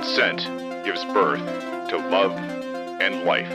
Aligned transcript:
consent 0.00 0.46
gives 0.82 1.04
birth 1.04 1.40
to 1.86 1.98
love 2.08 2.32
and 3.02 3.22
life. 3.26 3.50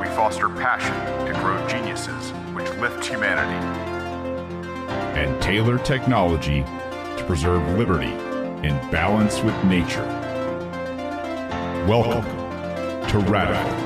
We 0.00 0.06
foster 0.14 0.48
passion 0.48 0.94
to 1.26 1.32
grow 1.40 1.66
geniuses 1.66 2.30
which 2.54 2.68
lift 2.78 3.04
humanity. 3.04 3.66
And 5.18 5.42
tailor 5.42 5.78
technology 5.78 6.62
to 6.62 7.24
preserve 7.26 7.68
liberty 7.76 8.12
in 8.64 8.78
balance 8.92 9.42
with 9.42 9.56
nature. 9.64 10.06
Welcome 11.88 12.22
to 13.08 13.18
Radical. 13.28 13.82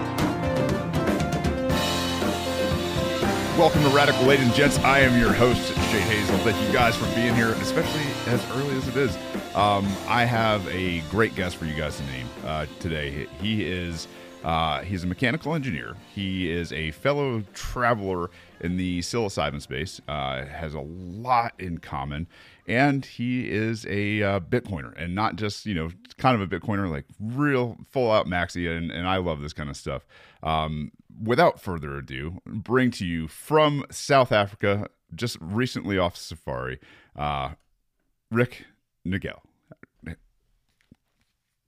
Welcome 3.59 3.83
to 3.85 3.89
Radical, 3.89 4.27
ladies 4.27 4.45
and 4.45 4.55
gents. 4.55 4.79
I 4.81 4.99
am 4.99 5.19
your 5.19 5.33
host, 5.33 5.69
Shane 5.73 6.03
Hazel. 6.03 6.37
Thank 6.41 6.61
you 6.61 6.71
guys 6.75 6.95
for 6.95 7.07
being 7.15 7.35
here, 7.35 7.53
especially 7.53 8.05
as 8.27 8.45
early 8.51 8.77
as 8.77 8.87
it 8.89 8.97
is. 8.99 9.17
Um, 9.57 9.91
I 10.07 10.27
have 10.27 10.69
a 10.69 11.01
great 11.11 11.35
guest 11.35 11.57
for 11.57 11.65
you 11.65 11.73
guys 11.73 11.97
to 11.97 12.03
name 12.05 12.27
uh, 12.45 12.67
today. 12.79 13.27
He 13.41 13.65
is 13.65 14.07
uh, 14.45 14.83
he's 14.83 15.03
a 15.03 15.07
mechanical 15.07 15.55
engineer. 15.55 15.97
He 16.15 16.51
is 16.51 16.75
a 16.75 16.91
fellow 16.91 17.43
traveler 17.55 18.29
in 18.61 18.77
the 18.77 18.99
psilocybin 18.99 19.63
space. 19.63 19.99
Uh, 20.07 20.45
has 20.45 20.75
a 20.75 20.81
lot 20.81 21.55
in 21.59 21.79
common, 21.79 22.27
and 22.69 23.07
he 23.07 23.51
is 23.51 23.87
a 23.87 24.23
uh, 24.23 24.41
Bitcoiner, 24.41 24.93
and 25.03 25.15
not 25.15 25.37
just 25.37 25.65
you 25.65 25.75
know 25.75 25.89
kind 26.19 26.39
of 26.39 26.53
a 26.53 26.61
Bitcoiner, 26.61 26.91
like 26.91 27.07
real 27.19 27.79
full 27.91 28.13
out 28.13 28.27
maxi. 28.27 28.71
And, 28.71 28.91
and 28.91 29.09
I 29.09 29.17
love 29.17 29.41
this 29.41 29.55
kind 29.55 29.71
of 29.71 29.77
stuff. 29.79 30.07
Um, 30.43 30.93
without 31.23 31.63
further 31.63 31.97
ado, 31.97 32.43
bring 32.45 32.91
to 32.91 33.07
you 33.07 33.27
from 33.27 33.87
South 33.91 34.33
Africa, 34.33 34.91
just 35.15 35.39
recently 35.41 35.97
off 35.97 36.15
safari, 36.15 36.79
uh, 37.17 37.53
Rick 38.31 38.67
Nagel. 39.11 39.43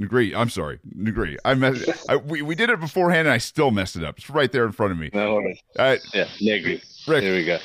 Negri, 0.01 0.33
I'm 0.33 0.49
sorry, 0.49 0.79
Negri. 0.95 1.37
I 1.45 1.55
messed. 1.55 1.89
I, 2.09 2.15
we, 2.15 2.41
we 2.41 2.55
did 2.55 2.71
it 2.71 2.79
beforehand, 2.79 3.27
and 3.27 3.35
I 3.35 3.39
still 3.39 3.73
messed 3.73 3.97
it 3.97 4.05
up. 4.05 4.17
It's 4.19 4.31
right 4.31 4.53
there 4.53 4.65
in 4.65 4.71
front 4.71 4.93
of 4.93 4.99
me. 4.99 5.11
No 5.13 5.35
worries. 5.35 5.59
Uh, 5.77 5.97
yeah, 6.15 6.29
Negri. 6.41 6.81
Rick, 7.09 7.23
There 7.23 7.35
we 7.35 7.45
go. 7.45 7.59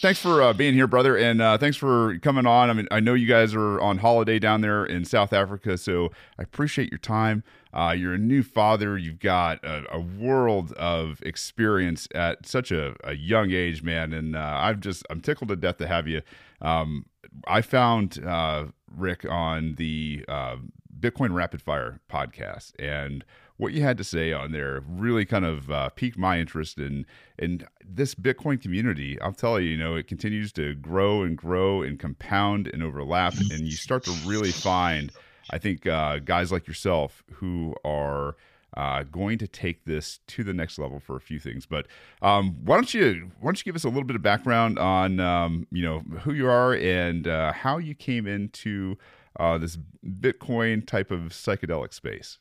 thanks 0.00 0.18
for 0.18 0.40
uh, 0.42 0.54
being 0.54 0.72
here, 0.72 0.86
brother, 0.86 1.18
and 1.18 1.42
uh, 1.42 1.58
thanks 1.58 1.76
for 1.76 2.18
coming 2.20 2.46
on. 2.46 2.70
I 2.70 2.72
mean, 2.72 2.88
I 2.90 3.00
know 3.00 3.12
you 3.12 3.26
guys 3.26 3.54
are 3.54 3.78
on 3.82 3.98
holiday 3.98 4.38
down 4.38 4.62
there 4.62 4.86
in 4.86 5.04
South 5.04 5.34
Africa, 5.34 5.76
so 5.76 6.08
I 6.38 6.44
appreciate 6.44 6.90
your 6.90 6.98
time. 6.98 7.44
Uh, 7.74 7.94
you're 7.94 8.14
a 8.14 8.18
new 8.18 8.42
father. 8.42 8.96
You've 8.96 9.18
got 9.20 9.62
a, 9.62 9.84
a 9.96 10.00
world 10.00 10.72
of 10.78 11.20
experience 11.24 12.08
at 12.14 12.46
such 12.46 12.70
a, 12.72 12.94
a 13.04 13.12
young 13.12 13.50
age, 13.50 13.82
man, 13.82 14.14
and 14.14 14.34
uh, 14.34 14.38
I'm 14.38 14.80
just 14.80 15.04
I'm 15.10 15.20
tickled 15.20 15.48
to 15.48 15.56
death 15.56 15.76
to 15.78 15.86
have 15.86 16.08
you. 16.08 16.22
Um, 16.62 17.04
I 17.46 17.60
found 17.60 18.24
uh, 18.24 18.66
Rick 18.94 19.24
on 19.28 19.74
the 19.76 20.24
uh, 20.28 20.56
Bitcoin 20.98 21.34
Rapid 21.34 21.62
Fire 21.62 22.00
podcast, 22.10 22.72
and 22.78 23.24
what 23.58 23.72
you 23.72 23.82
had 23.82 23.96
to 23.98 24.04
say 24.04 24.32
on 24.32 24.52
there 24.52 24.82
really 24.86 25.24
kind 25.24 25.44
of 25.44 25.70
uh, 25.70 25.88
piqued 25.90 26.18
my 26.18 26.38
interest 26.38 26.78
in 26.78 27.06
in 27.38 27.66
this 27.84 28.14
Bitcoin 28.14 28.60
community. 28.60 29.20
I'll 29.20 29.32
tell 29.32 29.58
you, 29.60 29.70
you 29.70 29.76
know, 29.76 29.96
it 29.96 30.06
continues 30.06 30.52
to 30.52 30.74
grow 30.74 31.22
and 31.22 31.36
grow 31.36 31.82
and 31.82 31.98
compound 31.98 32.68
and 32.68 32.82
overlap, 32.82 33.34
and 33.50 33.60
you 33.60 33.76
start 33.76 34.04
to 34.04 34.10
really 34.26 34.52
find, 34.52 35.12
I 35.50 35.58
think, 35.58 35.86
uh, 35.86 36.18
guys 36.18 36.52
like 36.52 36.66
yourself 36.66 37.22
who 37.32 37.74
are. 37.84 38.36
Uh, 38.76 39.04
going 39.04 39.38
to 39.38 39.48
take 39.48 39.86
this 39.86 40.20
to 40.26 40.44
the 40.44 40.52
next 40.52 40.78
level 40.78 41.00
for 41.00 41.16
a 41.16 41.20
few 41.20 41.38
things, 41.38 41.64
but 41.64 41.86
um, 42.20 42.56
why 42.62 42.74
don't 42.74 42.92
you 42.92 43.30
why 43.40 43.48
don't 43.48 43.58
you 43.58 43.64
give 43.64 43.74
us 43.74 43.84
a 43.84 43.88
little 43.88 44.04
bit 44.04 44.16
of 44.16 44.22
background 44.22 44.78
on 44.78 45.18
um, 45.18 45.66
you 45.70 45.82
know 45.82 46.00
who 46.20 46.34
you 46.34 46.46
are 46.46 46.74
and 46.74 47.26
uh, 47.26 47.52
how 47.52 47.78
you 47.78 47.94
came 47.94 48.26
into 48.26 48.98
uh, 49.40 49.56
this 49.56 49.78
Bitcoin 50.06 50.86
type 50.86 51.10
of 51.10 51.30
psychedelic 51.30 51.94
space? 51.94 52.38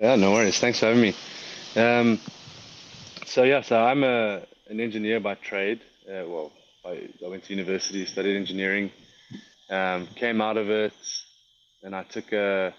Yeah, 0.00 0.16
no 0.16 0.32
worries. 0.32 0.58
Thanks 0.58 0.80
for 0.80 0.86
having 0.86 1.02
me. 1.02 1.14
Um, 1.76 2.18
so 3.26 3.42
yeah, 3.42 3.60
so 3.60 3.78
I'm 3.78 4.04
a 4.04 4.46
an 4.68 4.80
engineer 4.80 5.20
by 5.20 5.34
trade. 5.34 5.80
Uh, 6.08 6.24
well, 6.26 6.52
I, 6.84 7.08
I 7.24 7.28
went 7.28 7.44
to 7.44 7.54
university, 7.54 8.04
studied 8.06 8.36
engineering, 8.36 8.90
um, 9.70 10.06
came 10.16 10.40
out 10.40 10.56
of 10.56 10.70
it, 10.70 10.92
and 11.82 11.94
I 11.94 12.04
took 12.04 12.32
a 12.32 12.74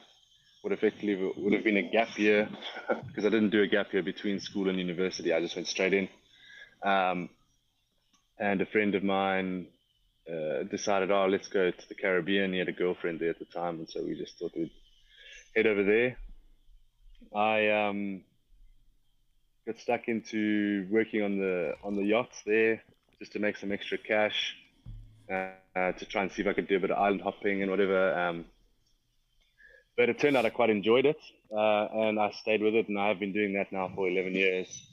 what 0.65 0.73
effectively 0.73 1.31
would 1.37 1.53
have 1.53 1.63
been 1.63 1.77
a 1.77 1.91
gap 1.91 2.17
year 2.17 2.49
because 3.07 3.23
I 3.23 3.29
didn't 3.29 3.51
do 3.51 3.61
a 3.61 3.67
gap 3.67 3.93
year 3.93 4.01
between 4.01 4.39
school 4.39 4.67
and 4.67 4.79
university. 4.79 5.31
I 5.31 5.39
just 5.39 5.55
went 5.55 5.67
straight 5.67 5.93
in. 5.93 6.09
Um, 6.81 7.29
and 8.39 8.59
a 8.59 8.65
friend 8.65 8.95
of 8.95 9.03
mine 9.03 9.67
uh, 10.27 10.63
decided, 10.63 11.11
oh, 11.11 11.27
let's 11.29 11.49
go 11.49 11.69
to 11.69 11.87
the 11.87 11.93
Caribbean. 11.93 12.51
He 12.51 12.57
had 12.57 12.67
a 12.67 12.71
girlfriend 12.71 13.19
there 13.19 13.29
at 13.29 13.37
the 13.37 13.45
time, 13.45 13.75
and 13.77 13.87
so 13.87 14.03
we 14.03 14.17
just 14.17 14.39
thought 14.39 14.53
we'd 14.57 14.71
head 15.55 15.67
over 15.67 15.83
there. 15.83 16.17
I 17.35 17.87
um, 17.87 18.21
got 19.67 19.77
stuck 19.77 20.07
into 20.07 20.87
working 20.89 21.21
on 21.21 21.37
the 21.37 21.75
on 21.83 21.95
the 21.95 22.03
yachts 22.03 22.41
there 22.43 22.81
just 23.19 23.33
to 23.33 23.39
make 23.39 23.57
some 23.57 23.71
extra 23.71 23.99
cash 23.99 24.55
uh, 25.31 25.91
to 25.91 26.05
try 26.07 26.23
and 26.23 26.31
see 26.31 26.41
if 26.41 26.47
I 26.47 26.53
could 26.53 26.67
do 26.67 26.77
a 26.77 26.79
bit 26.79 26.89
of 26.89 26.97
island 26.97 27.21
hopping 27.21 27.61
and 27.61 27.69
whatever. 27.69 28.17
Um, 28.19 28.45
but 29.97 30.09
it 30.09 30.19
turned 30.19 30.35
out 30.37 30.45
I 30.45 30.49
quite 30.49 30.69
enjoyed 30.69 31.05
it, 31.05 31.17
uh, 31.51 31.87
and 31.93 32.19
I 32.19 32.31
stayed 32.31 32.61
with 32.61 32.75
it, 32.75 32.89
and 32.89 32.99
I've 32.99 33.19
been 33.19 33.33
doing 33.33 33.53
that 33.53 33.71
now 33.71 33.91
for 33.95 34.07
11 34.07 34.33
years. 34.33 34.87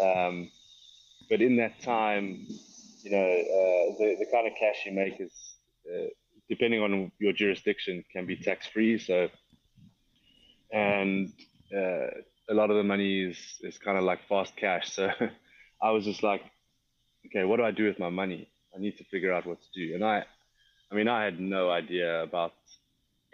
Um, 0.00 0.50
but 1.30 1.40
in 1.40 1.56
that 1.56 1.80
time, 1.80 2.46
you 3.02 3.10
know, 3.10 3.24
uh, 3.24 3.98
the 3.98 4.16
the 4.18 4.26
kind 4.30 4.46
of 4.46 4.52
cash 4.58 4.84
you 4.86 4.92
make 4.92 5.20
is, 5.20 5.32
uh, 5.86 6.08
depending 6.48 6.82
on 6.82 7.10
your 7.18 7.32
jurisdiction, 7.32 8.04
can 8.12 8.26
be 8.26 8.36
tax 8.36 8.66
free. 8.66 8.98
So, 8.98 9.28
and 10.72 11.32
uh, 11.74 12.06
a 12.48 12.54
lot 12.54 12.70
of 12.70 12.76
the 12.76 12.82
money 12.82 13.22
is 13.22 13.38
is 13.62 13.78
kind 13.78 13.98
of 13.98 14.04
like 14.04 14.20
fast 14.28 14.56
cash. 14.56 14.92
So, 14.92 15.10
I 15.82 15.90
was 15.90 16.04
just 16.04 16.22
like, 16.22 16.42
okay, 17.26 17.44
what 17.44 17.56
do 17.56 17.64
I 17.64 17.70
do 17.70 17.86
with 17.86 17.98
my 17.98 18.10
money? 18.10 18.48
I 18.74 18.78
need 18.78 18.96
to 18.98 19.04
figure 19.04 19.32
out 19.32 19.46
what 19.46 19.58
to 19.60 19.68
do. 19.74 19.94
And 19.94 20.04
I, 20.04 20.24
I 20.90 20.94
mean, 20.94 21.08
I 21.08 21.24
had 21.24 21.40
no 21.40 21.70
idea 21.70 22.22
about 22.22 22.52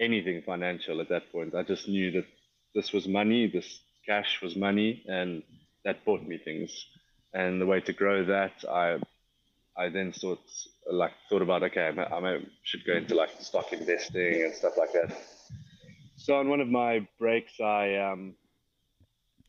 anything 0.01 0.43
financial 0.43 1.01
at 1.01 1.09
that 1.09 1.31
point. 1.33 1.55
I 1.55 1.63
just 1.63 1.89
knew 1.89 2.11
that 2.13 2.27
this 2.75 2.93
was 2.93 3.09
money, 3.09 3.47
this 3.47 3.81
cash 4.07 4.41
was 4.43 4.57
money, 4.57 5.03
and 5.07 5.43
that 5.85 6.05
bought 6.05 6.23
me 6.23 6.39
things. 6.39 6.87
And 7.35 7.61
the 7.61 7.67
way 7.67 7.81
to 7.81 7.93
grow 7.93 8.25
that, 8.25 8.53
I 8.69 8.99
I 9.77 9.89
then 9.91 10.13
thought 10.13 10.41
like 10.91 11.13
thought 11.29 11.43
about 11.43 11.63
okay, 11.63 11.91
I, 11.97 12.39
should 12.63 12.85
go 12.85 12.95
into 12.95 13.15
like 13.15 13.31
stock 13.41 13.73
investing 13.73 14.43
and 14.45 14.55
stuff 14.55 14.77
like 14.77 14.93
that. 14.93 15.17
So 16.17 16.37
on 16.37 16.49
one 16.49 16.61
of 16.61 16.69
my 16.69 17.07
breaks, 17.19 17.61
I 17.61 17.97
um, 17.97 18.35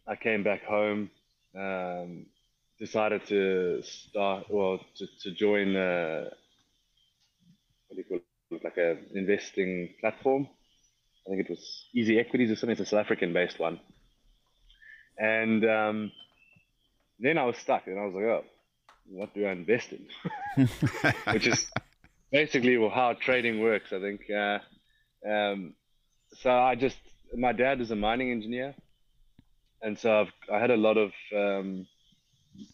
I 0.08 0.16
came 0.16 0.44
back 0.44 0.64
home, 0.64 1.10
um, 1.58 2.26
decided 2.80 3.26
to 3.28 3.82
start 3.84 4.46
well 4.50 4.80
to, 4.98 5.08
to 5.24 5.32
join 5.32 5.76
uh, 5.76 6.30
what 7.88 7.96
do 7.96 7.98
you 7.98 8.04
call 8.04 8.29
it, 8.52 8.64
like 8.64 8.78
a 8.78 8.98
investing 9.14 9.94
platform. 10.00 10.48
I 11.26 11.30
think 11.30 11.42
it 11.42 11.50
was 11.50 11.86
Easy 11.94 12.20
Equities 12.20 12.52
or 12.52 12.56
something. 12.56 12.72
It's 12.72 12.82
a 12.82 12.86
South 12.86 13.02
African 13.02 13.34
based 13.34 13.60
one. 13.60 13.80
And 15.18 15.66
um, 15.66 16.12
then 17.20 17.38
I 17.38 17.46
was 17.46 17.58
stuck, 17.58 17.88
and 17.88 18.00
I 18.00 18.06
was 18.06 18.14
like, 18.16 18.24
oh 18.24 18.44
what 19.10 19.34
do 19.34 19.46
I 19.46 19.52
invest 19.52 19.94
in? 19.94 20.08
Which 21.32 21.48
is 21.48 21.68
basically 22.32 22.76
how 22.76 23.16
trading 23.20 23.60
works, 23.60 23.92
I 23.92 24.00
think. 24.00 24.22
Uh, 24.30 24.60
um, 25.28 25.74
so 26.42 26.52
I 26.52 26.76
just, 26.76 26.98
my 27.36 27.52
dad 27.52 27.82
is 27.82 27.92
a 27.92 27.96
mining 27.96 28.32
engineer. 28.32 28.76
And 29.82 29.98
so 29.98 30.22
I've, 30.22 30.54
I 30.54 30.60
had 30.60 30.72
a 30.72 30.78
lot 30.78 30.98
of 30.98 31.12
um, 31.36 31.88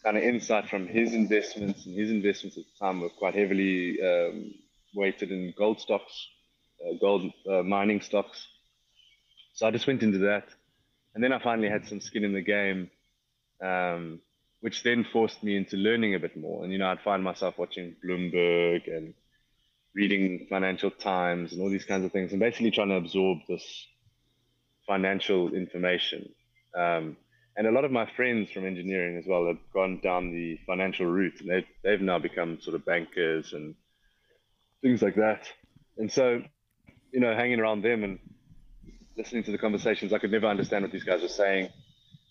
kind 0.02 0.16
of 0.16 0.22
insight 0.22 0.68
from 0.68 0.86
his 0.86 1.14
investments, 1.14 1.86
and 1.86 1.94
his 1.94 2.10
investments 2.10 2.58
at 2.58 2.64
the 2.64 2.84
time 2.84 3.00
were 3.00 3.10
quite 3.10 3.34
heavily 3.34 3.98
um, 4.02 4.54
weighted 4.96 5.30
in 5.30 5.54
gold 5.56 5.80
stocks, 5.80 6.28
uh, 6.84 6.96
gold 7.00 7.30
uh, 7.48 7.62
mining 7.62 8.00
stocks. 8.00 8.48
So 9.54 9.68
I 9.68 9.70
just 9.70 9.86
went 9.86 10.02
into 10.02 10.18
that. 10.18 10.48
And 11.14 11.22
then 11.22 11.32
I 11.32 11.38
finally 11.38 11.68
had 11.68 11.86
some 11.86 12.00
skin 12.00 12.24
in 12.24 12.32
the 12.32 12.42
game. 12.42 12.90
Um, 13.62 14.20
which 14.60 14.82
then 14.82 15.06
forced 15.12 15.44
me 15.44 15.56
into 15.56 15.76
learning 15.76 16.14
a 16.14 16.18
bit 16.18 16.36
more. 16.36 16.64
And 16.64 16.72
you 16.72 16.78
know, 16.78 16.88
I'd 16.88 17.00
find 17.02 17.22
myself 17.22 17.56
watching 17.56 17.94
Bloomberg 18.04 18.88
and 18.88 19.14
reading 19.94 20.46
Financial 20.50 20.90
Times 20.90 21.52
and 21.52 21.62
all 21.62 21.70
these 21.70 21.84
kinds 21.84 22.04
of 22.04 22.12
things, 22.12 22.32
and 22.32 22.40
basically 22.40 22.70
trying 22.72 22.88
to 22.88 22.96
absorb 22.96 23.38
this 23.48 23.86
financial 24.86 25.54
information. 25.54 26.28
Um, 26.76 27.16
and 27.56 27.66
a 27.66 27.70
lot 27.70 27.84
of 27.84 27.92
my 27.92 28.10
friends 28.16 28.50
from 28.50 28.66
engineering 28.66 29.16
as 29.16 29.24
well 29.26 29.46
have 29.46 29.58
gone 29.72 30.00
down 30.02 30.32
the 30.32 30.58
financial 30.66 31.06
route, 31.06 31.40
and 31.40 31.48
they've 31.48 31.68
they've 31.84 32.00
now 32.00 32.18
become 32.18 32.60
sort 32.60 32.74
of 32.74 32.84
bankers 32.84 33.52
and 33.52 33.74
things 34.82 35.02
like 35.02 35.16
that. 35.16 35.48
And 35.98 36.10
so, 36.10 36.42
you 37.12 37.20
know, 37.20 37.34
hanging 37.34 37.60
around 37.60 37.82
them 37.82 38.04
and 38.04 38.18
listening 39.16 39.44
to 39.44 39.52
the 39.52 39.58
conversations, 39.58 40.12
I 40.12 40.18
could 40.18 40.30
never 40.30 40.46
understand 40.46 40.82
what 40.82 40.92
these 40.92 41.04
guys 41.04 41.22
were 41.22 41.28
saying. 41.28 41.70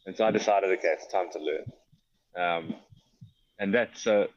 And 0.06 0.15
so 0.15 0.25
I 0.25 0.31
decided, 0.31 0.69
okay, 0.77 0.94
it's 0.94 1.07
time 1.07 1.30
to 1.31 1.39
learn. 1.39 1.65
Um, 2.38 2.75
and 3.57 3.74
that's, 3.74 4.06
uh, 4.06 4.27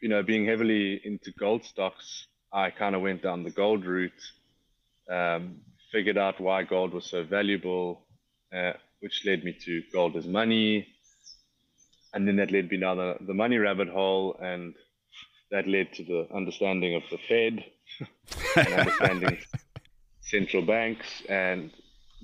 you 0.00 0.08
know, 0.08 0.22
being 0.22 0.46
heavily 0.46 1.00
into 1.04 1.32
gold 1.32 1.64
stocks, 1.64 2.26
I 2.52 2.70
kind 2.70 2.94
of 2.94 3.02
went 3.02 3.22
down 3.22 3.42
the 3.42 3.50
gold 3.50 3.84
route, 3.84 4.12
um, 5.10 5.56
figured 5.90 6.18
out 6.18 6.40
why 6.40 6.62
gold 6.62 6.92
was 6.94 7.06
so 7.06 7.24
valuable, 7.24 8.06
uh, 8.54 8.72
which 9.00 9.24
led 9.26 9.42
me 9.42 9.56
to 9.64 9.82
gold 9.92 10.16
as 10.16 10.26
money. 10.26 10.86
And 12.14 12.26
then 12.26 12.36
that 12.36 12.52
led 12.52 12.70
me 12.70 12.78
down 12.78 12.98
the, 12.98 13.16
the 13.20 13.34
money 13.34 13.58
rabbit 13.58 13.88
hole, 13.88 14.38
and 14.40 14.74
that 15.50 15.66
led 15.68 15.92
to 15.94 16.04
the 16.04 16.28
understanding 16.34 16.94
of 16.94 17.02
the 17.10 17.18
Fed 17.28 17.64
and 18.56 18.74
understanding 18.74 19.38
central 20.20 20.62
banks, 20.62 21.22
and 21.28 21.70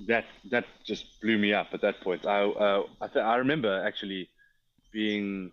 that 0.07 0.25
that 0.51 0.65
just 0.85 1.21
blew 1.21 1.37
me 1.37 1.53
up 1.53 1.67
at 1.73 1.81
that 1.81 2.01
point. 2.01 2.25
I 2.25 2.43
uh, 2.43 2.83
I, 3.01 3.07
th- 3.07 3.23
I 3.23 3.35
remember 3.37 3.83
actually 3.85 4.29
being 4.91 5.51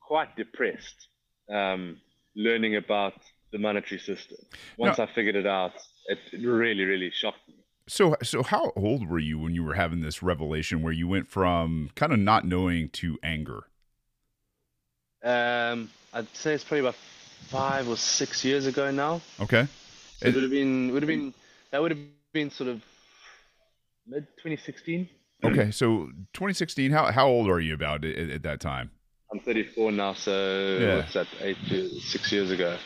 quite 0.00 0.36
depressed, 0.36 1.08
um, 1.50 1.98
learning 2.34 2.76
about 2.76 3.14
the 3.52 3.58
monetary 3.58 4.00
system. 4.00 4.38
Once 4.78 4.98
I 4.98 5.06
figured 5.06 5.36
it 5.36 5.46
out, 5.46 5.72
it 6.06 6.18
really 6.32 6.84
really 6.84 7.10
shocked 7.10 7.48
me. 7.48 7.54
So, 7.88 8.16
so 8.22 8.42
how 8.42 8.72
old 8.74 9.08
were 9.08 9.20
you 9.20 9.38
when 9.38 9.54
you 9.54 9.62
were 9.62 9.74
having 9.74 10.00
this 10.00 10.20
revelation 10.20 10.82
where 10.82 10.92
you 10.92 11.06
went 11.06 11.28
from 11.28 11.90
kind 11.94 12.12
of 12.12 12.18
not 12.18 12.44
knowing 12.44 12.88
to 12.90 13.16
anger? 13.22 13.68
Um, 15.22 15.90
I'd 16.12 16.28
say 16.34 16.54
it's 16.54 16.64
probably 16.64 16.80
about 16.80 16.96
five 17.48 17.88
or 17.88 17.96
six 17.96 18.44
years 18.44 18.66
ago 18.66 18.90
now. 18.90 19.20
Okay. 19.40 19.66
So 20.18 20.28
it 20.28 20.34
would 20.34 20.42
have 20.42 20.50
been 20.50 20.92
would 20.92 21.02
have 21.02 21.08
been 21.08 21.34
that 21.70 21.80
would 21.82 21.90
have 21.90 22.00
been 22.32 22.50
sort 22.50 22.68
of 22.68 22.82
mid 24.06 24.26
2016. 24.38 25.08
Okay, 25.44 25.70
so 25.70 26.06
2016. 26.32 26.90
How 26.90 27.12
how 27.12 27.26
old 27.26 27.48
are 27.48 27.60
you 27.60 27.74
about 27.74 28.04
at, 28.04 28.30
at 28.30 28.42
that 28.42 28.60
time? 28.60 28.90
I'm 29.32 29.40
34 29.40 29.92
now, 29.92 30.12
so 30.14 30.78
yeah. 30.80 30.96
what's 30.96 31.14
that? 31.14 31.26
Eight, 31.40 31.56
six 32.00 32.30
years 32.30 32.50
ago. 32.50 32.78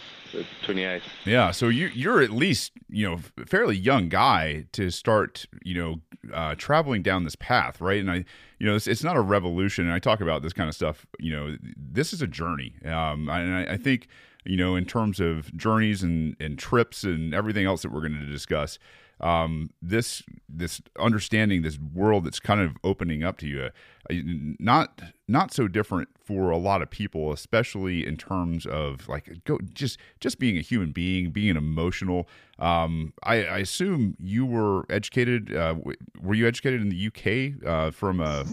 28. 0.62 1.02
Yeah, 1.24 1.50
so 1.50 1.68
you 1.68 1.88
you're 1.88 2.20
at 2.20 2.30
least 2.30 2.72
you 2.88 3.08
know 3.08 3.18
fairly 3.46 3.76
young 3.76 4.08
guy 4.08 4.66
to 4.72 4.90
start 4.90 5.46
you 5.62 5.74
know 5.74 6.00
uh, 6.32 6.54
traveling 6.56 7.02
down 7.02 7.24
this 7.24 7.36
path, 7.36 7.80
right? 7.80 8.00
And 8.00 8.10
I 8.10 8.24
you 8.58 8.66
know 8.66 8.76
it's, 8.76 8.86
it's 8.86 9.04
not 9.04 9.16
a 9.16 9.20
revolution. 9.20 9.86
And 9.86 9.94
I 9.94 9.98
talk 9.98 10.20
about 10.20 10.42
this 10.42 10.52
kind 10.52 10.68
of 10.68 10.74
stuff. 10.74 11.06
You 11.18 11.36
know, 11.36 11.56
this 11.76 12.12
is 12.12 12.22
a 12.22 12.26
journey, 12.26 12.74
um, 12.84 13.28
and 13.28 13.54
I, 13.54 13.74
I 13.74 13.76
think 13.76 14.08
you 14.44 14.56
know 14.56 14.76
in 14.76 14.84
terms 14.84 15.20
of 15.20 15.54
journeys 15.56 16.02
and 16.02 16.36
and 16.40 16.58
trips 16.58 17.04
and 17.04 17.34
everything 17.34 17.66
else 17.66 17.82
that 17.82 17.92
we're 17.92 18.00
going 18.00 18.18
to 18.18 18.26
discuss 18.26 18.78
um, 19.20 19.70
this 19.82 20.22
this 20.48 20.80
understanding 20.98 21.62
this 21.62 21.78
world 21.78 22.24
that's 22.24 22.40
kind 22.40 22.60
of 22.60 22.76
opening 22.82 23.22
up 23.22 23.38
to 23.38 23.46
you 23.46 23.70
uh, 24.10 24.14
not 24.58 25.00
not 25.28 25.52
so 25.52 25.68
different 25.68 26.08
for 26.24 26.50
a 26.50 26.56
lot 26.56 26.82
of 26.82 26.90
people 26.90 27.32
especially 27.32 28.06
in 28.06 28.16
terms 28.16 28.66
of 28.66 29.08
like 29.08 29.44
go 29.44 29.58
just 29.72 29.98
just 30.20 30.38
being 30.38 30.56
a 30.56 30.60
human 30.60 30.92
being 30.92 31.30
being 31.30 31.56
emotional 31.56 32.28
um, 32.58 33.12
I, 33.22 33.44
I, 33.44 33.58
assume 33.58 34.16
you 34.18 34.44
were 34.44 34.84
educated 34.90 35.54
uh, 35.54 35.76
were 36.20 36.34
you 36.34 36.46
educated 36.46 36.82
in 36.82 36.90
the 36.90 37.06
UK 37.06 37.66
uh, 37.66 37.90
from 37.90 38.20
a, 38.20 38.44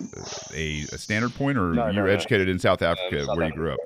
a, 0.53 0.83
a 0.83 0.97
standard 0.97 1.35
point 1.35 1.57
or 1.57 1.73
no, 1.73 1.89
you 1.89 1.99
were 1.99 2.07
no, 2.07 2.13
educated 2.13 2.47
no. 2.47 2.53
in 2.53 2.59
South 2.59 2.81
Africa 2.81 3.25
South 3.25 3.35
where 3.35 3.45
Africa. 3.45 3.47
you 3.47 3.53
grew 3.53 3.73
up. 3.73 3.79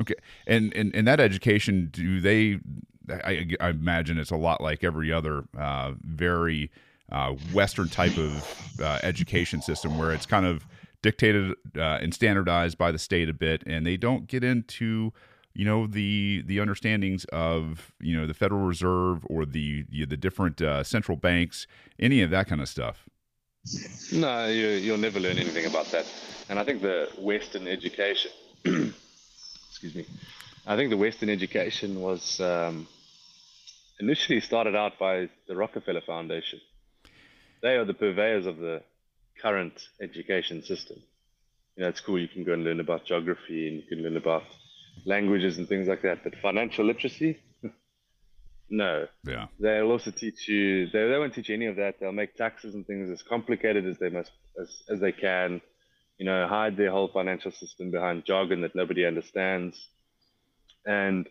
Okay, 0.00 0.14
and 0.46 0.72
and 0.74 0.94
and 0.94 1.06
that 1.06 1.20
education, 1.20 1.90
do 1.92 2.20
they 2.20 2.58
I, 3.08 3.46
I, 3.60 3.70
imagine 3.70 4.18
it's 4.18 4.30
a 4.30 4.36
lot 4.36 4.60
like 4.60 4.84
every 4.84 5.12
other 5.12 5.44
uh, 5.58 5.92
very 6.02 6.70
uh, 7.10 7.34
Western 7.52 7.88
type 7.88 8.16
of 8.16 8.80
uh, 8.80 8.98
education 9.02 9.62
system 9.62 9.98
where 9.98 10.12
it's 10.12 10.26
kind 10.26 10.46
of 10.46 10.66
dictated 11.02 11.52
uh, 11.76 11.98
and 12.00 12.14
standardized 12.14 12.78
by 12.78 12.92
the 12.92 12.98
state 12.98 13.28
a 13.28 13.32
bit, 13.32 13.62
and 13.66 13.86
they 13.86 13.96
don't 13.96 14.26
get 14.26 14.44
into 14.44 15.12
you 15.54 15.64
know 15.64 15.86
the 15.86 16.42
the 16.46 16.60
understandings 16.60 17.24
of 17.26 17.92
you 18.00 18.16
know 18.16 18.26
the 18.26 18.34
Federal 18.34 18.62
Reserve 18.62 19.24
or 19.28 19.44
the 19.44 19.84
the, 19.88 20.04
the 20.04 20.16
different 20.16 20.60
uh, 20.60 20.84
central 20.84 21.16
banks, 21.16 21.66
any 21.98 22.22
of 22.22 22.30
that 22.30 22.46
kind 22.46 22.60
of 22.60 22.68
stuff. 22.68 23.08
No, 24.12 24.46
you, 24.46 24.68
you'll 24.68 24.98
never 24.98 25.20
learn 25.20 25.36
anything 25.36 25.66
about 25.66 25.86
that. 25.86 26.06
And 26.48 26.58
I 26.58 26.64
think 26.64 26.80
the 26.80 27.10
Western 27.18 27.68
education, 27.68 28.30
excuse 28.64 29.94
me, 29.94 30.06
I 30.66 30.76
think 30.76 30.90
the 30.90 30.96
Western 30.96 31.30
education 31.30 32.00
was 32.00 32.38
um, 32.40 32.86
initially 33.98 34.40
started 34.40 34.76
out 34.76 34.98
by 34.98 35.28
the 35.48 35.56
Rockefeller 35.56 36.02
Foundation. 36.02 36.60
They 37.62 37.76
are 37.76 37.84
the 37.84 37.94
purveyors 37.94 38.46
of 38.46 38.58
the 38.58 38.82
current 39.40 39.88
education 40.00 40.62
system. 40.62 40.98
You 41.76 41.84
know, 41.84 41.88
it's 41.88 42.00
cool. 42.00 42.18
You 42.18 42.28
can 42.28 42.44
go 42.44 42.52
and 42.52 42.64
learn 42.64 42.80
about 42.80 43.06
geography 43.06 43.68
and 43.68 43.76
you 43.76 43.82
can 43.88 44.02
learn 44.02 44.16
about 44.16 44.42
languages 45.06 45.56
and 45.56 45.68
things 45.68 45.88
like 45.88 46.02
that. 46.02 46.22
But 46.24 46.34
financial 46.42 46.84
literacy, 46.84 47.38
no. 48.70 49.06
Yeah. 49.26 49.46
They'll 49.58 49.90
also 49.90 50.10
teach 50.10 50.46
you. 50.46 50.86
They, 50.90 51.08
they 51.08 51.18
won't 51.18 51.34
teach 51.34 51.48
you 51.48 51.54
any 51.54 51.66
of 51.66 51.76
that. 51.76 52.00
They'll 52.00 52.12
make 52.12 52.36
taxes 52.36 52.74
and 52.74 52.86
things 52.86 53.10
as 53.10 53.22
complicated 53.22 53.86
as 53.86 53.98
they 53.98 54.10
must 54.10 54.30
as, 54.60 54.82
as 54.90 55.00
they 55.00 55.12
can. 55.12 55.62
You 56.18 56.26
know, 56.26 56.46
hide 56.46 56.76
their 56.76 56.90
whole 56.90 57.08
financial 57.08 57.50
system 57.50 57.90
behind 57.90 58.26
jargon 58.26 58.60
that 58.60 58.74
nobody 58.74 59.06
understands, 59.06 59.88
and 60.86 61.28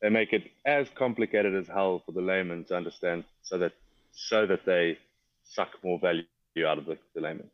they 0.00 0.08
make 0.08 0.32
it 0.32 0.50
as 0.66 0.88
complicated 0.94 1.54
as 1.54 1.68
hell 1.68 2.02
for 2.04 2.12
the 2.12 2.20
layman 2.20 2.64
to 2.64 2.76
understand, 2.76 3.24
so 3.42 3.58
that 3.58 3.72
so 4.12 4.46
that 4.46 4.64
they 4.66 4.98
suck 5.44 5.70
more 5.82 5.98
value 5.98 6.24
out 6.66 6.78
of 6.78 6.86
the, 6.86 6.98
the 7.14 7.20
layman. 7.20 7.50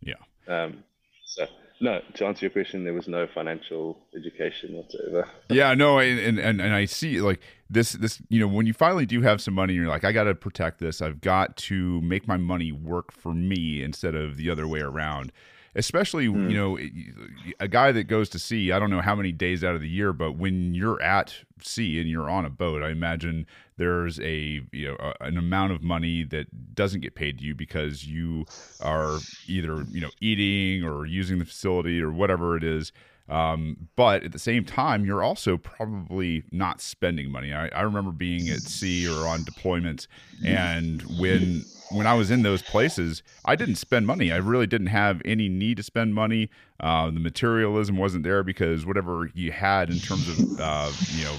Yeah. 0.00 0.14
Um, 0.48 0.84
so 1.24 1.46
no, 1.80 2.00
to 2.14 2.26
answer 2.26 2.44
your 2.44 2.50
question, 2.50 2.84
there 2.84 2.92
was 2.92 3.08
no 3.08 3.26
financial 3.26 3.98
education 4.16 4.74
whatsoever. 4.74 5.28
yeah, 5.48 5.74
no, 5.74 5.98
and, 5.98 6.38
and 6.38 6.60
and 6.60 6.74
I 6.74 6.84
see 6.84 7.20
like 7.20 7.40
this 7.68 7.92
this 7.92 8.20
you 8.28 8.40
know 8.40 8.48
when 8.48 8.66
you 8.66 8.72
finally 8.72 9.06
do 9.06 9.22
have 9.22 9.40
some 9.40 9.54
money, 9.54 9.74
you're 9.74 9.88
like, 9.88 10.04
I 10.04 10.12
got 10.12 10.24
to 10.24 10.34
protect 10.34 10.78
this. 10.78 11.00
I've 11.00 11.20
got 11.20 11.56
to 11.56 12.00
make 12.02 12.28
my 12.28 12.36
money 12.36 12.70
work 12.70 13.12
for 13.12 13.32
me 13.32 13.82
instead 13.82 14.14
of 14.14 14.36
the 14.36 14.50
other 14.50 14.68
way 14.68 14.80
around 14.80 15.32
especially 15.74 16.26
mm. 16.26 16.50
you 16.50 16.56
know 16.56 16.78
a 17.60 17.68
guy 17.68 17.92
that 17.92 18.04
goes 18.04 18.28
to 18.28 18.38
sea 18.38 18.72
i 18.72 18.78
don't 18.78 18.90
know 18.90 19.00
how 19.00 19.14
many 19.14 19.32
days 19.32 19.62
out 19.62 19.74
of 19.74 19.80
the 19.80 19.88
year 19.88 20.12
but 20.12 20.32
when 20.32 20.74
you're 20.74 21.00
at 21.02 21.34
sea 21.62 22.00
and 22.00 22.08
you're 22.08 22.28
on 22.28 22.44
a 22.44 22.50
boat 22.50 22.82
i 22.82 22.90
imagine 22.90 23.46
there's 23.76 24.18
a 24.20 24.60
you 24.72 24.88
know 24.88 24.96
a, 24.98 25.24
an 25.24 25.38
amount 25.38 25.72
of 25.72 25.82
money 25.82 26.24
that 26.24 26.74
doesn't 26.74 27.00
get 27.00 27.14
paid 27.14 27.38
to 27.38 27.44
you 27.44 27.54
because 27.54 28.06
you 28.06 28.44
are 28.80 29.18
either 29.46 29.84
you 29.90 30.00
know 30.00 30.10
eating 30.20 30.84
or 30.84 31.06
using 31.06 31.38
the 31.38 31.44
facility 31.44 32.00
or 32.00 32.10
whatever 32.10 32.56
it 32.56 32.64
is 32.64 32.92
um, 33.30 33.88
but 33.94 34.24
at 34.24 34.32
the 34.32 34.38
same 34.40 34.64
time, 34.64 35.04
you're 35.04 35.22
also 35.22 35.56
probably 35.56 36.42
not 36.50 36.80
spending 36.80 37.30
money. 37.30 37.52
I, 37.52 37.68
I 37.68 37.82
remember 37.82 38.10
being 38.10 38.48
at 38.48 38.60
sea 38.60 39.08
or 39.08 39.26
on 39.26 39.40
deployments, 39.40 40.08
and 40.44 41.00
when 41.20 41.64
when 41.92 42.08
I 42.08 42.14
was 42.14 42.32
in 42.32 42.42
those 42.42 42.60
places, 42.60 43.22
I 43.44 43.54
didn't 43.54 43.76
spend 43.76 44.06
money. 44.06 44.32
I 44.32 44.36
really 44.36 44.66
didn't 44.66 44.88
have 44.88 45.22
any 45.24 45.48
need 45.48 45.76
to 45.76 45.84
spend 45.84 46.12
money. 46.12 46.50
Uh, 46.80 47.06
the 47.06 47.20
materialism 47.20 47.96
wasn't 47.96 48.24
there 48.24 48.42
because 48.42 48.84
whatever 48.84 49.30
you 49.32 49.52
had 49.52 49.90
in 49.90 50.00
terms 50.00 50.28
of 50.28 50.60
uh, 50.60 50.92
you 51.12 51.24
know 51.24 51.36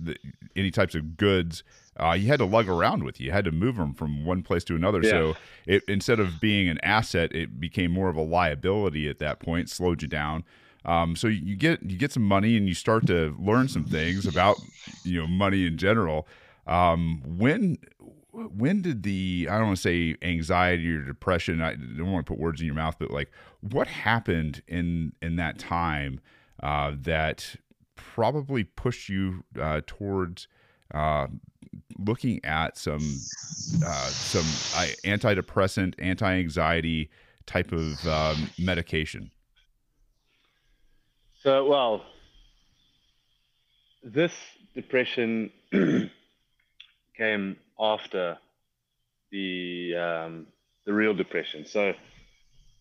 the, 0.00 0.16
any 0.54 0.70
types 0.70 0.94
of 0.94 1.16
goods, 1.16 1.64
uh, 1.98 2.12
you 2.12 2.28
had 2.28 2.38
to 2.38 2.44
lug 2.44 2.68
around 2.68 3.02
with 3.02 3.18
you. 3.18 3.26
You 3.26 3.32
had 3.32 3.44
to 3.46 3.52
move 3.52 3.76
them 3.76 3.94
from 3.94 4.24
one 4.24 4.42
place 4.42 4.62
to 4.64 4.76
another. 4.76 5.00
Yeah. 5.02 5.10
So 5.10 5.34
it 5.66 5.82
instead 5.88 6.20
of 6.20 6.40
being 6.40 6.68
an 6.68 6.78
asset, 6.84 7.34
it 7.34 7.58
became 7.58 7.90
more 7.90 8.08
of 8.08 8.14
a 8.14 8.22
liability 8.22 9.08
at 9.08 9.18
that 9.18 9.40
point. 9.40 9.70
Slowed 9.70 10.02
you 10.02 10.08
down. 10.08 10.44
Um, 10.84 11.14
so 11.16 11.28
you 11.28 11.56
get 11.56 11.82
you 11.82 11.96
get 11.96 12.12
some 12.12 12.24
money 12.24 12.56
and 12.56 12.68
you 12.68 12.74
start 12.74 13.06
to 13.06 13.36
learn 13.38 13.68
some 13.68 13.84
things 13.84 14.26
about 14.26 14.56
you 15.04 15.20
know 15.20 15.26
money 15.26 15.66
in 15.66 15.76
general. 15.76 16.26
Um, 16.66 17.22
when 17.24 17.78
when 18.32 18.82
did 18.82 19.02
the 19.02 19.48
I 19.50 19.58
don't 19.58 19.66
want 19.68 19.76
to 19.76 19.82
say 19.82 20.16
anxiety 20.22 20.90
or 20.90 21.02
depression 21.02 21.60
I 21.60 21.74
don't 21.74 22.10
want 22.10 22.26
to 22.26 22.32
put 22.32 22.40
words 22.40 22.60
in 22.60 22.66
your 22.66 22.74
mouth, 22.74 22.96
but 22.98 23.10
like 23.10 23.30
what 23.60 23.86
happened 23.86 24.62
in 24.66 25.12
in 25.22 25.36
that 25.36 25.58
time 25.58 26.20
uh, 26.62 26.92
that 27.02 27.56
probably 27.96 28.64
pushed 28.64 29.08
you 29.08 29.44
uh, 29.60 29.80
towards 29.86 30.48
uh, 30.92 31.26
looking 31.98 32.44
at 32.44 32.76
some 32.76 33.20
uh, 33.84 34.08
some 34.08 34.46
uh, 34.76 34.86
antidepressant, 35.04 35.94
anti 35.98 36.32
anxiety 36.32 37.10
type 37.46 37.72
of 37.72 38.06
um, 38.06 38.50
medication. 38.58 39.30
So, 41.42 41.64
well, 41.64 42.04
this 44.04 44.32
depression 44.74 45.50
came 47.16 47.56
after 47.80 48.38
the 49.32 49.96
um, 49.96 50.46
the 50.86 50.92
real 50.92 51.14
depression. 51.14 51.66
So, 51.66 51.94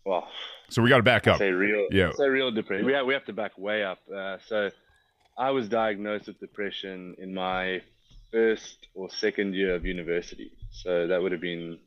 well, 0.05 0.27
so 0.69 0.81
we 0.83 0.89
got 0.89 0.97
to 0.97 1.03
back 1.03 1.27
up. 1.27 1.39
Say 1.39 1.49
real, 1.49 1.87
yeah. 1.91 2.11
Say 2.13 2.27
real 2.27 2.51
depression. 2.51 2.85
We 2.85 2.93
have, 2.93 3.05
we 3.05 3.13
have 3.13 3.25
to 3.25 3.33
back 3.33 3.57
way 3.57 3.83
up. 3.83 3.99
Uh, 4.15 4.37
so, 4.45 4.69
I 5.37 5.49
was 5.49 5.67
diagnosed 5.67 6.27
with 6.27 6.39
depression 6.39 7.15
in 7.17 7.33
my 7.33 7.81
first 8.31 8.87
or 8.93 9.09
second 9.09 9.55
year 9.55 9.75
of 9.75 9.85
university. 9.85 10.51
So 10.71 11.07
that 11.07 11.21
would 11.21 11.31
have 11.31 11.41
been 11.41 11.79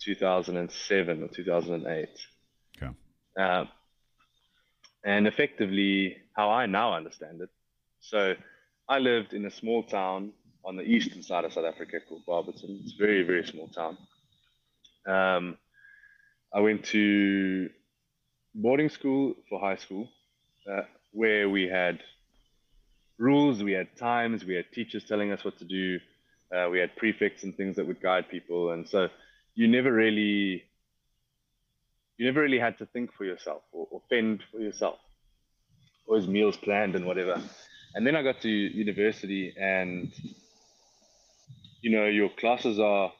2007 0.00 1.22
or 1.22 1.28
2008. 1.28 2.08
Okay. 2.76 2.92
Uh, 3.38 3.64
and 5.04 5.26
effectively, 5.26 6.16
how 6.34 6.50
I 6.50 6.66
now 6.66 6.94
understand 6.94 7.40
it. 7.40 7.50
So, 8.00 8.34
I 8.88 8.98
lived 8.98 9.34
in 9.34 9.44
a 9.44 9.50
small 9.50 9.82
town 9.82 10.32
on 10.64 10.76
the 10.76 10.82
eastern 10.82 11.22
side 11.22 11.44
of 11.44 11.52
South 11.52 11.64
Africa 11.64 11.98
called 12.08 12.24
Barberton. 12.26 12.80
It's 12.82 12.94
a 12.94 12.96
very, 12.98 13.22
very 13.22 13.46
small 13.46 13.68
town. 13.68 13.98
Um, 15.06 15.58
I 16.54 16.60
went 16.60 16.84
to 16.86 17.68
boarding 18.54 18.88
school 18.88 19.34
for 19.48 19.60
high 19.60 19.76
school, 19.76 20.08
uh, 20.70 20.82
where 21.12 21.48
we 21.48 21.68
had 21.68 22.00
rules, 23.18 23.62
we 23.62 23.72
had 23.72 23.94
times, 23.96 24.44
we 24.44 24.54
had 24.54 24.70
teachers 24.72 25.04
telling 25.04 25.32
us 25.32 25.44
what 25.44 25.58
to 25.58 25.64
do, 25.64 25.98
uh, 26.54 26.68
we 26.70 26.78
had 26.78 26.96
prefects 26.96 27.44
and 27.44 27.56
things 27.56 27.76
that 27.76 27.86
would 27.86 28.00
guide 28.00 28.28
people, 28.28 28.72
and 28.72 28.88
so 28.88 29.08
you 29.54 29.68
never 29.68 29.92
really, 29.92 30.64
you 32.18 32.26
never 32.26 32.42
really 32.42 32.58
had 32.58 32.76
to 32.78 32.86
think 32.86 33.12
for 33.14 33.24
yourself 33.24 33.62
or, 33.72 33.86
or 33.90 34.02
fend 34.10 34.42
for 34.52 34.58
yourself. 34.58 34.98
Always 36.06 36.26
meals 36.26 36.56
planned 36.56 36.96
and 36.96 37.06
whatever. 37.06 37.40
And 37.94 38.06
then 38.06 38.16
I 38.16 38.22
got 38.22 38.40
to 38.42 38.48
university, 38.48 39.54
and 39.58 40.12
you 41.80 41.90
know 41.90 42.06
your 42.06 42.28
classes 42.28 42.78
are 42.78 43.12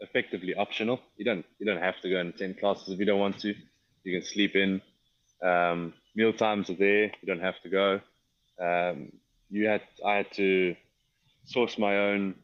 effectively 0.00 0.54
optional. 0.54 1.00
You 1.16 1.24
don't 1.24 1.44
you 1.58 1.66
don't 1.66 1.82
have 1.82 2.00
to 2.02 2.10
go 2.10 2.16
and 2.16 2.34
attend 2.34 2.58
classes 2.58 2.88
if 2.88 2.98
you 2.98 3.04
don't 3.04 3.20
want 3.20 3.38
to. 3.40 3.54
You 4.04 4.20
can 4.20 4.26
sleep 4.26 4.54
in. 4.54 4.80
Um, 5.42 5.92
meal 6.14 6.32
times 6.32 6.70
are 6.70 6.76
there. 6.76 7.04
You 7.04 7.26
don't 7.26 7.40
have 7.40 7.60
to 7.62 7.68
go. 7.68 8.00
Um, 8.60 9.12
you 9.50 9.66
had 9.66 9.82
I 10.04 10.14
had 10.14 10.32
to 10.32 10.76
source 11.44 11.78
my 11.78 11.96
own 11.98 12.34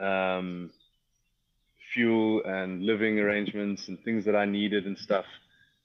um, 0.00 0.70
fuel 1.94 2.42
and 2.44 2.82
living 2.84 3.18
arrangements 3.18 3.88
and 3.88 3.98
things 4.04 4.24
that 4.26 4.36
I 4.36 4.44
needed 4.44 4.84
and 4.86 4.98
stuff. 4.98 5.24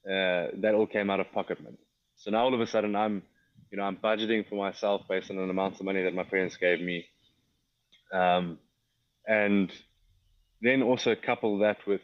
Uh, 0.04 0.48
that 0.62 0.72
all 0.74 0.86
came 0.86 1.10
out 1.10 1.20
of 1.20 1.30
pocket 1.32 1.62
money. 1.62 1.78
So 2.16 2.30
now 2.30 2.44
all 2.44 2.54
of 2.54 2.60
a 2.60 2.66
sudden 2.66 2.96
I'm, 2.96 3.22
you 3.70 3.78
know, 3.78 3.84
I'm 3.84 3.96
budgeting 3.96 4.48
for 4.48 4.56
myself 4.56 5.02
based 5.08 5.30
on 5.30 5.38
an 5.38 5.50
amount 5.50 5.78
of 5.78 5.84
money 5.84 6.02
that 6.02 6.14
my 6.14 6.24
parents 6.24 6.56
gave 6.56 6.80
me. 6.80 7.04
Um, 8.12 8.58
and 9.26 9.70
then 10.62 10.82
also 10.82 11.14
couple 11.14 11.58
that 11.58 11.78
with 11.86 12.00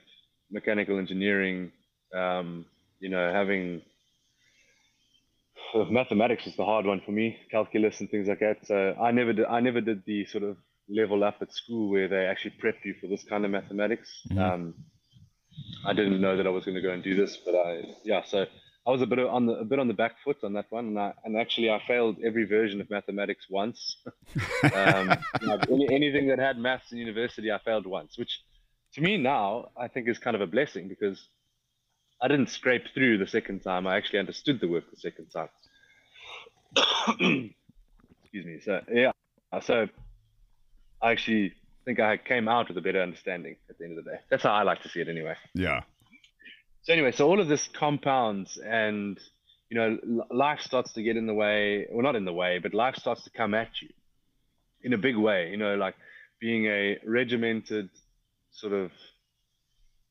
mechanical 0.51 0.99
engineering, 0.99 1.73
um, 2.15 2.67
you 3.01 3.09
know, 3.09 3.33
having 3.33 3.83
mathematics 5.91 6.47
is 6.47 6.57
the 6.57 6.65
hard 6.65 6.87
one 6.87 7.03
for 7.05 7.13
me, 7.13 7.37
calculus 7.51 8.01
and 8.01 8.11
things 8.11 8.29
like 8.29 8.41
that. 8.41 8.59
So 8.65 8.95
I 9.01 9.11
never 9.11 9.33
did, 9.33 9.47
I 9.47 9.61
never 9.61 9.81
did 9.81 10.05
the 10.07 10.27
sort 10.27 10.45
of 10.45 10.57
level 10.88 11.25
up 11.25 11.37
at 11.40 11.52
school 11.52 11.90
where 11.90 12.09
they 12.09 12.26
actually 12.26 12.52
prep 12.59 12.76
you 12.85 12.95
for 13.00 13.07
this 13.07 13.25
kind 13.25 13.45
of 13.45 13.50
mathematics. 13.50 14.23
Mm-hmm. 14.31 14.38
Um, 14.38 14.75
I 15.85 15.93
didn't 15.93 16.21
know 16.21 16.37
that 16.37 16.47
I 16.47 16.50
was 16.50 16.64
going 16.64 16.75
to 16.75 16.83
go 16.83 16.90
and 16.90 17.02
do 17.02 17.16
this, 17.16 17.37
but 17.45 17.55
I, 17.55 17.83
yeah, 18.05 18.23
so 18.25 18.47
I 18.87 18.90
was 18.90 19.02
a 19.02 19.07
bit 19.07 19.19
on 19.19 19.47
the 19.47 19.55
a 19.55 19.64
bit 19.64 19.78
on 19.78 19.88
the 19.88 19.95
back 19.95 20.16
foot 20.23 20.38
on 20.45 20.52
that 20.52 20.66
one, 20.71 20.87
and, 20.88 20.99
I, 20.99 21.12
and 21.25 21.37
actually 21.37 21.71
I 21.71 21.81
failed 21.87 22.19
every 22.25 22.45
version 22.45 22.81
of 22.81 22.88
mathematics 22.88 23.47
once. 23.50 23.97
um, 24.75 25.16
you 25.40 25.47
know, 25.47 25.59
any, 25.71 25.88
anything 25.93 26.28
that 26.28 26.38
had 26.38 26.59
maths 26.59 26.93
in 26.93 26.99
university, 26.99 27.50
I 27.50 27.59
failed 27.59 27.87
once, 27.87 28.16
which 28.16 28.40
to 28.95 29.00
me 29.00 29.16
now 29.16 29.71
I 29.76 29.88
think 29.88 30.09
is 30.09 30.19
kind 30.19 30.37
of 30.37 30.40
a 30.40 30.47
blessing 30.47 30.88
because 30.88 31.28
I 32.23 32.28
didn't 32.28 32.49
scrape 32.50 32.85
through 32.95 33.19
the 33.19 33.26
second 33.26 33.61
time. 33.61 33.87
I 33.87 33.97
actually 33.97 34.21
understood 34.21 34.61
the 34.61 34.69
work 34.69 34.85
the 34.90 34.97
second 34.97 35.26
time. 35.31 35.49
Excuse 38.23 38.47
me. 38.47 38.61
So 38.64 38.83
yeah, 38.93 39.12
so 39.62 39.88
I 41.03 41.12
actually 41.12 41.53
think 41.85 42.00
I 42.00 42.17
came 42.17 42.49
out 42.49 42.69
with 42.69 42.76
a 42.79 42.81
better 42.81 43.03
understanding 43.03 43.57
at 43.71 43.79
the 43.79 43.85
end 43.85 43.99
of 43.99 44.05
the 44.05 44.11
day. 44.12 44.19
That's 44.31 44.43
how 44.43 44.53
I 44.53 44.62
like 44.62 44.83
to 44.83 44.88
see 44.88 45.00
it 45.00 45.09
anyway. 45.09 45.35
Yeah. 45.55 45.83
So 46.83 46.93
anyway, 46.93 47.12
so 47.12 47.29
all 47.29 47.41
of 47.41 47.49
this 47.49 47.69
compounds 47.69 48.59
and 48.59 49.19
you 49.71 49.76
know 49.76 50.25
life 50.31 50.61
starts 50.61 50.93
to 50.95 51.03
get 51.03 51.17
in 51.17 51.26
the 51.26 51.35
way, 51.35 51.87
well 51.91 52.03
not 52.03 52.17
in 52.17 52.25
the 52.25 52.33
way, 52.33 52.59
but 52.59 52.75
life 52.75 52.97
starts 52.97 53.25
to 53.25 53.31
come 53.31 53.55
at 53.55 53.83
you 53.83 53.88
in 54.83 54.93
a 54.93 54.99
big 54.99 55.17
way, 55.17 55.50
you 55.50 55.57
know, 55.57 55.75
like 55.75 55.95
being 56.41 56.67
a 56.67 56.99
regimented 57.05 57.88
sort 58.53 58.73
of 58.73 58.91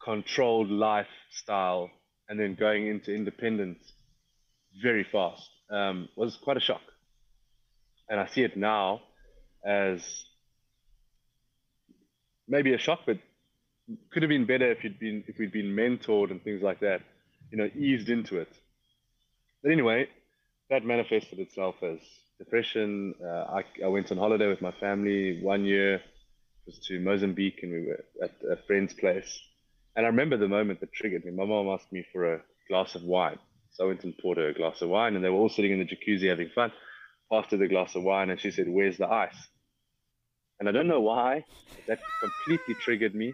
controlled 0.03 0.69
lifestyle 0.69 1.89
and 2.27 2.39
then 2.39 2.55
going 2.55 2.87
into 2.87 3.13
independence 3.13 3.79
very 4.81 5.05
fast 5.09 5.49
um, 5.71 6.09
was 6.15 6.37
quite 6.43 6.57
a 6.57 6.59
shock. 6.59 6.81
And 8.09 8.19
I 8.19 8.27
see 8.27 8.41
it 8.41 8.57
now 8.57 9.01
as 9.65 10.25
maybe 12.47 12.73
a 12.73 12.77
shock, 12.77 13.01
but 13.05 13.17
could 14.11 14.23
have 14.23 14.29
been 14.29 14.45
better 14.45 14.71
if 14.71 14.83
you'd 14.83 14.99
been 14.99 15.23
if 15.27 15.37
we'd 15.37 15.51
been 15.51 15.75
mentored 15.75 16.31
and 16.31 16.43
things 16.43 16.61
like 16.61 16.79
that, 16.79 17.01
you 17.51 17.57
know, 17.57 17.69
eased 17.77 18.09
into 18.09 18.39
it. 18.39 18.49
But 19.61 19.71
anyway, 19.71 20.07
that 20.69 20.83
manifested 20.85 21.39
itself 21.39 21.75
as 21.83 21.99
depression. 22.37 23.15
Uh, 23.23 23.59
I, 23.59 23.63
I 23.83 23.87
went 23.87 24.11
on 24.11 24.17
holiday 24.17 24.47
with 24.47 24.61
my 24.61 24.71
family 24.71 25.41
one 25.41 25.65
year. 25.65 25.95
It 25.95 26.01
was 26.65 26.79
to 26.87 26.99
Mozambique, 26.99 27.59
and 27.61 27.71
we 27.71 27.87
were 27.87 28.03
at 28.23 28.31
a 28.51 28.57
friend's 28.65 28.93
place. 28.93 29.39
And 29.95 30.05
I 30.05 30.09
remember 30.09 30.37
the 30.37 30.47
moment 30.47 30.81
that 30.81 30.91
triggered 30.93 31.23
me. 31.23 31.31
My 31.31 31.45
mom 31.45 31.67
asked 31.69 31.91
me 31.91 32.05
for 32.11 32.33
a 32.33 32.41
glass 32.67 32.95
of 32.95 33.03
wine. 33.03 33.37
So 33.71 33.85
I 33.85 33.87
went 33.87 34.03
and 34.03 34.17
poured 34.17 34.37
her 34.37 34.49
a 34.49 34.53
glass 34.53 34.81
of 34.81 34.89
wine, 34.89 35.15
and 35.15 35.23
they 35.23 35.29
were 35.29 35.37
all 35.37 35.49
sitting 35.49 35.71
in 35.71 35.79
the 35.79 35.85
jacuzzi 35.85 36.29
having 36.29 36.49
fun. 36.53 36.71
Passed 37.31 37.51
her 37.51 37.57
the 37.57 37.67
glass 37.67 37.95
of 37.95 38.03
wine, 38.03 38.29
and 38.29 38.39
she 38.39 38.51
said, 38.51 38.67
Where's 38.67 38.97
the 38.97 39.07
ice? 39.07 39.47
And 40.59 40.69
I 40.69 40.71
don't 40.71 40.87
know 40.87 41.01
why, 41.01 41.43
that 41.87 41.99
completely 42.21 42.75
triggered 42.75 43.13
me. 43.13 43.33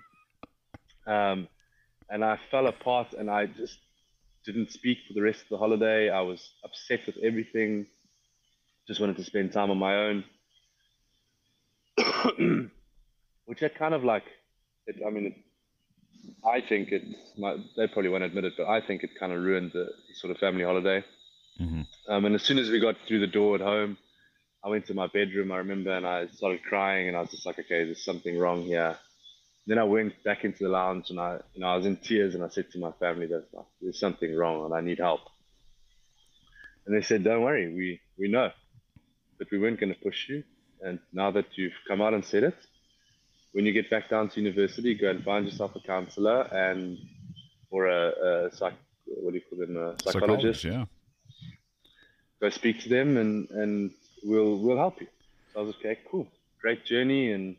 Um, 1.05 1.47
and 2.09 2.25
I 2.25 2.39
fell 2.49 2.67
apart, 2.67 3.13
and 3.13 3.29
I 3.29 3.45
just 3.45 3.77
didn't 4.45 4.71
speak 4.71 4.97
for 5.07 5.13
the 5.13 5.21
rest 5.21 5.41
of 5.43 5.49
the 5.49 5.57
holiday. 5.57 6.09
I 6.09 6.21
was 6.21 6.49
upset 6.63 7.01
with 7.05 7.17
everything, 7.23 7.85
just 8.87 8.99
wanted 8.99 9.17
to 9.17 9.23
spend 9.23 9.53
time 9.53 9.71
on 9.71 9.77
my 9.77 9.95
own. 9.95 10.23
Which 13.45 13.63
I 13.63 13.69
kind 13.69 13.93
of 13.93 14.03
like, 14.03 14.23
it, 14.87 14.97
I 15.05 15.09
mean, 15.09 15.27
it, 15.27 15.35
I 16.45 16.61
think 16.67 16.91
it. 16.91 17.03
Might, 17.37 17.57
they 17.77 17.87
probably 17.87 18.09
won't 18.09 18.23
admit 18.23 18.45
it, 18.45 18.53
but 18.57 18.67
I 18.67 18.85
think 18.85 19.03
it 19.03 19.11
kind 19.19 19.31
of 19.31 19.41
ruined 19.41 19.71
the 19.73 19.87
sort 20.15 20.31
of 20.31 20.37
family 20.37 20.63
holiday. 20.63 21.03
Mm-hmm. 21.59 21.81
Um, 22.11 22.25
and 22.25 22.35
as 22.35 22.43
soon 22.43 22.57
as 22.57 22.69
we 22.69 22.79
got 22.79 22.95
through 23.07 23.19
the 23.19 23.27
door 23.27 23.55
at 23.55 23.61
home, 23.61 23.97
I 24.63 24.69
went 24.69 24.85
to 24.87 24.93
my 24.93 25.07
bedroom. 25.07 25.51
I 25.51 25.57
remember, 25.57 25.91
and 25.91 26.05
I 26.05 26.27
started 26.27 26.63
crying, 26.63 27.07
and 27.07 27.17
I 27.17 27.21
was 27.21 27.31
just 27.31 27.45
like, 27.45 27.59
"Okay, 27.59 27.85
there's 27.85 28.03
something 28.03 28.37
wrong 28.37 28.61
here." 28.63 28.97
Then 29.67 29.77
I 29.77 29.83
went 29.83 30.23
back 30.23 30.43
into 30.43 30.63
the 30.63 30.69
lounge, 30.69 31.09
and 31.09 31.19
I, 31.19 31.39
you 31.53 31.61
know, 31.61 31.67
I 31.67 31.75
was 31.77 31.85
in 31.85 31.97
tears, 31.97 32.35
and 32.35 32.43
I 32.43 32.49
said 32.49 32.71
to 32.71 32.79
my 32.79 32.91
family, 32.93 33.27
"There's, 33.27 33.45
there's 33.81 33.99
something 33.99 34.35
wrong, 34.35 34.65
and 34.65 34.73
I 34.73 34.81
need 34.81 34.99
help." 34.99 35.21
And 36.85 36.95
they 36.95 37.01
said, 37.01 37.23
"Don't 37.23 37.41
worry, 37.41 37.73
we 37.73 38.01
we 38.17 38.27
know, 38.27 38.51
but 39.37 39.49
we 39.51 39.57
weren't 39.57 39.79
going 39.79 39.93
to 39.93 39.99
push 39.99 40.29
you. 40.29 40.43
And 40.81 40.99
now 41.13 41.31
that 41.31 41.45
you've 41.55 41.79
come 41.87 42.01
out 42.01 42.13
and 42.13 42.25
said 42.25 42.43
it, 42.43 42.57
when 43.53 43.65
you 43.65 43.71
get 43.71 43.89
back 43.89 44.09
down 44.09 44.29
to 44.29 44.41
university, 44.41 44.95
go 44.95 45.09
and 45.09 45.23
find 45.23 45.45
yourself 45.45 45.75
a 45.75 45.79
counselor 45.79 46.41
and 46.41 46.97
or 47.69 47.87
a, 47.87 48.47
a 48.47 48.55
psych, 48.55 48.73
what 49.05 49.31
do 49.31 49.37
you 49.37 49.43
call 49.49 49.59
them, 49.59 49.77
a 49.77 49.95
psychologist. 50.03 50.61
psychologist 50.61 50.63
yeah. 50.65 50.85
Go 52.41 52.49
speak 52.49 52.79
to 52.81 52.89
them, 52.89 53.17
and 53.17 53.49
and 53.51 53.91
we'll 54.23 54.57
we'll 54.57 54.77
help 54.77 55.01
you. 55.01 55.07
So 55.53 55.59
I 55.59 55.63
was 55.63 55.75
okay, 55.75 55.99
cool, 56.09 56.27
great 56.61 56.85
journey, 56.85 57.31
and 57.31 57.55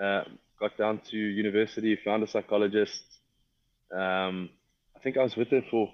uh, 0.00 0.22
got 0.58 0.76
down 0.76 1.00
to 1.10 1.16
university, 1.16 1.96
found 1.96 2.22
a 2.22 2.26
psychologist. 2.26 3.02
Um, 3.92 4.50
I 4.96 5.00
think 5.00 5.16
I 5.16 5.22
was 5.22 5.36
with 5.36 5.48
her 5.48 5.62
for 5.70 5.90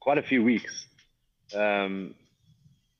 quite 0.00 0.18
a 0.18 0.22
few 0.22 0.42
weeks. 0.42 0.86
Um, 1.54 2.14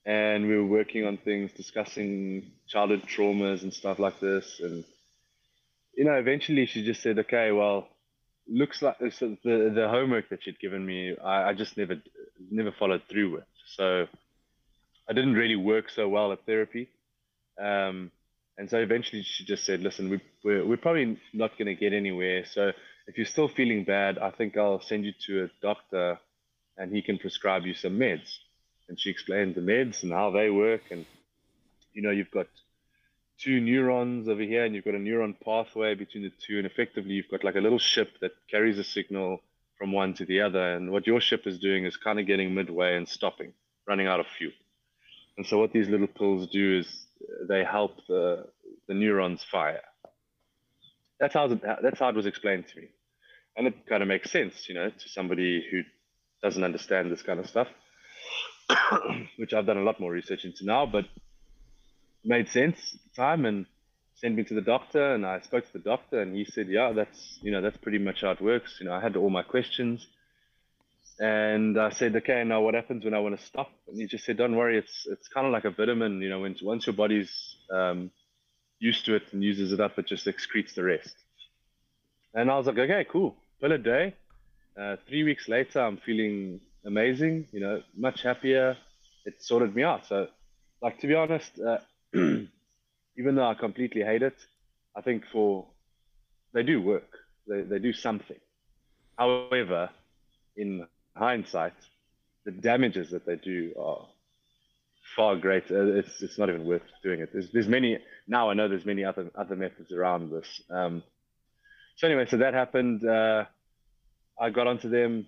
and 0.05 0.47
we 0.47 0.55
were 0.57 0.65
working 0.65 1.05
on 1.05 1.17
things, 1.17 1.51
discussing 1.53 2.51
childhood 2.67 3.03
traumas 3.03 3.61
and 3.61 3.73
stuff 3.73 3.99
like 3.99 4.19
this. 4.19 4.59
And 4.59 4.83
you 5.95 6.05
know, 6.05 6.13
eventually 6.13 6.65
she 6.65 6.83
just 6.83 7.01
said, 7.01 7.19
"Okay, 7.19 7.51
well, 7.51 7.87
looks 8.47 8.81
like 8.81 8.97
so 9.11 9.37
the 9.43 9.71
the 9.73 9.87
homework 9.89 10.29
that 10.29 10.43
she'd 10.43 10.59
given 10.59 10.85
me, 10.85 11.15
I, 11.23 11.49
I 11.49 11.53
just 11.53 11.77
never 11.77 11.95
never 12.49 12.71
followed 12.71 13.03
through 13.09 13.33
with. 13.33 13.43
So 13.75 14.07
I 15.09 15.13
didn't 15.13 15.33
really 15.33 15.55
work 15.55 15.89
so 15.89 16.07
well 16.07 16.31
at 16.31 16.45
therapy." 16.45 16.89
Um, 17.59 18.11
and 18.57 18.69
so 18.69 18.77
eventually 18.77 19.23
she 19.23 19.43
just 19.43 19.65
said, 19.65 19.81
listen, 19.81 20.09
we, 20.09 20.21
we're, 20.43 20.65
we're 20.65 20.77
probably 20.77 21.17
not 21.33 21.57
going 21.57 21.67
to 21.67 21.75
get 21.75 21.93
anywhere. 21.93 22.45
So 22.45 22.71
if 23.07 23.17
you're 23.17 23.25
still 23.25 23.47
feeling 23.47 23.83
bad, 23.85 24.19
I 24.19 24.29
think 24.29 24.57
I'll 24.57 24.81
send 24.81 25.05
you 25.05 25.13
to 25.25 25.45
a 25.45 25.47
doctor 25.61 26.19
and 26.77 26.93
he 26.93 27.01
can 27.01 27.17
prescribe 27.17 27.65
you 27.65 27.73
some 27.73 27.97
meds 27.97 28.39
and 28.91 28.99
she 28.99 29.09
explained 29.09 29.55
the 29.55 29.61
meds 29.61 30.03
and 30.03 30.11
how 30.11 30.31
they 30.31 30.49
work. 30.49 30.81
And 30.91 31.05
you 31.93 32.01
know, 32.01 32.11
you've 32.11 32.29
got 32.29 32.47
two 33.39 33.61
neurons 33.61 34.27
over 34.27 34.41
here, 34.41 34.65
and 34.65 34.75
you've 34.75 34.83
got 34.83 34.95
a 34.95 34.99
neuron 34.99 35.33
pathway 35.43 35.95
between 35.95 36.23
the 36.23 36.31
two, 36.45 36.57
and 36.57 36.65
effectively 36.67 37.13
you've 37.13 37.29
got 37.29 37.43
like 37.43 37.55
a 37.55 37.61
little 37.61 37.79
ship 37.79 38.09
that 38.19 38.33
carries 38.49 38.77
a 38.77 38.83
signal 38.83 39.41
from 39.77 39.93
one 39.93 40.13
to 40.15 40.25
the 40.25 40.41
other. 40.41 40.75
And 40.75 40.91
what 40.91 41.07
your 41.07 41.21
ship 41.21 41.47
is 41.47 41.57
doing 41.57 41.85
is 41.85 41.95
kind 41.95 42.19
of 42.19 42.27
getting 42.27 42.53
midway 42.53 42.97
and 42.97 43.07
stopping, 43.07 43.53
running 43.87 44.07
out 44.07 44.19
of 44.19 44.27
fuel. 44.27 44.51
And 45.37 45.45
so 45.45 45.57
what 45.59 45.71
these 45.71 45.89
little 45.89 46.07
pills 46.07 46.49
do 46.51 46.79
is 46.79 47.07
uh, 47.23 47.45
they 47.47 47.63
help 47.63 47.95
the 48.07 48.45
the 48.87 48.93
neurons 48.93 49.43
fire. 49.43 49.81
That's 51.19 51.33
how 51.33 51.47
that's 51.47 51.99
how 51.99 52.09
it 52.09 52.15
was 52.15 52.25
explained 52.25 52.67
to 52.67 52.81
me, 52.81 52.87
and 53.55 53.67
it 53.67 53.85
kind 53.87 54.01
of 54.01 54.09
makes 54.09 54.31
sense, 54.31 54.67
you 54.67 54.75
know, 54.75 54.89
to 54.89 55.09
somebody 55.09 55.65
who 55.71 55.81
doesn't 56.41 56.63
understand 56.63 57.11
this 57.11 57.21
kind 57.21 57.39
of 57.39 57.47
stuff. 57.47 57.67
which 59.37 59.53
I've 59.53 59.65
done 59.65 59.77
a 59.77 59.83
lot 59.83 59.99
more 59.99 60.11
research 60.11 60.45
into 60.45 60.65
now. 60.65 60.85
But 60.85 61.05
made 62.23 62.49
sense 62.49 62.77
at 62.93 62.99
the 63.03 63.21
time 63.21 63.45
and 63.45 63.65
sent 64.15 64.35
me 64.35 64.43
to 64.43 64.53
the 64.53 64.61
doctor 64.61 65.15
and 65.15 65.25
I 65.25 65.39
spoke 65.41 65.65
to 65.65 65.73
the 65.73 65.79
doctor 65.79 66.21
and 66.21 66.35
he 66.35 66.45
said, 66.45 66.67
yeah, 66.69 66.91
that's, 66.93 67.39
you 67.41 67.51
know, 67.51 67.61
that's 67.61 67.77
pretty 67.77 67.97
much 67.97 68.21
how 68.21 68.31
it 68.31 68.41
works. 68.41 68.77
You 68.79 68.87
know, 68.87 68.93
I 68.93 69.01
had 69.01 69.15
all 69.15 69.29
my 69.29 69.43
questions 69.43 70.05
and 71.21 71.79
I 71.79 71.91
said, 71.91 72.15
okay, 72.15 72.43
now 72.43 72.61
what 72.61 72.73
happens 72.73 73.05
when 73.05 73.13
I 73.13 73.19
want 73.19 73.39
to 73.39 73.45
stop? 73.45 73.69
And 73.87 73.95
he 73.95 74.07
just 74.07 74.25
said, 74.25 74.37
don't 74.37 74.55
worry. 74.55 74.79
It's, 74.79 75.05
it's 75.05 75.27
kind 75.27 75.45
of 75.45 75.53
like 75.53 75.65
a 75.65 75.69
vitamin, 75.69 76.19
you 76.19 76.29
know, 76.29 76.39
when, 76.39 76.55
once 76.63 76.87
your 76.87 76.95
body's 76.95 77.57
um, 77.71 78.09
used 78.79 79.05
to 79.05 79.13
it 79.13 79.21
and 79.31 79.43
uses 79.43 79.71
it 79.71 79.79
up, 79.79 79.99
it 79.99 80.07
just 80.07 80.25
excretes 80.25 80.73
the 80.73 80.83
rest. 80.83 81.13
And 82.33 82.49
I 82.49 82.57
was 82.57 82.65
like, 82.65 82.79
okay, 82.79 83.05
cool. 83.07 83.35
Pill 83.61 83.71
a 83.71 83.77
day. 83.77 84.15
Uh, 84.75 84.95
three 85.07 85.23
weeks 85.23 85.47
later, 85.47 85.81
I'm 85.81 85.97
feeling 85.97 86.59
amazing, 86.87 87.45
you 87.51 87.59
know, 87.59 87.83
much 87.95 88.23
happier. 88.23 88.75
It 89.23 89.43
sorted 89.43 89.75
me 89.75 89.83
out. 89.83 90.07
So, 90.07 90.25
like, 90.81 90.99
to 91.01 91.07
be 91.07 91.13
honest, 91.13 91.51
uh, 91.59 91.77
even 92.15 93.35
though 93.35 93.47
I 93.47 93.53
completely 93.53 94.01
hate 94.01 94.23
it, 94.23 94.37
I 94.97 95.01
think 95.01 95.25
for 95.31 95.67
they 96.51 96.63
do 96.63 96.81
work. 96.81 97.11
They 97.47 97.61
they 97.61 97.77
do 97.77 97.93
something. 97.93 98.39
However, 99.17 99.91
in 100.57 100.87
hindsight, 101.15 101.73
the 102.45 102.51
damages 102.51 103.11
that 103.11 103.25
they 103.25 103.35
do 103.35 103.73
are 103.79 104.07
far 105.15 105.35
greater. 105.35 105.97
It's 105.97 106.21
it's 106.21 106.37
not 106.37 106.49
even 106.49 106.65
worth 106.65 106.81
doing 107.03 107.19
it. 107.19 107.29
There's 107.33 107.51
there's 107.51 107.67
many 107.67 107.99
now. 108.27 108.49
I 108.49 108.53
know 108.53 108.67
there's 108.67 108.85
many 108.85 109.03
other 109.03 109.29
other 109.35 109.55
methods 109.55 109.91
around 109.91 110.31
this. 110.31 110.61
Um, 110.69 111.03
so 111.97 112.07
anyway, 112.07 112.25
so 112.29 112.37
that 112.37 112.53
happened. 112.53 113.05
Uh, 113.05 113.45
I 114.39 114.49
got 114.49 114.67
onto 114.67 114.89
them. 114.89 115.27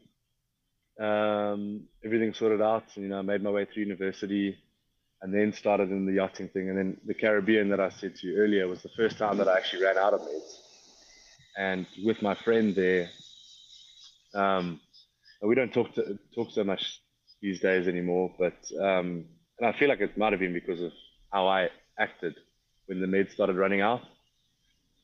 Um, 0.99 1.83
everything 2.03 2.33
sorted 2.33 2.61
out. 2.61 2.85
You 2.95 3.09
know, 3.09 3.19
I 3.19 3.21
made 3.21 3.43
my 3.43 3.49
way 3.49 3.65
through 3.65 3.83
university 3.83 4.57
and 5.21 5.33
then 5.33 5.53
started 5.53 5.89
in 5.89 6.05
the 6.05 6.13
yachting 6.13 6.49
thing. 6.49 6.69
And 6.69 6.77
then 6.77 6.97
the 7.05 7.13
Caribbean 7.13 7.69
that 7.69 7.79
I 7.79 7.89
said 7.89 8.15
to 8.15 8.27
you 8.27 8.37
earlier 8.37 8.67
was 8.67 8.83
the 8.83 8.89
first 8.89 9.17
time 9.17 9.37
that 9.37 9.47
I 9.47 9.57
actually 9.57 9.83
ran 9.83 9.97
out 9.97 10.13
of 10.13 10.21
meds. 10.21 10.57
And 11.57 11.87
with 12.03 12.21
my 12.21 12.35
friend 12.35 12.75
there, 12.75 13.09
um, 14.33 14.81
we 15.47 15.55
don't 15.55 15.73
talk 15.73 15.93
to, 15.95 16.17
talk 16.35 16.51
so 16.51 16.63
much 16.63 17.01
these 17.41 17.59
days 17.59 17.87
anymore. 17.87 18.33
But 18.37 18.57
um, 18.79 19.25
and 19.59 19.67
I 19.67 19.77
feel 19.77 19.89
like 19.89 20.01
it 20.01 20.17
might 20.17 20.33
have 20.33 20.39
been 20.39 20.53
because 20.53 20.81
of 20.81 20.91
how 21.31 21.47
I 21.47 21.69
acted 21.99 22.35
when 22.87 23.01
the 23.01 23.07
meds 23.07 23.31
started 23.31 23.55
running 23.55 23.81
out. 23.81 24.01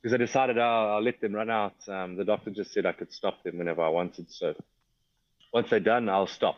Because 0.02 0.14
I 0.14 0.18
decided 0.18 0.58
oh, 0.58 0.94
I'll 0.96 1.04
let 1.04 1.20
them 1.22 1.34
run 1.34 1.50
out. 1.50 1.76
Um, 1.88 2.16
the 2.16 2.24
doctor 2.24 2.52
just 2.52 2.74
said 2.74 2.86
I 2.86 2.94
could 2.94 3.12
stop 3.12 3.44
them 3.44 3.58
whenever 3.58 3.82
I 3.82 3.90
wanted. 3.90 4.32
So 4.32 4.56
once 5.54 5.70
they're 5.70 5.80
done, 5.80 6.08
I'll 6.08 6.28
stop 6.28 6.58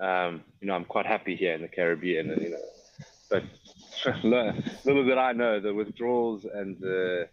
um, 0.00 0.42
you 0.60 0.66
know, 0.66 0.74
I'm 0.74 0.84
quite 0.84 1.06
happy 1.06 1.36
here 1.36 1.54
in 1.54 1.62
the 1.62 1.68
Caribbean, 1.68 2.30
and 2.30 2.42
you 2.42 2.50
know, 2.50 2.58
but 3.28 3.44
little 4.84 5.04
did 5.04 5.18
I 5.18 5.32
know 5.32 5.60
the 5.60 5.74
withdrawals 5.74 6.46
and 6.46 6.78
the 6.80 7.28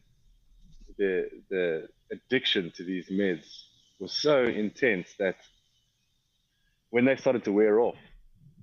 the 0.98 1.30
the 1.50 1.88
addiction 2.12 2.72
to 2.76 2.84
these 2.84 3.10
meds 3.10 3.46
was 4.00 4.12
so 4.12 4.44
intense 4.44 5.08
that 5.20 5.36
when 6.90 7.06
they 7.06 7.16
started 7.16 7.44
to 7.46 7.52
wear 7.52 7.80
off, 7.80 7.98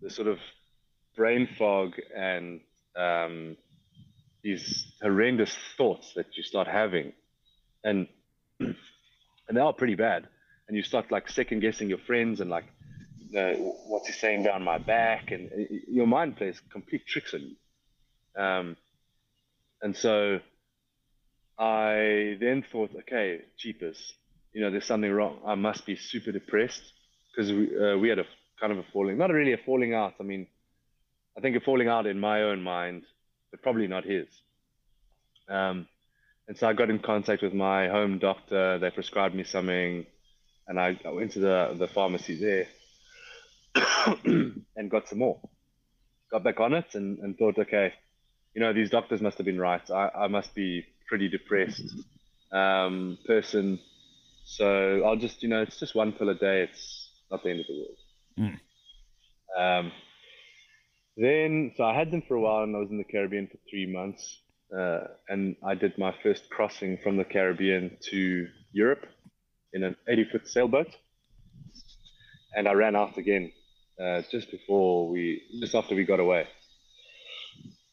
the 0.00 0.10
sort 0.10 0.28
of 0.28 0.38
brain 1.16 1.48
fog 1.58 1.92
and 2.16 2.60
um, 2.96 3.56
these 4.42 4.92
horrendous 5.02 5.56
thoughts 5.76 6.12
that 6.14 6.26
you 6.36 6.42
start 6.42 6.68
having, 6.68 7.12
and 7.82 8.06
and 8.60 8.76
they 9.52 9.60
are 9.60 9.72
pretty 9.72 9.94
bad, 9.94 10.28
and 10.68 10.76
you 10.76 10.82
start 10.82 11.10
like 11.10 11.28
second 11.28 11.60
guessing 11.60 11.88
your 11.88 11.98
friends 11.98 12.40
and 12.40 12.50
like 12.50 12.64
what's 13.88 14.06
he 14.06 14.12
saying 14.12 14.44
down 14.44 14.62
my 14.62 14.78
back, 14.78 15.30
and 15.30 15.50
your 15.88 16.06
mind 16.06 16.36
plays 16.36 16.60
complete 16.70 17.06
tricks 17.06 17.34
on 17.34 17.40
you. 17.40 18.42
Um, 18.42 18.76
and 19.82 19.96
so 19.96 20.40
I 21.58 22.36
then 22.40 22.64
thought, 22.70 22.90
okay, 23.00 23.42
cheapers, 23.56 24.14
you 24.54 24.62
know, 24.62 24.70
there's 24.70 24.86
something 24.86 25.10
wrong. 25.10 25.38
I 25.44 25.56
must 25.56 25.84
be 25.84 25.96
super 25.96 26.32
depressed 26.32 26.82
because 27.30 27.52
we, 27.52 27.68
uh, 27.76 27.96
we 27.98 28.08
had 28.08 28.20
a 28.20 28.24
kind 28.60 28.72
of 28.72 28.78
a 28.78 28.84
falling, 28.92 29.18
not 29.18 29.30
really 29.30 29.52
a 29.52 29.58
falling 29.58 29.92
out. 29.92 30.14
I 30.20 30.22
mean, 30.22 30.46
I 31.36 31.40
think 31.40 31.56
a 31.56 31.60
falling 31.60 31.88
out 31.88 32.06
in 32.06 32.18
my 32.20 32.42
own 32.42 32.62
mind, 32.62 33.02
but 33.50 33.62
probably 33.62 33.88
not 33.88 34.04
his. 34.04 34.28
Um, 35.48 35.88
and 36.46 36.56
so 36.56 36.68
I 36.68 36.72
got 36.72 36.88
in 36.90 37.00
contact 37.00 37.42
with 37.42 37.52
my 37.52 37.88
home 37.88 38.18
doctor. 38.18 38.78
They 38.78 38.90
prescribed 38.90 39.34
me 39.34 39.44
something, 39.44 40.06
and 40.68 40.78
I, 40.78 40.98
I 41.04 41.10
went 41.10 41.32
to 41.32 41.40
the 41.40 41.74
the 41.76 41.88
pharmacy 41.88 42.36
there 42.36 42.66
and 44.24 44.90
got 44.90 45.08
some 45.08 45.18
more. 45.18 45.40
Got 46.30 46.44
back 46.44 46.60
on 46.60 46.74
it 46.74 46.94
and, 46.94 47.18
and 47.18 47.36
thought, 47.36 47.58
okay, 47.58 47.92
you 48.54 48.60
know, 48.60 48.72
these 48.72 48.90
doctors 48.90 49.20
must 49.20 49.38
have 49.38 49.46
been 49.46 49.60
right. 49.60 49.88
I, 49.90 50.10
I 50.14 50.28
must 50.28 50.54
be 50.54 50.84
pretty 51.08 51.28
depressed 51.28 51.94
um, 52.52 53.18
person. 53.26 53.80
So 54.44 55.02
I'll 55.04 55.16
just, 55.16 55.42
you 55.42 55.48
know, 55.48 55.62
it's 55.62 55.78
just 55.78 55.94
one 55.94 56.12
pill 56.12 56.28
a 56.28 56.34
day. 56.34 56.62
It's 56.62 57.10
not 57.30 57.42
the 57.42 57.50
end 57.50 57.60
of 57.60 57.66
the 57.66 57.74
world. 57.74 57.98
Mm. 58.38 58.60
Um, 59.58 59.92
then, 61.16 61.72
so 61.76 61.84
I 61.84 61.94
had 61.94 62.10
them 62.10 62.22
for 62.26 62.34
a 62.34 62.40
while 62.40 62.62
and 62.62 62.76
I 62.76 62.78
was 62.78 62.90
in 62.90 62.98
the 62.98 63.04
Caribbean 63.04 63.46
for 63.46 63.58
three 63.70 63.86
months. 63.90 64.40
Uh, 64.76 65.04
and 65.28 65.56
I 65.64 65.74
did 65.74 65.96
my 65.96 66.14
first 66.22 66.50
crossing 66.50 66.98
from 67.02 67.16
the 67.16 67.24
Caribbean 67.24 67.96
to 68.10 68.48
Europe 68.72 69.06
in 69.72 69.82
an 69.82 69.96
80 70.08 70.24
foot 70.30 70.48
sailboat. 70.48 70.94
And 72.54 72.68
I 72.68 72.72
ran 72.72 72.96
out 72.96 73.16
again 73.16 73.50
uh, 74.00 74.22
just 74.30 74.50
before 74.50 75.08
we, 75.08 75.42
just 75.60 75.74
after 75.74 75.94
we 75.94 76.04
got 76.04 76.20
away. 76.20 76.46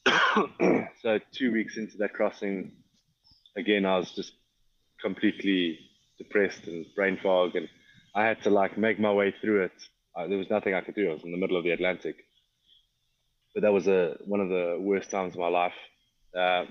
so 1.01 1.19
two 1.31 1.51
weeks 1.51 1.77
into 1.77 1.97
that 1.97 2.13
crossing, 2.13 2.71
again, 3.55 3.85
I 3.85 3.97
was 3.97 4.11
just 4.11 4.33
completely 5.01 5.79
depressed 6.23 6.67
and 6.67 6.86
brain 6.95 7.17
fog, 7.21 7.55
and 7.55 7.67
I 8.15 8.25
had 8.25 8.41
to 8.43 8.49
like 8.49 8.77
make 8.77 8.99
my 8.99 9.12
way 9.12 9.34
through 9.41 9.63
it. 9.65 9.77
There 10.29 10.38
was 10.38 10.49
nothing 10.49 10.73
I 10.73 10.81
could 10.81 10.95
do. 10.95 11.10
I 11.10 11.13
was 11.13 11.23
in 11.23 11.31
the 11.31 11.38
middle 11.38 11.57
of 11.57 11.63
the 11.63 11.71
Atlantic, 11.71 12.15
but 13.53 13.62
that 13.63 13.73
was 13.73 13.88
a 13.88 14.17
one 14.25 14.41
of 14.41 14.49
the 14.49 14.77
worst 14.79 15.10
times 15.10 15.34
of 15.34 15.39
my 15.39 15.47
life. 15.47 15.79
Uh, 16.38 16.65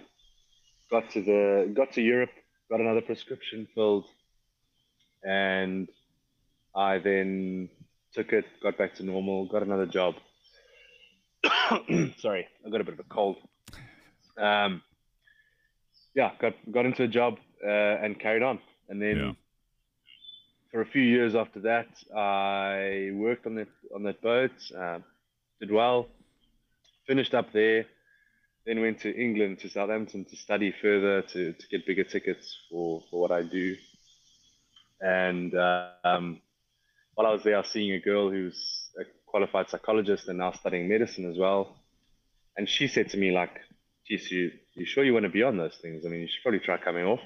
got 0.90 1.10
to 1.10 1.22
the 1.22 1.72
got 1.74 1.92
to 1.92 2.02
Europe, 2.02 2.34
got 2.70 2.80
another 2.80 3.00
prescription 3.00 3.66
filled, 3.74 4.06
and 5.24 5.88
I 6.74 6.98
then 6.98 7.68
took 8.12 8.32
it, 8.32 8.44
got 8.62 8.78
back 8.78 8.94
to 8.96 9.02
normal, 9.04 9.46
got 9.46 9.62
another 9.62 9.86
job. 9.86 10.14
Sorry, 12.18 12.46
I 12.64 12.70
got 12.70 12.80
a 12.80 12.84
bit 12.84 12.94
of 12.94 13.00
a 13.00 13.04
cold. 13.04 13.36
Um, 14.38 14.82
yeah, 16.14 16.30
got 16.40 16.54
got 16.70 16.86
into 16.86 17.04
a 17.04 17.08
job 17.08 17.38
uh, 17.66 18.04
and 18.04 18.18
carried 18.18 18.42
on, 18.42 18.58
and 18.90 19.00
then 19.00 19.16
yeah. 19.16 19.32
for 20.70 20.82
a 20.82 20.86
few 20.86 21.02
years 21.02 21.34
after 21.34 21.60
that, 21.60 21.88
I 22.14 23.10
worked 23.14 23.46
on 23.46 23.54
that 23.54 23.68
on 23.94 24.02
that 24.02 24.20
boat, 24.20 24.52
uh, 24.76 24.98
did 25.60 25.70
well, 25.70 26.08
finished 27.06 27.32
up 27.32 27.52
there, 27.52 27.86
then 28.66 28.82
went 28.82 29.00
to 29.00 29.10
England 29.14 29.60
to 29.60 29.70
Southampton 29.70 30.26
to 30.26 30.36
study 30.36 30.74
further 30.82 31.22
to 31.22 31.52
to 31.54 31.68
get 31.68 31.86
bigger 31.86 32.04
tickets 32.04 32.54
for 32.68 33.02
for 33.10 33.20
what 33.22 33.32
I 33.32 33.42
do, 33.42 33.76
and 35.00 35.54
uh, 35.54 35.90
um, 36.04 36.42
while 37.14 37.26
I 37.26 37.32
was 37.32 37.42
there, 37.42 37.56
I 37.56 37.60
was 37.60 37.68
seeing 37.68 37.92
a 37.92 38.00
girl 38.00 38.30
who's 38.30 38.88
a 38.98 39.04
qualified 39.26 39.68
psychologist 39.70 40.28
and 40.28 40.38
now 40.38 40.52
studying 40.52 40.88
medicine 40.88 41.30
as 41.30 41.38
well. 41.38 41.76
And 42.56 42.68
she 42.68 42.88
said 42.88 43.10
to 43.10 43.16
me, 43.16 43.30
like, 43.30 43.60
geez, 44.06 44.30
you, 44.30 44.50
you 44.74 44.84
sure 44.84 45.04
you 45.04 45.12
want 45.12 45.24
to 45.24 45.30
be 45.30 45.42
on 45.42 45.56
those 45.56 45.76
things? 45.80 46.04
I 46.04 46.08
mean, 46.08 46.20
you 46.22 46.28
should 46.28 46.42
probably 46.42 46.60
try 46.60 46.78
coming 46.78 47.04
off. 47.04 47.20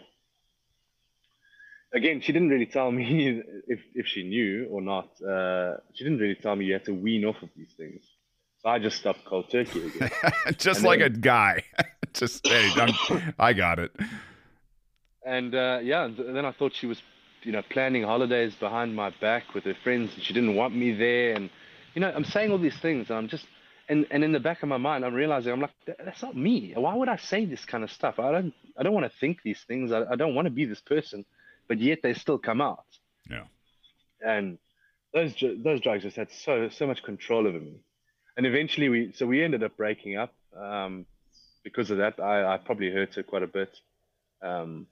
Again, 1.94 2.20
she 2.20 2.32
didn't 2.32 2.48
really 2.48 2.66
tell 2.66 2.90
me 2.90 3.42
if, 3.68 3.80
if 3.94 4.06
she 4.06 4.24
knew 4.24 4.66
or 4.70 4.82
not. 4.82 5.08
Uh, 5.22 5.76
she 5.94 6.04
didn't 6.04 6.18
really 6.18 6.34
tell 6.34 6.56
me 6.56 6.66
you 6.66 6.74
had 6.74 6.84
to 6.86 6.94
wean 6.94 7.24
off 7.24 7.42
of 7.42 7.50
these 7.56 7.72
things. 7.76 8.02
So 8.62 8.68
I 8.68 8.78
just 8.78 8.98
stopped 8.98 9.24
cold 9.24 9.50
turkey 9.50 9.86
again. 9.86 10.10
just 10.58 10.78
and 10.78 10.86
like 10.86 11.00
then, 11.00 11.12
a 11.12 11.18
guy. 11.18 11.62
just, 12.14 12.46
hey, 12.46 12.70
I'm, 12.76 13.34
I 13.38 13.52
got 13.52 13.78
it. 13.78 13.92
And 15.24 15.54
uh, 15.54 15.80
yeah, 15.82 16.04
and 16.04 16.36
then 16.36 16.44
I 16.44 16.52
thought 16.52 16.74
she 16.74 16.86
was 16.86 17.00
you 17.44 17.52
know, 17.52 17.62
planning 17.70 18.02
holidays 18.02 18.54
behind 18.54 18.96
my 18.96 19.10
back 19.20 19.54
with 19.54 19.64
her 19.64 19.76
friends, 19.82 20.12
and 20.14 20.22
she 20.22 20.32
didn't 20.32 20.54
want 20.54 20.74
me 20.74 20.92
there. 20.92 21.34
And, 21.34 21.50
you 21.94 22.00
know, 22.00 22.10
I'm 22.10 22.24
saying 22.24 22.50
all 22.50 22.58
these 22.58 22.78
things, 22.78 23.10
and 23.10 23.18
I'm 23.18 23.28
just, 23.28 23.46
and, 23.88 24.06
and 24.10 24.24
in 24.24 24.32
the 24.32 24.40
back 24.40 24.62
of 24.62 24.68
my 24.68 24.78
mind, 24.78 25.04
I'm 25.04 25.14
realizing, 25.14 25.52
I'm 25.52 25.60
like, 25.60 25.74
that's 26.02 26.22
not 26.22 26.36
me. 26.36 26.72
Why 26.74 26.94
would 26.94 27.08
I 27.08 27.16
say 27.16 27.44
this 27.44 27.64
kind 27.64 27.84
of 27.84 27.92
stuff? 27.92 28.18
I 28.18 28.32
don't, 28.32 28.54
I 28.78 28.82
don't 28.82 28.94
want 28.94 29.10
to 29.10 29.18
think 29.18 29.42
these 29.44 29.62
things. 29.68 29.92
I, 29.92 30.04
I 30.10 30.16
don't 30.16 30.34
want 30.34 30.46
to 30.46 30.50
be 30.50 30.64
this 30.64 30.80
person, 30.80 31.24
but 31.68 31.78
yet 31.78 32.00
they 32.02 32.14
still 32.14 32.38
come 32.38 32.60
out. 32.60 32.84
Yeah. 33.30 33.44
And 34.24 34.58
those, 35.12 35.34
those 35.58 35.80
drugs 35.80 36.02
just 36.02 36.16
had 36.16 36.30
so, 36.30 36.68
so 36.68 36.86
much 36.86 37.02
control 37.02 37.46
over 37.46 37.60
me. 37.60 37.80
And 38.36 38.46
eventually 38.46 38.88
we, 38.88 39.12
so 39.12 39.26
we 39.26 39.42
ended 39.42 39.62
up 39.62 39.76
breaking 39.76 40.16
up. 40.16 40.32
Um, 40.56 41.06
because 41.62 41.90
of 41.90 41.98
that, 41.98 42.20
I, 42.20 42.54
I 42.54 42.56
probably 42.58 42.90
hurt 42.90 43.14
her 43.14 43.22
quite 43.22 43.42
a 43.42 43.46
bit. 43.46 43.76
Um, 44.42 44.86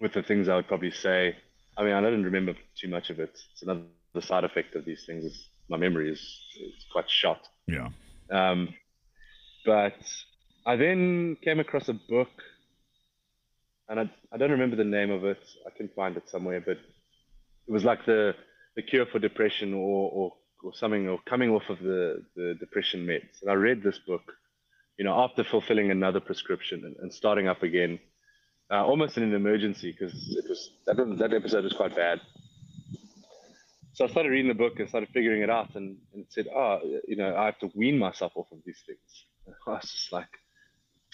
with 0.00 0.12
the 0.12 0.22
things 0.22 0.48
I 0.48 0.56
would 0.56 0.68
probably 0.68 0.92
say 0.92 1.36
I 1.76 1.84
mean, 1.84 1.94
I 1.94 2.00
don't 2.02 2.22
remember 2.22 2.54
too 2.76 2.88
much 2.88 3.08
of 3.08 3.20
it. 3.20 3.38
It's 3.52 3.62
another 3.62 3.86
side 4.20 4.44
effect 4.44 4.74
of 4.76 4.84
these 4.84 5.04
things 5.06 5.24
is 5.24 5.48
my 5.68 5.78
memory 5.78 6.10
is, 6.10 6.20
is 6.60 6.84
quite 6.92 7.08
shot. 7.08 7.48
Yeah. 7.66 7.88
Um, 8.30 8.74
but 9.64 9.96
I 10.66 10.76
then 10.76 11.36
came 11.42 11.60
across 11.60 11.88
a 11.88 11.94
book, 11.94 12.28
and 13.90 14.00
I, 14.00 14.10
I 14.32 14.38
don't 14.38 14.52
remember 14.52 14.76
the 14.76 14.84
name 14.84 15.10
of 15.10 15.24
it. 15.24 15.42
I 15.66 15.76
can 15.76 15.88
find 15.88 16.16
it 16.16 16.28
somewhere, 16.30 16.60
but 16.60 16.78
it 17.66 17.72
was 17.72 17.84
like 17.84 18.06
the 18.06 18.34
the 18.76 18.82
cure 18.82 19.04
for 19.06 19.18
depression 19.18 19.74
or 19.74 20.10
or, 20.10 20.32
or 20.62 20.74
something, 20.74 21.08
or 21.08 21.18
coming 21.28 21.50
off 21.50 21.68
of 21.68 21.80
the 21.80 22.24
the 22.36 22.54
depression 22.60 23.04
meds. 23.04 23.42
And 23.42 23.50
I 23.50 23.54
read 23.54 23.82
this 23.82 23.98
book, 23.98 24.32
you 24.96 25.04
know, 25.04 25.20
after 25.20 25.42
fulfilling 25.42 25.90
another 25.90 26.20
prescription 26.20 26.84
and, 26.84 26.96
and 27.02 27.12
starting 27.12 27.48
up 27.48 27.64
again, 27.64 27.98
uh, 28.70 28.84
almost 28.86 29.16
in 29.16 29.24
an 29.24 29.34
emergency 29.34 29.90
because 29.92 30.14
it 30.14 30.48
was 30.48 30.70
that 30.86 30.96
that 31.18 31.34
episode 31.34 31.64
was 31.64 31.72
quite 31.72 31.96
bad. 31.96 32.20
So 33.92 34.04
I 34.04 34.08
started 34.08 34.30
reading 34.30 34.48
the 34.48 34.54
book 34.54 34.78
and 34.78 34.88
started 34.88 35.10
figuring 35.12 35.42
it 35.42 35.50
out, 35.50 35.74
and, 35.74 35.96
and 36.14 36.24
said, 36.28 36.46
"Oh, 36.54 36.78
you 37.08 37.16
know, 37.16 37.36
I 37.36 37.46
have 37.46 37.58
to 37.58 37.70
wean 37.74 37.98
myself 37.98 38.32
off 38.36 38.46
of 38.52 38.58
these 38.64 38.80
things." 38.86 39.56
I 39.66 39.70
was 39.70 39.90
just 39.90 40.12
like, 40.12 40.30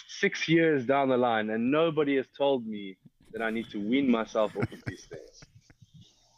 six 0.07 0.49
years 0.49 0.87
down 0.87 1.09
the 1.09 1.17
line, 1.17 1.51
and 1.51 1.71
nobody 1.71 2.17
has 2.17 2.27
told 2.37 2.67
me 2.67 2.97
that 3.33 3.43
I 3.43 3.51
need 3.51 3.69
to 3.71 3.79
wean 3.79 4.11
myself 4.11 4.57
off 4.57 4.73
of 4.73 4.83
these 4.87 5.05
things. 5.05 5.45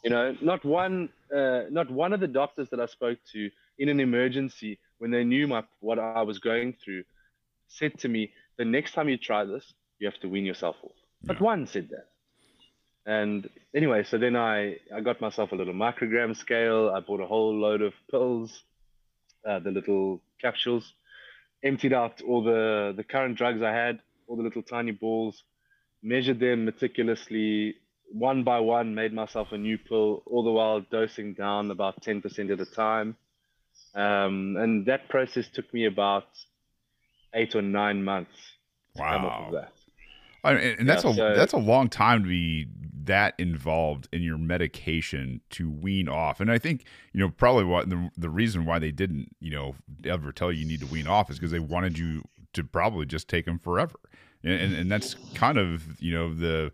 You 0.03 0.09
know, 0.09 0.35
not 0.41 0.63
one, 0.63 1.09
uh, 1.35 1.63
not 1.69 1.89
one 1.91 2.13
of 2.13 2.19
the 2.19 2.27
doctors 2.27 2.69
that 2.69 2.79
I 2.79 2.85
spoke 2.85 3.19
to 3.33 3.49
in 3.77 3.89
an 3.89 3.99
emergency 3.99 4.79
when 4.97 5.11
they 5.11 5.23
knew 5.23 5.47
my 5.47 5.63
what 5.79 5.99
I 5.99 6.21
was 6.21 6.39
going 6.39 6.75
through 6.83 7.03
said 7.67 7.97
to 7.99 8.07
me, 8.07 8.31
"The 8.57 8.65
next 8.65 8.93
time 8.93 9.09
you 9.09 9.17
try 9.17 9.43
this, 9.45 9.73
you 9.99 10.07
have 10.07 10.19
to 10.21 10.29
wean 10.29 10.45
yourself 10.45 10.77
off." 10.83 10.91
But 11.23 11.35
Not 11.35 11.41
one 11.41 11.67
said 11.67 11.89
that. 11.89 12.07
And 13.05 13.49
anyway, 13.75 14.03
so 14.03 14.17
then 14.17 14.35
I, 14.35 14.77
I 14.95 15.01
got 15.01 15.19
myself 15.19 15.51
a 15.51 15.55
little 15.55 15.73
microgram 15.73 16.35
scale. 16.35 16.91
I 16.95 16.99
bought 16.99 17.21
a 17.21 17.25
whole 17.25 17.55
load 17.55 17.81
of 17.81 17.93
pills, 18.11 18.63
uh, 19.47 19.59
the 19.59 19.71
little 19.71 20.21
capsules, 20.39 20.93
emptied 21.63 21.93
out 21.93 22.21
all 22.21 22.43
the, 22.43 22.93
the 22.95 23.03
current 23.03 23.37
drugs 23.37 23.61
I 23.61 23.71
had, 23.71 23.99
all 24.27 24.37
the 24.37 24.43
little 24.43 24.63
tiny 24.63 24.91
balls, 24.91 25.43
measured 26.01 26.39
them 26.39 26.65
meticulously, 26.65 27.75
one 28.11 28.43
by 28.43 28.59
one, 28.59 28.95
made 28.95 29.13
myself 29.13 29.51
a 29.51 29.57
new 29.57 29.77
pill, 29.77 30.23
all 30.25 30.43
the 30.43 30.51
while 30.51 30.81
dosing 30.91 31.33
down 31.33 31.71
about 31.71 32.01
10% 32.01 32.51
at 32.51 32.59
a 32.59 32.65
time. 32.65 33.15
Um, 33.95 34.55
and 34.57 34.85
that 34.85 35.09
process 35.09 35.47
took 35.53 35.73
me 35.73 35.85
about 35.85 36.27
eight 37.33 37.55
or 37.55 37.61
nine 37.61 38.03
months 38.03 38.37
to 38.95 39.01
wow. 39.01 39.17
come 39.17 39.25
up 39.25 39.51
with 39.51 39.61
that. 39.61 39.73
I 40.43 40.53
mean, 40.53 40.75
and 40.79 40.89
that's 40.89 41.03
yeah, 41.03 41.11
a 41.11 41.15
so, 41.15 41.35
that's 41.35 41.53
a 41.53 41.57
long 41.57 41.89
time 41.89 42.23
to 42.23 42.29
be 42.29 42.67
that 43.05 43.33
involved 43.37 44.07
in 44.13 44.21
your 44.21 44.37
medication 44.37 45.41
to 45.49 45.69
wean 45.69 46.07
off. 46.07 46.39
And 46.39 46.51
I 46.51 46.57
think 46.57 46.85
you 47.13 47.19
know 47.19 47.29
probably 47.29 47.65
what 47.65 47.89
the 47.89 48.09
the 48.17 48.29
reason 48.29 48.65
why 48.65 48.79
they 48.79 48.91
didn't 48.91 49.35
you 49.39 49.51
know 49.51 49.75
ever 50.05 50.31
tell 50.31 50.51
you 50.51 50.61
you 50.61 50.67
need 50.67 50.81
to 50.81 50.87
wean 50.87 51.07
off 51.07 51.29
is 51.29 51.37
because 51.37 51.51
they 51.51 51.59
wanted 51.59 51.97
you 51.97 52.23
to 52.53 52.63
probably 52.63 53.05
just 53.05 53.27
take 53.27 53.45
them 53.45 53.59
forever. 53.59 53.99
And, 54.43 54.53
and, 54.53 54.75
and 54.75 54.91
that's 54.91 55.15
kind 55.33 55.57
of 55.57 56.01
you 56.01 56.13
know 56.13 56.33
the 56.33 56.71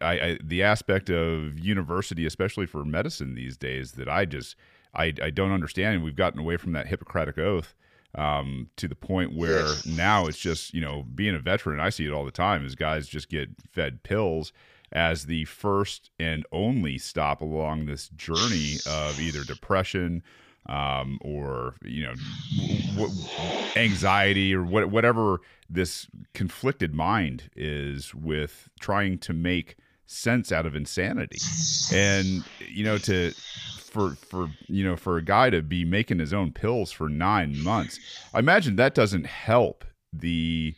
I, 0.00 0.20
I, 0.20 0.38
the 0.42 0.62
aspect 0.62 1.10
of 1.10 1.58
university, 1.58 2.26
especially 2.26 2.66
for 2.66 2.84
medicine 2.84 3.34
these 3.34 3.56
days, 3.56 3.92
that 3.92 4.08
I 4.08 4.24
just 4.24 4.56
I, 4.94 5.14
I 5.22 5.30
don't 5.30 5.52
understand. 5.52 6.04
We've 6.04 6.16
gotten 6.16 6.38
away 6.38 6.56
from 6.56 6.72
that 6.72 6.88
Hippocratic 6.88 7.38
oath 7.38 7.74
um, 8.14 8.68
to 8.76 8.88
the 8.88 8.94
point 8.94 9.34
where 9.34 9.66
yes. 9.66 9.86
now 9.86 10.26
it's 10.26 10.38
just 10.38 10.74
you 10.74 10.80
know 10.80 11.04
being 11.14 11.34
a 11.34 11.38
veteran. 11.38 11.80
I 11.80 11.90
see 11.90 12.06
it 12.06 12.12
all 12.12 12.24
the 12.24 12.30
time. 12.30 12.64
Is 12.64 12.74
guys 12.74 13.08
just 13.08 13.28
get 13.28 13.50
fed 13.70 14.02
pills 14.02 14.52
as 14.92 15.24
the 15.24 15.44
first 15.46 16.10
and 16.18 16.44
only 16.52 16.98
stop 16.98 17.40
along 17.40 17.86
this 17.86 18.08
journey 18.10 18.76
of 18.86 19.18
either 19.18 19.42
depression 19.42 20.22
um, 20.66 21.18
or 21.22 21.74
you 21.82 22.04
know 22.04 22.14
w- 22.56 22.82
w- 22.94 23.12
anxiety 23.76 24.54
or 24.54 24.62
what, 24.62 24.90
whatever 24.90 25.40
this 25.68 26.06
conflicted 26.34 26.94
mind 26.94 27.50
is 27.56 28.14
with 28.14 28.68
trying 28.80 29.18
to 29.18 29.32
make 29.32 29.76
sense 30.06 30.52
out 30.52 30.66
of 30.66 30.76
insanity 30.76 31.38
and 31.94 32.44
you 32.68 32.84
know 32.84 32.98
to 32.98 33.32
for 33.92 34.16
for 34.16 34.50
you 34.66 34.82
know 34.84 34.96
for 34.96 35.16
a 35.16 35.22
guy 35.22 35.50
to 35.50 35.62
be 35.62 35.84
making 35.84 36.18
his 36.18 36.32
own 36.32 36.52
pills 36.52 36.90
for 36.90 37.08
nine 37.08 37.62
months, 37.62 38.00
I 38.32 38.38
imagine 38.38 38.76
that 38.76 38.94
doesn't 38.94 39.26
help 39.26 39.84
the 40.12 40.74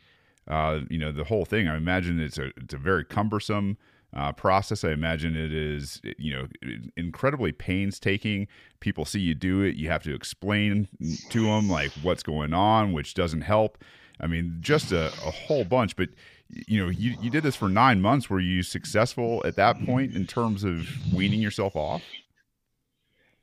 uh, 0.49 0.81
you 0.91 0.99
know 0.99 1.13
the 1.13 1.25
whole 1.25 1.45
thing. 1.45 1.69
I 1.69 1.77
imagine 1.77 2.21
it's 2.21 2.39
a 2.39 2.51
it's 2.57 2.75
a 2.75 2.79
very 2.79 3.05
cumbersome 3.05 3.79
uh, 4.15 4.33
process. 4.33 4.85
I 4.85 4.91
imagine 4.91 5.37
it 5.37 5.53
is 5.53 6.03
you 6.19 6.35
know 6.35 6.49
incredibly 6.97 7.53
painstaking. 7.53 8.49
People 8.81 9.05
see 9.05 9.21
you 9.21 9.35
do 9.35 9.63
it, 9.63 9.77
you 9.77 9.89
have 9.89 10.03
to 10.03 10.15
explain 10.15 10.89
to 11.31 11.45
them 11.45 11.71
like 11.71 11.93
what's 12.03 12.23
going 12.23 12.53
on, 12.53 12.93
which 12.93 13.15
doesn't 13.15 13.43
help. 13.43 13.79
I 14.21 14.27
mean, 14.27 14.59
just 14.61 14.93
a, 14.93 15.07
a 15.07 15.31
whole 15.31 15.65
bunch. 15.65 15.97
But 15.97 16.11
you 16.49 16.83
know, 16.83 16.91
you, 16.91 17.17
you 17.21 17.31
did 17.31 17.43
this 17.43 17.57
for 17.57 17.69
nine 17.69 18.01
months. 18.01 18.31
Were 18.31 18.41
you 18.41 18.63
successful 18.63 19.43
at 19.45 19.57
that 19.57 19.85
point 19.85 20.15
in 20.15 20.27
terms 20.27 20.63
of 20.63 20.89
weaning 21.13 21.41
yourself 21.41 21.75
off? 21.75 22.03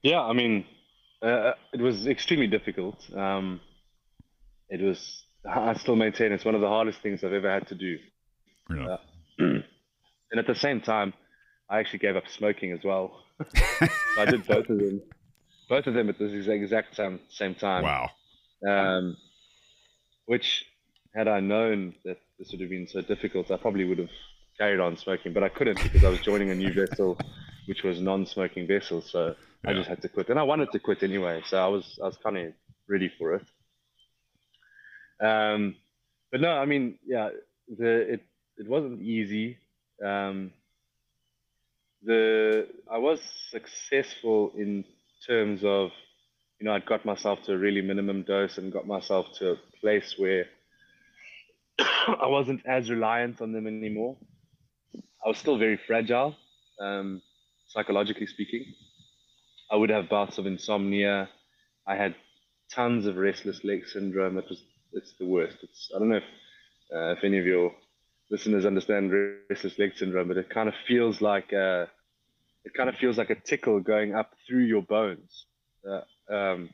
Yeah, 0.03 0.21
I 0.21 0.33
mean, 0.33 0.65
uh, 1.21 1.53
it 1.73 1.81
was 1.81 2.07
extremely 2.07 2.47
difficult. 2.47 2.97
Um, 3.15 3.61
it 4.69 4.81
was. 4.81 5.23
I 5.47 5.73
still 5.73 5.95
maintain 5.95 6.31
it's 6.31 6.45
one 6.45 6.55
of 6.55 6.61
the 6.61 6.67
hardest 6.67 7.01
things 7.01 7.23
I've 7.23 7.33
ever 7.33 7.51
had 7.51 7.67
to 7.67 7.75
do. 7.75 7.97
Uh, 8.69 8.97
and 9.39 9.63
at 10.37 10.47
the 10.47 10.55
same 10.55 10.81
time, 10.81 11.13
I 11.69 11.79
actually 11.79 11.99
gave 11.99 12.15
up 12.15 12.27
smoking 12.27 12.71
as 12.71 12.79
well. 12.83 13.23
I 14.17 14.25
did 14.25 14.45
both 14.45 14.69
of 14.69 14.77
them, 14.77 15.01
both 15.67 15.87
of 15.87 15.93
them 15.93 16.09
at 16.09 16.19
the 16.19 16.25
exact 16.51 16.95
same 16.95 17.19
same 17.29 17.55
time. 17.55 17.83
Wow. 17.83 18.09
Um, 18.67 19.17
which, 20.25 20.65
had 21.15 21.27
I 21.27 21.39
known 21.39 21.95
that 22.05 22.19
this 22.37 22.51
would 22.51 22.61
have 22.61 22.69
been 22.69 22.87
so 22.87 23.01
difficult, 23.01 23.49
I 23.51 23.57
probably 23.57 23.85
would 23.85 23.97
have 23.97 24.11
carried 24.57 24.79
on 24.79 24.95
smoking, 24.95 25.33
but 25.33 25.43
I 25.43 25.49
couldn't 25.49 25.81
because 25.81 26.03
I 26.03 26.09
was 26.09 26.19
joining 26.19 26.51
a 26.51 26.55
new 26.55 26.71
vessel, 26.71 27.17
which 27.65 27.83
was 27.83 27.99
non-smoking 27.99 28.67
vessel. 28.67 29.01
So. 29.01 29.35
I 29.65 29.73
just 29.73 29.89
had 29.89 30.01
to 30.01 30.09
quit, 30.09 30.29
and 30.29 30.39
I 30.39 30.43
wanted 30.43 30.71
to 30.71 30.79
quit 30.79 31.03
anyway, 31.03 31.41
so 31.45 31.57
I 31.57 31.67
was 31.67 31.99
I 32.01 32.07
was 32.07 32.17
kind 32.17 32.37
of 32.37 32.53
ready 32.87 33.11
for 33.17 33.35
it. 33.35 33.45
Um, 35.23 35.75
but 36.31 36.41
no, 36.41 36.49
I 36.49 36.65
mean, 36.65 36.97
yeah, 37.05 37.29
the 37.67 38.13
it 38.13 38.21
it 38.57 38.67
wasn't 38.67 39.01
easy. 39.01 39.57
Um, 40.03 40.51
the 42.03 42.67
I 42.91 42.97
was 42.97 43.19
successful 43.51 44.51
in 44.57 44.83
terms 45.27 45.63
of, 45.63 45.91
you 46.59 46.65
know, 46.65 46.73
I'd 46.73 46.85
got 46.87 47.05
myself 47.05 47.43
to 47.43 47.53
a 47.53 47.57
really 47.57 47.81
minimum 47.81 48.23
dose 48.23 48.57
and 48.57 48.73
got 48.73 48.87
myself 48.87 49.27
to 49.39 49.51
a 49.51 49.55
place 49.79 50.15
where 50.17 50.45
I 51.79 52.27
wasn't 52.27 52.65
as 52.65 52.89
reliant 52.89 53.41
on 53.41 53.51
them 53.51 53.67
anymore. 53.67 54.17
I 55.23 55.29
was 55.29 55.37
still 55.37 55.57
very 55.59 55.77
fragile, 55.85 56.35
um, 56.79 57.21
psychologically 57.67 58.25
speaking. 58.25 58.65
I 59.71 59.75
would 59.77 59.89
have 59.89 60.09
bouts 60.09 60.37
of 60.37 60.45
insomnia. 60.45 61.29
I 61.87 61.95
had 61.95 62.15
tons 62.73 63.05
of 63.05 63.17
restless 63.17 63.63
leg 63.63 63.87
syndrome. 63.87 64.37
It 64.37 64.45
was 64.49 64.63
it's 64.93 65.13
the 65.17 65.25
worst. 65.25 65.57
It's 65.63 65.91
I 65.95 65.99
don't 65.99 66.09
know 66.09 66.17
if 66.17 66.23
uh, 66.93 67.11
if 67.17 67.23
any 67.23 67.39
of 67.39 67.45
your 67.45 67.71
listeners 68.29 68.65
understand 68.65 69.13
restless 69.49 69.79
leg 69.79 69.93
syndrome, 69.95 70.27
but 70.27 70.37
it 70.37 70.49
kind 70.49 70.67
of 70.67 70.75
feels 70.87 71.21
like 71.21 71.51
a, 71.53 71.89
it 72.65 72.73
kind 72.73 72.89
of 72.89 72.95
feels 72.95 73.17
like 73.17 73.29
a 73.29 73.35
tickle 73.35 73.79
going 73.79 74.13
up 74.13 74.31
through 74.47 74.63
your 74.63 74.81
bones. 74.81 75.45
Uh, 75.87 76.33
um, 76.33 76.69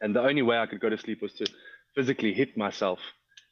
and 0.00 0.14
the 0.14 0.20
only 0.20 0.42
way 0.42 0.58
I 0.58 0.66
could 0.66 0.80
go 0.80 0.88
to 0.90 0.98
sleep 0.98 1.22
was 1.22 1.32
to 1.34 1.46
physically 1.94 2.32
hit 2.32 2.56
myself 2.56 2.98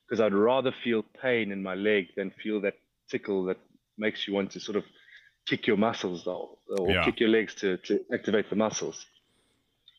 because 0.04 0.20
I'd 0.20 0.34
rather 0.34 0.72
feel 0.84 1.04
pain 1.22 1.52
in 1.52 1.62
my 1.62 1.74
leg 1.74 2.08
than 2.16 2.32
feel 2.42 2.60
that 2.62 2.74
tickle 3.08 3.44
that 3.44 3.58
makes 3.98 4.26
you 4.26 4.34
want 4.34 4.50
to 4.52 4.60
sort 4.60 4.76
of 4.76 4.84
kick 5.46 5.66
your 5.66 5.76
muscles 5.76 6.24
though, 6.24 6.58
or 6.68 6.90
yeah. 6.90 7.04
kick 7.04 7.20
your 7.20 7.28
legs 7.28 7.54
to, 7.56 7.76
to 7.78 8.00
activate 8.12 8.50
the 8.50 8.56
muscles. 8.56 9.06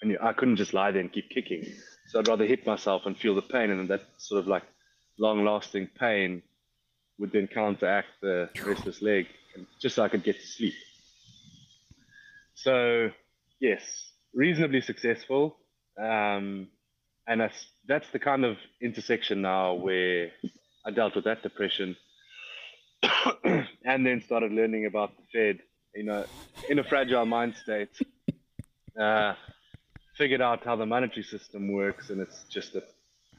And 0.01 0.11
you, 0.11 0.17
I 0.21 0.33
couldn't 0.33 0.57
just 0.57 0.73
lie 0.73 0.91
there 0.91 1.01
and 1.01 1.11
keep 1.11 1.29
kicking. 1.29 1.65
So 2.07 2.19
I'd 2.19 2.27
rather 2.27 2.45
hit 2.45 2.65
myself 2.65 3.03
and 3.05 3.17
feel 3.17 3.35
the 3.35 3.41
pain, 3.41 3.69
and 3.71 3.89
that 3.89 4.01
sort 4.17 4.39
of 4.39 4.47
like 4.47 4.63
long-lasting 5.17 5.89
pain 5.99 6.41
would 7.19 7.31
then 7.31 7.47
counteract 7.47 8.07
the 8.21 8.49
restless 8.65 9.01
leg, 9.01 9.27
just 9.79 9.95
so 9.95 10.03
I 10.03 10.09
could 10.09 10.23
get 10.23 10.39
to 10.39 10.47
sleep. 10.47 10.73
So 12.55 13.11
yes, 13.59 13.81
reasonably 14.33 14.81
successful, 14.81 15.57
um, 15.97 16.67
and 17.27 17.39
that's 17.41 17.65
that's 17.87 18.09
the 18.11 18.19
kind 18.19 18.45
of 18.45 18.57
intersection 18.81 19.41
now 19.41 19.73
where 19.73 20.31
I 20.85 20.91
dealt 20.91 21.15
with 21.15 21.25
that 21.25 21.43
depression 21.43 21.95
and 23.85 24.05
then 24.05 24.21
started 24.21 24.51
learning 24.51 24.85
about 24.85 25.11
the 25.17 25.23
Fed, 25.31 25.59
you 25.95 26.03
know, 26.03 26.25
in 26.69 26.79
a 26.79 26.83
fragile 26.83 27.25
mind 27.25 27.55
state. 27.55 27.89
Uh, 28.99 29.33
figured 30.17 30.41
out 30.41 30.63
how 30.63 30.75
the 30.75 30.85
monetary 30.85 31.23
system 31.23 31.71
works, 31.71 32.09
and 32.09 32.21
it's 32.21 32.43
just 32.49 32.75
a 32.75 32.83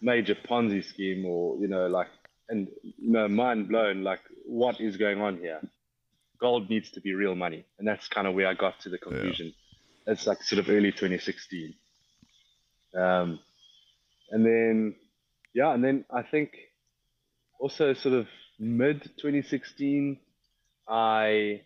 major 0.01 0.35
Ponzi 0.35 0.85
scheme, 0.85 1.25
or 1.25 1.57
you 1.59 1.69
know, 1.69 1.87
like, 1.87 2.09
and 2.49 2.69
you 2.83 3.11
know, 3.11 3.29
mind 3.29 3.69
blown, 3.69 4.03
like, 4.03 4.21
what 4.45 4.81
is 4.81 4.97
going 4.97 5.21
on 5.21 5.39
here? 5.39 5.61
Gold 6.41 6.69
needs 6.69 6.91
to 6.93 7.01
be 7.01 7.15
real 7.15 7.35
money, 7.35 7.65
and 7.79 7.87
that's 7.87 8.09
kind 8.09 8.27
of 8.27 8.35
where 8.35 8.49
I 8.49 8.55
got 8.55 8.81
to 8.81 8.89
the 8.89 8.99
conclusion. 8.99 9.53
Yeah. 10.07 10.13
It's 10.13 10.27
like 10.27 10.43
sort 10.43 10.59
of 10.59 10.69
early 10.69 10.91
2016. 10.91 11.75
Um, 12.95 13.39
and 14.31 14.45
then, 14.45 14.95
yeah, 15.55 15.73
and 15.73 15.83
then 15.83 16.05
I 16.11 16.23
think 16.23 16.51
also 17.59 17.95
sort 17.95 18.15
of 18.15 18.27
mid 18.59 19.03
2016, 19.17 20.19
I 20.89 21.61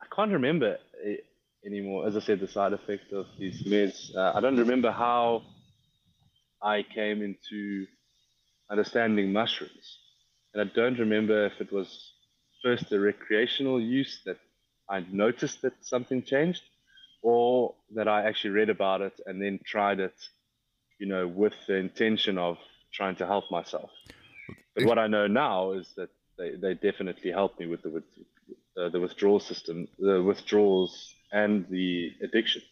I 0.00 0.06
can't 0.14 0.32
remember 0.32 0.78
it 1.02 1.24
anymore. 1.64 2.06
As 2.06 2.16
I 2.16 2.20
said, 2.20 2.40
the 2.40 2.48
side 2.48 2.72
effect 2.72 3.12
of 3.12 3.26
these 3.38 3.62
meds. 3.64 4.14
Uh, 4.14 4.32
I 4.34 4.40
don't 4.40 4.56
remember 4.56 4.90
how 4.90 5.42
I 6.62 6.82
came 6.82 7.22
into 7.22 7.86
understanding 8.70 9.32
mushrooms, 9.32 9.98
and 10.54 10.68
I 10.68 10.72
don't 10.74 10.98
remember 10.98 11.46
if 11.46 11.60
it 11.60 11.72
was 11.72 12.12
first 12.62 12.92
a 12.92 12.98
recreational 13.00 13.80
use 13.80 14.22
that 14.26 14.38
I 14.88 15.04
noticed 15.10 15.62
that 15.62 15.74
something 15.82 16.22
changed, 16.22 16.62
or 17.22 17.74
that 17.94 18.08
I 18.08 18.22
actually 18.22 18.50
read 18.50 18.70
about 18.70 19.00
it 19.00 19.20
and 19.26 19.42
then 19.42 19.58
tried 19.64 20.00
it, 20.00 20.14
you 20.98 21.06
know, 21.06 21.26
with 21.26 21.54
the 21.66 21.74
intention 21.74 22.38
of 22.38 22.58
trying 22.92 23.16
to 23.16 23.26
help 23.26 23.50
myself. 23.50 23.90
But 24.74 24.84
what 24.84 24.98
I 24.98 25.06
know 25.06 25.26
now 25.26 25.72
is 25.72 25.92
that 25.96 26.10
they, 26.38 26.54
they 26.56 26.74
definitely 26.74 27.30
helped 27.30 27.58
me 27.60 27.66
with 27.66 27.82
the 27.82 27.90
with, 27.90 28.04
uh, 28.78 28.88
the 28.90 29.00
withdrawal 29.00 29.40
system, 29.40 29.88
the 29.98 30.22
withdrawals, 30.22 31.14
and 31.32 31.66
the 31.70 32.12
addiction. 32.22 32.62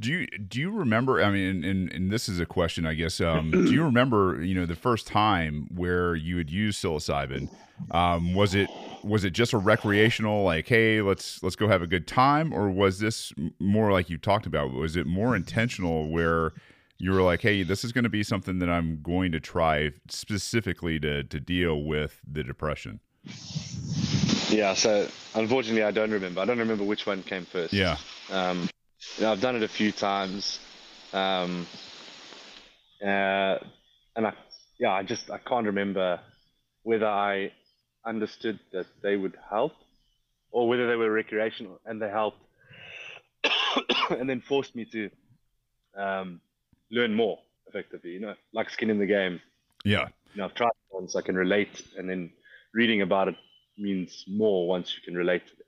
Do 0.00 0.10
you 0.10 0.26
do 0.26 0.60
you 0.60 0.70
remember? 0.70 1.22
I 1.22 1.30
mean, 1.30 1.64
and, 1.64 1.92
and 1.92 2.10
this 2.10 2.28
is 2.28 2.40
a 2.40 2.46
question, 2.46 2.86
I 2.86 2.94
guess. 2.94 3.20
Um, 3.20 3.50
do 3.50 3.72
you 3.72 3.84
remember, 3.84 4.42
you 4.42 4.54
know, 4.54 4.66
the 4.66 4.76
first 4.76 5.06
time 5.06 5.68
where 5.74 6.14
you 6.14 6.38
had 6.38 6.50
used 6.50 6.82
psilocybin? 6.82 7.50
Um, 7.90 8.34
was 8.34 8.54
it 8.54 8.70
was 9.02 9.24
it 9.24 9.30
just 9.30 9.52
a 9.52 9.58
recreational, 9.58 10.42
like, 10.42 10.68
hey, 10.68 11.02
let's 11.02 11.42
let's 11.42 11.56
go 11.56 11.68
have 11.68 11.82
a 11.82 11.86
good 11.86 12.06
time, 12.06 12.52
or 12.52 12.70
was 12.70 12.98
this 12.98 13.32
more 13.58 13.92
like 13.92 14.08
you 14.08 14.18
talked 14.18 14.46
about? 14.46 14.72
Was 14.72 14.96
it 14.96 15.06
more 15.06 15.36
intentional, 15.36 16.08
where 16.08 16.52
you 16.98 17.12
were 17.12 17.22
like, 17.22 17.42
hey, 17.42 17.62
this 17.62 17.84
is 17.84 17.92
going 17.92 18.04
to 18.04 18.10
be 18.10 18.22
something 18.22 18.58
that 18.58 18.68
I'm 18.68 19.00
going 19.02 19.32
to 19.32 19.40
try 19.40 19.90
specifically 20.08 20.98
to 21.00 21.22
to 21.24 21.40
deal 21.40 21.82
with 21.82 22.20
the 22.30 22.42
depression? 22.42 23.00
Yeah. 24.48 24.74
So 24.74 25.06
unfortunately, 25.34 25.84
I 25.84 25.92
don't 25.92 26.10
remember. 26.10 26.40
I 26.40 26.44
don't 26.44 26.58
remember 26.58 26.84
which 26.84 27.06
one 27.06 27.22
came 27.22 27.44
first. 27.44 27.72
Yeah. 27.72 27.96
Um, 28.30 28.68
you 29.16 29.24
know, 29.24 29.32
I've 29.32 29.40
done 29.40 29.56
it 29.56 29.62
a 29.62 29.68
few 29.68 29.92
times, 29.92 30.58
um, 31.12 31.66
uh, 33.00 33.58
and 34.16 34.26
I, 34.26 34.32
yeah, 34.78 34.92
I 34.92 35.04
just 35.04 35.30
I 35.30 35.38
can't 35.38 35.66
remember 35.66 36.20
whether 36.82 37.06
I 37.06 37.52
understood 38.04 38.58
that 38.72 38.86
they 39.02 39.16
would 39.16 39.36
help, 39.48 39.72
or 40.50 40.68
whether 40.68 40.88
they 40.88 40.96
were 40.96 41.10
recreational 41.10 41.80
and 41.86 42.02
they 42.02 42.08
helped, 42.08 42.38
and 44.10 44.28
then 44.28 44.40
forced 44.40 44.74
me 44.74 44.84
to 44.86 45.10
um, 45.96 46.40
learn 46.90 47.14
more 47.14 47.38
effectively. 47.66 48.10
You 48.10 48.20
know, 48.20 48.34
like 48.52 48.70
skin 48.70 48.90
in 48.90 48.98
the 48.98 49.06
game. 49.06 49.40
Yeah. 49.84 50.08
You 50.34 50.40
know, 50.40 50.44
I've 50.46 50.54
tried 50.54 50.68
it 50.68 50.94
once, 50.94 51.16
I 51.16 51.22
can 51.22 51.36
relate, 51.36 51.82
and 51.96 52.08
then 52.08 52.30
reading 52.74 53.02
about 53.02 53.28
it 53.28 53.36
means 53.78 54.24
more 54.28 54.66
once 54.66 54.94
you 54.96 55.02
can 55.02 55.14
relate 55.14 55.46
to 55.46 55.52
it. 55.52 55.58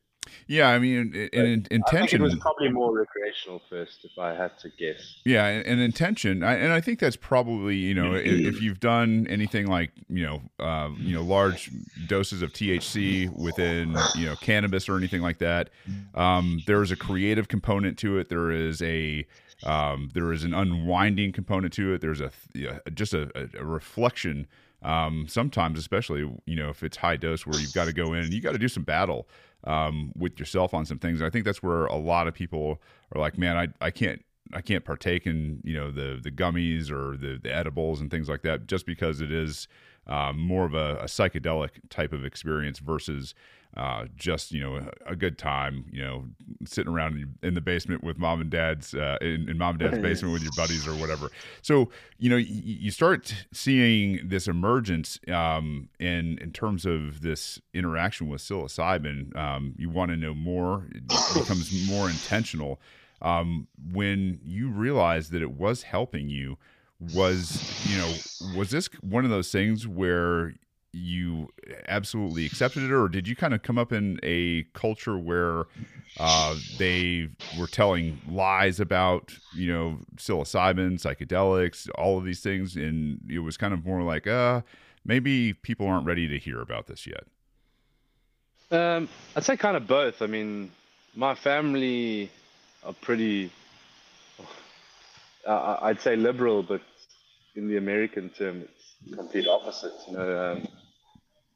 Yeah, 0.46 0.68
I 0.68 0.78
mean, 0.78 1.14
in, 1.14 1.28
in, 1.32 1.66
intention 1.70 2.20
it 2.20 2.24
was 2.24 2.36
probably 2.36 2.70
more 2.70 2.92
recreational 2.92 3.62
first, 3.70 4.04
if 4.04 4.18
I 4.18 4.34
had 4.34 4.58
to 4.58 4.68
guess. 4.78 5.20
Yeah, 5.24 5.46
and, 5.46 5.80
intention, 5.80 6.42
I, 6.42 6.54
and 6.54 6.72
I 6.72 6.80
think 6.80 6.98
that's 6.98 7.16
probably 7.16 7.76
you 7.76 7.94
know 7.94 8.14
if, 8.14 8.54
if, 8.54 8.62
you've 8.62 8.80
done 8.80 9.26
anything 9.28 9.66
like 9.66 9.92
you 10.08 10.26
know 10.26 10.42
uh, 10.58 10.90
you 10.98 11.14
know 11.14 11.22
large 11.22 11.70
doses 12.06 12.42
of 12.42 12.52
THC 12.52 13.34
within 13.36 13.96
you 14.14 14.26
know 14.26 14.36
cannabis 14.36 14.88
or 14.88 14.96
anything 14.96 15.22
like 15.22 15.38
that, 15.38 15.70
um, 16.14 16.60
there 16.66 16.82
is 16.82 16.90
a 16.90 16.96
creative 16.96 17.48
component 17.48 17.98
to 17.98 18.18
it. 18.18 18.28
There 18.28 18.50
is 18.50 18.82
a 18.82 19.26
um, 19.64 20.10
there 20.14 20.32
is 20.32 20.44
an 20.44 20.54
unwinding 20.54 21.32
component 21.32 21.72
to 21.74 21.94
it. 21.94 22.00
There's 22.00 22.20
a 22.20 22.30
just 22.94 23.14
a, 23.14 23.48
a 23.58 23.64
reflection 23.64 24.46
um, 24.82 25.26
sometimes, 25.28 25.78
especially 25.78 26.20
you 26.46 26.56
know 26.56 26.70
if 26.70 26.82
it's 26.82 26.96
high 26.96 27.16
dose, 27.16 27.46
where 27.46 27.58
you've 27.58 27.74
got 27.74 27.86
to 27.86 27.92
go 27.92 28.14
in 28.14 28.24
and 28.24 28.32
you 28.32 28.40
got 28.40 28.52
to 28.52 28.58
do 28.58 28.68
some 28.68 28.84
battle 28.84 29.28
um, 29.64 30.12
with 30.16 30.38
yourself 30.38 30.72
on 30.72 30.86
some 30.86 30.98
things. 30.98 31.20
And 31.20 31.26
I 31.26 31.30
think 31.30 31.44
that's 31.44 31.62
where 31.62 31.86
a 31.86 31.96
lot 31.96 32.28
of 32.28 32.34
people 32.34 32.80
are 33.14 33.20
like, 33.20 33.36
man, 33.36 33.56
I 33.56 33.68
I 33.86 33.90
can't 33.90 34.24
I 34.52 34.60
can't 34.60 34.84
partake 34.84 35.26
in 35.26 35.60
you 35.64 35.74
know 35.74 35.90
the 35.90 36.18
the 36.22 36.30
gummies 36.30 36.90
or 36.90 37.16
the 37.16 37.38
the 37.42 37.54
edibles 37.54 38.00
and 38.00 38.10
things 38.10 38.28
like 38.28 38.42
that 38.42 38.66
just 38.66 38.86
because 38.86 39.20
it 39.20 39.30
is 39.30 39.68
um, 40.06 40.38
more 40.38 40.64
of 40.64 40.74
a, 40.74 40.96
a, 40.96 41.04
psychedelic 41.04 41.70
type 41.88 42.12
of 42.12 42.24
experience 42.24 42.78
versus 42.78 43.34
uh, 43.76 44.06
just 44.16 44.52
you 44.52 44.60
know 44.60 44.76
a, 44.76 45.12
a, 45.12 45.16
good 45.16 45.38
time 45.38 45.84
you 45.92 46.02
know 46.02 46.24
sitting 46.64 46.92
around 46.92 47.36
in, 47.42 47.54
the 47.54 47.60
basement 47.60 48.02
with 48.02 48.18
mom 48.18 48.40
and 48.40 48.50
dad's 48.50 48.94
uh, 48.94 49.16
in, 49.20 49.48
in, 49.48 49.56
mom 49.58 49.70
and 49.70 49.78
dad's 49.78 49.98
basement 49.98 50.32
with 50.32 50.42
your 50.42 50.52
buddies 50.56 50.88
or 50.88 50.94
whatever. 50.96 51.30
So 51.62 51.88
you 52.18 52.28
know 52.28 52.36
you, 52.36 52.62
you 52.62 52.90
start 52.90 53.32
seeing 53.52 54.28
this 54.28 54.48
emergence 54.48 55.20
um, 55.28 55.88
in 56.00 56.38
in 56.38 56.52
terms 56.52 56.84
of 56.84 57.22
this 57.22 57.60
interaction 57.72 58.28
with 58.28 58.40
psilocybin 58.40 59.36
um, 59.36 59.74
you 59.76 59.88
want 59.88 60.10
to 60.10 60.16
know 60.16 60.34
more 60.34 60.86
it 60.90 61.06
becomes 61.34 61.88
more 61.88 62.10
intentional 62.10 62.80
um, 63.22 63.68
when 63.92 64.40
you 64.42 64.68
realize 64.68 65.30
that 65.30 65.42
it 65.42 65.52
was 65.52 65.84
helping 65.84 66.28
you 66.28 66.58
was 66.98 67.88
you 67.88 67.96
know 67.96 68.12
was 68.58 68.70
this 68.70 68.88
one 69.00 69.24
of 69.24 69.30
those 69.30 69.50
things 69.50 69.86
where 69.86 70.54
you 70.92 71.48
absolutely 71.88 72.44
accepted 72.44 72.82
it 72.82 72.92
or 72.92 73.08
did 73.08 73.28
you 73.28 73.36
kind 73.36 73.54
of 73.54 73.62
come 73.62 73.78
up 73.78 73.92
in 73.92 74.18
a 74.22 74.64
culture 74.74 75.16
where 75.16 75.64
uh, 76.18 76.56
they 76.78 77.28
were 77.58 77.68
telling 77.68 78.20
lies 78.28 78.80
about 78.80 79.32
you 79.54 79.72
know 79.72 79.98
psilocybin 80.16 81.00
psychedelics 81.00 81.88
all 81.96 82.18
of 82.18 82.24
these 82.24 82.40
things 82.40 82.74
and 82.74 83.20
it 83.30 83.38
was 83.38 83.56
kind 83.56 83.72
of 83.72 83.84
more 83.84 84.02
like 84.02 84.26
uh 84.26 84.60
maybe 85.04 85.52
people 85.52 85.86
aren't 85.86 86.06
ready 86.06 86.26
to 86.26 86.38
hear 86.38 86.60
about 86.60 86.86
this 86.86 87.06
yet? 87.06 87.24
Um, 88.72 89.08
i'd 89.36 89.44
say 89.44 89.56
kind 89.56 89.76
of 89.76 89.86
both. 89.86 90.22
I 90.22 90.26
mean 90.26 90.72
my 91.14 91.34
family 91.34 92.30
are 92.84 92.92
pretty 92.92 93.50
uh, 95.46 95.76
i'd 95.82 96.00
say 96.00 96.16
liberal 96.16 96.62
but 96.62 96.80
in 97.56 97.68
the 97.68 97.76
american 97.76 98.30
term 98.30 98.62
it's 98.62 99.16
complete 99.16 99.46
opposite 99.48 99.92
you 100.08 100.16
know 100.16 100.52
um, 100.52 100.68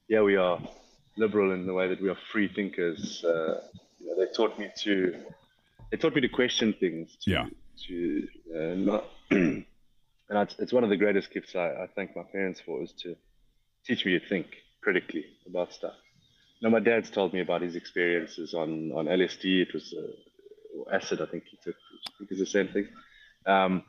yeah, 0.08 0.22
we 0.22 0.36
are 0.36 0.60
liberal 1.16 1.52
in 1.52 1.66
the 1.66 1.72
way 1.72 1.88
that 1.88 2.00
we 2.00 2.08
are 2.08 2.18
free 2.32 2.48
thinkers. 2.48 3.24
Uh, 3.24 3.60
you 3.98 4.06
know, 4.06 4.18
they 4.18 4.30
taught 4.32 4.58
me 4.58 4.70
to 4.82 5.14
they 5.90 5.96
taught 5.96 6.14
me 6.14 6.20
to 6.20 6.28
question 6.28 6.74
things. 6.78 7.16
To, 7.22 7.30
yeah. 7.30 7.46
To 7.86 8.28
uh, 8.54 8.74
not, 8.74 9.04
and 9.30 9.64
it's, 10.30 10.56
it's 10.58 10.72
one 10.72 10.84
of 10.84 10.90
the 10.90 10.96
greatest 10.96 11.32
gifts 11.32 11.54
I, 11.56 11.66
I 11.66 11.88
thank 11.94 12.16
my 12.16 12.22
parents 12.22 12.60
for 12.64 12.82
is 12.82 12.92
to 13.02 13.16
teach 13.84 14.04
me 14.04 14.18
to 14.18 14.28
think 14.28 14.46
critically 14.80 15.24
about 15.46 15.72
stuff. 15.72 15.94
Now, 16.62 16.70
my 16.70 16.80
dad's 16.80 17.10
told 17.10 17.32
me 17.32 17.40
about 17.40 17.62
his 17.62 17.76
experiences 17.76 18.54
on, 18.54 18.92
on 18.92 19.06
LSD. 19.06 19.62
It 19.62 19.74
was 19.74 19.94
uh, 19.96 20.94
acid, 20.94 21.20
I 21.20 21.26
think 21.26 21.44
he 21.50 21.58
took. 21.62 21.74
I 21.74 22.10
think 22.18 22.30
it's 22.30 22.40
the 22.40 22.46
same 22.46 22.68
thing. 22.68 22.88
Um, 23.46 23.84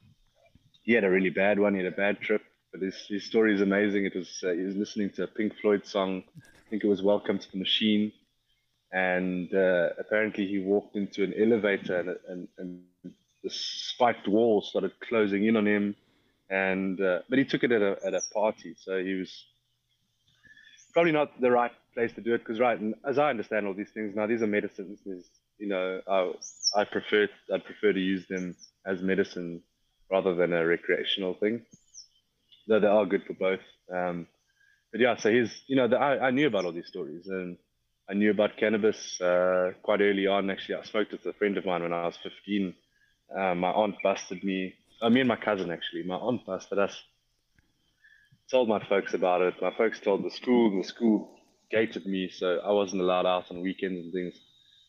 he 0.84 0.93
had 0.93 1.04
a 1.04 1.10
really 1.10 1.30
bad 1.30 1.60
one. 1.60 1.73
He 1.73 1.84
had 1.84 1.93
a 1.93 1.95
bad 1.95 2.19
trip. 2.21 2.41
But 2.76 2.88
his, 2.88 3.08
his 3.08 3.24
story 3.24 3.56
is 3.56 3.62
amazing. 3.62 4.04
It 4.06 4.16
was 4.16 4.44
uh, 4.44 4.52
he 4.52 4.64
was 4.64 4.76
listening 4.76 5.10
to 5.12 5.24
a 5.24 5.28
Pink 5.28 5.54
Floyd 5.62 5.86
song. 5.88 6.24
I 6.38 6.70
think 6.70 6.84
it 6.84 6.88
was 6.88 7.02
"Welcome 7.02 7.40
to 7.40 7.52
the 7.54 7.58
Machine," 7.58 8.12
and 8.92 9.54
uh, 9.56 9.92
apparently 9.98 10.46
he 10.46 10.60
walked 10.60 10.98
into 10.98 11.24
an 11.24 11.34
elevator 11.40 12.18
and, 12.28 12.48
and, 12.58 12.82
and 13.04 13.14
the 13.46 13.50
spiked 13.50 14.28
wall 14.28 14.62
started 14.62 14.92
closing 15.00 15.46
in 15.46 15.56
on 15.56 15.66
him. 15.66 15.96
And 16.50 17.00
uh, 17.00 17.20
but 17.30 17.40
he 17.40 17.46
took 17.46 17.64
it 17.64 17.72
at 17.72 17.82
a 17.82 17.98
at 18.06 18.14
a 18.14 18.22
party, 18.34 18.76
so 18.78 19.02
he 19.02 19.14
was 19.14 19.46
probably 20.92 21.14
not 21.14 21.40
the 21.40 21.52
right 21.52 21.72
place 21.94 22.12
to 22.16 22.22
do 22.22 22.34
it 22.34 22.40
because 22.40 22.60
right, 22.60 22.78
and 22.78 22.94
as 23.08 23.18
I 23.18 23.30
understand 23.30 23.68
all 23.68 23.74
these 23.74 23.92
things 23.92 24.18
now, 24.18 24.28
these 24.28 24.42
are 24.42 24.48
medicines. 24.48 25.00
You 25.60 25.70
know, 25.70 26.02
I 26.10 26.82
I 26.82 26.84
prefer 26.84 27.30
I 27.54 27.58
prefer 27.60 27.94
to 27.94 28.02
use 28.02 28.28
them 28.28 28.58
as 28.86 29.02
medicine 29.02 29.62
rather 30.12 30.36
than 30.36 30.52
a 30.52 30.66
recreational 30.66 31.36
thing 31.36 31.66
though 32.67 32.80
they 32.80 32.88
are 32.88 33.06
good 33.06 33.23
for 33.25 33.34
both. 33.34 33.60
Um, 33.93 34.28
but 34.91 35.01
yeah, 35.01 35.17
so 35.17 35.32
he's, 35.32 35.63
you 35.67 35.75
know, 35.75 35.88
the, 35.88 35.97
I, 35.97 36.28
I 36.28 36.32
knew 36.32 36.47
about 36.47 36.65
all 36.65 36.71
these 36.71 36.88
stories 36.88 37.28
and 37.28 37.58
I 38.10 38.13
knew 38.13 38.32
about 38.32 38.58
cannabis 38.58 39.19
uh, 39.19 39.71
quite 39.82 40.01
early 40.01 40.28
on. 40.28 40.49
Actually, 40.49 40.75
I 40.75 40.84
smoked 40.84 41.12
with 41.12 41.25
a 41.25 41.34
friend 41.34 41.58
of 41.58 41.65
mine 41.65 41.84
when 41.84 41.93
I 41.93 42.06
was 42.06 42.17
15. 42.23 42.73
Uh, 43.36 43.56
my 43.56 43.71
aunt 43.71 43.95
busted 44.04 44.43
me, 44.43 44.75
uh, 45.01 45.10
me 45.10 45.21
and 45.21 45.28
my 45.28 45.36
cousin 45.36 45.71
actually, 45.71 46.04
my 46.04 46.15
aunt 46.15 46.45
busted 46.45 46.78
us. 46.78 47.01
Told 48.49 48.69
my 48.69 48.84
folks 48.88 49.15
about 49.15 49.41
it. 49.41 49.56
My 49.60 49.73
folks 49.75 49.99
told 49.99 50.23
the 50.23 50.30
school, 50.30 50.78
the 50.78 50.88
school 50.88 51.36
gated 51.71 52.06
me, 52.06 52.30
so 52.30 52.60
I 52.63 52.71
wasn't 52.71 53.01
allowed 53.01 53.25
out 53.25 53.49
on 53.49 53.62
weekends 53.62 54.06
and 54.06 54.13
things, 54.13 54.39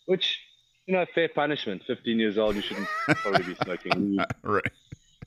which, 0.04 0.38
you 0.84 0.94
know, 0.94 1.06
fair 1.14 1.30
punishment. 1.30 1.82
15 1.86 2.18
years 2.20 2.36
old, 2.36 2.54
you 2.54 2.60
shouldn't 2.60 2.88
probably 3.22 3.44
be 3.44 3.54
smoking 3.54 4.18
right. 4.42 4.62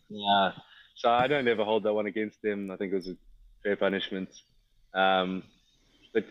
Yeah. 0.09 0.51
So 0.99 1.09
I 1.09 1.27
don't 1.27 1.47
ever 1.47 1.63
hold 1.63 1.83
that 1.83 1.93
one 1.93 2.07
against 2.07 2.41
them. 2.41 2.69
I 2.71 2.75
think 2.75 2.91
it 2.91 2.95
was 2.97 3.07
a 3.07 3.15
fair 3.63 3.77
punishment. 3.77 4.27
Um, 4.93 5.43
but 6.13 6.25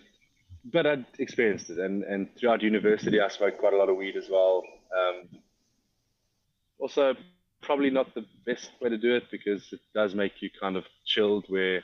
but 0.71 0.87
I 0.87 1.07
experienced 1.19 1.71
it, 1.71 1.79
and 1.79 2.05
and 2.05 2.29
throughout 2.37 2.61
university, 2.61 3.19
I 3.19 3.29
smoked 3.29 3.61
quite 3.61 3.73
a 3.73 3.79
lot 3.79 3.89
of 3.89 3.97
weed 3.97 4.15
as 4.15 4.29
well. 4.31 4.63
Um, 4.95 5.41
also, 6.79 7.15
probably 7.63 7.89
not 7.89 8.15
the 8.15 8.27
best 8.45 8.71
way 8.83 8.91
to 8.91 8.99
do 8.99 9.15
it 9.17 9.31
because 9.31 9.73
it 9.73 9.81
does 9.95 10.15
make 10.15 10.43
you 10.43 10.51
kind 10.61 10.77
of 10.77 10.85
chilled. 11.07 11.47
Where 11.49 11.79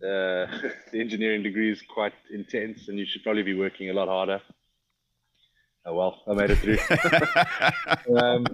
uh, 0.00 0.46
the 0.92 1.00
engineering 1.00 1.42
degree 1.42 1.72
is 1.72 1.82
quite 1.82 2.14
intense, 2.32 2.86
and 2.86 3.00
you 3.00 3.04
should 3.04 3.24
probably 3.24 3.42
be 3.42 3.58
working 3.58 3.90
a 3.90 3.94
lot 3.94 4.06
harder. 4.06 4.40
Oh 5.84 5.94
well, 5.94 6.22
I 6.28 6.34
made 6.34 6.50
it 6.52 6.58
through. 6.58 8.16
um, 8.16 8.46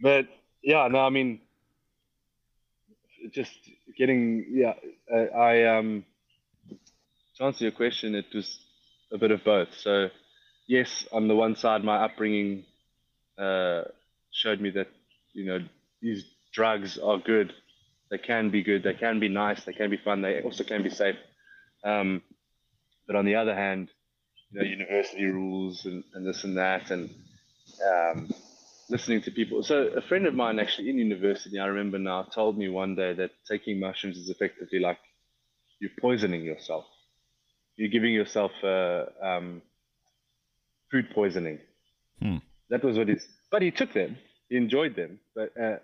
but 0.00 0.28
yeah, 0.62 0.88
no, 0.88 1.00
I 1.00 1.10
mean, 1.10 1.40
just 3.32 3.52
getting 3.96 4.46
yeah, 4.50 4.74
I, 5.12 5.18
I 5.18 5.78
um 5.78 6.04
to 7.36 7.44
answer 7.44 7.64
your 7.64 7.72
question, 7.72 8.14
it 8.14 8.26
was 8.34 8.58
a 9.12 9.18
bit 9.18 9.30
of 9.30 9.42
both. 9.44 9.68
So 9.78 10.08
yes, 10.66 11.06
on 11.12 11.28
the 11.28 11.34
one 11.34 11.56
side, 11.56 11.82
my 11.84 12.04
upbringing 12.04 12.64
uh, 13.38 13.82
showed 14.30 14.60
me 14.60 14.70
that 14.70 14.88
you 15.32 15.46
know 15.46 15.58
these 16.00 16.24
drugs 16.52 16.98
are 16.98 17.18
good. 17.18 17.52
They 18.10 18.18
can 18.18 18.50
be 18.50 18.62
good. 18.62 18.82
They 18.82 18.94
can 18.94 19.20
be 19.20 19.28
nice. 19.28 19.64
They 19.64 19.72
can 19.72 19.90
be 19.90 19.96
fun. 19.96 20.22
They 20.22 20.42
also 20.42 20.64
can 20.64 20.82
be 20.82 20.90
safe. 20.90 21.16
Um, 21.84 22.22
but 23.06 23.16
on 23.16 23.24
the 23.24 23.36
other 23.36 23.54
hand, 23.54 23.88
you 24.50 24.60
know, 24.60 24.66
university 24.66 25.24
rules 25.24 25.84
and, 25.86 26.02
and 26.14 26.26
this 26.26 26.44
and 26.44 26.56
that, 26.58 26.90
and 26.90 27.10
um, 27.88 28.30
listening 28.90 29.22
to 29.22 29.30
people. 29.30 29.62
So 29.62 29.88
a 29.96 30.02
friend 30.02 30.26
of 30.26 30.34
mine 30.34 30.58
actually 30.58 30.90
in 30.90 30.98
university, 30.98 31.58
I 31.58 31.66
remember 31.66 31.98
now, 31.98 32.24
told 32.24 32.58
me 32.58 32.68
one 32.68 32.94
day 32.96 33.12
that 33.14 33.30
taking 33.48 33.80
mushrooms 33.80 34.16
is 34.16 34.28
effectively 34.28 34.78
like 34.78 34.98
you're 35.80 35.90
poisoning 36.00 36.42
yourself. 36.42 36.84
You're 37.76 37.90
giving 37.90 38.12
yourself 38.12 38.52
uh, 38.62 39.04
um, 39.22 39.62
food 40.90 41.06
poisoning. 41.14 41.58
Hmm. 42.20 42.38
That 42.68 42.84
was 42.84 42.98
what 42.98 43.08
he's. 43.08 43.26
But 43.50 43.62
he 43.62 43.70
took 43.70 43.92
them. 43.92 44.18
He 44.48 44.56
enjoyed 44.56 44.96
them. 44.96 45.20
But 45.34 45.52
uh, 45.58 45.76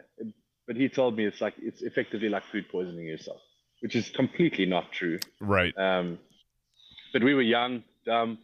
but 0.67 0.77
he 0.77 0.89
told 0.89 1.17
me 1.17 1.25
it's 1.25 1.41
like 1.41 1.55
it's 1.59 1.83
effectively 1.83 2.29
like 2.29 2.45
food 2.53 2.69
poisoning 2.71 3.07
yourself, 3.07 3.41
which 3.81 3.97
is 3.97 4.11
completely 4.11 4.67
not 4.67 4.93
true. 4.93 5.19
Right. 5.41 5.73
Um, 5.79 6.19
but 7.13 7.23
we 7.23 7.35
were 7.35 7.43
young, 7.43 7.83
dumb, 8.05 8.39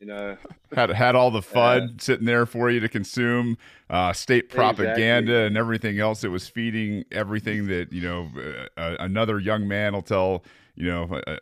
you 0.00 0.06
know. 0.06 0.36
had 0.74 0.90
had 0.90 1.14
all 1.14 1.30
the 1.30 1.42
fun 1.42 1.82
uh, 1.82 1.88
sitting 1.98 2.26
there 2.26 2.46
for 2.46 2.70
you 2.70 2.80
to 2.80 2.88
consume, 2.88 3.56
uh, 3.90 4.12
state 4.12 4.48
propaganda 4.48 5.32
exactly. 5.32 5.46
and 5.46 5.56
everything 5.56 5.98
else 5.98 6.20
that 6.20 6.30
was 6.30 6.48
feeding 6.48 7.04
everything 7.10 7.66
that 7.68 7.92
you 7.92 8.02
know 8.02 8.28
uh, 8.76 8.96
another 9.00 9.38
young 9.38 9.66
man 9.66 9.94
will 9.94 10.02
tell 10.02 10.44
you 10.74 10.86
know 10.86 11.20
a, 11.26 11.38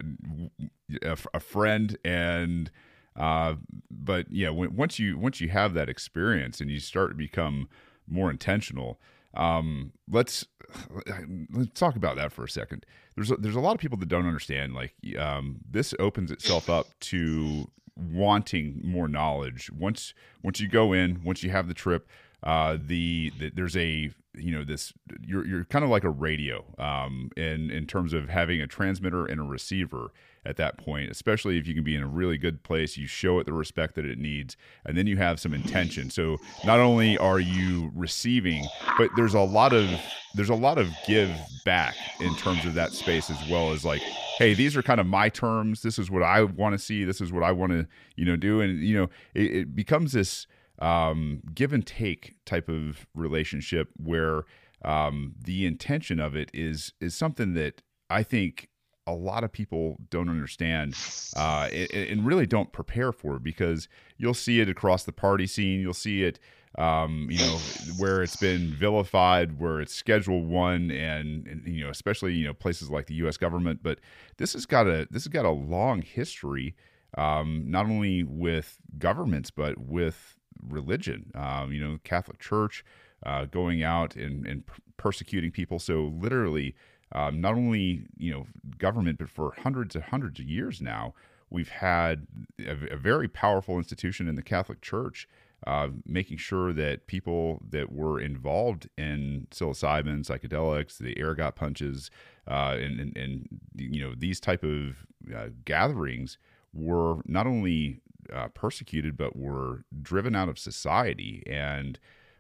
a, 1.03 1.17
a 1.35 1.41
friend 1.41 1.99
and. 2.05 2.71
Uh, 3.19 3.55
but 3.91 4.27
yeah, 4.31 4.51
when, 4.51 4.77
once 4.77 4.99
you 4.99 5.17
once 5.17 5.41
you 5.41 5.49
have 5.49 5.73
that 5.73 5.89
experience 5.89 6.61
and 6.61 6.71
you 6.71 6.79
start 6.79 7.09
to 7.09 7.15
become 7.15 7.67
more 8.07 8.31
intentional, 8.31 9.01
um, 9.33 9.93
let's 10.11 10.45
let's 11.51 11.79
talk 11.81 11.97
about 11.97 12.17
that 12.17 12.31
for 12.31 12.45
a 12.45 12.49
second. 12.49 12.85
There's 13.15 13.31
a, 13.31 13.37
there's 13.37 13.57
a 13.57 13.61
lot 13.61 13.75
of 13.75 13.81
people 13.81 13.97
that 13.99 14.09
don't 14.11 14.27
understand. 14.27 14.75
Like 14.75 14.93
um, 15.19 15.61
this 15.67 15.95
opens 15.99 16.31
itself 16.31 16.69
up 16.69 16.89
to 17.01 17.71
wanting 17.97 18.81
more 18.85 19.09
knowledge. 19.09 19.71
Once 19.71 20.15
once 20.43 20.61
you 20.61 20.69
go 20.69 20.93
in, 20.93 21.23
once 21.25 21.43
you 21.43 21.51
have 21.51 21.69
the 21.69 21.75
trip, 21.75 22.09
uh, 22.43 22.77
the, 22.81 23.33
the 23.39 23.51
there's 23.51 23.77
a 23.77 24.11
you 24.35 24.51
know 24.53 24.65
this 24.65 24.93
you're 25.21 25.47
you're 25.47 25.65
kind 25.65 25.85
of 25.85 25.91
like 25.91 26.05
a 26.05 26.11
radio 26.11 26.65
um, 26.79 27.31
in 27.37 27.71
in 27.71 27.87
terms 27.87 28.13
of 28.13 28.29
having 28.29 28.61
a 28.61 28.67
transmitter 28.67 29.27
and 29.27 29.41
a 29.41 29.45
receiver 29.45 30.13
at 30.47 30.57
that 30.57 30.79
point, 30.79 31.11
especially 31.11 31.59
if 31.59 31.67
you 31.67 31.75
can 31.75 31.83
be 31.83 31.97
in 31.97 32.03
a 32.03 32.07
really 32.07 32.39
good 32.39 32.63
place, 32.63 32.97
you 32.97 33.07
show 33.07 33.39
it 33.39 33.45
the 33.45 33.53
respect 33.53 33.97
that 33.97 34.05
it 34.05 34.19
needs, 34.19 34.57
and 34.85 34.97
then 34.97 35.07
you 35.07 35.17
have 35.17 35.41
some 35.41 35.53
intention. 35.53 36.09
So 36.09 36.39
not 36.65 36.79
only 36.79 37.19
are 37.19 37.41
you 37.41 37.91
receiving, 37.95 38.65
but 38.97 39.11
there's 39.17 39.35
a 39.35 39.41
lot 39.41 39.73
of 39.73 39.89
there's 40.35 40.49
a 40.49 40.55
lot 40.55 40.79
of 40.79 40.89
give 41.07 41.31
back 41.65 41.97
in 42.21 42.35
terms 42.37 42.65
of 42.65 42.75
that 42.75 42.93
space 42.93 43.31
as 43.31 43.51
well 43.51 43.73
as 43.73 43.85
like, 43.85 44.03
hey, 44.39 44.55
these 44.55 44.77
are 44.77 44.83
kind 44.83 45.01
of 45.01 45.07
my 45.07 45.29
terms. 45.29 45.83
This 45.83 45.99
is 45.99 46.11
what 46.11 46.23
I 46.23 46.43
want 46.43 46.75
to 46.75 46.79
see. 46.79 47.05
This 47.05 47.21
is 47.21 47.33
what 47.33 47.43
I 47.43 47.53
want 47.53 47.73
to 47.73 47.87
you 48.15 48.25
know 48.25 48.37
do, 48.37 48.61
and 48.61 48.79
you 48.81 48.97
know 48.97 49.11
it, 49.35 49.55
it 49.55 49.77
becomes 49.77 50.13
this 50.13 50.47
um, 50.79 51.43
give 51.55 51.73
and 51.73 51.85
take 51.85 52.37
type 52.45 52.69
of 52.69 53.07
relationship 53.15 53.89
where 53.97 54.45
um, 54.85 55.35
the 55.43 55.67
intention 55.67 56.21
of 56.21 56.37
it 56.37 56.51
is 56.55 56.93
is 57.01 57.15
something 57.15 57.55
that 57.55 57.83
I 58.09 58.23
think 58.23 58.69
a 59.07 59.13
lot 59.13 59.45
of 59.45 59.53
people 59.53 59.97
don't 60.11 60.29
understand 60.29 60.95
uh, 61.37 61.69
and, 61.73 61.91
and, 61.93 62.27
really 62.27 62.47
don't 62.47 62.73
prepare 62.73 63.13
for 63.13 63.39
because 63.39 63.89
you'll 64.17 64.35
see 64.35 64.61
it 64.61 64.69
across 64.69 65.05
the 65.05 65.13
party 65.13 65.47
scene. 65.47 65.81
You'll 65.81 65.95
see 65.95 66.25
it, 66.25 66.41
um, 66.77 67.29
you 67.31 67.39
know, 67.39 67.59
where 67.99 68.23
it's 68.23 68.37
been 68.37 68.73
vilified, 68.73 69.61
where 69.61 69.81
it's 69.81 69.95
Schedule 69.95 70.45
One, 70.45 70.91
and, 70.91 71.47
and, 71.47 71.67
you 71.67 71.85
know, 71.85 71.91
especially 71.91 72.35
you 72.35 72.47
know 72.47 72.55
places 72.55 72.91
like 72.91 73.07
the 73.07 73.15
U.S. 73.15 73.37
government. 73.37 73.81
But 73.83 74.01
this 74.39 74.55
has 74.55 74.67
got 74.67 74.87
a 74.87 75.07
this 75.11 75.25
has 75.25 75.29
got 75.29 75.45
a 75.45 75.51
long 75.51 76.03
history, 76.03 76.75
um, 77.17 77.65
not 77.67 77.87
only 77.87 78.25
with 78.25 78.79
governments 78.99 79.51
but 79.51 79.79
with 79.79 80.37
religion. 80.63 81.31
Um, 81.35 81.73
you 81.73 81.81
know, 81.81 81.99
Catholic 82.05 82.39
Church 82.39 82.85
uh, 83.25 83.47
going 83.47 83.83
out 83.83 84.17
and, 84.17 84.47
and 84.47 84.65
persecuting 84.97 85.51
people. 85.51 85.79
So 85.79 86.13
literally 86.19 86.75
um, 87.13 87.41
not 87.41 87.55
only 87.55 88.07
you 88.17 88.33
know 88.33 88.47
government, 88.79 89.19
but 89.19 89.31
for 89.31 89.55
hundreds 89.63 89.95
and 89.95 90.05
hundreds 90.05 90.41
of 90.41 90.47
years 90.47 90.81
now, 90.81 91.15
we've 91.51 91.69
had 91.69 92.27
a, 92.59 92.95
a 92.95 92.97
very 92.97 93.29
powerful 93.29 93.77
institution 93.77 94.29
in 94.29 94.35
the 94.35 94.43
Catholic 94.43 94.81
Church 94.81 95.29
uh, 95.67 95.89
making 96.05 96.37
sure 96.37 96.73
that 96.73 97.07
people 97.07 97.61
that 97.69 97.91
were 97.91 98.21
involved 98.21 98.89
in 98.99 99.47
psilocybin, 99.51 100.25
psychedelics, 100.25 100.99
the 100.99 101.21
ergot 101.21 101.55
punches, 101.55 102.11
uh, 102.49 102.77
and, 102.79 103.01
and, 103.01 103.17
and, 103.17 103.49
you 103.75 104.01
know 104.01 104.15
these 104.17 104.39
type 104.39 104.63
of 104.63 105.07
uh, 105.35 105.49
gatherings 105.65 106.39
were 106.73 107.17
not 107.25 107.47
only 107.47 108.01
uh, 108.33 108.49
persecuted 108.49 109.17
but 109.17 109.37
were 109.37 109.85
driven 110.03 110.37
out 110.37 110.49
of 110.49 110.59
society. 110.59 111.43
And 111.47 111.99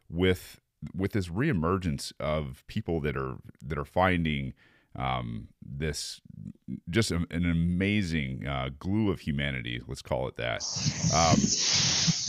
with 0.08 0.60
with 0.94 1.12
this 1.12 1.28
reemergence 1.28 2.12
of 2.20 2.64
people 2.66 3.00
that 3.00 3.16
are 3.16 3.36
that 3.62 3.78
are 3.78 3.84
finding 3.84 4.54
um, 4.96 5.48
this 5.62 6.20
just 6.90 7.10
a, 7.10 7.26
an 7.30 7.50
amazing 7.50 8.46
uh, 8.46 8.70
glue 8.78 9.10
of 9.10 9.20
humanity, 9.20 9.80
let's 9.86 10.02
call 10.02 10.28
it 10.28 10.36
that. 10.36 10.62
Um, 11.14 11.36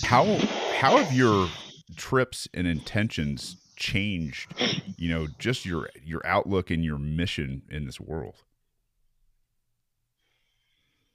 how 0.08 0.38
how 0.76 0.98
have 0.98 1.14
your 1.14 1.50
trips 1.96 2.48
and 2.54 2.68
intentions 2.68 3.58
changed? 3.76 4.54
You 4.98 5.10
know, 5.10 5.28
just 5.40 5.66
your 5.66 5.90
your 6.04 6.26
outlook 6.26 6.70
and 6.70 6.84
your 6.84 6.98
mission 6.98 7.64
in 7.70 7.86
this 7.86 8.00
world. 8.00 8.44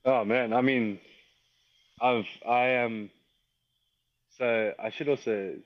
Oh 0.04 0.24
man, 0.24 0.52
I 0.52 0.62
mean, 0.62 0.98
I've 2.00 2.26
I 2.48 2.68
am. 2.68 3.10
So 4.38 4.72
I 4.78 4.90
should 4.90 5.08
also 5.08 5.56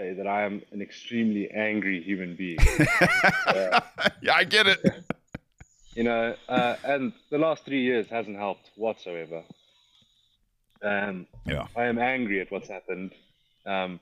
say 0.00 0.14
that 0.14 0.26
I 0.26 0.44
am 0.44 0.62
an 0.72 0.80
extremely 0.80 1.50
angry 1.50 2.02
human 2.02 2.34
being. 2.34 2.58
uh, 3.46 3.80
yeah, 4.22 4.34
I 4.34 4.44
get 4.44 4.66
it. 4.66 4.80
You 5.96 6.04
know, 6.04 6.36
uh, 6.48 6.76
and 6.84 7.12
the 7.30 7.38
last 7.38 7.64
three 7.64 7.82
years 7.82 8.06
hasn't 8.08 8.36
helped 8.36 8.70
whatsoever. 8.76 9.42
Um, 10.84 11.26
yeah, 11.44 11.66
I 11.76 11.86
am 11.86 11.98
angry 11.98 12.40
at 12.40 12.50
what's 12.52 12.68
happened. 12.68 13.12
Um, 13.66 13.98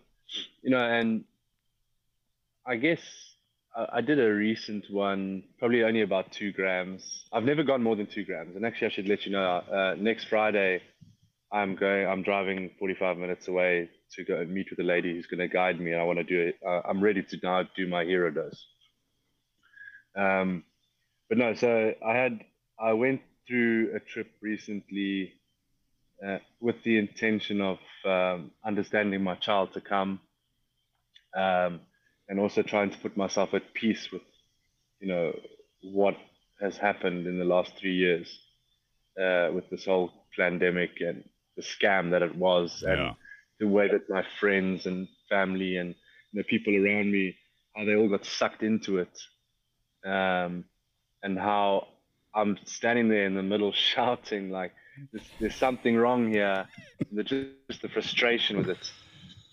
you 0.62 0.68
know, 0.68 0.84
and 0.84 1.24
I 2.66 2.76
guess 2.76 3.00
I, 3.74 3.86
I, 3.94 4.00
did 4.02 4.20
a 4.20 4.30
recent 4.30 4.84
one, 4.90 5.44
probably 5.58 5.82
only 5.82 6.02
about 6.02 6.30
two 6.30 6.52
grams. 6.52 7.24
I've 7.32 7.44
never 7.44 7.62
gone 7.62 7.82
more 7.82 7.96
than 7.96 8.06
two 8.06 8.22
grams, 8.22 8.54
and 8.54 8.66
actually, 8.66 8.88
I 8.88 8.90
should 8.90 9.08
let 9.08 9.24
you 9.24 9.32
know. 9.32 9.46
Uh, 9.48 9.94
next 9.98 10.26
Friday, 10.26 10.82
I'm 11.50 11.74
going. 11.74 12.06
I'm 12.06 12.22
driving 12.22 12.70
45 12.78 13.16
minutes 13.16 13.48
away 13.48 13.88
to 14.12 14.24
go 14.24 14.36
and 14.36 14.52
meet 14.52 14.70
with 14.70 14.78
a 14.80 14.82
lady 14.84 15.14
who's 15.14 15.26
going 15.26 15.40
to 15.40 15.48
guide 15.48 15.80
me. 15.80 15.92
And 15.92 16.00
I 16.00 16.04
want 16.04 16.18
to 16.18 16.24
do 16.24 16.40
it. 16.40 16.56
Uh, 16.66 16.80
I'm 16.88 17.02
ready 17.02 17.22
to 17.22 17.38
now 17.42 17.62
do 17.76 17.86
my 17.86 18.04
hero 18.04 18.30
dose. 18.30 18.66
Um, 20.16 20.64
but 21.28 21.38
no, 21.38 21.54
so 21.54 21.94
I 22.04 22.16
had 22.16 22.44
I 22.80 22.92
went 22.94 23.20
through 23.46 23.94
a 23.94 24.00
trip 24.00 24.30
recently 24.40 25.34
uh, 26.26 26.38
with 26.60 26.82
the 26.84 26.98
intention 26.98 27.60
of 27.60 27.78
um, 28.04 28.50
understanding 28.64 29.22
my 29.22 29.34
child 29.36 29.72
to 29.74 29.80
come, 29.80 30.20
um, 31.36 31.80
and 32.28 32.40
also 32.40 32.62
trying 32.62 32.90
to 32.90 32.98
put 32.98 33.16
myself 33.16 33.54
at 33.54 33.74
peace 33.74 34.08
with, 34.12 34.22
you 35.00 35.08
know, 35.08 35.32
what 35.82 36.16
has 36.60 36.76
happened 36.76 37.26
in 37.26 37.38
the 37.38 37.44
last 37.44 37.72
three 37.78 37.94
years 37.94 38.38
uh, 39.20 39.48
with 39.52 39.68
this 39.70 39.84
whole 39.84 40.10
pandemic 40.36 40.90
and 41.00 41.24
the 41.56 41.62
scam 41.62 42.10
that 42.10 42.22
it 42.22 42.34
was, 42.34 42.82
and. 42.82 43.14
The 43.60 43.66
way 43.66 43.88
that 43.88 44.08
my 44.08 44.24
friends 44.40 44.86
and 44.86 45.08
family 45.28 45.76
and 45.76 45.94
you 46.32 46.40
know, 46.40 46.44
people 46.48 46.74
around 46.74 47.10
me, 47.10 47.36
how 47.76 47.84
they 47.84 47.96
all 47.96 48.08
got 48.08 48.24
sucked 48.24 48.62
into 48.62 48.98
it, 48.98 49.18
um, 50.04 50.64
and 51.22 51.38
how 51.38 51.88
I'm 52.34 52.58
standing 52.64 53.08
there 53.08 53.26
in 53.26 53.34
the 53.34 53.42
middle 53.42 53.72
shouting 53.92 54.50
like, 54.50 54.72
"There's, 55.12 55.26
there's 55.40 55.56
something 55.56 55.96
wrong 55.96 56.32
here." 56.32 56.66
the, 57.12 57.24
just 57.24 57.82
the 57.82 57.88
frustration 57.88 58.58
with 58.58 58.70
it. 58.70 58.92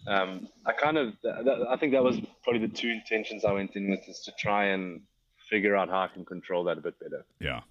Um, 0.08 0.50
I 0.68 0.74
kind 0.74 0.98
of, 0.98 1.14
that, 1.24 1.66
I 1.68 1.78
think 1.78 1.94
that 1.94 2.04
was 2.04 2.20
probably 2.44 2.68
the 2.68 2.74
two 2.74 2.90
intentions 2.90 3.44
I 3.44 3.52
went 3.54 3.76
in 3.76 3.90
with, 3.90 4.02
is 4.08 4.22
to 4.26 4.32
try 4.38 4.66
and 4.66 5.02
figure 5.50 5.76
out 5.76 5.90
how 5.90 6.02
I 6.02 6.08
can 6.08 6.26
control 6.26 6.64
that 6.66 6.78
a 6.78 6.82
bit 6.82 7.00
better. 7.00 7.26
Yeah. 7.40 7.62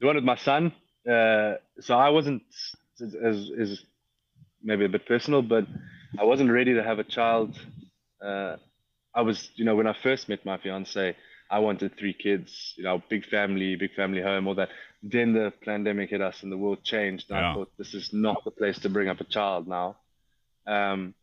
the 0.00 0.06
one 0.06 0.14
with 0.16 0.24
my 0.24 0.36
son. 0.36 0.72
Uh, 1.08 1.54
so 1.80 1.96
I 1.96 2.10
wasn't 2.10 2.42
as 3.00 3.50
is 3.50 3.84
maybe 4.66 4.84
a 4.84 4.88
bit 4.88 5.06
personal, 5.06 5.40
but 5.40 5.64
I 6.18 6.24
wasn't 6.24 6.50
ready 6.50 6.74
to 6.74 6.82
have 6.82 6.98
a 6.98 7.04
child. 7.04 7.58
Uh, 8.22 8.56
I 9.14 9.22
was, 9.22 9.48
you 9.54 9.64
know, 9.64 9.76
when 9.76 9.86
I 9.86 9.94
first 10.02 10.28
met 10.28 10.44
my 10.44 10.58
fiance, 10.58 11.16
I 11.48 11.58
wanted 11.60 11.96
three 11.96 12.12
kids, 12.12 12.74
you 12.76 12.84
know, 12.84 13.02
big 13.08 13.24
family, 13.26 13.76
big 13.76 13.94
family 13.94 14.20
home, 14.20 14.48
all 14.48 14.56
that. 14.56 14.70
Then 15.02 15.32
the 15.32 15.52
pandemic 15.64 16.10
hit 16.10 16.20
us 16.20 16.42
and 16.42 16.50
the 16.50 16.58
world 16.58 16.82
changed. 16.82 17.30
And 17.30 17.38
yeah. 17.38 17.50
I 17.50 17.54
thought 17.54 17.72
this 17.78 17.94
is 17.94 18.12
not 18.12 18.44
the 18.44 18.50
place 18.50 18.78
to 18.80 18.88
bring 18.88 19.08
up 19.08 19.20
a 19.20 19.24
child 19.24 19.68
now. 19.68 19.96
Um, 20.66 21.14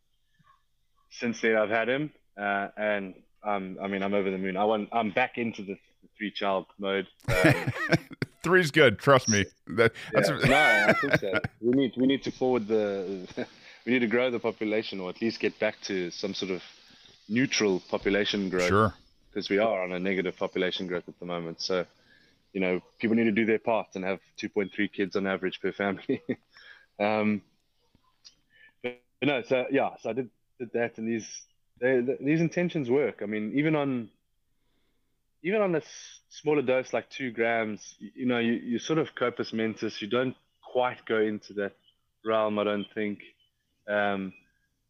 since 1.10 1.40
then, 1.42 1.56
I've 1.56 1.70
had 1.70 1.88
him, 1.88 2.10
uh, 2.36 2.68
and 2.76 3.14
um, 3.44 3.76
I 3.80 3.86
mean, 3.86 4.02
I'm 4.02 4.14
over 4.14 4.30
the 4.30 4.38
moon. 4.38 4.56
I 4.56 4.64
want, 4.64 4.88
I'm 4.90 5.10
back 5.10 5.36
into 5.36 5.62
the 5.62 5.76
three 6.18 6.30
child 6.30 6.66
mode. 6.78 7.06
Um, 7.44 7.72
Three's 8.44 8.70
good. 8.70 8.98
Trust 8.98 9.28
me. 9.28 9.46
That, 9.68 9.92
yeah, 10.12 10.20
a... 10.20 10.46
no, 10.46 10.86
I 10.88 10.92
think 11.00 11.16
so. 11.18 11.40
We 11.60 11.72
need, 11.72 11.94
we 11.96 12.06
need 12.06 12.22
to 12.24 12.30
forward 12.30 12.68
the, 12.68 13.26
we 13.86 13.92
need 13.92 14.00
to 14.00 14.06
grow 14.06 14.30
the 14.30 14.38
population, 14.38 15.00
or 15.00 15.10
at 15.10 15.20
least 15.20 15.40
get 15.40 15.58
back 15.58 15.80
to 15.82 16.10
some 16.10 16.34
sort 16.34 16.52
of 16.52 16.62
neutral 17.28 17.80
population 17.88 18.50
growth. 18.50 18.68
Sure. 18.68 18.94
Because 19.30 19.48
we 19.48 19.58
are 19.58 19.82
on 19.82 19.92
a 19.92 19.98
negative 19.98 20.36
population 20.36 20.86
growth 20.86 21.08
at 21.08 21.18
the 21.18 21.26
moment. 21.26 21.60
So, 21.60 21.86
you 22.52 22.60
know, 22.60 22.80
people 23.00 23.16
need 23.16 23.24
to 23.24 23.32
do 23.32 23.46
their 23.46 23.58
part 23.58 23.88
and 23.94 24.04
have 24.04 24.20
2.3 24.38 24.92
kids 24.92 25.16
on 25.16 25.26
average 25.26 25.60
per 25.60 25.72
family. 25.72 26.22
um, 27.00 27.42
but, 28.82 29.00
but 29.18 29.26
no, 29.26 29.42
so 29.42 29.66
yeah, 29.72 29.90
so 30.00 30.10
I 30.10 30.12
did 30.12 30.30
did 30.58 30.70
that, 30.74 30.98
and 30.98 31.08
these 31.08 31.42
they, 31.80 32.00
these 32.20 32.40
intentions 32.40 32.88
work. 32.88 33.20
I 33.22 33.26
mean, 33.26 33.52
even 33.56 33.74
on 33.74 34.10
even 35.44 35.60
on 35.60 35.74
a 35.76 35.82
smaller 36.30 36.62
dose 36.62 36.92
like 36.92 37.08
two 37.10 37.30
grams, 37.30 37.94
you, 37.98 38.10
you 38.16 38.26
know, 38.26 38.38
you, 38.38 38.54
you 38.54 38.78
sort 38.78 38.98
of 38.98 39.14
corpus 39.14 39.52
mentis. 39.52 40.00
You 40.00 40.08
don't 40.08 40.34
quite 40.72 41.04
go 41.06 41.18
into 41.18 41.52
that 41.54 41.72
realm, 42.24 42.58
I 42.58 42.64
don't 42.64 42.86
think. 42.94 43.18
Um, 43.86 44.32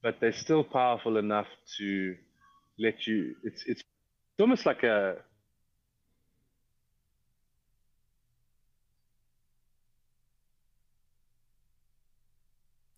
but 0.02 0.16
they're 0.20 0.32
still 0.32 0.62
powerful 0.62 1.16
enough 1.16 1.48
to 1.78 2.14
let 2.78 3.06
you. 3.06 3.34
It's 3.42 3.64
it's 3.66 3.82
almost 4.38 4.64
like 4.64 4.84
a 4.84 5.16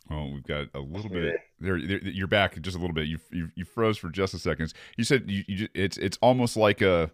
Oh, 0.09 0.31
we've 0.33 0.47
got 0.47 0.67
a 0.75 0.79
little 0.79 1.11
bit 1.11 1.35
there, 1.59 1.81
there. 1.81 1.99
You're 1.99 2.29
back 2.29 2.61
just 2.61 2.77
a 2.77 2.81
little 2.81 2.95
bit. 2.95 3.07
You 3.07 3.19
you, 3.33 3.49
you 3.55 3.65
froze 3.65 3.99
for 3.99 4.09
just 4.09 4.35
a 4.35 4.39
second. 4.39 4.73
You 4.97 5.05
said 5.05 5.25
you, 5.27 5.43
you 5.49 5.69
it's 5.75 5.97
it's 5.97 6.19
almost 6.21 6.57
like 6.57 6.81
a 6.81 7.11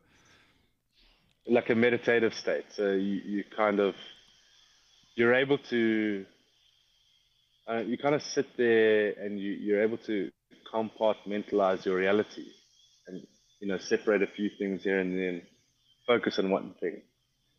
like 1.46 1.70
a 1.70 1.74
meditative 1.74 2.34
state. 2.34 2.64
So 2.70 2.92
you, 2.92 3.20
you 3.24 3.44
kind 3.56 3.80
of 3.80 3.94
you're 5.14 5.34
able 5.34 5.58
to 5.58 6.24
uh, 7.70 7.78
you 7.78 7.96
kind 7.98 8.14
of 8.14 8.22
sit 8.22 8.46
there 8.56 9.12
and 9.20 9.38
you, 9.38 9.52
you're 9.52 9.82
able 9.82 9.98
to 9.98 10.30
compartmentalize 10.72 11.84
your 11.84 11.96
reality 11.96 12.46
and 13.06 13.26
you 13.60 13.68
know 13.68 13.78
separate 13.78 14.22
a 14.22 14.26
few 14.26 14.50
things 14.58 14.82
here 14.82 14.98
and 14.98 15.18
then 15.18 15.42
focus 16.06 16.38
on 16.38 16.50
one 16.50 16.74
thing 16.80 17.00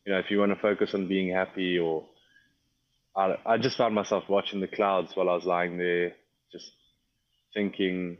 you 0.05 0.11
know 0.11 0.19
if 0.19 0.31
you 0.31 0.39
want 0.39 0.51
to 0.51 0.59
focus 0.59 0.93
on 0.93 1.07
being 1.07 1.33
happy 1.33 1.77
or 1.77 2.03
I, 3.15 3.35
I 3.45 3.57
just 3.57 3.77
found 3.77 3.93
myself 3.93 4.23
watching 4.27 4.59
the 4.59 4.67
clouds 4.67 5.11
while 5.15 5.29
I 5.29 5.35
was 5.35 5.45
lying 5.45 5.77
there 5.77 6.13
just 6.51 6.71
thinking 7.53 8.17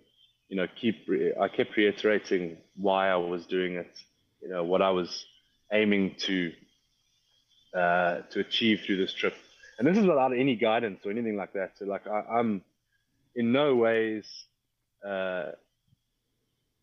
you 0.48 0.58
know 0.58 0.68
keep 0.80 1.08
I 1.42 1.48
kept 1.48 1.76
reiterating 1.76 2.58
why 2.76 3.10
I 3.10 3.16
was 3.16 3.46
doing 3.48 3.74
it 3.76 3.92
you 4.42 4.50
know 4.50 4.64
what 4.64 4.82
I 4.82 4.92
was 4.92 5.26
aiming 5.72 6.16
to 6.20 6.52
uh, 7.76 8.22
to 8.32 8.40
achieve 8.40 8.82
through 8.86 8.98
this 8.98 9.14
trip 9.14 9.34
and 9.78 9.88
this 9.88 9.98
is 9.98 10.06
without 10.06 10.38
any 10.38 10.56
guidance 10.56 11.02
or 11.06 11.12
anything 11.12 11.36
like 11.36 11.54
that. 11.54 11.72
So 11.78 11.86
like 11.86 12.08
I, 12.08 12.40
am 12.40 12.62
in 13.36 13.52
no 13.52 13.76
ways, 13.76 14.26
uh, 15.06 15.52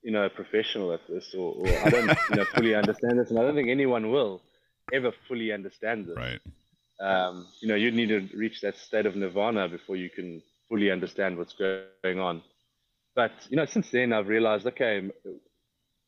you 0.02 0.12
know, 0.12 0.24
a 0.24 0.30
professional 0.30 0.92
at 0.92 1.00
this, 1.08 1.34
or, 1.34 1.54
or 1.54 1.68
I 1.68 1.90
don't 1.90 2.08
you 2.30 2.36
know 2.36 2.44
fully 2.54 2.74
understand 2.74 3.18
this, 3.18 3.30
and 3.30 3.38
I 3.38 3.42
don't 3.42 3.54
think 3.54 3.68
anyone 3.68 4.10
will 4.10 4.42
ever 4.92 5.12
fully 5.28 5.52
understand 5.52 6.06
this. 6.06 6.16
Right. 6.16 6.40
Um, 7.00 7.46
you 7.60 7.68
know, 7.68 7.74
you 7.74 7.90
need 7.90 8.08
to 8.08 8.28
reach 8.36 8.60
that 8.60 8.76
state 8.76 9.06
of 9.06 9.16
nirvana 9.16 9.68
before 9.68 9.96
you 9.96 10.10
can 10.10 10.42
fully 10.68 10.90
understand 10.90 11.38
what's 11.38 11.54
going 11.54 12.18
on. 12.18 12.42
But 13.14 13.32
you 13.48 13.56
know, 13.56 13.66
since 13.66 13.90
then 13.90 14.12
I've 14.12 14.28
realized, 14.28 14.66
okay, 14.66 15.10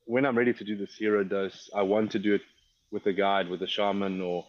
when 0.04 0.26
I'm 0.26 0.36
ready 0.36 0.52
to 0.52 0.64
do 0.64 0.76
this 0.76 0.94
hero 0.96 1.24
dose, 1.24 1.70
I 1.74 1.82
want 1.82 2.12
to 2.12 2.18
do 2.18 2.34
it 2.34 2.42
with 2.92 3.06
a 3.06 3.12
guide, 3.12 3.48
with 3.48 3.62
a 3.62 3.66
shaman, 3.66 4.20
or 4.20 4.44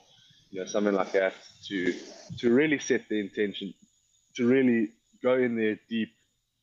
you 0.51 0.59
know, 0.59 0.67
something 0.67 0.93
like 0.93 1.13
that 1.13 1.33
to 1.67 1.93
to 2.37 2.53
really 2.53 2.77
set 2.77 3.07
the 3.09 3.19
intention, 3.19 3.73
to 4.35 4.45
really 4.45 4.89
go 5.23 5.35
in 5.35 5.55
there 5.55 5.79
deep, 5.89 6.09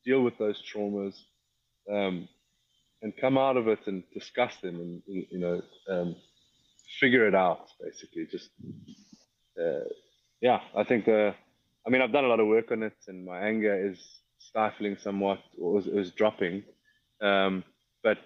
deal 0.04 0.22
with 0.22 0.38
those 0.38 0.62
traumas, 0.62 1.14
um, 1.90 2.28
and 3.02 3.16
come 3.16 3.38
out 3.38 3.56
of 3.56 3.66
it 3.66 3.80
and 3.86 4.04
discuss 4.12 4.56
them 4.58 4.76
and 4.76 5.02
you 5.06 5.38
know 5.38 5.62
um, 5.88 6.14
figure 7.00 7.26
it 7.26 7.34
out. 7.34 7.68
Basically, 7.82 8.26
just 8.30 8.50
uh, 9.58 9.88
yeah, 10.40 10.60
I 10.76 10.84
think 10.84 11.06
the. 11.06 11.34
I 11.86 11.90
mean, 11.90 12.02
I've 12.02 12.12
done 12.12 12.26
a 12.26 12.28
lot 12.28 12.40
of 12.40 12.46
work 12.46 12.72
on 12.72 12.82
it, 12.82 12.96
and 13.08 13.24
my 13.24 13.40
anger 13.40 13.90
is 13.90 13.98
stifling 14.38 14.98
somewhat, 15.02 15.38
or 15.58 15.80
is 15.80 16.10
dropping. 16.12 16.62
Um, 17.22 17.64
but 18.02 18.18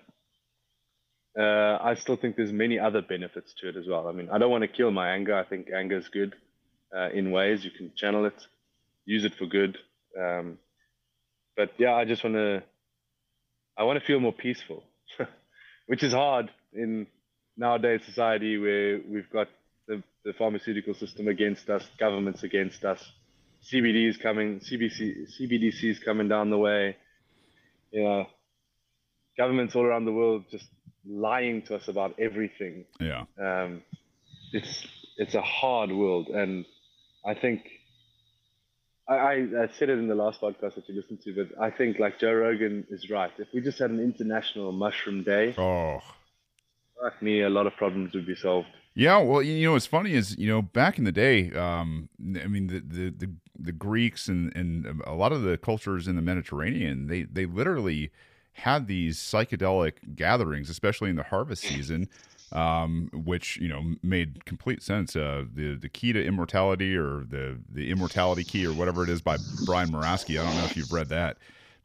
uh, 1.38 1.78
I 1.80 1.94
still 1.96 2.16
think 2.16 2.36
there's 2.36 2.52
many 2.52 2.78
other 2.78 3.02
benefits 3.02 3.54
to 3.60 3.68
it 3.68 3.76
as 3.76 3.86
well. 3.88 4.08
I 4.08 4.12
mean, 4.12 4.28
I 4.30 4.38
don't 4.38 4.50
want 4.50 4.62
to 4.62 4.68
kill 4.68 4.90
my 4.90 5.10
anger. 5.10 5.36
I 5.36 5.44
think 5.44 5.68
anger 5.76 5.96
is 5.96 6.08
good 6.08 6.34
uh, 6.96 7.10
in 7.10 7.32
ways 7.32 7.64
you 7.64 7.70
can 7.70 7.92
channel 7.96 8.24
it, 8.24 8.40
use 9.04 9.24
it 9.24 9.34
for 9.34 9.46
good. 9.46 9.76
Um, 10.18 10.58
but 11.56 11.72
yeah, 11.78 11.94
I 11.94 12.04
just 12.04 12.22
want 12.22 12.36
to, 12.36 12.62
I 13.76 13.82
want 13.82 13.98
to 13.98 14.06
feel 14.06 14.20
more 14.20 14.32
peaceful, 14.32 14.84
which 15.86 16.02
is 16.02 16.12
hard 16.12 16.50
in 16.72 17.06
nowadays 17.56 18.02
society 18.06 18.58
where 18.58 19.00
we've 19.08 19.30
got 19.30 19.48
the, 19.88 20.02
the 20.24 20.32
pharmaceutical 20.34 20.94
system 20.94 21.28
against 21.28 21.68
us, 21.68 21.84
governments 21.98 22.42
against 22.44 22.84
us, 22.84 23.00
CBD 23.72 24.08
is 24.08 24.16
coming, 24.18 24.60
CBC, 24.60 25.26
CBDC 25.40 25.84
is 25.84 25.98
coming 25.98 26.28
down 26.28 26.50
the 26.50 26.58
way. 26.58 26.96
You 27.90 28.04
know, 28.04 28.26
governments 29.36 29.74
all 29.74 29.84
around 29.84 30.04
the 30.04 30.12
world 30.12 30.44
just 30.50 30.66
lying 31.06 31.62
to 31.62 31.76
us 31.76 31.88
about 31.88 32.18
everything. 32.18 32.84
Yeah. 33.00 33.24
Um, 33.38 33.82
it's 34.52 34.86
it's 35.16 35.34
a 35.34 35.42
hard 35.42 35.90
world, 35.92 36.28
and 36.28 36.64
I 37.24 37.34
think 37.34 37.62
I, 39.08 39.14
I, 39.14 39.32
I 39.32 39.68
said 39.78 39.90
it 39.90 39.98
in 39.98 40.08
the 40.08 40.14
last 40.14 40.40
podcast 40.40 40.76
that 40.76 40.88
you 40.88 40.94
listened 40.94 41.20
to, 41.22 41.34
but 41.34 41.62
I 41.62 41.70
think 41.70 41.98
like 41.98 42.18
Joe 42.18 42.32
Rogan 42.32 42.86
is 42.90 43.10
right. 43.10 43.30
If 43.38 43.48
we 43.52 43.60
just 43.60 43.78
had 43.78 43.90
an 43.90 44.00
international 44.00 44.72
mushroom 44.72 45.22
day, 45.22 45.54
oh, 45.58 46.00
like 47.02 47.20
me, 47.22 47.42
a 47.42 47.50
lot 47.50 47.66
of 47.66 47.74
problems 47.76 48.14
would 48.14 48.26
be 48.26 48.36
solved. 48.36 48.68
Yeah, 48.94 49.18
well, 49.18 49.42
you 49.42 49.64
know, 49.64 49.72
what's 49.72 49.86
funny 49.86 50.14
is 50.14 50.38
you 50.38 50.48
know 50.48 50.62
back 50.62 50.98
in 50.98 51.04
the 51.04 51.12
day, 51.12 51.50
um, 51.52 52.08
I 52.20 52.46
mean, 52.46 52.68
the, 52.68 52.80
the 52.80 53.10
the 53.10 53.34
the 53.58 53.72
Greeks 53.72 54.28
and 54.28 54.54
and 54.56 55.02
a 55.04 55.14
lot 55.14 55.32
of 55.32 55.42
the 55.42 55.58
cultures 55.58 56.08
in 56.08 56.16
the 56.16 56.22
Mediterranean, 56.22 57.08
they 57.08 57.22
they 57.22 57.44
literally 57.44 58.10
had 58.54 58.86
these 58.86 59.18
psychedelic 59.18 60.14
gatherings, 60.14 60.70
especially 60.70 61.10
in 61.10 61.16
the 61.16 61.24
harvest 61.24 61.62
season, 61.62 62.08
um, 62.52 63.10
which 63.12 63.56
you 63.58 63.68
know 63.68 63.94
made 64.02 64.44
complete 64.44 64.82
sense. 64.82 65.16
Uh, 65.16 65.44
the 65.52 65.74
the 65.74 65.88
key 65.88 66.12
to 66.12 66.24
immortality, 66.24 66.96
or 66.96 67.24
the 67.28 67.58
the 67.70 67.90
immortality 67.90 68.44
key, 68.44 68.66
or 68.66 68.72
whatever 68.72 69.02
it 69.02 69.10
is, 69.10 69.20
by 69.20 69.36
Brian 69.64 69.90
Muraresku. 69.90 70.40
I 70.40 70.44
don't 70.44 70.56
know 70.56 70.64
if 70.64 70.76
you've 70.76 70.92
read 70.92 71.08
that, 71.08 71.36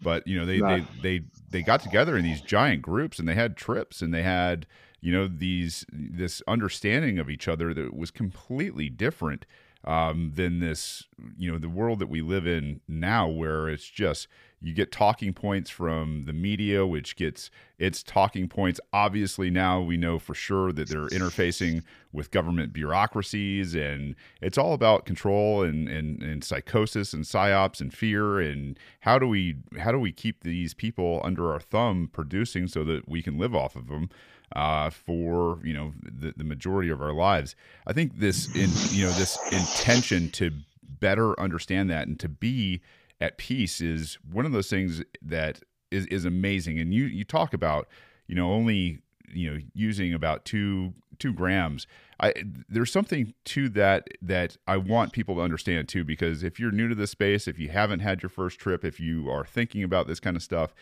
but 0.02 0.26
you 0.28 0.40
know 0.40 0.46
they 0.46 0.60
they 0.60 0.86
they 1.02 1.26
they 1.50 1.62
got 1.62 1.82
together 1.82 2.16
in 2.18 2.24
these 2.24 2.42
giant 2.42 2.82
groups 2.82 3.20
and 3.20 3.28
they 3.28 3.36
had 3.36 3.58
trips 3.58 4.02
and 4.02 4.14
they 4.14 4.24
had 4.24 4.68
you 5.02 5.12
know 5.12 5.28
these 5.28 5.86
this 5.92 6.42
understanding 6.48 7.20
of 7.20 7.30
each 7.30 7.48
other 7.48 7.74
that 7.74 7.96
was 7.96 8.12
completely 8.12 8.90
different 8.90 9.46
um, 9.86 10.34
than 10.36 10.60
this 10.60 11.08
you 11.38 11.52
know 11.52 11.58
the 11.58 11.70
world 11.70 12.00
that 12.00 12.10
we 12.10 12.22
live 12.22 12.46
in 12.46 12.82
now, 12.88 13.28
where 13.28 13.70
it's 13.70 13.90
just 13.90 14.28
you 14.62 14.74
get 14.74 14.92
talking 14.92 15.34
points 15.34 15.70
from 15.70 16.26
the 16.26 16.34
media, 16.34 16.86
which 16.86 17.16
gets 17.16 17.50
its 17.78 18.04
talking 18.04 18.48
points. 18.50 18.80
Obviously, 18.92 19.50
now 19.50 19.80
we 19.80 19.96
know 19.96 20.20
for 20.20 20.34
sure 20.34 20.74
that 20.74 20.90
they're 20.90 21.08
interfacing 21.08 21.84
with 22.12 22.32
government 22.32 22.74
bureaucracies, 22.74 23.74
and 23.74 24.16
it's 24.42 24.58
all 24.58 24.74
about 24.74 25.06
control 25.06 25.64
and, 25.64 25.88
and, 25.88 26.22
and 26.22 26.44
psychosis 26.44 27.14
and 27.14 27.24
psyops 27.24 27.80
and 27.80 27.94
fear. 27.94 28.40
And 28.40 28.78
how 29.02 29.18
do 29.18 29.28
we 29.28 29.56
how 29.78 29.92
do 29.92 30.00
we 30.00 30.12
keep 30.12 30.44
these 30.44 30.74
people 30.74 31.22
under 31.24 31.54
our 31.54 31.60
thumb 31.60 32.10
producing 32.12 32.68
so 32.68 32.84
that 32.84 33.08
we 33.08 33.22
can 33.22 33.38
live 33.38 33.56
off 33.56 33.76
of 33.76 33.88
them? 33.88 34.10
Uh, 34.56 34.90
for 34.90 35.60
you 35.64 35.72
know 35.72 35.94
the, 36.02 36.34
the 36.36 36.44
majority 36.44 36.90
of 36.90 37.04
our 37.04 37.14
lives. 37.14 37.56
I 37.86 37.94
think 37.94 38.18
this 38.18 38.48
in 38.56 38.72
you 38.90 39.06
know 39.06 39.12
this 39.12 39.38
intention 39.52 40.32
to 40.32 40.52
better 40.82 41.40
understand 41.40 41.92
that 41.92 42.08
and 42.08 42.20
to 42.20 42.28
be 42.28 42.82
at 43.22 43.38
peace 43.38 43.82
is 43.82 44.18
one 44.32 44.46
of 44.46 44.52
those 44.52 44.70
things 44.70 45.04
that 45.22 45.62
is, 45.92 46.06
is 46.08 46.26
amazing. 46.26 46.80
And 46.80 46.94
you, 46.94 47.06
you 47.06 47.24
talk 47.24 47.54
about, 47.54 47.88
you 48.28 48.36
know, 48.36 48.52
only, 48.52 49.00
you 49.34 49.52
know, 49.52 49.60
using 49.74 50.14
about 50.14 50.46
two, 50.46 50.94
two 51.20 51.34
grams. 51.34 51.86
I 52.22 52.34
there's 52.68 52.92
something 52.92 53.34
to 53.46 53.70
that 53.70 54.08
that 54.22 54.58
I 54.68 54.78
want 54.78 55.14
people 55.14 55.36
to 55.36 55.42
understand 55.42 55.88
too, 55.88 56.04
because 56.04 56.44
if 56.44 56.60
you're 56.60 56.72
new 56.72 56.88
to 56.88 56.96
this 56.96 57.12
space, 57.12 57.48
if 57.48 57.60
you 57.60 57.70
haven't 57.70 58.00
had 58.00 58.22
your 58.22 58.30
first 58.30 58.60
trip, 58.60 58.84
if 58.84 59.00
you 59.00 59.30
are 59.30 59.46
thinking 59.46 59.84
about 59.84 60.08
this 60.08 60.20
kind 60.20 60.36
of 60.36 60.44
stuff, 60.44 60.74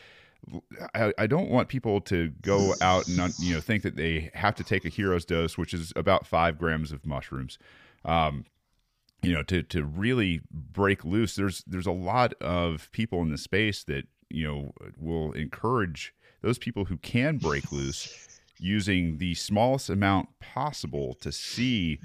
I, 0.96 1.14
I 1.18 1.28
don't 1.28 1.50
want 1.50 1.68
people 1.68 2.02
to 2.02 2.30
go 2.42 2.74
out 2.82 3.08
and 3.08 3.34
you 3.40 3.56
know 3.56 3.62
think 3.62 3.84
that 3.84 3.96
they 3.96 4.32
have 4.34 4.56
to 4.56 4.64
take 4.64 4.86
a 4.86 4.90
hero's 4.90 5.26
dose, 5.26 5.58
which 5.58 5.74
is 5.74 5.94
about 5.96 6.26
five 6.26 6.58
grams 6.58 6.92
of 6.92 7.06
mushrooms. 7.06 7.58
Um, 8.06 8.46
you 9.22 9.34
know, 9.34 9.44
to 9.44 9.64
to 9.64 9.84
really 9.84 10.42
break 10.52 11.04
loose, 11.04 11.36
there's 11.36 11.64
there's 11.68 11.88
a 11.88 11.92
lot 11.92 12.34
of 12.36 12.90
people 12.92 13.22
in 13.22 13.30
the 13.30 13.38
space 13.38 13.84
that 13.86 14.06
you 14.30 14.48
know 14.48 14.72
will 14.98 15.32
encourage 15.34 16.14
those 16.42 16.58
people 16.58 16.86
who 16.86 16.98
can 16.98 17.38
break 17.38 17.72
loose 17.72 18.28
using 18.60 19.18
the 19.18 19.36
smallest 19.36 19.90
amount 19.90 20.30
possible 20.40 21.14
to 21.16 21.32
see 21.32 22.00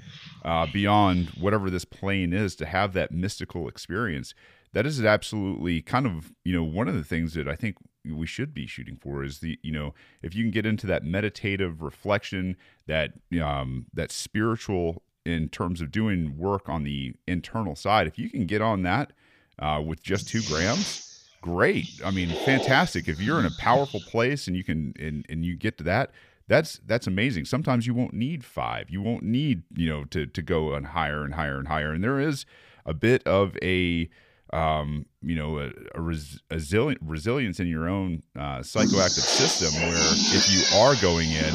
uh, 0.45 0.67
beyond 0.71 1.29
whatever 1.29 1.69
this 1.69 1.85
plane 1.85 2.33
is 2.33 2.55
to 2.55 2.65
have 2.65 2.93
that 2.93 3.11
mystical 3.11 3.67
experience. 3.67 4.33
That 4.73 4.85
is 4.85 5.03
absolutely 5.03 5.81
kind 5.81 6.07
of 6.07 6.31
you 6.43 6.53
know 6.53 6.63
one 6.63 6.87
of 6.87 6.95
the 6.95 7.03
things 7.03 7.35
that 7.35 7.47
i 7.47 7.55
think 7.55 7.77
we 8.05 8.25
should 8.25 8.53
be 8.53 8.67
shooting 8.67 8.97
for 8.97 9.23
is 9.23 9.39
the 9.39 9.57
you 9.61 9.71
know 9.71 9.93
if 10.21 10.35
you 10.35 10.43
can 10.43 10.51
get 10.51 10.65
into 10.65 10.87
that 10.87 11.03
meditative 11.05 11.81
reflection 11.81 12.57
that 12.87 13.13
um 13.41 13.85
that 13.93 14.11
spiritual 14.11 15.03
in 15.25 15.49
terms 15.49 15.81
of 15.81 15.91
doing 15.91 16.37
work 16.37 16.69
on 16.69 16.83
the 16.83 17.13
internal 17.27 17.75
side. 17.75 18.07
If 18.07 18.17
you 18.17 18.29
can 18.29 18.45
get 18.45 18.61
on 18.61 18.83
that 18.83 19.13
uh, 19.59 19.81
with 19.85 20.03
just 20.03 20.27
two 20.27 20.41
grams 20.43 21.09
great. 21.41 21.99
I 22.03 22.11
mean 22.11 22.29
fantastic. 22.45 23.07
If 23.07 23.19
you're 23.19 23.39
in 23.39 23.45
a 23.45 23.51
powerful 23.59 23.99
place 23.99 24.47
and 24.47 24.55
you 24.55 24.63
can 24.63 24.93
and, 24.97 25.25
and 25.29 25.45
you 25.45 25.57
get 25.57 25.77
to 25.79 25.83
that 25.83 26.11
that's 26.47 26.79
that's 26.85 27.07
amazing. 27.07 27.45
Sometimes 27.45 27.87
you 27.87 27.93
won't 27.93 28.13
need 28.13 28.43
five. 28.43 28.89
You 28.89 29.01
won't 29.01 29.23
need 29.23 29.63
you 29.75 29.89
know 29.89 30.03
to 30.05 30.25
to 30.25 30.41
go 30.41 30.73
on 30.73 30.85
higher 30.85 31.23
and 31.23 31.35
higher 31.35 31.57
and 31.57 31.67
higher. 31.67 31.91
And 31.91 32.03
there 32.03 32.19
is 32.19 32.45
a 32.85 32.93
bit 32.93 33.25
of 33.25 33.57
a 33.61 34.09
um, 34.53 35.07
you 35.23 35.35
know, 35.35 35.57
a, 35.57 35.71
a, 35.95 36.01
res, 36.01 36.39
a 36.51 36.59
resilience 37.01 37.59
in 37.59 37.67
your 37.67 37.89
own 37.89 38.21
uh, 38.37 38.59
psychoactive 38.59 39.25
system 39.25 39.73
where 39.81 39.95
if 39.95 40.51
you 40.51 40.77
are 40.77 40.95
going 41.01 41.29
in 41.31 41.53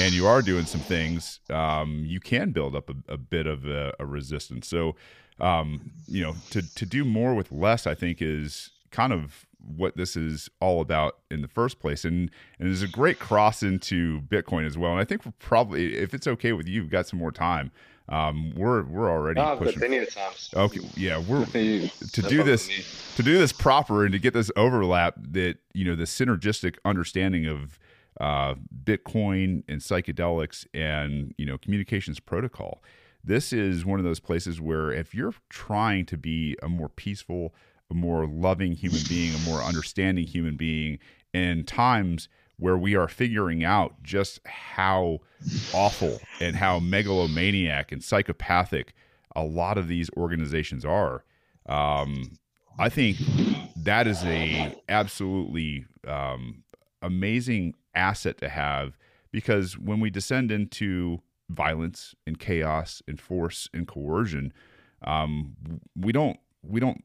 and 0.00 0.12
you 0.12 0.26
are 0.26 0.42
doing 0.42 0.64
some 0.64 0.80
things, 0.80 1.38
um, 1.50 2.02
you 2.04 2.18
can 2.18 2.50
build 2.50 2.74
up 2.74 2.90
a, 2.90 3.12
a 3.12 3.16
bit 3.16 3.46
of 3.46 3.64
a, 3.64 3.94
a 4.00 4.04
resistance. 4.04 4.66
So, 4.66 4.96
um, 5.38 5.92
you 6.08 6.20
know, 6.20 6.34
to, 6.50 6.74
to 6.74 6.84
do 6.84 7.04
more 7.04 7.34
with 7.34 7.52
less, 7.52 7.86
I 7.86 7.94
think 7.94 8.20
is 8.20 8.70
kind 8.90 9.12
of 9.12 9.46
what 9.64 9.96
this 9.96 10.16
is 10.16 10.50
all 10.60 10.80
about 10.80 11.18
in 11.30 11.42
the 11.42 11.48
first 11.48 11.78
place. 11.78 12.04
And, 12.04 12.28
and 12.58 12.68
there's 12.68 12.82
a 12.82 12.88
great 12.88 13.20
cross 13.20 13.62
into 13.62 14.22
Bitcoin 14.22 14.66
as 14.66 14.76
well. 14.76 14.90
And 14.90 15.00
I 15.00 15.04
think 15.04 15.24
we're 15.24 15.32
probably, 15.38 15.96
if 15.96 16.12
it's 16.12 16.26
okay 16.26 16.52
with 16.52 16.66
you, 16.66 16.82
we've 16.82 16.90
got 16.90 17.06
some 17.06 17.20
more 17.20 17.30
time. 17.30 17.70
Um, 18.08 18.52
we're 18.56 18.82
we're 18.84 19.10
already 19.10 19.40
no, 19.40 19.56
pushing. 19.56 19.80
Okay, 20.54 20.80
yeah, 20.96 21.18
we're 21.18 21.44
to 21.46 22.22
do 22.22 22.42
this 22.42 22.68
to 23.16 23.22
do 23.22 23.38
this 23.38 23.52
proper 23.52 24.04
and 24.04 24.12
to 24.12 24.18
get 24.18 24.34
this 24.34 24.50
overlap 24.56 25.14
that 25.18 25.58
you 25.72 25.84
know 25.84 25.94
the 25.94 26.04
synergistic 26.04 26.76
understanding 26.84 27.46
of 27.46 27.78
uh, 28.20 28.54
Bitcoin 28.84 29.62
and 29.68 29.80
psychedelics 29.80 30.66
and 30.74 31.34
you 31.38 31.46
know 31.46 31.58
communications 31.58 32.20
protocol. 32.20 32.82
This 33.24 33.52
is 33.52 33.84
one 33.84 34.00
of 34.00 34.04
those 34.04 34.20
places 34.20 34.60
where 34.60 34.90
if 34.90 35.14
you're 35.14 35.34
trying 35.48 36.06
to 36.06 36.16
be 36.16 36.56
a 36.60 36.68
more 36.68 36.88
peaceful, 36.88 37.54
a 37.90 37.94
more 37.94 38.26
loving 38.26 38.72
human 38.72 39.00
being, 39.08 39.34
a 39.34 39.38
more 39.48 39.62
understanding 39.62 40.26
human 40.26 40.56
being 40.56 40.98
in 41.32 41.64
times 41.64 42.28
where 42.58 42.76
we 42.76 42.94
are 42.94 43.08
figuring 43.08 43.64
out 43.64 44.02
just 44.02 44.40
how 44.46 45.18
awful 45.74 46.20
and 46.40 46.56
how 46.56 46.78
megalomaniac 46.78 47.92
and 47.92 48.02
psychopathic 48.02 48.94
a 49.34 49.42
lot 49.42 49.78
of 49.78 49.88
these 49.88 50.10
organizations 50.16 50.84
are. 50.84 51.24
Um, 51.66 52.38
I 52.78 52.88
think 52.88 53.18
that 53.76 54.06
is 54.06 54.22
a 54.24 54.76
absolutely 54.88 55.86
um, 56.06 56.64
amazing 57.00 57.74
asset 57.94 58.38
to 58.38 58.48
have 58.48 58.96
because 59.30 59.78
when 59.78 60.00
we 60.00 60.10
descend 60.10 60.50
into 60.50 61.20
violence 61.48 62.14
and 62.26 62.38
chaos 62.38 63.02
and 63.06 63.20
force 63.20 63.68
and 63.74 63.86
coercion, 63.86 64.52
um, 65.02 65.56
we 65.96 66.12
don't 66.12 66.38
we 66.62 66.80
don't 66.80 67.04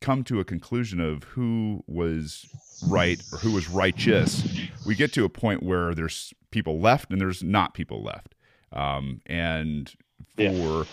come 0.00 0.24
to 0.24 0.40
a 0.40 0.44
conclusion 0.44 1.00
of 1.00 1.24
who 1.24 1.82
was 1.86 2.46
right 2.88 3.20
or 3.32 3.38
who 3.38 3.52
was 3.52 3.68
righteous, 3.68 4.46
we 4.86 4.94
get 4.94 5.12
to 5.14 5.24
a 5.24 5.28
point 5.28 5.62
where 5.62 5.94
there's 5.94 6.32
people 6.50 6.80
left 6.80 7.10
and 7.10 7.20
there's 7.20 7.42
not 7.42 7.74
people 7.74 8.02
left. 8.02 8.34
Um, 8.72 9.20
and 9.26 9.92
for 10.36 10.42
yeah. 10.42 10.84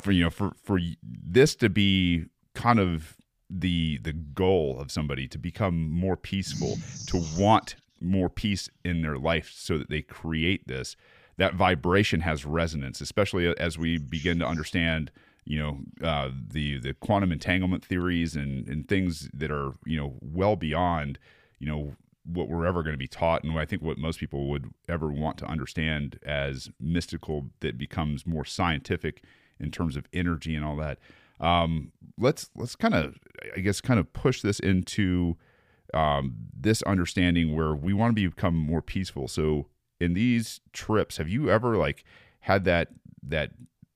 for 0.00 0.12
you 0.12 0.24
know 0.24 0.30
for 0.30 0.52
for 0.62 0.78
this 1.02 1.54
to 1.56 1.68
be 1.68 2.26
kind 2.54 2.78
of 2.78 3.16
the 3.50 3.98
the 4.02 4.12
goal 4.12 4.78
of 4.78 4.90
somebody 4.90 5.26
to 5.28 5.38
become 5.38 5.90
more 5.90 6.16
peaceful, 6.16 6.76
to 7.06 7.22
want 7.38 7.76
more 8.00 8.28
peace 8.28 8.68
in 8.84 9.02
their 9.02 9.18
life, 9.18 9.50
so 9.54 9.78
that 9.78 9.88
they 9.88 10.02
create 10.02 10.66
this. 10.68 10.96
That 11.36 11.54
vibration 11.54 12.20
has 12.20 12.44
resonance, 12.44 13.00
especially 13.00 13.56
as 13.58 13.76
we 13.76 13.98
begin 13.98 14.38
to 14.38 14.46
understand 14.46 15.10
you 15.44 15.58
know 15.58 15.78
uh, 16.06 16.30
the 16.50 16.78
the 16.78 16.94
quantum 16.94 17.32
entanglement 17.32 17.84
theories 17.84 18.36
and 18.36 18.68
and 18.68 18.88
things 18.88 19.28
that 19.34 19.50
are 19.50 19.72
you 19.84 19.96
know 19.96 20.14
well 20.20 20.56
beyond 20.56 21.18
you 21.58 21.66
know 21.66 21.94
what 22.26 22.48
we're 22.48 22.64
ever 22.64 22.82
going 22.82 22.94
to 22.94 22.98
be 22.98 23.06
taught 23.06 23.44
and 23.44 23.58
I 23.58 23.66
think 23.66 23.82
what 23.82 23.98
most 23.98 24.18
people 24.18 24.48
would 24.48 24.72
ever 24.88 25.08
want 25.08 25.36
to 25.38 25.46
understand 25.46 26.18
as 26.24 26.70
mystical 26.80 27.50
that 27.60 27.76
becomes 27.76 28.26
more 28.26 28.44
scientific 28.44 29.22
in 29.60 29.70
terms 29.70 29.96
of 29.96 30.06
energy 30.12 30.54
and 30.54 30.64
all 30.64 30.76
that. 30.76 30.98
Um, 31.40 31.92
let's 32.18 32.50
let's 32.54 32.76
kind 32.76 32.94
of 32.94 33.18
I 33.54 33.60
guess 33.60 33.80
kind 33.80 34.00
of 34.00 34.12
push 34.12 34.40
this 34.40 34.58
into 34.60 35.36
um, 35.92 36.34
this 36.58 36.82
understanding 36.82 37.54
where 37.54 37.74
we 37.74 37.92
want 37.92 38.16
to 38.16 38.30
become 38.30 38.56
more 38.56 38.82
peaceful. 38.82 39.28
So 39.28 39.66
in 40.00 40.14
these 40.14 40.60
trips, 40.72 41.18
have 41.18 41.28
you 41.28 41.50
ever 41.50 41.76
like 41.76 42.04
had 42.40 42.64
that 42.64 42.88
that 43.22 43.50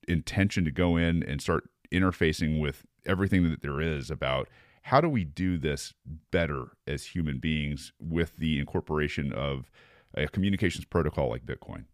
intention 0.08 0.64
to 0.64 0.70
go 0.70 0.96
in 0.96 1.22
and 1.22 1.40
start 1.40 1.68
interfacing 1.92 2.60
with 2.60 2.84
everything 3.06 3.48
that 3.48 3.62
there 3.62 3.80
is 3.80 4.10
about 4.10 4.48
how 4.82 5.00
do 5.00 5.08
we 5.08 5.24
do 5.24 5.58
this 5.58 5.92
better 6.30 6.68
as 6.86 7.04
human 7.04 7.38
beings 7.38 7.92
with 8.00 8.36
the 8.36 8.58
incorporation 8.58 9.32
of 9.32 9.70
a 10.14 10.26
communications 10.28 10.84
protocol 10.86 11.28
like 11.28 11.44
Bitcoin? 11.44 11.84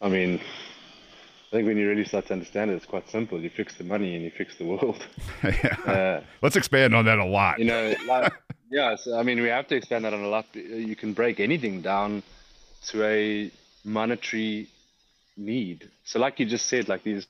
I 0.00 0.08
mean, 0.08 0.40
I 1.52 1.56
think 1.56 1.68
when 1.68 1.76
you 1.76 1.88
really 1.88 2.04
start 2.04 2.26
to 2.26 2.32
understand 2.32 2.70
it, 2.70 2.74
it's 2.74 2.86
quite 2.86 3.08
simple. 3.08 3.40
You 3.40 3.50
fix 3.50 3.76
the 3.76 3.84
money 3.84 4.14
and 4.14 4.24
you 4.24 4.30
fix 4.30 4.56
the 4.56 4.64
world. 4.64 5.04
yeah. 5.44 5.76
uh, 5.86 6.22
Let's 6.42 6.56
expand 6.56 6.94
on 6.94 7.04
that 7.04 7.18
a 7.18 7.24
lot. 7.24 7.58
You 7.58 7.66
know, 7.66 7.94
like, 8.08 8.32
yeah. 8.70 8.96
So, 8.96 9.18
I 9.18 9.22
mean, 9.22 9.40
we 9.40 9.48
have 9.48 9.68
to 9.68 9.76
expand 9.76 10.04
that 10.04 10.14
on 10.14 10.22
a 10.22 10.28
lot. 10.28 10.46
You 10.54 10.96
can 10.96 11.12
break 11.12 11.38
anything 11.38 11.80
down 11.80 12.22
to 12.86 13.04
a 13.04 13.50
monetary 13.84 14.68
need. 15.40 15.90
So, 16.04 16.18
like 16.18 16.38
you 16.38 16.46
just 16.46 16.66
said, 16.66 16.88
like 16.88 17.02
these 17.02 17.26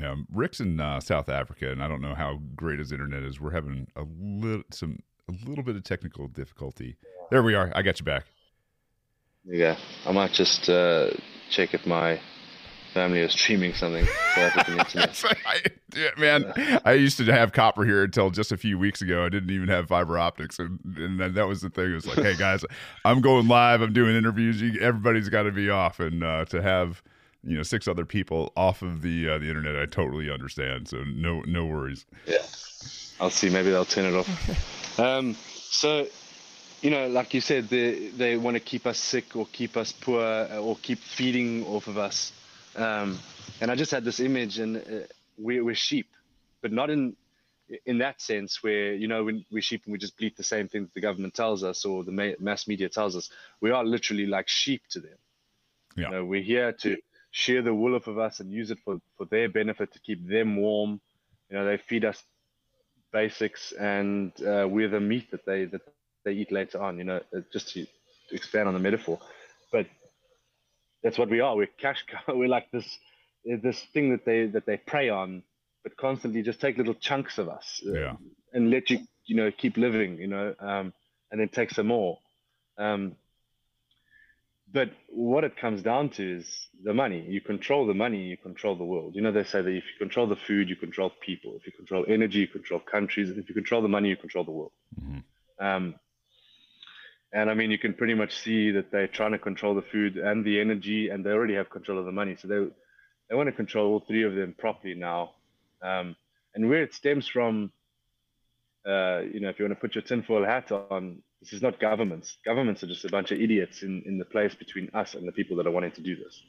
Yeah, 0.00 0.14
Rick's 0.32 0.60
in 0.60 0.78
uh, 0.80 1.00
South 1.00 1.28
Africa, 1.28 1.70
and 1.72 1.82
I 1.82 1.88
don't 1.88 2.00
know 2.00 2.14
how 2.14 2.38
great 2.54 2.78
his 2.78 2.92
internet 2.92 3.22
is. 3.22 3.40
We're 3.40 3.50
having 3.50 3.88
a 3.96 4.04
little 4.18 4.62
some 4.70 4.98
a 5.28 5.48
little 5.48 5.64
bit 5.64 5.76
of 5.76 5.82
technical 5.82 6.28
difficulty. 6.28 6.96
There 7.30 7.42
we 7.42 7.54
are. 7.54 7.72
I 7.74 7.82
got 7.82 7.98
you 7.98 8.04
back. 8.04 8.26
Yeah, 9.44 9.76
I 10.06 10.12
might 10.12 10.32
just 10.32 10.68
uh, 10.68 11.10
check 11.50 11.74
if 11.74 11.86
my 11.86 12.20
family 12.88 13.20
is 13.20 13.32
streaming 13.32 13.74
something. 13.74 14.06
I, 14.36 15.62
yeah, 15.96 16.08
man, 16.16 16.52
yeah. 16.56 16.78
I 16.84 16.92
used 16.92 17.16
to 17.18 17.24
have 17.32 17.52
copper 17.52 17.84
here 17.84 18.04
until 18.04 18.30
just 18.30 18.52
a 18.52 18.56
few 18.56 18.78
weeks 18.78 19.02
ago. 19.02 19.24
I 19.24 19.28
didn't 19.28 19.50
even 19.50 19.68
have 19.68 19.88
fiber 19.88 20.18
optics, 20.18 20.58
and, 20.58 20.78
and 20.96 21.20
that 21.20 21.46
was 21.46 21.60
the 21.60 21.70
thing. 21.70 21.92
It 21.92 21.94
was 21.94 22.06
like, 22.06 22.18
hey 22.18 22.36
guys, 22.36 22.64
I'm 23.04 23.20
going 23.20 23.48
live. 23.48 23.80
I'm 23.80 23.92
doing 23.92 24.16
interviews. 24.16 24.60
You, 24.60 24.80
everybody's 24.80 25.28
got 25.28 25.44
to 25.44 25.52
be 25.52 25.70
off, 25.70 26.00
and 26.00 26.22
uh, 26.22 26.44
to 26.46 26.62
have 26.62 27.02
you 27.44 27.56
know 27.56 27.62
six 27.62 27.88
other 27.88 28.04
people 28.04 28.52
off 28.56 28.82
of 28.82 29.02
the 29.02 29.28
uh, 29.28 29.38
the 29.38 29.48
internet, 29.48 29.76
I 29.76 29.86
totally 29.86 30.30
understand. 30.30 30.88
So 30.88 31.04
no 31.04 31.40
no 31.42 31.66
worries. 31.66 32.04
Yeah, 32.26 32.38
I'll 33.20 33.30
see. 33.30 33.48
Maybe 33.50 33.70
they'll 33.70 33.84
turn 33.84 34.12
it 34.12 34.16
off. 34.16 34.98
um, 35.00 35.34
so 35.34 36.06
you 36.82 36.90
know, 36.90 37.08
like 37.08 37.34
you 37.34 37.40
said, 37.40 37.68
they 37.68 38.08
they 38.08 38.36
want 38.36 38.54
to 38.54 38.60
keep 38.60 38.86
us 38.86 38.98
sick 38.98 39.36
or 39.36 39.46
keep 39.52 39.76
us 39.76 39.92
poor 39.92 40.22
or 40.22 40.76
keep 40.82 40.98
feeding 40.98 41.64
off 41.66 41.86
of 41.86 41.98
us. 41.98 42.32
Um, 42.78 43.18
and 43.60 43.70
I 43.70 43.74
just 43.74 43.90
had 43.90 44.04
this 44.04 44.20
image, 44.20 44.58
and 44.58 44.76
uh, 44.76 45.06
we, 45.36 45.60
we're 45.60 45.74
sheep, 45.74 46.08
but 46.62 46.72
not 46.72 46.90
in 46.90 47.16
in 47.84 47.98
that 47.98 48.18
sense 48.20 48.62
where 48.62 48.94
you 48.94 49.08
know 49.08 49.24
when 49.24 49.44
we're 49.50 49.60
sheep 49.60 49.82
and 49.84 49.92
we 49.92 49.98
just 49.98 50.16
bleat 50.16 50.36
the 50.36 50.42
same 50.42 50.68
thing 50.68 50.84
that 50.84 50.94
the 50.94 51.00
government 51.00 51.34
tells 51.34 51.62
us 51.62 51.84
or 51.84 52.02
the 52.02 52.36
mass 52.40 52.66
media 52.66 52.88
tells 52.88 53.16
us. 53.16 53.30
We 53.60 53.70
are 53.72 53.84
literally 53.84 54.26
like 54.26 54.48
sheep 54.48 54.82
to 54.90 55.00
them. 55.00 55.18
Yeah. 55.96 56.04
You 56.04 56.10
know, 56.12 56.24
we're 56.24 56.42
here 56.42 56.72
to 56.72 56.96
shear 57.30 57.62
the 57.62 57.74
wool 57.74 57.94
off 57.94 58.06
of 58.06 58.18
us 58.18 58.40
and 58.40 58.50
use 58.50 58.70
it 58.70 58.78
for, 58.84 59.00
for 59.16 59.26
their 59.26 59.48
benefit 59.48 59.92
to 59.92 59.98
keep 59.98 60.26
them 60.26 60.56
warm. 60.56 61.00
You 61.50 61.56
know, 61.56 61.64
they 61.64 61.76
feed 61.76 62.04
us 62.04 62.22
basics, 63.12 63.72
and 63.72 64.32
uh, 64.42 64.66
we're 64.68 64.88
the 64.88 65.00
meat 65.00 65.30
that 65.30 65.44
they 65.44 65.64
that 65.66 65.82
they 66.24 66.32
eat 66.32 66.52
later 66.52 66.80
on. 66.80 66.98
You 66.98 67.04
know, 67.04 67.20
uh, 67.34 67.40
just 67.52 67.70
to, 67.70 67.84
to 67.84 68.34
expand 68.34 68.68
on 68.68 68.74
the 68.74 68.80
metaphor, 68.80 69.18
but 69.72 69.86
that's 71.02 71.18
what 71.18 71.30
we 71.30 71.40
are. 71.40 71.56
We're 71.56 71.66
cash 71.66 72.04
cow. 72.06 72.20
We're 72.34 72.48
like 72.48 72.70
this 72.70 72.98
this 73.44 73.82
thing 73.92 74.10
that 74.10 74.24
they 74.24 74.46
that 74.46 74.66
they 74.66 74.76
prey 74.76 75.08
on, 75.08 75.42
but 75.82 75.96
constantly 75.96 76.42
just 76.42 76.60
take 76.60 76.76
little 76.76 76.94
chunks 76.94 77.38
of 77.38 77.48
us 77.48 77.82
uh, 77.86 77.92
yeah. 77.92 78.16
and 78.52 78.70
let 78.70 78.90
you 78.90 79.00
you 79.26 79.36
know 79.36 79.50
keep 79.50 79.76
living. 79.76 80.18
You 80.18 80.28
know, 80.28 80.54
um, 80.60 80.92
and 81.30 81.40
then 81.40 81.48
take 81.48 81.70
some 81.70 81.86
more. 81.86 82.18
Um, 82.78 83.16
but 84.70 84.90
what 85.08 85.44
it 85.44 85.56
comes 85.56 85.82
down 85.82 86.10
to 86.10 86.38
is 86.38 86.68
the 86.84 86.92
money. 86.92 87.24
You 87.26 87.40
control 87.40 87.86
the 87.86 87.94
money, 87.94 88.24
you 88.24 88.36
control 88.36 88.76
the 88.76 88.84
world. 88.84 89.14
You 89.14 89.22
know, 89.22 89.32
they 89.32 89.44
say 89.44 89.62
that 89.62 89.70
if 89.70 89.84
you 89.84 89.98
control 89.98 90.26
the 90.26 90.36
food, 90.36 90.68
you 90.68 90.76
control 90.76 91.10
people. 91.20 91.56
If 91.58 91.66
you 91.66 91.72
control 91.72 92.04
energy, 92.06 92.40
you 92.40 92.48
control 92.48 92.80
countries. 92.80 93.30
If 93.30 93.48
you 93.48 93.54
control 93.54 93.80
the 93.80 93.88
money, 93.88 94.10
you 94.10 94.16
control 94.16 94.44
the 94.44 94.50
world. 94.50 94.72
Mm-hmm. 95.00 95.66
Um, 95.66 95.94
and 97.32 97.50
I 97.50 97.54
mean, 97.54 97.70
you 97.70 97.78
can 97.78 97.94
pretty 97.94 98.14
much 98.14 98.38
see 98.38 98.70
that 98.72 98.90
they're 98.90 99.06
trying 99.08 99.32
to 99.32 99.38
control 99.38 99.74
the 99.74 99.82
food 99.82 100.16
and 100.16 100.44
the 100.44 100.60
energy, 100.60 101.10
and 101.10 101.24
they 101.24 101.30
already 101.30 101.54
have 101.54 101.70
control 101.70 101.98
of 101.98 102.06
the 102.06 102.12
money. 102.12 102.36
So 102.40 102.48
they 102.48 102.66
they 103.28 103.34
want 103.36 103.48
to 103.48 103.52
control 103.52 103.92
all 103.92 104.00
three 104.00 104.24
of 104.24 104.34
them 104.34 104.54
properly 104.58 104.94
now. 104.94 105.34
Um, 105.82 106.16
and 106.54 106.68
where 106.68 106.82
it 106.82 106.94
stems 106.94 107.28
from, 107.28 107.70
uh, 108.86 109.20
you 109.20 109.40
know, 109.40 109.50
if 109.50 109.58
you 109.58 109.66
want 109.66 109.76
to 109.76 109.80
put 109.80 109.94
your 109.94 110.02
tinfoil 110.02 110.44
hat 110.44 110.72
on, 110.72 111.22
this 111.40 111.52
is 111.52 111.62
not 111.62 111.78
governments. 111.78 112.38
Governments 112.44 112.82
are 112.82 112.86
just 112.86 113.04
a 113.04 113.10
bunch 113.10 113.30
of 113.30 113.40
idiots 113.40 113.82
in, 113.82 114.02
in 114.06 114.18
the 114.18 114.24
place 114.24 114.54
between 114.54 114.90
us 114.94 115.14
and 115.14 115.28
the 115.28 115.32
people 115.32 115.56
that 115.58 115.66
are 115.66 115.70
wanting 115.70 115.92
to 115.92 116.00
do 116.00 116.16
this. 116.16 116.42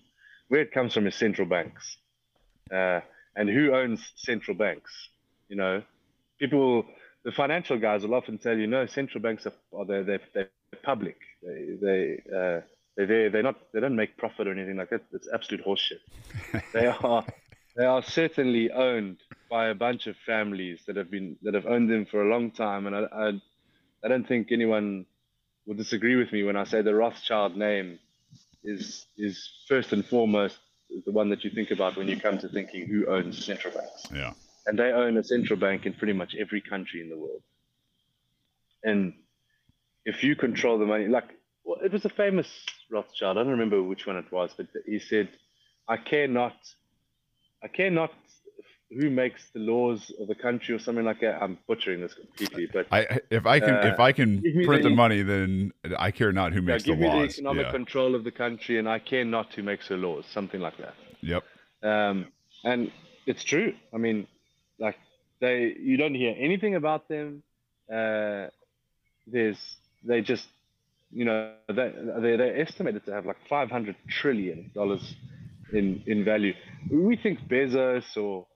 Where 0.47 0.61
it 0.61 0.71
comes 0.71 0.93
from 0.93 1.05
is 1.05 1.15
central 1.15 1.47
banks. 1.47 1.97
Uh, 2.73 3.01
and 3.35 3.49
who 3.49 3.75
owns 3.75 4.11
central 4.15 4.57
banks? 4.57 4.91
You 5.47 5.57
know, 5.57 5.83
people, 6.39 6.85
the 7.23 7.31
financial 7.31 7.77
guys 7.77 8.03
will 8.03 8.15
often 8.15 8.37
tell 8.37 8.57
you, 8.57 8.67
no, 8.67 8.85
central 8.85 9.21
banks 9.21 9.45
are, 9.45 9.53
are 9.77 9.85
they're, 9.85 10.03
they're, 10.03 10.21
they're 10.33 10.49
public. 10.83 11.17
They, 11.43 11.77
they, 11.81 12.21
uh, 12.29 12.61
they're, 12.97 13.29
they're 13.29 13.43
not, 13.43 13.55
they 13.73 13.79
don't 13.79 13.95
make 13.95 14.17
profit 14.17 14.47
or 14.47 14.51
anything 14.51 14.77
like 14.77 14.89
that. 14.89 15.03
It's 15.11 15.27
absolute 15.33 15.65
horseshit. 15.65 16.01
they 16.73 16.87
are, 16.87 17.25
they 17.75 17.85
are 17.85 18.03
certainly 18.03 18.71
owned 18.71 19.17
by 19.49 19.67
a 19.69 19.75
bunch 19.75 20.07
of 20.07 20.15
families 20.25 20.81
that 20.87 20.95
have 20.95 21.09
been, 21.09 21.37
that 21.43 21.53
have 21.53 21.65
owned 21.65 21.89
them 21.89 22.05
for 22.05 22.21
a 22.21 22.29
long 22.29 22.51
time. 22.51 22.87
And 22.87 22.95
I, 22.95 23.03
I 23.11 23.31
I 24.03 24.07
don't 24.07 24.27
think 24.27 24.51
anyone 24.51 25.05
will 25.65 25.75
disagree 25.75 26.15
with 26.15 26.31
me 26.31 26.43
when 26.43 26.55
I 26.55 26.63
say 26.63 26.81
the 26.81 26.95
Rothschild 26.95 27.55
name 27.57 27.99
is 28.63 29.05
is 29.17 29.49
first 29.67 29.93
and 29.93 30.05
foremost 30.05 30.57
the 31.05 31.11
one 31.11 31.29
that 31.29 31.43
you 31.43 31.49
think 31.51 31.71
about 31.71 31.95
when 31.95 32.07
you 32.07 32.19
come 32.19 32.37
to 32.39 32.49
thinking 32.49 32.87
who 32.87 33.07
owns 33.07 33.45
central 33.45 33.73
banks. 33.73 34.07
Yeah. 34.13 34.33
And 34.65 34.77
they 34.77 34.91
own 34.91 35.17
a 35.17 35.23
central 35.23 35.57
bank 35.57 35.85
in 35.85 35.93
pretty 35.93 36.13
much 36.13 36.35
every 36.39 36.61
country 36.61 37.01
in 37.01 37.09
the 37.09 37.17
world. 37.17 37.41
And 38.83 39.13
if 40.09 40.23
you 40.23 40.35
control 40.35 40.77
the 40.79 40.85
money, 40.85 41.07
like 41.07 41.29
well, 41.63 41.77
it 41.83 41.91
was 41.91 42.03
a 42.05 42.09
famous 42.09 42.47
Rothschild. 42.89 43.37
I 43.37 43.41
don't 43.43 43.51
remember 43.51 43.81
which 43.83 44.07
one 44.07 44.17
it 44.17 44.31
was, 44.31 44.51
but 44.57 44.67
he 44.85 44.99
said, 44.99 45.29
"I 45.87 45.97
care 45.97 46.27
not, 46.27 46.57
I 47.63 47.67
care 47.67 47.91
not 47.91 48.11
who 48.91 49.09
makes 49.11 49.41
the 49.53 49.59
laws 49.59 50.11
of 50.19 50.27
the 50.27 50.35
country 50.35 50.73
or 50.73 50.79
something 50.79 51.05
like 51.05 51.19
that. 51.21 51.41
I'm 51.43 51.59
butchering 51.67 52.01
this 52.01 52.15
completely, 52.15 52.67
but 52.73 52.87
I, 52.91 53.19
if 53.29 53.45
I 53.45 53.59
can, 53.59 53.75
uh, 53.75 53.91
if 53.93 53.99
I 53.99 54.11
can 54.11 54.41
print 54.41 54.83
the, 54.83 54.89
the, 54.89 54.95
money, 54.95 55.21
then 55.21 55.71
I 55.97 56.09
care 56.09 56.31
not 56.31 56.53
who 56.53 56.61
makes 56.63 56.87
yeah, 56.87 56.95
the 56.95 57.01
laws. 57.01 57.11
Give 57.11 57.21
me 57.21 57.27
the 57.27 57.33
economic 57.33 57.65
yeah. 57.67 57.71
control 57.71 58.15
of 58.15 58.23
the 58.23 58.31
country, 58.31 58.79
and 58.79 58.89
I 58.89 58.97
care 58.99 59.25
not 59.25 59.53
who 59.53 59.61
makes 59.61 59.89
the 59.89 59.97
laws. 59.97 60.25
Something 60.33 60.61
like 60.61 60.77
that. 60.77 60.95
Yep. 61.21 61.43
Um, 61.83 62.27
and 62.63 62.91
it's 63.27 63.43
true. 63.43 63.73
I 63.93 63.97
mean, 63.97 64.27
like 64.79 64.97
they, 65.39 65.75
you 65.79 65.97
don't 65.97 66.15
hear 66.15 66.35
anything 66.37 66.75
about 66.75 67.07
them. 67.07 67.43
Uh, 67.91 68.47
there's, 69.27 69.77
they 70.03 70.21
just, 70.21 70.47
you 71.11 71.25
know, 71.25 71.53
they, 71.67 71.91
they 72.21 72.37
they're 72.37 72.61
estimated 72.61 73.05
to 73.05 73.11
have 73.13 73.25
like 73.25 73.37
500 73.49 73.95
trillion 74.09 74.71
dollars 74.73 75.15
in 75.73 76.03
in 76.07 76.23
value. 76.23 76.53
We 76.91 77.17
think 77.17 77.39
Bezos 77.47 78.17
or 78.17 78.47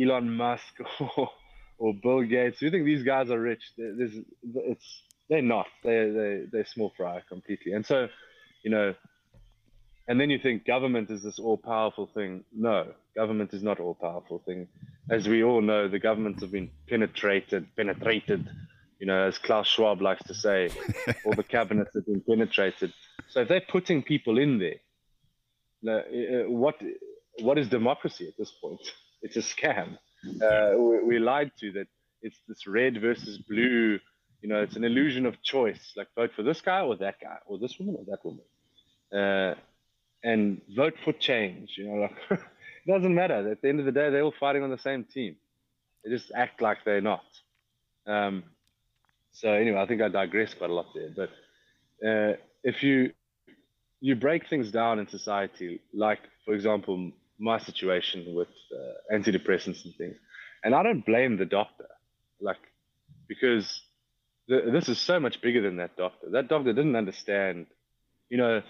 Elon 0.00 0.30
Musk 0.36 0.74
or, 1.16 1.30
or 1.78 1.94
Bill 2.02 2.22
Gates. 2.22 2.60
You 2.62 2.70
think 2.70 2.84
these 2.84 3.04
guys 3.04 3.30
are 3.30 3.40
rich? 3.40 3.62
There's, 3.76 4.14
it's 4.42 5.02
they're 5.28 5.42
not. 5.42 5.66
They 5.84 6.10
they 6.10 6.42
they're 6.50 6.66
small 6.66 6.92
fry 6.96 7.22
completely. 7.28 7.72
And 7.72 7.84
so, 7.84 8.08
you 8.62 8.70
know, 8.70 8.94
and 10.08 10.20
then 10.20 10.30
you 10.30 10.38
think 10.38 10.66
government 10.66 11.10
is 11.10 11.22
this 11.22 11.38
all 11.38 11.56
powerful 11.56 12.10
thing. 12.12 12.44
No, 12.52 12.92
government 13.14 13.54
is 13.54 13.62
not 13.62 13.80
all 13.80 13.94
powerful 13.94 14.42
thing. 14.44 14.68
As 15.10 15.28
we 15.28 15.42
all 15.42 15.60
know, 15.60 15.88
the 15.88 15.98
governments 15.98 16.42
have 16.42 16.50
been 16.52 16.70
penetrated, 16.88 17.66
penetrated. 17.76 18.48
You 19.02 19.08
know, 19.08 19.26
as 19.26 19.36
Klaus 19.36 19.66
Schwab 19.66 20.00
likes 20.00 20.22
to 20.28 20.34
say, 20.34 20.70
all 21.24 21.32
the 21.32 21.42
cabinets 21.42 21.90
have 21.92 22.06
been 22.06 22.20
penetrated. 22.20 22.92
So 23.30 23.40
if 23.40 23.48
they're 23.48 23.60
putting 23.60 24.00
people 24.04 24.38
in 24.38 24.60
there, 24.60 24.78
uh, 25.92 26.48
what 26.48 26.80
what 27.40 27.58
is 27.58 27.68
democracy 27.68 28.28
at 28.28 28.34
this 28.38 28.52
point? 28.62 28.80
it's 29.22 29.36
a 29.36 29.40
scam. 29.40 29.98
Uh, 30.40 30.78
we, 30.78 31.02
we 31.02 31.18
lied 31.18 31.50
to 31.58 31.72
that 31.72 31.88
it's 32.20 32.38
this 32.46 32.68
red 32.68 33.00
versus 33.00 33.38
blue. 33.38 33.98
You 34.40 34.48
know, 34.48 34.62
it's 34.62 34.76
an 34.76 34.84
illusion 34.84 35.26
of 35.26 35.42
choice. 35.42 35.94
Like 35.96 36.06
vote 36.14 36.30
for 36.36 36.44
this 36.44 36.60
guy 36.60 36.82
or 36.82 36.94
that 36.98 37.16
guy, 37.20 37.38
or 37.46 37.58
this 37.58 37.76
woman 37.80 37.96
or 37.98 38.04
that 38.04 38.24
woman, 38.24 38.44
uh, 39.12 39.56
and 40.22 40.60
vote 40.76 40.94
for 41.04 41.12
change. 41.12 41.70
You 41.76 41.88
know, 41.88 42.02
like 42.02 42.16
it 42.30 42.86
doesn't 42.86 43.16
matter. 43.16 43.50
At 43.50 43.62
the 43.62 43.68
end 43.68 43.80
of 43.80 43.86
the 43.86 43.90
day, 43.90 44.10
they're 44.10 44.22
all 44.22 44.34
fighting 44.38 44.62
on 44.62 44.70
the 44.70 44.78
same 44.78 45.02
team. 45.02 45.34
They 46.04 46.10
just 46.12 46.30
act 46.32 46.62
like 46.62 46.84
they're 46.84 47.00
not. 47.00 47.24
Um, 48.06 48.44
so 49.32 49.52
anyway, 49.52 49.80
I 49.80 49.86
think 49.86 50.02
I 50.02 50.08
digress 50.08 50.54
quite 50.54 50.70
a 50.70 50.74
lot 50.74 50.86
there. 50.94 51.10
But 51.14 51.30
uh, 52.06 52.36
if 52.62 52.82
you 52.82 53.12
you 54.00 54.16
break 54.16 54.48
things 54.48 54.70
down 54.70 54.98
in 54.98 55.08
society, 55.08 55.80
like 55.94 56.20
for 56.44 56.54
example, 56.54 57.12
my 57.38 57.58
situation 57.58 58.34
with 58.34 58.48
uh, 58.72 59.14
antidepressants 59.14 59.84
and 59.84 59.94
things. 59.96 60.16
And 60.64 60.74
I 60.74 60.82
don't 60.82 61.04
blame 61.04 61.36
the 61.36 61.44
doctor, 61.44 61.88
like, 62.40 62.58
because 63.28 63.82
this 64.48 64.88
is 64.88 64.98
so 64.98 65.18
much 65.18 65.40
bigger 65.40 65.62
than 65.62 65.76
that 65.76 65.96
doctor. 65.96 66.30
That 66.30 66.48
doctor 66.48 66.72
didn't 66.72 66.96
understand, 66.96 67.66
you 68.28 68.38
know, 68.38 68.62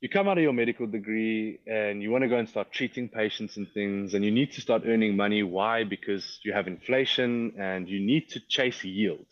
you 0.00 0.08
come 0.08 0.26
out 0.26 0.38
of 0.38 0.42
your 0.42 0.52
medical 0.52 0.88
degree 0.88 1.60
and 1.66 2.02
you 2.02 2.10
want 2.10 2.22
to 2.22 2.28
go 2.28 2.36
and 2.36 2.48
start 2.48 2.72
treating 2.72 3.08
patients 3.08 3.56
and 3.56 3.68
things, 3.72 4.14
and 4.14 4.24
you 4.24 4.32
need 4.32 4.52
to 4.52 4.60
start 4.60 4.82
earning 4.84 5.16
money. 5.16 5.44
Why? 5.44 5.84
Because 5.84 6.40
you 6.44 6.52
have 6.52 6.66
inflation 6.66 7.52
and 7.58 7.88
you 7.88 8.00
need 8.00 8.28
to 8.30 8.40
chase 8.48 8.82
yield. 8.82 9.26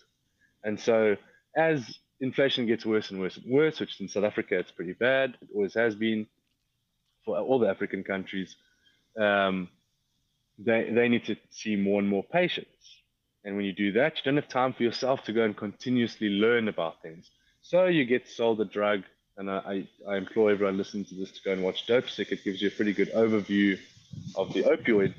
And 0.65 0.79
so, 0.79 1.17
as 1.57 1.99
inflation 2.21 2.67
gets 2.67 2.85
worse 2.85 3.11
and 3.11 3.21
worse 3.21 3.37
and 3.37 3.51
worse, 3.51 3.81
which 3.81 4.01
in 4.01 4.09
South 4.09 4.25
Africa 4.25 4.59
it's 4.59 4.71
pretty 4.71 4.93
bad, 4.93 5.37
it 5.41 5.49
always 5.55 5.75
has 5.75 5.95
been, 5.95 6.27
for 7.25 7.39
all 7.39 7.59
the 7.59 7.69
African 7.69 8.05
countries, 8.05 8.57
um, 9.19 9.69
they, 10.59 10.91
they 10.93 11.09
need 11.09 11.25
to 11.25 11.37
see 11.51 11.77
more 11.77 11.99
and 11.99 12.09
more 12.09 12.23
patients. 12.23 13.03
And 13.45 13.57
when 13.57 13.65
you 13.65 13.73
do 13.73 13.93
that, 13.93 14.17
you 14.17 14.23
don't 14.25 14.37
have 14.37 14.49
time 14.49 14.75
for 14.75 14.83
yourself 14.83 15.25
to 15.25 15.33
go 15.33 15.45
and 15.45 15.57
continuously 15.57 16.29
learn 16.29 16.69
about 16.69 17.01
things. 17.03 17.31
So 17.63 17.87
you 17.87 18.05
get 18.05 18.29
sold 18.29 18.61
a 18.61 18.67
drug, 18.67 19.03
and 19.39 19.51
I, 19.51 19.87
I, 20.07 20.17
implore 20.17 20.51
everyone 20.51 20.77
listening 20.77 21.07
to 21.07 21.15
this 21.15 21.31
to 21.33 21.41
go 21.43 21.53
and 21.53 21.63
watch 21.63 21.87
Dopesick. 21.87 22.33
It 22.33 22.45
gives 22.45 22.61
you 22.61 22.69
a 22.69 22.71
pretty 22.71 22.93
good 22.93 23.11
overview 23.13 23.79
of 24.37 24.53
the 24.53 24.65
opioid 24.65 25.15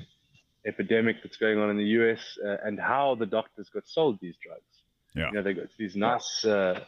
epidemic 0.66 1.22
that's 1.22 1.36
going 1.36 1.58
on 1.58 1.70
in 1.70 1.76
the 1.76 1.84
US 1.84 2.38
uh, 2.44 2.56
and 2.64 2.78
how 2.78 3.16
the 3.16 3.26
doctors 3.26 3.68
got 3.68 3.88
sold 3.88 4.18
these 4.20 4.36
drugs. 4.42 4.81
Yeah. 5.14 5.26
You 5.28 5.32
know, 5.32 5.42
they 5.42 5.54
got 5.54 5.66
these 5.78 5.96
nice, 5.96 6.44
uh, 6.44 6.80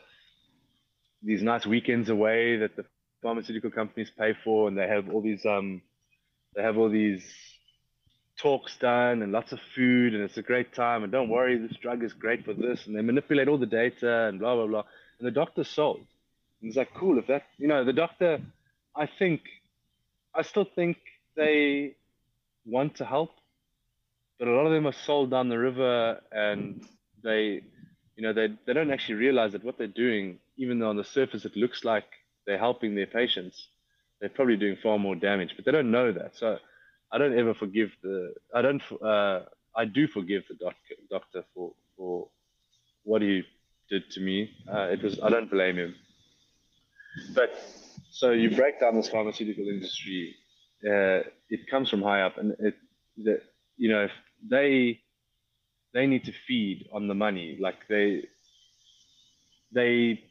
these 1.22 1.43
nice 1.43 1.66
weekends 1.66 2.09
away 2.09 2.57
that 2.59 2.77
the 2.77 2.85
pharmaceutical 3.22 3.70
companies 3.70 4.11
pay 4.16 4.35
for, 4.45 4.68
and 4.68 4.79
they 4.79 4.87
have 4.87 5.11
all 5.11 5.22
these 5.22 5.45
um, 5.47 5.83
they 6.55 6.62
have 6.62 6.77
all 6.77 6.89
these 6.89 7.25
talks 8.37 8.77
done 8.79 9.22
and 9.22 9.33
lots 9.33 9.53
of 9.53 9.59
food, 9.75 10.14
and 10.14 10.22
it's 10.22 10.37
a 10.37 10.43
great 10.43 10.75
time. 10.75 11.03
And 11.03 11.12
don't 11.12 11.29
worry, 11.29 11.59
this 11.59 11.77
drug 11.79 12.03
is 12.05 12.12
great 12.12 12.45
for 12.45 12.55
this, 12.55 12.87
and 12.87 12.97
they 12.97 13.03
manipulate 13.03 13.49
all 13.49 13.59
the 13.59 13.66
data 13.66 14.27
and 14.29 14.39
blah 14.39 14.55
blah 14.55 14.66
blah. 14.66 14.85
And 15.18 15.27
the 15.27 15.33
doctor's 15.33 15.68
sold. 15.68 16.07
And 16.61 16.68
it's 16.68 16.77
like 16.77 16.95
cool 16.95 17.18
if 17.18 17.27
that 17.27 17.43
you 17.59 17.68
know 17.68 17.85
the 17.85 17.93
doctor. 17.93 18.41
I 18.97 19.09
think 19.18 19.41
I 20.35 20.43
still 20.43 20.66
think 20.77 20.99
they 21.37 21.97
want 22.64 22.97
to 22.97 23.05
help, 23.05 23.31
but 24.39 24.49
a 24.49 24.53
lot 24.53 24.66
of 24.66 24.72
them 24.72 24.87
are 24.87 24.93
sold 25.07 25.31
down 25.31 25.49
the 25.49 25.59
river, 25.59 26.20
and 26.31 26.87
they 27.22 27.62
you 28.17 28.23
know 28.23 28.33
they, 28.33 28.49
they 28.67 28.73
don't 28.73 28.91
actually 28.91 29.17
realize 29.17 29.53
that 29.53 29.65
what 29.65 29.79
they're 29.79 29.87
doing 29.87 30.39
even 30.57 30.79
though 30.79 30.89
on 30.89 30.97
the 30.97 31.05
surface 31.05 31.45
it 31.45 31.57
looks 31.57 31.85
like 31.85 32.05
they're 32.47 32.59
helping 32.59 32.95
their 32.95 33.07
patients, 33.07 33.69
they're 34.21 34.29
probably 34.29 34.57
doing 34.57 34.77
far 34.83 34.99
more 34.99 35.15
damage, 35.15 35.55
but 35.57 35.65
they 35.65 35.73
don't 35.73 35.91
know 35.91 36.12
that. 36.12 36.37
So 36.37 36.59
I 37.12 37.19
don't 37.19 37.37
ever 37.39 37.55
forgive 37.55 37.91
the, 38.03 38.35
I 38.55 38.62
don't, 38.62 38.83
uh, 39.03 39.41
I 39.77 39.85
do 39.85 40.07
forgive 40.07 40.45
the 40.49 40.55
doc, 40.55 40.75
doctor 41.11 41.45
for, 41.55 41.73
for 41.97 42.29
what 43.03 43.23
he 43.23 43.43
did 43.91 44.11
to 44.12 44.21
me. 44.21 44.51
Uh, 44.73 44.89
it 44.91 45.03
was, 45.03 45.19
I 45.23 45.31
don't 45.31 45.51
blame 45.51 45.77
him. 45.77 45.95
But 47.35 47.51
so 48.11 48.31
you 48.31 48.51
break 48.51 48.81
down 48.81 48.97
this 48.97 49.09
pharmaceutical 49.09 49.69
industry, 49.69 50.35
uh, 50.85 51.29
it 51.49 51.69
comes 51.71 51.89
from 51.89 52.03
high 52.03 52.23
up 52.23 52.39
and 52.39 52.55
it, 52.59 52.75
the, 53.17 53.41
you 53.77 53.89
know, 53.89 54.05
if 54.05 54.11
they, 54.49 55.01
they 55.95 56.07
need 56.07 56.24
to 56.24 56.32
feed 56.47 56.88
on 56.92 57.09
the 57.09 57.14
money. 57.14 57.57
Like 57.61 57.76
they, 57.88 58.24
they, 59.72 60.22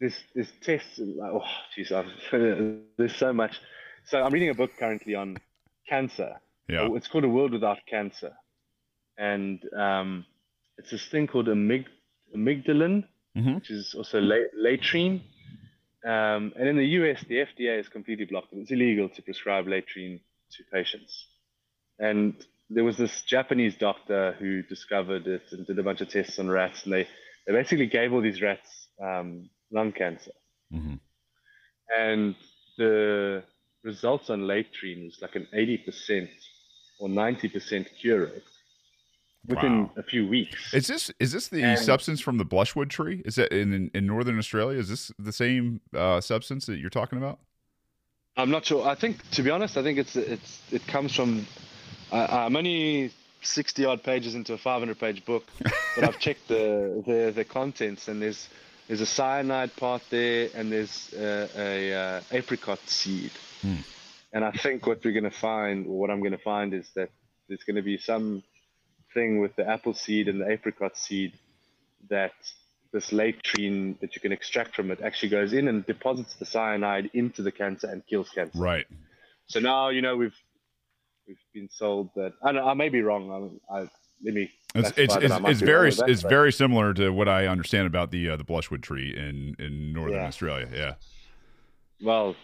this 0.00 0.14
this 0.34 0.48
tests. 0.62 0.98
Like, 0.98 1.30
oh, 1.32 1.42
jeez, 1.76 1.90
there's 2.98 3.16
so 3.16 3.32
much. 3.32 3.52
So 4.06 4.22
I'm 4.22 4.32
reading 4.32 4.50
a 4.50 4.54
book 4.54 4.70
currently 4.78 5.14
on 5.14 5.36
cancer. 5.88 6.32
Yeah. 6.68 6.88
It's 6.92 7.08
called 7.08 7.24
A 7.24 7.28
World 7.28 7.52
Without 7.52 7.78
Cancer, 7.88 8.32
and 9.18 9.62
um, 9.76 10.24
it's 10.78 10.90
this 10.90 11.06
thing 11.08 11.26
called 11.26 11.46
amyg- 11.46 11.86
amygdalin, 12.34 13.04
Mhm. 13.36 13.56
which 13.56 13.70
is 13.70 13.94
also 13.94 14.20
la- 14.20 14.50
laetrile. 14.58 15.20
Um, 16.04 16.52
and 16.56 16.68
in 16.68 16.76
the 16.76 16.86
US, 17.00 17.22
the 17.28 17.36
FDA 17.36 17.76
has 17.78 17.88
completely 17.88 18.24
blocked 18.26 18.52
it. 18.52 18.58
It's 18.58 18.70
illegal 18.70 19.08
to 19.10 19.22
prescribe 19.22 19.66
laetrile 19.66 20.20
to 20.52 20.64
patients. 20.72 21.26
And 21.98 22.34
there 22.70 22.84
was 22.84 22.96
this 22.96 23.22
Japanese 23.22 23.76
doctor 23.76 24.34
who 24.38 24.62
discovered 24.62 25.26
it 25.26 25.42
and 25.52 25.66
did 25.66 25.78
a 25.78 25.82
bunch 25.82 26.00
of 26.00 26.08
tests 26.08 26.38
on 26.38 26.48
rats, 26.48 26.84
and 26.84 26.92
they, 26.92 27.06
they 27.46 27.52
basically 27.52 27.86
gave 27.86 28.12
all 28.12 28.20
these 28.22 28.40
rats 28.42 28.88
um, 29.02 29.48
lung 29.70 29.92
cancer. 29.92 30.30
Mhm. 30.72 30.98
And 31.96 32.34
the 32.78 33.44
results 33.82 34.30
on 34.30 34.40
laetrile 34.42 35.04
was 35.04 35.18
like 35.20 35.36
an 35.36 35.46
80% 35.54 36.28
or 37.00 37.08
90% 37.08 37.86
cure 38.00 38.26
rate 38.26 38.42
within 39.46 39.82
Wow. 39.82 39.92
a 39.98 40.02
few 40.02 40.26
weeks. 40.26 40.72
Is 40.72 40.86
this 40.86 41.10
is 41.20 41.32
this 41.32 41.48
the 41.48 41.62
And- 41.62 41.78
substance 41.78 42.20
from 42.20 42.38
the 42.38 42.44
blushwood 42.46 42.88
tree? 42.88 43.20
Is 43.26 43.34
that 43.34 43.52
in, 43.52 43.72
in 43.74 43.90
in 43.94 44.06
northern 44.06 44.38
Australia? 44.38 44.78
Is 44.78 44.88
this 44.88 45.12
the 45.18 45.32
same 45.32 45.80
uh, 45.94 46.20
substance 46.22 46.64
that 46.66 46.78
you're 46.78 46.88
talking 46.90 47.18
about? 47.18 47.38
I'm 48.36 48.50
not 48.50 48.64
sure. 48.64 48.86
I 48.88 48.94
think, 48.96 49.28
to 49.32 49.42
be 49.42 49.50
honest, 49.50 49.76
I 49.76 49.82
think 49.82 49.98
it's 49.98 50.16
it's 50.16 50.62
it 50.72 50.86
comes 50.86 51.14
from. 51.14 51.46
I 52.12 52.44
I'm 52.44 52.56
only 52.56 53.12
60 53.42 53.84
odd 53.84 54.02
pages 54.02 54.34
into 54.34 54.54
a 54.54 54.58
500 54.58 54.98
page 54.98 55.24
book, 55.24 55.44
but 55.94 56.04
I've 56.04 56.18
checked 56.26 56.48
the, 56.48 57.02
the 57.06 57.32
the 57.34 57.44
contents 57.44 58.08
and 58.08 58.20
there's 58.20 58.48
there's 58.88 59.00
a 59.00 59.06
cyanide 59.06 59.74
part 59.76 60.02
there 60.10 60.50
and 60.54 60.70
there's 60.70 61.12
uh, 61.14 61.48
a 61.56 61.94
uh, 61.94 62.20
apricot 62.32 62.80
seed. 62.86 63.32
Hmm. 63.62 63.76
And 64.32 64.44
I 64.44 64.50
think 64.50 64.86
what 64.86 65.04
we're 65.04 65.12
going 65.12 65.24
to 65.24 65.30
find, 65.30 65.86
or 65.86 65.98
what 65.98 66.10
I'm 66.10 66.18
going 66.18 66.32
to 66.32 66.38
find, 66.38 66.74
is 66.74 66.90
that 66.96 67.08
there's 67.48 67.62
going 67.62 67.76
to 67.76 67.82
be 67.82 67.98
some 67.98 68.42
thing 69.14 69.40
with 69.40 69.54
the 69.54 69.66
apple 69.66 69.94
seed 69.94 70.28
and 70.28 70.40
the 70.40 70.50
apricot 70.50 70.96
seed 70.96 71.32
that 72.10 72.32
this 72.92 73.10
laetrile 73.10 73.98
that 74.00 74.14
you 74.14 74.20
can 74.20 74.32
extract 74.32 74.74
from 74.74 74.90
it 74.90 75.00
actually 75.00 75.28
goes 75.28 75.52
in 75.52 75.68
and 75.68 75.86
deposits 75.86 76.34
the 76.34 76.44
cyanide 76.44 77.10
into 77.14 77.42
the 77.42 77.52
cancer 77.52 77.88
and 77.88 78.06
kills 78.06 78.28
cancer. 78.30 78.58
Right. 78.58 78.86
So 79.46 79.60
now 79.60 79.88
you 79.90 80.02
know 80.02 80.16
we've 80.16 80.36
we've 81.26 81.36
been 81.52 81.68
sold 81.70 82.10
that. 82.16 82.32
I, 82.42 82.52
know, 82.52 82.66
I 82.66 82.74
may 82.74 82.88
be 82.88 83.02
wrong. 83.02 83.60
I, 83.70 83.74
I 83.74 83.80
let 84.24 84.34
me. 84.34 84.50
It's 84.74 84.92
it's 84.96 85.14
it's, 85.16 85.34
it's 85.44 85.60
very 85.60 85.90
that, 85.90 86.08
it's 86.08 86.22
but- 86.22 86.28
very 86.28 86.52
similar 86.52 86.92
to 86.94 87.10
what 87.10 87.28
I 87.28 87.46
understand 87.46 87.86
about 87.86 88.10
the 88.10 88.30
uh, 88.30 88.36
the 88.36 88.44
blushwood 88.44 88.82
tree 88.82 89.14
in 89.16 89.54
in 89.64 89.92
northern 89.92 90.16
Yeah. 90.16 90.26
Australia. 90.26 90.68
Yeah. 90.72 90.94
Well, 92.02 92.34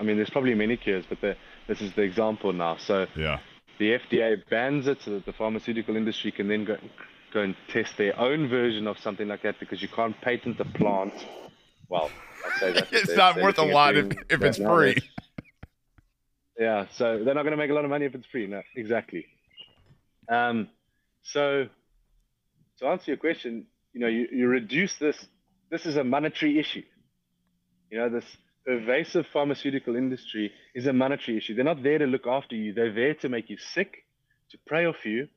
I 0.00 0.02
mean, 0.02 0.16
there's 0.16 0.30
probably 0.30 0.54
many 0.54 0.76
cures, 0.76 1.04
but 1.08 1.20
the, 1.20 1.36
this 1.68 1.80
is 1.80 1.92
the 1.94 2.02
example 2.02 2.52
now. 2.52 2.76
So 2.76 3.06
Yeah. 3.16 3.38
the 3.78 3.92
FDA 3.98 4.42
bans 4.50 4.86
it 4.88 5.00
so 5.02 5.12
that 5.12 5.26
the 5.26 5.32
pharmaceutical 5.32 5.96
industry 5.96 6.32
can 6.32 6.48
then 6.48 6.64
go 6.64 6.76
go 7.32 7.40
and 7.42 7.54
test 7.68 7.96
their 7.98 8.18
own 8.18 8.48
version 8.48 8.86
of 8.86 8.98
something 8.98 9.28
like 9.28 9.42
that 9.42 9.58
because 9.60 9.80
you 9.82 9.88
can't 9.88 10.18
patent 10.22 10.58
a 10.60 10.64
plant. 10.64 11.12
Well, 11.88 12.10
I 12.44 12.58
say 12.58 12.72
that. 12.74 12.88
It's 12.92 13.16
not 13.16 13.36
worth 13.36 13.58
a 13.58 13.64
lot 13.64 13.96
if 13.96 14.06
if 14.28 14.42
it's 14.42 14.56
free. 14.58 14.64
nowadays. 14.66 15.02
Yeah, 16.58 16.86
so 16.96 17.22
they're 17.24 17.34
not 17.34 17.42
going 17.42 17.52
to 17.52 17.56
make 17.56 17.70
a 17.70 17.74
lot 17.74 17.84
of 17.84 17.90
money 17.90 18.06
if 18.06 18.14
it's 18.14 18.26
free. 18.26 18.46
No, 18.46 18.62
exactly. 18.74 19.26
Um, 20.28 20.68
so 21.22 21.66
to 22.78 22.86
answer 22.86 23.10
your 23.10 23.18
question, 23.18 23.66
you 23.92 24.00
know, 24.00 24.06
you, 24.08 24.26
you 24.32 24.48
reduce 24.48 24.96
this. 24.98 25.16
This 25.70 25.86
is 25.86 25.96
a 25.96 26.04
monetary 26.04 26.58
issue. 26.58 26.82
You 27.90 27.98
know, 27.98 28.08
this 28.08 28.24
pervasive 28.64 29.26
pharmaceutical 29.32 29.96
industry 29.96 30.52
is 30.74 30.86
a 30.86 30.92
monetary 30.92 31.38
issue. 31.38 31.54
They're 31.54 31.64
not 31.64 31.82
there 31.82 31.98
to 31.98 32.06
look 32.06 32.26
after 32.26 32.56
you. 32.56 32.72
They're 32.72 32.92
there 32.92 33.14
to 33.14 33.28
make 33.28 33.50
you 33.50 33.58
sick, 33.58 34.04
to 34.50 34.58
prey 34.66 34.86
off 34.86 35.04
you, 35.04 35.28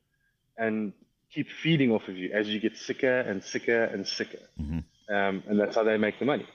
and 0.56 0.92
keep 1.32 1.48
feeding 1.62 1.92
off 1.92 2.08
of 2.08 2.16
you 2.16 2.30
as 2.32 2.48
you 2.48 2.60
get 2.60 2.76
sicker 2.76 3.20
and 3.20 3.42
sicker 3.42 3.84
and 3.84 4.06
sicker. 4.06 4.40
Mhm. 4.60 4.84
Um, 5.08 5.42
and 5.48 5.60
that's 5.60 5.76
how 5.76 5.84
they 5.84 5.96
make 5.96 6.18
the 6.18 6.24
money. 6.24 6.46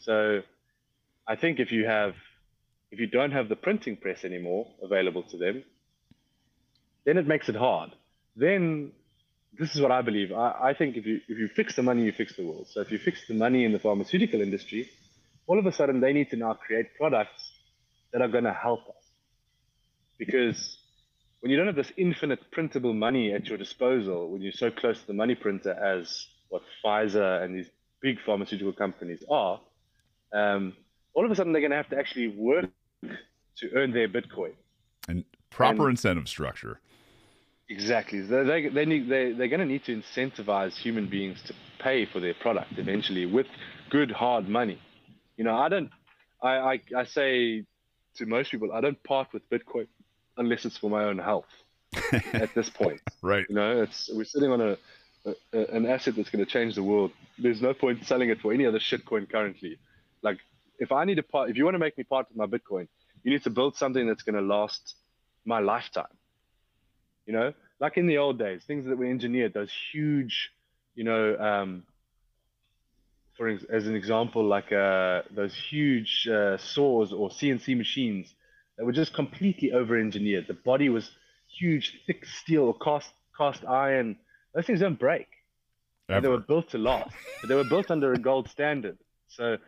So 0.00 0.42
I 1.26 1.36
think 1.36 1.60
if 1.60 1.72
you 1.72 1.86
have 1.86 2.14
if 2.90 2.98
you 3.00 3.06
don't 3.06 3.32
have 3.32 3.48
the 3.48 3.56
printing 3.56 3.96
press 3.96 4.24
anymore 4.24 4.66
available 4.82 5.22
to 5.24 5.36
them, 5.36 5.62
then 7.04 7.18
it 7.18 7.26
makes 7.26 7.48
it 7.48 7.56
hard. 7.56 7.90
Then 8.36 8.92
this 9.58 9.74
is 9.74 9.80
what 9.80 9.90
I 9.90 10.02
believe. 10.02 10.32
I, 10.32 10.70
I 10.70 10.74
think 10.74 10.96
if 10.96 11.06
you 11.06 11.20
if 11.28 11.38
you 11.38 11.48
fix 11.48 11.76
the 11.76 11.82
money, 11.82 12.04
you 12.04 12.12
fix 12.12 12.36
the 12.36 12.46
world. 12.46 12.66
So 12.70 12.80
if 12.80 12.90
you 12.90 12.98
fix 12.98 13.26
the 13.26 13.34
money 13.34 13.64
in 13.64 13.72
the 13.72 13.78
pharmaceutical 13.78 14.40
industry, 14.40 14.88
all 15.46 15.58
of 15.58 15.66
a 15.66 15.72
sudden 15.72 16.00
they 16.00 16.12
need 16.12 16.30
to 16.30 16.36
now 16.36 16.54
create 16.54 16.94
products 16.96 17.50
that 18.12 18.22
are 18.22 18.28
going 18.28 18.44
to 18.44 18.52
help 18.52 18.80
us. 18.88 19.04
Because 20.18 20.78
when 21.40 21.50
you 21.50 21.56
don't 21.56 21.66
have 21.66 21.76
this 21.76 21.92
infinite 21.96 22.50
printable 22.50 22.94
money 22.94 23.32
at 23.32 23.46
your 23.46 23.58
disposal, 23.58 24.30
when 24.30 24.42
you're 24.42 24.52
so 24.52 24.70
close 24.70 25.00
to 25.00 25.06
the 25.06 25.12
money 25.12 25.34
printer 25.34 25.72
as 25.72 26.26
what 26.48 26.62
Pfizer 26.84 27.42
and 27.42 27.56
these 27.56 27.70
big 28.00 28.18
pharmaceutical 28.24 28.72
companies 28.72 29.22
are, 29.30 29.60
um, 30.32 30.74
all 31.14 31.24
of 31.24 31.30
a 31.30 31.34
sudden 31.34 31.52
they're 31.52 31.60
going 31.60 31.70
to 31.70 31.76
have 31.76 31.90
to 31.90 31.98
actually 31.98 32.28
work 32.28 32.70
to 33.02 33.70
earn 33.74 33.92
their 33.92 34.08
Bitcoin. 34.08 34.52
And 35.08 35.24
proper 35.50 35.88
And- 35.88 35.92
incentive 35.96 36.28
structure. 36.28 36.80
Exactly. 37.70 38.22
They, 38.22 38.44
they, 38.44 38.68
they 38.68 38.84
need, 38.86 39.10
they, 39.10 39.32
they're 39.32 39.48
going 39.48 39.60
to 39.60 39.66
need 39.66 39.84
to 39.84 40.00
incentivize 40.00 40.74
human 40.74 41.06
beings 41.06 41.42
to 41.46 41.54
pay 41.78 42.06
for 42.06 42.18
their 42.18 42.32
product 42.32 42.72
eventually 42.78 43.26
with 43.26 43.46
good, 43.90 44.10
hard 44.10 44.48
money. 44.48 44.80
You 45.36 45.44
know, 45.44 45.54
I 45.54 45.68
don't, 45.68 45.90
I, 46.42 46.48
I, 46.56 46.80
I 46.96 47.04
say 47.04 47.64
to 48.16 48.26
most 48.26 48.50
people, 48.50 48.72
I 48.72 48.80
don't 48.80 49.02
part 49.04 49.28
with 49.34 49.48
Bitcoin 49.50 49.86
unless 50.38 50.64
it's 50.64 50.78
for 50.78 50.88
my 50.88 51.04
own 51.04 51.18
health 51.18 51.44
at 52.32 52.54
this 52.54 52.70
point. 52.70 53.00
Right. 53.20 53.44
You 53.50 53.54
know, 53.54 53.82
it's 53.82 54.08
we're 54.14 54.24
sitting 54.24 54.50
on 54.50 54.60
a, 54.62 54.76
a, 55.26 55.34
a 55.52 55.66
an 55.66 55.84
asset 55.84 56.16
that's 56.16 56.30
going 56.30 56.44
to 56.44 56.50
change 56.50 56.74
the 56.74 56.82
world. 56.82 57.10
There's 57.38 57.60
no 57.60 57.74
point 57.74 58.06
selling 58.06 58.30
it 58.30 58.40
for 58.40 58.52
any 58.52 58.64
other 58.64 58.78
shitcoin 58.78 59.30
currently. 59.30 59.78
Like, 60.22 60.38
if 60.78 60.92
I 60.92 61.04
need 61.04 61.16
to 61.16 61.22
part, 61.22 61.50
if 61.50 61.56
you 61.56 61.64
want 61.64 61.74
to 61.74 61.78
make 61.78 61.96
me 61.98 62.04
part 62.04 62.26
with 62.28 62.36
my 62.36 62.46
Bitcoin, 62.46 62.88
you 63.22 63.32
need 63.32 63.42
to 63.44 63.50
build 63.50 63.76
something 63.76 64.06
that's 64.06 64.22
going 64.22 64.36
to 64.36 64.40
last 64.42 64.94
my 65.44 65.60
lifetime. 65.60 66.06
You 67.26 67.32
know, 67.34 67.52
like 67.80 67.96
in 67.96 68.06
the 68.06 68.18
old 68.18 68.38
days, 68.38 68.64
things 68.64 68.86
that 68.86 68.96
were 68.96 69.04
engineered, 69.04 69.52
those 69.54 69.72
huge, 69.92 70.50
you 70.94 71.04
know, 71.04 71.36
um, 71.38 71.84
for 73.36 73.48
ex- 73.48 73.64
as 73.64 73.86
an 73.86 73.94
example, 73.94 74.44
like 74.44 74.72
uh, 74.72 75.22
those 75.30 75.54
huge 75.54 76.26
uh, 76.28 76.56
saws 76.56 77.12
or 77.12 77.28
CNC 77.30 77.76
machines 77.76 78.34
that 78.76 78.84
were 78.84 78.92
just 78.92 79.12
completely 79.14 79.72
over-engineered. 79.72 80.46
The 80.46 80.54
body 80.54 80.88
was 80.88 81.10
huge, 81.58 82.00
thick 82.06 82.24
steel 82.26 82.64
or 82.64 82.78
cast 82.78 83.12
cast 83.36 83.64
iron. 83.64 84.16
Those 84.54 84.66
things 84.66 84.80
don't 84.80 84.98
break. 84.98 85.28
They 86.08 86.28
were 86.28 86.38
built 86.38 86.70
to 86.70 86.78
last, 86.78 87.14
but 87.40 87.48
they 87.48 87.54
were 87.54 87.68
built 87.68 87.90
under 87.90 88.12
a 88.14 88.18
gold 88.18 88.48
standard. 88.48 88.98
So 89.28 89.58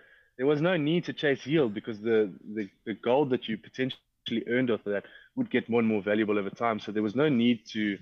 there 0.41 0.47
was 0.47 0.63
no 0.63 0.79
need 0.79 1.05
to 1.05 1.13
chase 1.13 1.45
yield 1.45 1.75
because 1.75 2.01
the, 2.01 2.33
the, 2.55 2.67
the 2.87 2.95
gold 2.95 3.29
that 3.29 3.47
you 3.47 3.59
potentially 3.59 4.43
earned 4.49 4.71
off 4.71 4.81
of 4.87 4.93
that 4.95 5.05
would 5.37 5.51
get 5.51 5.69
more 5.69 5.81
and 5.81 5.89
more 5.89 6.01
valuable 6.03 6.39
over 6.39 6.49
time. 6.49 6.81
So 6.81 6.93
there 6.93 7.03
was 7.03 7.15
no 7.15 7.29
need 7.29 7.67
to 7.75 7.99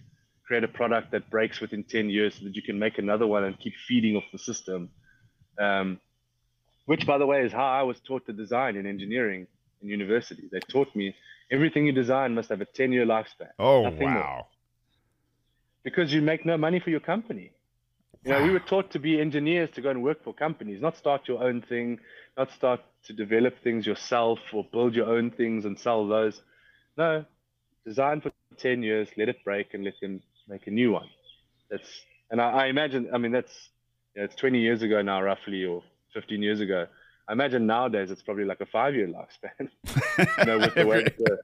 create 0.46 0.62
a 0.62 0.68
product 0.68 1.10
that 1.10 1.28
breaks 1.30 1.60
within 1.60 1.82
10 1.82 2.08
years 2.10 2.36
so 2.36 2.44
that 2.44 2.54
you 2.54 2.62
can 2.62 2.78
make 2.78 2.96
another 2.96 3.26
one 3.26 3.42
and 3.42 3.58
keep 3.58 3.72
feeding 3.88 4.14
off 4.14 4.22
the 4.30 4.38
system. 4.38 4.90
Um, 5.58 5.98
which, 6.86 7.04
by 7.08 7.18
the 7.18 7.26
way, 7.26 7.44
is 7.44 7.50
how 7.50 7.66
I 7.66 7.82
was 7.82 7.98
taught 8.06 8.24
to 8.26 8.32
design 8.32 8.76
in 8.76 8.86
engineering 8.86 9.48
in 9.82 9.88
university. 9.88 10.48
They 10.52 10.60
taught 10.60 10.94
me 10.94 11.16
everything 11.50 11.86
you 11.86 11.92
design 11.92 12.36
must 12.36 12.50
have 12.50 12.60
a 12.60 12.66
10 12.66 12.92
year 12.92 13.04
lifespan. 13.04 13.50
Oh 13.58 13.82
Nothing 13.82 14.12
more 14.12 14.22
wow. 14.22 14.46
because 15.82 16.14
you 16.14 16.22
make 16.22 16.46
no 16.46 16.56
money 16.56 16.78
for 16.78 16.90
your 16.90 17.00
company. 17.00 17.50
You 18.24 18.32
know, 18.32 18.42
we 18.42 18.50
were 18.50 18.60
taught 18.60 18.90
to 18.92 18.98
be 18.98 19.20
engineers 19.20 19.70
to 19.74 19.80
go 19.80 19.90
and 19.90 20.02
work 20.02 20.22
for 20.24 20.34
companies, 20.34 20.80
not 20.80 20.96
start 20.96 21.28
your 21.28 21.42
own 21.42 21.62
thing, 21.62 22.00
not 22.36 22.50
start 22.50 22.80
to 23.04 23.12
develop 23.12 23.54
things 23.62 23.86
yourself 23.86 24.38
or 24.52 24.64
build 24.72 24.94
your 24.94 25.06
own 25.06 25.30
things 25.30 25.64
and 25.64 25.78
sell 25.78 26.06
those. 26.06 26.42
No, 26.96 27.24
design 27.86 28.20
for 28.20 28.32
10 28.58 28.82
years, 28.82 29.08
let 29.16 29.28
it 29.28 29.42
break 29.44 29.72
and 29.72 29.84
let 29.84 29.94
them 30.02 30.20
make 30.48 30.66
a 30.66 30.70
new 30.70 30.92
one. 30.92 31.08
That's, 31.70 31.88
and 32.30 32.40
I, 32.40 32.50
I 32.50 32.66
imagine, 32.66 33.08
I 33.14 33.18
mean, 33.18 33.32
that's, 33.32 33.70
you 34.14 34.20
know, 34.20 34.24
it's 34.24 34.34
20 34.34 34.58
years 34.58 34.82
ago 34.82 35.00
now, 35.00 35.22
roughly, 35.22 35.64
or 35.64 35.82
15 36.12 36.42
years 36.42 36.60
ago. 36.60 36.86
I 37.28 37.32
imagine 37.32 37.66
nowadays 37.66 38.10
it's 38.10 38.22
probably 38.22 38.44
like 38.44 38.62
a 38.62 38.66
five-year 38.66 39.08
lifespan. 39.08 39.68
you 40.38 40.44
know, 40.46 40.58
with 40.58 40.74
the 40.74 40.86
way 40.86 41.04
that, 41.04 41.18
the, 41.18 41.38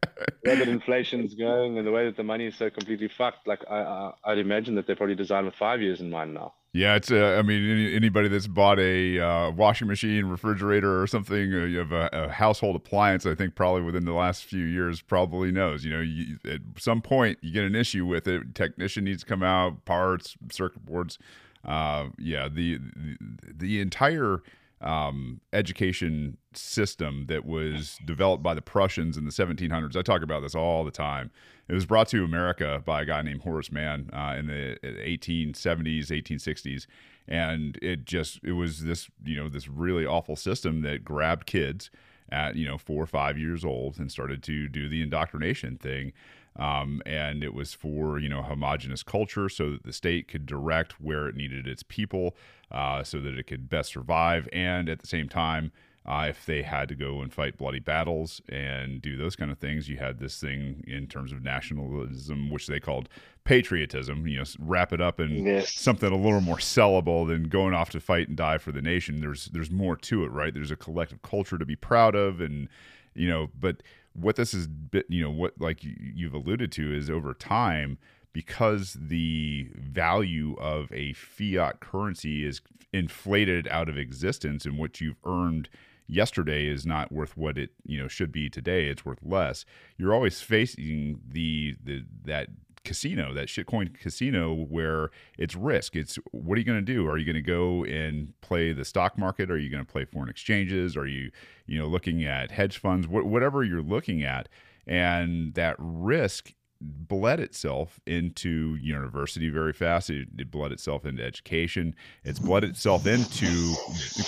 way 0.45 0.57
that 0.57 0.69
inflation's 0.69 1.35
going 1.35 1.77
and 1.77 1.87
the 1.87 1.93
way 1.93 2.07
that 2.07 2.17
the 2.17 2.23
money 2.23 2.47
is 2.47 2.57
so 2.57 2.71
completely 2.71 3.09
fucked. 3.09 3.47
Like 3.47 3.61
I, 3.69 3.83
I, 3.83 4.13
I'd 4.25 4.39
imagine 4.39 4.77
that 4.77 4.87
they're 4.87 4.97
probably 4.97 5.15
designed 5.15 5.45
with 5.45 5.55
five 5.57 5.83
years 5.83 6.01
in 6.01 6.09
mind 6.09 6.33
now. 6.33 6.55
Yeah, 6.73 6.97
it's. 6.97 7.11
Uh, 7.11 7.37
I 7.39 7.43
mean, 7.43 7.71
any, 7.71 7.95
anybody 7.95 8.29
that's 8.29 8.47
bought 8.47 8.81
a 8.81 9.21
uh, 9.21 9.51
washing 9.51 9.87
machine, 9.87 10.25
refrigerator, 10.25 11.01
or 11.01 11.07
something, 11.07 11.55
uh, 11.55 11.65
you 11.67 11.79
have 11.79 11.93
a, 11.93 12.09
a, 12.13 12.29
household 12.31 12.75
appliance. 12.75 13.27
I 13.27 13.35
think 13.35 13.55
probably 13.55 13.83
within 13.83 14.07
the 14.07 14.13
last 14.13 14.45
few 14.45 14.65
years, 14.65 15.03
probably 15.03 15.53
knows. 15.53 15.85
You 15.85 15.93
know, 15.93 16.01
you, 16.01 16.39
at 16.51 16.61
some 16.79 17.01
point 17.03 17.39
you 17.43 17.53
get 17.53 17.63
an 17.63 17.77
issue 17.77 18.07
with 18.07 18.27
it. 18.27 18.57
Technician 18.57 19.05
needs 19.05 19.23
to 19.23 19.29
come 19.29 19.43
out, 19.43 19.85
parts, 19.85 20.35
circuit 20.51 20.85
boards. 20.85 21.19
Uh, 21.65 22.07
yeah, 22.19 22.49
the, 22.49 22.79
the 22.79 23.17
the 23.57 23.81
entire 23.81 24.43
um, 24.85 25.41
education 25.53 26.37
system 26.53 27.25
that 27.29 27.45
was 27.45 27.99
developed 28.05 28.43
by 28.43 28.55
the 28.55 28.63
Prussians 28.63 29.17
in 29.17 29.25
the 29.25 29.31
1700s. 29.31 29.97
I 29.97 30.03
talk 30.03 30.23
about 30.23 30.41
this 30.41 30.55
all 30.55 30.85
the 30.85 30.91
time. 30.91 31.31
It 31.69 31.73
was 31.73 31.87
brought 31.87 32.09
to 32.09 32.23
America 32.23 32.83
by 32.85 33.03
a 33.03 33.05
guy 33.07 33.23
named 33.23 33.43
Horace 33.43 33.73
Mann 33.73 34.11
uh, 34.13 34.37
in 34.39 34.47
the 34.47 34.79
1870s, 34.85 36.09
1860s, 36.09 36.87
and 37.27 37.79
it 37.81 38.05
just 38.05 38.39
it 38.45 38.53
was 38.53 38.85
this 38.85 39.09
you 39.25 39.37
know 39.37 39.49
this 39.49 39.67
really 39.67 40.05
awful 40.05 40.37
system 40.37 40.83
that 40.83 41.03
grabbed 41.03 41.47
kids 41.47 41.91
at 42.31 42.55
you 42.55 42.67
know 42.67 42.77
four 42.77 43.03
or 43.03 43.07
five 43.07 43.39
years 43.39 43.65
old 43.65 43.99
and 43.99 44.13
started 44.13 44.43
to 44.43 44.69
do 44.69 44.89
the 44.89 45.01
indoctrination 45.01 45.79
thing. 45.79 46.13
Um, 46.57 47.03
and 47.05 47.43
it 47.43 47.53
was 47.53 47.75
for 47.75 48.19
you 48.19 48.29
know 48.29 48.43
homogenous 48.43 49.03
culture 49.03 49.49
so 49.49 49.73
that 49.73 49.83
the 49.83 49.93
state 49.93 50.29
could 50.29 50.47
direct 50.47 51.01
where 51.01 51.29
it 51.29 51.35
needed 51.35 51.67
its 51.67 51.83
people 51.83 52.37
uh, 52.71 53.03
so 53.03 53.21
that 53.21 53.39
it 53.39 53.47
could 53.47 53.69
best 53.69 53.93
survive. 53.93 54.49
And 54.53 54.89
at 54.89 55.01
the 55.01 55.07
same 55.07 55.29
time 55.29 55.73
uh, 56.07 56.27
if 56.29 56.45
they 56.45 56.63
had 56.63 56.89
to 56.89 56.95
go 56.95 57.23
and 57.23 57.33
fight 57.33 57.57
bloody 57.57 57.79
battles 57.79 58.43
and 58.49 59.01
do 59.01 59.17
those 59.17 59.37
kind 59.37 59.51
of 59.51 59.59
things 59.59 59.89
you 59.89 59.97
had 59.97 60.19
this 60.19 60.39
thing 60.39 60.85
in 60.87 61.07
terms 61.07 61.33
of 61.33 61.43
nationalism 61.43 62.51
which 62.51 62.67
they 62.67 62.79
called 62.79 63.09
patriotism 63.45 64.27
you 64.27 64.39
know 64.39 64.45
wrap 64.59 64.93
it 64.93 65.01
up 65.01 65.19
in 65.19 65.47
yes. 65.47 65.73
something 65.73 66.13
a 66.13 66.17
little 66.17 66.41
more 66.41 66.57
sellable 66.57 67.27
than 67.27 67.45
going 67.45 67.73
off 67.73 67.91
to 67.91 68.01
fight 68.01 68.29
and 68.29 68.37
die 68.37 68.59
for 68.59 68.73
the 68.73 68.83
nation. 68.83 69.21
There's 69.21 69.47
there's 69.47 69.71
more 69.71 69.97
to 69.97 70.25
it 70.25 70.29
right? 70.29 70.53
There's 70.53 70.71
a 70.71 70.77
collective 70.77 71.23
culture 71.23 71.59
to 71.59 71.65
be 71.65 71.77
proud 71.77 72.15
of 72.15 72.41
and 72.41 72.69
you 73.15 73.29
know 73.29 73.49
but 73.59 73.83
what 74.15 74.37
this 74.37 74.55
is 74.55 74.69
you 75.09 75.23
know 75.23 75.31
what 75.31 75.55
like 75.61 75.81
you've 75.83 76.35
alluded 76.35 76.71
to 76.73 76.95
is 76.95 77.11
over 77.11 77.35
time 77.35 77.99
because 78.33 78.97
the 79.01 79.69
value 79.75 80.55
of 80.59 80.91
a 80.93 81.13
fiat 81.15 81.81
currency 81.81 82.45
is 82.45 82.61
inflated 82.93 83.67
out 83.69 83.89
of 83.89 83.99
existence 83.99 84.65
and 84.65 84.79
what 84.79 85.01
you've 85.01 85.17
earned 85.25 85.69
yesterday 86.07 86.67
is 86.67 86.85
not 86.85 87.11
worth 87.11 87.37
what 87.37 87.57
it 87.57 87.71
you 87.87 88.01
know 88.01 88.09
should 88.09 88.31
be 88.31 88.49
today 88.49 88.89
it's 88.89 89.05
worth 89.05 89.21
less. 89.23 89.65
You're 89.97 90.15
always 90.15 90.41
facing 90.41 91.21
the 91.27 91.77
the 91.83 92.05
that 92.25 92.49
casino, 92.85 93.33
that 93.35 93.49
shitcoin 93.49 93.99
casino, 93.99 94.55
where 94.55 95.11
it's 95.39 95.55
risk. 95.55 95.97
It's 95.97 96.19
what 96.33 96.57
are 96.57 96.61
you 96.61 96.65
going 96.65 96.85
to 96.85 96.93
do? 96.93 97.07
Are 97.09 97.19
you 97.19 97.25
going 97.25 97.35
to 97.35 97.43
go 97.43 97.85
and 97.85 98.33
play 98.41 98.73
the 98.73 98.85
stock 98.85 99.19
market? 99.19 99.51
Are 99.51 99.59
you 99.59 99.71
going 99.71 99.85
to 99.85 99.91
play 99.91 100.05
foreign 100.05 100.29
exchanges? 100.29 100.97
Are 100.97 101.07
you, 101.07 101.31
you 101.67 101.79
know, 101.79 101.87
looking 101.87 102.25
at 102.25 102.51
hedge 102.51 102.79
funds? 102.79 103.07
Wh- 103.07 103.27
whatever 103.27 103.65
you're 103.65 103.83
looking 103.83 104.23
at, 104.23 104.49
and 104.87 105.55
that 105.55 105.77
risk 105.79 106.53
bled 106.81 107.41
itself 107.41 108.01
into 108.07 108.77
university 108.77 109.49
very 109.49 109.73
fast. 109.73 110.11
It, 110.11 110.29
it 110.39 110.51
bled 110.51 110.73
itself 110.73 111.07
into 111.07 111.25
education. 111.25 111.95
It's 112.25 112.39
bled 112.39 112.65
itself 112.65 113.07
into 113.07 113.75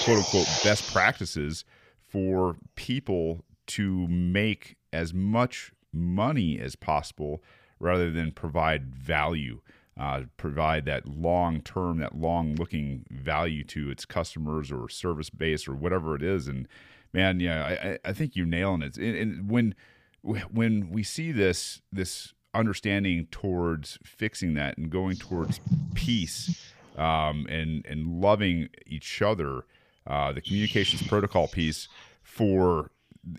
quote 0.04 0.18
unquote 0.18 0.48
best 0.64 0.92
practices 0.92 1.64
for 1.98 2.56
people 2.74 3.44
to 3.66 4.06
make 4.08 4.76
as 4.92 5.12
much 5.12 5.72
money 5.92 6.58
as 6.58 6.76
possible 6.76 7.42
rather 7.78 8.10
than 8.10 8.32
provide 8.32 8.94
value, 8.94 9.60
uh, 9.98 10.22
provide 10.36 10.84
that 10.86 11.06
long 11.06 11.60
term, 11.60 11.98
that 11.98 12.16
long 12.16 12.54
looking 12.56 13.04
value 13.10 13.64
to 13.64 13.90
its 13.90 14.04
customers 14.04 14.70
or 14.72 14.88
service 14.88 15.30
base 15.30 15.68
or 15.68 15.74
whatever 15.74 16.14
it 16.14 16.22
is. 16.22 16.48
And 16.48 16.68
man, 17.12 17.40
yeah, 17.40 17.98
I, 18.04 18.08
I 18.08 18.12
think 18.12 18.36
you're 18.36 18.46
nailing 18.46 18.82
it. 18.82 18.96
And, 18.96 19.16
and 19.16 19.50
when 19.50 19.74
when 20.50 20.90
we 20.90 21.02
see 21.02 21.32
this 21.32 21.80
this 21.92 22.34
understanding 22.52 23.28
towards 23.30 23.98
fixing 24.02 24.54
that 24.54 24.76
and 24.76 24.90
going 24.90 25.16
towards 25.16 25.60
peace 25.94 26.72
um, 26.96 27.46
and 27.48 27.84
and 27.86 28.20
loving 28.20 28.68
each 28.86 29.22
other, 29.22 29.64
uh, 30.06 30.32
the 30.32 30.40
communications 30.40 31.06
protocol 31.06 31.48
piece 31.48 31.88
for 32.22 32.90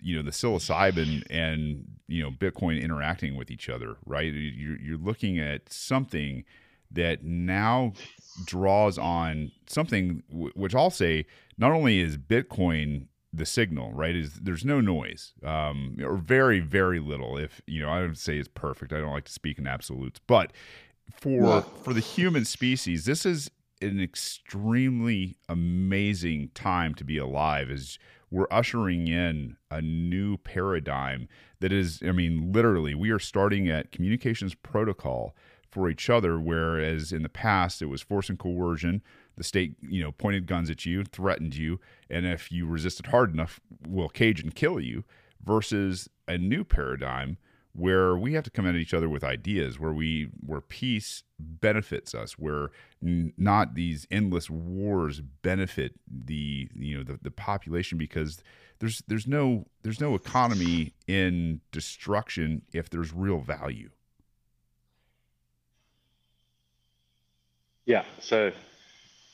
you 0.02 0.16
know 0.16 0.22
the 0.22 0.30
psilocybin 0.30 1.24
and 1.30 1.84
you 2.08 2.22
know 2.22 2.30
bitcoin 2.30 2.80
interacting 2.80 3.36
with 3.36 3.50
each 3.50 3.68
other 3.68 3.96
right? 4.06 4.32
You're, 4.32 4.78
you're 4.78 4.98
looking 4.98 5.38
at 5.38 5.72
something 5.72 6.44
that 6.90 7.22
now 7.22 7.92
draws 8.44 8.98
on 8.98 9.50
something 9.66 10.22
w- 10.30 10.52
which 10.54 10.74
i'll 10.74 10.90
say 10.90 11.26
not 11.58 11.70
only 11.72 12.00
is 12.00 12.16
bitcoin 12.16 13.06
the 13.32 13.44
signal 13.44 13.92
right 13.92 14.16
is 14.16 14.34
there's 14.34 14.64
no 14.64 14.80
noise 14.80 15.32
um, 15.44 15.96
or 16.02 16.16
very 16.16 16.60
very 16.60 16.98
little 16.98 17.36
if 17.36 17.60
you 17.66 17.80
know 17.82 17.90
i 17.90 18.00
would 18.00 18.16
say 18.16 18.38
it's 18.38 18.48
perfect 18.48 18.92
i 18.92 18.98
don't 18.98 19.12
like 19.12 19.24
to 19.24 19.32
speak 19.32 19.58
in 19.58 19.66
absolutes 19.66 20.20
but 20.26 20.52
for 21.10 21.66
for 21.82 21.92
the 21.92 22.00
human 22.00 22.44
species 22.44 23.04
this 23.04 23.26
is 23.26 23.50
an 23.82 24.00
extremely 24.00 25.36
amazing 25.48 26.50
time 26.54 26.94
to 26.94 27.04
be 27.04 27.18
alive 27.18 27.70
as 27.70 27.98
we're 28.30 28.46
ushering 28.50 29.08
in 29.08 29.56
a 29.70 29.80
new 29.80 30.36
paradigm 30.38 31.28
that 31.60 31.72
is, 31.72 32.02
I 32.06 32.12
mean, 32.12 32.52
literally, 32.52 32.94
we 32.94 33.10
are 33.10 33.18
starting 33.18 33.68
at 33.68 33.92
communications 33.92 34.54
protocol 34.54 35.34
for 35.70 35.88
each 35.90 36.08
other, 36.08 36.38
whereas 36.38 37.12
in 37.12 37.22
the 37.22 37.28
past 37.28 37.82
it 37.82 37.86
was 37.86 38.02
force 38.02 38.28
and 38.28 38.38
coercion. 38.38 39.02
The 39.36 39.44
state, 39.44 39.74
you 39.80 40.02
know, 40.02 40.12
pointed 40.12 40.46
guns 40.46 40.70
at 40.70 40.84
you, 40.84 41.04
threatened 41.04 41.54
you, 41.54 41.80
and 42.10 42.26
if 42.26 42.50
you 42.50 42.66
resisted 42.66 43.06
hard 43.06 43.32
enough, 43.32 43.60
will 43.86 44.08
cage 44.08 44.40
and 44.40 44.54
kill 44.54 44.80
you. 44.80 45.04
Versus 45.44 46.08
a 46.26 46.36
new 46.36 46.64
paradigm 46.64 47.38
where 47.78 48.16
we 48.16 48.32
have 48.34 48.44
to 48.44 48.50
come 48.50 48.66
at 48.66 48.74
each 48.74 48.92
other 48.92 49.08
with 49.08 49.22
ideas 49.22 49.78
where 49.78 49.92
we 49.92 50.28
where 50.44 50.60
peace 50.60 51.22
benefits 51.38 52.14
us 52.14 52.32
where 52.32 52.70
n- 53.02 53.32
not 53.36 53.74
these 53.74 54.06
endless 54.10 54.50
wars 54.50 55.20
benefit 55.20 55.94
the 56.06 56.68
you 56.74 56.98
know 56.98 57.04
the, 57.04 57.18
the 57.22 57.30
population 57.30 57.96
because 57.96 58.42
there's 58.80 59.02
there's 59.06 59.26
no 59.26 59.66
there's 59.82 60.00
no 60.00 60.14
economy 60.14 60.92
in 61.06 61.60
destruction 61.72 62.62
if 62.72 62.90
there's 62.90 63.12
real 63.12 63.38
value. 63.38 63.90
Yeah 67.86 68.04
so 68.20 68.52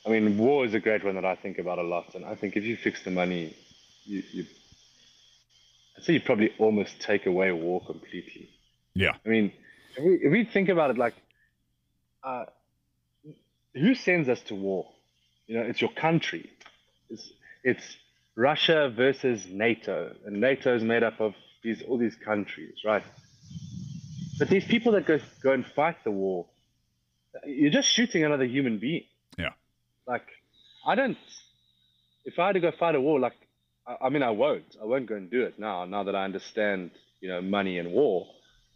i 0.05 0.09
mean 0.09 0.37
war 0.37 0.65
is 0.65 0.73
a 0.73 0.79
great 0.79 1.03
one 1.03 1.15
that 1.15 1.25
i 1.25 1.35
think 1.35 1.57
about 1.57 1.77
a 1.77 1.83
lot 1.83 2.15
and 2.15 2.23
i 2.23 2.35
think 2.35 2.55
if 2.55 2.63
you 2.63 2.77
fix 2.77 3.03
the 3.03 3.11
money 3.11 3.53
you, 4.05 4.23
you 4.31 4.45
I'd 5.97 6.03
say 6.03 6.13
you 6.13 6.21
probably 6.21 6.51
almost 6.57 6.99
take 6.99 7.25
away 7.25 7.51
war 7.51 7.81
completely. 7.85 8.49
Yeah. 8.93 9.13
I 9.25 9.29
mean, 9.29 9.51
if 9.97 10.03
we, 10.03 10.13
if 10.15 10.31
we 10.31 10.45
think 10.45 10.69
about 10.69 10.91
it, 10.91 10.97
like, 10.97 11.13
uh, 12.23 12.45
who 13.73 13.95
sends 13.95 14.29
us 14.29 14.41
to 14.41 14.55
war? 14.55 14.87
You 15.47 15.57
know, 15.57 15.63
it's 15.63 15.81
your 15.81 15.91
country. 15.91 16.49
It's, 17.09 17.31
it's 17.63 17.97
Russia 18.35 18.91
versus 18.95 19.45
NATO, 19.47 20.15
and 20.25 20.41
NATO 20.41 20.75
is 20.75 20.83
made 20.83 21.03
up 21.03 21.19
of 21.21 21.35
these 21.63 21.81
all 21.81 21.97
these 21.97 22.15
countries, 22.15 22.73
right? 22.85 23.03
But 24.37 24.49
these 24.49 24.65
people 24.65 24.91
that 24.93 25.05
go 25.05 25.19
go 25.41 25.51
and 25.51 25.65
fight 25.65 25.97
the 26.03 26.11
war, 26.11 26.45
you're 27.45 27.71
just 27.71 27.89
shooting 27.89 28.23
another 28.23 28.45
human 28.45 28.77
being. 28.77 29.05
Yeah. 29.37 29.53
Like, 30.07 30.27
I 30.85 30.95
don't. 30.95 31.17
If 32.25 32.39
I 32.39 32.47
had 32.47 32.53
to 32.53 32.59
go 32.59 32.71
fight 32.71 32.95
a 32.95 33.01
war, 33.01 33.19
like 33.19 33.33
I, 33.87 34.09
mean, 34.09 34.23
I 34.23 34.31
won't. 34.31 34.75
I 34.81 34.85
won't 34.85 35.05
go 35.05 35.15
and 35.15 35.29
do 35.29 35.43
it 35.43 35.59
now. 35.59 35.85
Now 35.85 36.03
that 36.03 36.15
I 36.15 36.23
understand, 36.23 36.91
you 37.21 37.29
know, 37.29 37.41
money 37.41 37.77
and 37.77 37.91
war, 37.91 38.27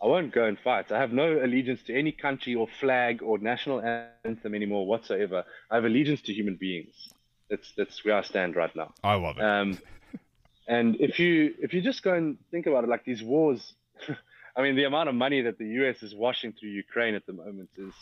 I 0.01 0.07
won't 0.07 0.33
go 0.33 0.45
and 0.45 0.57
fight. 0.59 0.91
I 0.91 0.99
have 0.99 1.11
no 1.11 1.43
allegiance 1.43 1.81
to 1.87 1.97
any 1.97 2.11
country 2.11 2.55
or 2.55 2.67
flag 2.79 3.21
or 3.21 3.37
national 3.37 3.81
anthem 3.81 4.55
anymore 4.55 4.85
whatsoever. 4.85 5.43
I 5.69 5.75
have 5.75 5.85
allegiance 5.85 6.21
to 6.23 6.33
human 6.33 6.55
beings. 6.55 6.93
That's 7.49 7.73
that's 7.75 8.05
where 8.05 8.15
I 8.15 8.21
stand 8.21 8.55
right 8.55 8.73
now. 8.75 8.93
I 9.03 9.15
love 9.15 9.37
it. 9.37 9.43
Um, 9.43 9.79
and 10.67 10.95
if 11.01 11.19
you 11.19 11.55
if 11.59 11.73
you 11.73 11.81
just 11.81 12.03
go 12.03 12.13
and 12.13 12.37
think 12.51 12.67
about 12.67 12.83
it, 12.83 12.89
like 12.89 13.03
these 13.03 13.23
wars, 13.23 13.73
I 14.55 14.61
mean, 14.61 14.75
the 14.75 14.85
amount 14.85 15.09
of 15.09 15.15
money 15.15 15.41
that 15.41 15.57
the 15.57 15.65
U.S. 15.81 16.03
is 16.03 16.13
washing 16.13 16.53
through 16.53 16.69
Ukraine 16.69 17.15
at 17.15 17.25
the 17.25 17.33
moment 17.33 17.69
is 17.77 17.93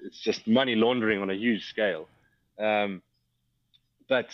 it's 0.00 0.20
just 0.20 0.46
money 0.48 0.74
laundering 0.74 1.22
on 1.22 1.30
a 1.30 1.34
huge 1.34 1.64
scale. 1.66 2.08
Um, 2.58 3.02
but 4.08 4.26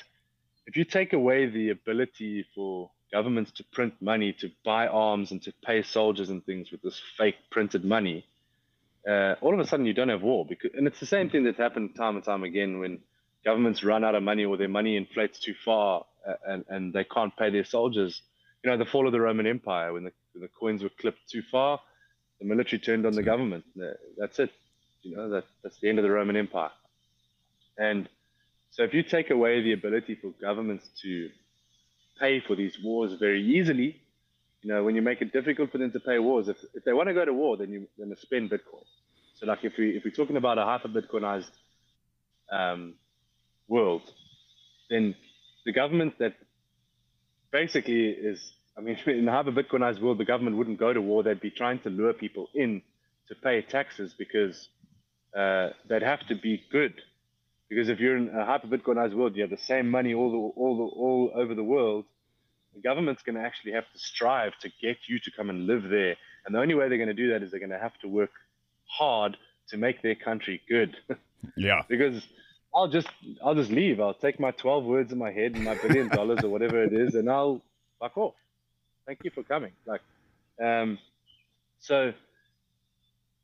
if 0.67 0.77
you 0.77 0.85
take 0.85 1.13
away 1.13 1.47
the 1.47 1.71
ability 1.71 2.47
for 2.55 2.91
governments 3.13 3.53
to 3.53 3.65
print 3.73 3.95
money 4.01 4.33
to 4.33 4.51
buy 4.65 4.87
arms 4.87 5.31
and 5.31 5.43
to 5.43 5.53
pay 5.65 5.83
soldiers 5.83 6.31
and 6.31 6.45
things 6.45 6.71
with 6.71 6.83
this 6.83 7.01
fake 7.17 7.37
printed 7.51 7.85
money, 7.85 8.27
uh, 9.09 9.35
all 9.41 9.53
of 9.55 9.61
a 9.61 9.67
sudden 9.67 9.87
you 9.87 9.95
don't 9.95 10.09
have 10.09 10.23
war. 10.23 10.45
Because, 10.47 10.71
and 10.75 10.87
it's 10.87 11.01
the 11.01 11.07
same 11.07 11.31
thing 11.31 11.45
that's 11.45 11.59
happened 11.59 11.95
time 11.95 12.17
and 12.17 12.25
time 12.25 12.45
again 12.45 12.79
when 12.79 12.99
governments 13.45 13.85
run 13.85 14.05
out 14.05 14.15
of 14.15 14.23
money 14.23 14.45
or 14.45 14.57
their 14.57 14.69
money 14.69 14.97
inflates 14.97 15.39
too 15.39 15.55
far 15.65 16.05
and 16.47 16.65
and 16.69 16.93
they 16.93 17.05
can't 17.05 17.37
pay 17.37 17.51
their 17.51 17.65
soldiers. 17.65 18.23
You 18.63 18.71
know, 18.71 18.79
the 18.79 18.87
fall 18.87 19.07
of 19.07 19.13
the 19.13 19.21
Roman 19.21 19.47
Empire 19.47 19.93
when 19.93 20.05
the 20.05 20.13
when 20.33 20.43
the 20.43 20.49
coins 20.49 20.83
were 20.83 20.91
clipped 21.01 21.29
too 21.31 21.43
far, 21.43 21.81
the 22.41 22.47
military 22.47 22.81
turned 22.81 23.07
on 23.07 23.13
the 23.13 23.23
government. 23.23 23.65
That's 24.17 24.39
it. 24.39 24.51
You 25.03 25.17
know, 25.17 25.29
that 25.31 25.45
that's 25.63 25.79
the 25.81 25.89
end 25.89 25.99
of 25.99 26.03
the 26.03 26.11
Roman 26.11 26.37
Empire. 26.37 26.71
And 27.77 28.09
so 28.75 28.83
if 28.83 28.93
you 28.93 29.05
take 29.05 29.31
away 29.31 29.63
the 29.63 29.73
ability 29.73 30.17
for 30.21 30.33
governments 30.41 30.85
to 31.03 31.31
pay 32.19 32.41
for 32.41 32.57
these 32.57 32.77
wars 32.83 33.13
very 33.21 33.41
easily, 33.41 34.01
you 34.63 34.73
know, 34.73 34.83
when 34.83 34.97
you 34.97 35.03
make 35.03 35.23
it 35.23 35.33
difficult 35.33 35.71
for 35.71 35.79
them 35.79 35.93
to 35.93 36.01
pay 36.01 36.19
wars, 36.19 36.49
if, 36.49 36.57
if 36.75 36.83
they 36.85 36.93
want 36.93 37.09
to 37.09 37.15
go 37.15 37.25
to 37.25 37.33
war, 37.33 37.57
then 37.57 37.71
you 37.71 37.87
then 37.97 38.13
spend 38.17 38.51
Bitcoin. 38.51 38.83
So 39.37 39.47
like 39.47 39.61
if 39.63 39.75
we 39.79 39.91
if 39.91 40.03
we're 40.05 40.11
talking 40.11 40.37
about 40.37 40.59
a 40.59 40.65
hyper 40.65 40.89
Bitcoinized 40.89 41.53
um, 42.51 42.95
world, 43.69 44.03
then 44.91 45.15
the 45.65 45.73
government 45.73 46.19
that 46.19 46.35
basically 47.53 48.09
is 48.09 48.55
I 48.77 48.81
mean 48.81 48.99
in 49.07 49.29
a 49.29 49.33
hyper 49.33 49.53
Bitcoinized 49.53 50.03
world, 50.03 50.19
the 50.19 50.25
government 50.25 50.57
wouldn't 50.57 50.81
go 50.81 50.93
to 50.93 51.01
war. 51.01 51.23
They'd 51.23 51.41
be 51.41 51.53
trying 51.53 51.79
to 51.81 51.91
lure 51.91 52.13
people 52.13 52.49
in 52.57 52.83
to 53.29 53.37
pay 53.37 53.63
taxes 53.63 54.17
because 54.19 54.69
uh, 55.37 55.69
they'd 55.89 56.03
have 56.03 56.27
to 56.27 56.35
be 56.35 56.61
good. 56.73 56.95
Because 57.75 57.89
if 57.89 57.99
you're 57.99 58.17
in 58.17 58.29
a 58.29 58.45
hyper 58.45 58.69
Bitcoinized 58.69 59.15
world, 59.15 59.35
you 59.35 59.43
have 59.43 59.51
the 59.51 59.57
same 59.57 59.91
money 59.91 60.15
all 60.15 60.31
the, 60.31 60.61
all 60.61 60.77
the, 60.77 60.85
all 60.85 61.33
over 61.35 61.57
the 61.57 61.65
world. 61.65 62.05
The 62.77 62.81
government's 62.81 63.23
going 63.23 63.35
to 63.35 63.43
actually 63.43 63.73
have 63.73 63.85
to 63.93 63.99
strive 63.99 64.53
to 64.61 64.71
get 64.81 64.97
you 65.09 65.19
to 65.19 65.31
come 65.37 65.51
and 65.51 65.67
live 65.67 65.83
there. 65.91 66.17
And 66.47 66.55
the 66.55 66.61
only 66.61 66.75
way 66.75 66.89
they're 66.89 66.99
going 66.99 67.09
to 67.09 67.15
do 67.15 67.31
that 67.31 67.43
is 67.43 67.51
they're 67.51 67.59
going 67.59 67.71
to 67.71 67.79
have 67.79 67.99
to 68.03 68.09
work 68.09 68.31
hard 68.87 69.37
to 69.71 69.77
make 69.77 70.03
their 70.03 70.15
country 70.15 70.61
good. 70.69 70.97
Yeah. 71.59 71.83
because 71.91 72.27
I'll 72.75 72.89
just 72.89 73.07
I'll 73.45 73.55
just 73.55 73.71
leave. 73.71 74.01
I'll 74.01 74.15
take 74.15 74.41
my 74.41 74.51
12 74.53 74.85
words 74.85 75.13
in 75.13 75.19
my 75.19 75.31
head 75.31 75.55
and 75.55 75.63
my 75.63 75.75
billion 75.75 76.09
dollars 76.09 76.43
or 76.43 76.49
whatever 76.49 76.83
it 76.83 76.95
is, 76.95 77.15
and 77.15 77.31
I'll 77.31 77.61
fuck 78.01 78.17
off. 78.17 78.35
Thank 79.05 79.19
you 79.25 79.31
for 79.31 79.43
coming. 79.43 79.73
Like, 79.85 80.01
um, 80.59 80.99
so 81.81 82.15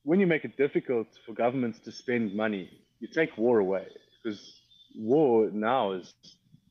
when 0.03 0.19
you 0.19 0.27
make 0.27 0.47
it 0.47 0.57
difficult 0.57 1.09
for 1.27 1.35
governments 1.35 1.79
to 1.81 1.93
spend 1.93 2.35
money, 2.35 2.71
you 3.01 3.07
take 3.07 3.37
war 3.37 3.59
away 3.59 3.87
because 4.23 4.61
war 4.95 5.51
now 5.53 5.93
is 5.93 6.13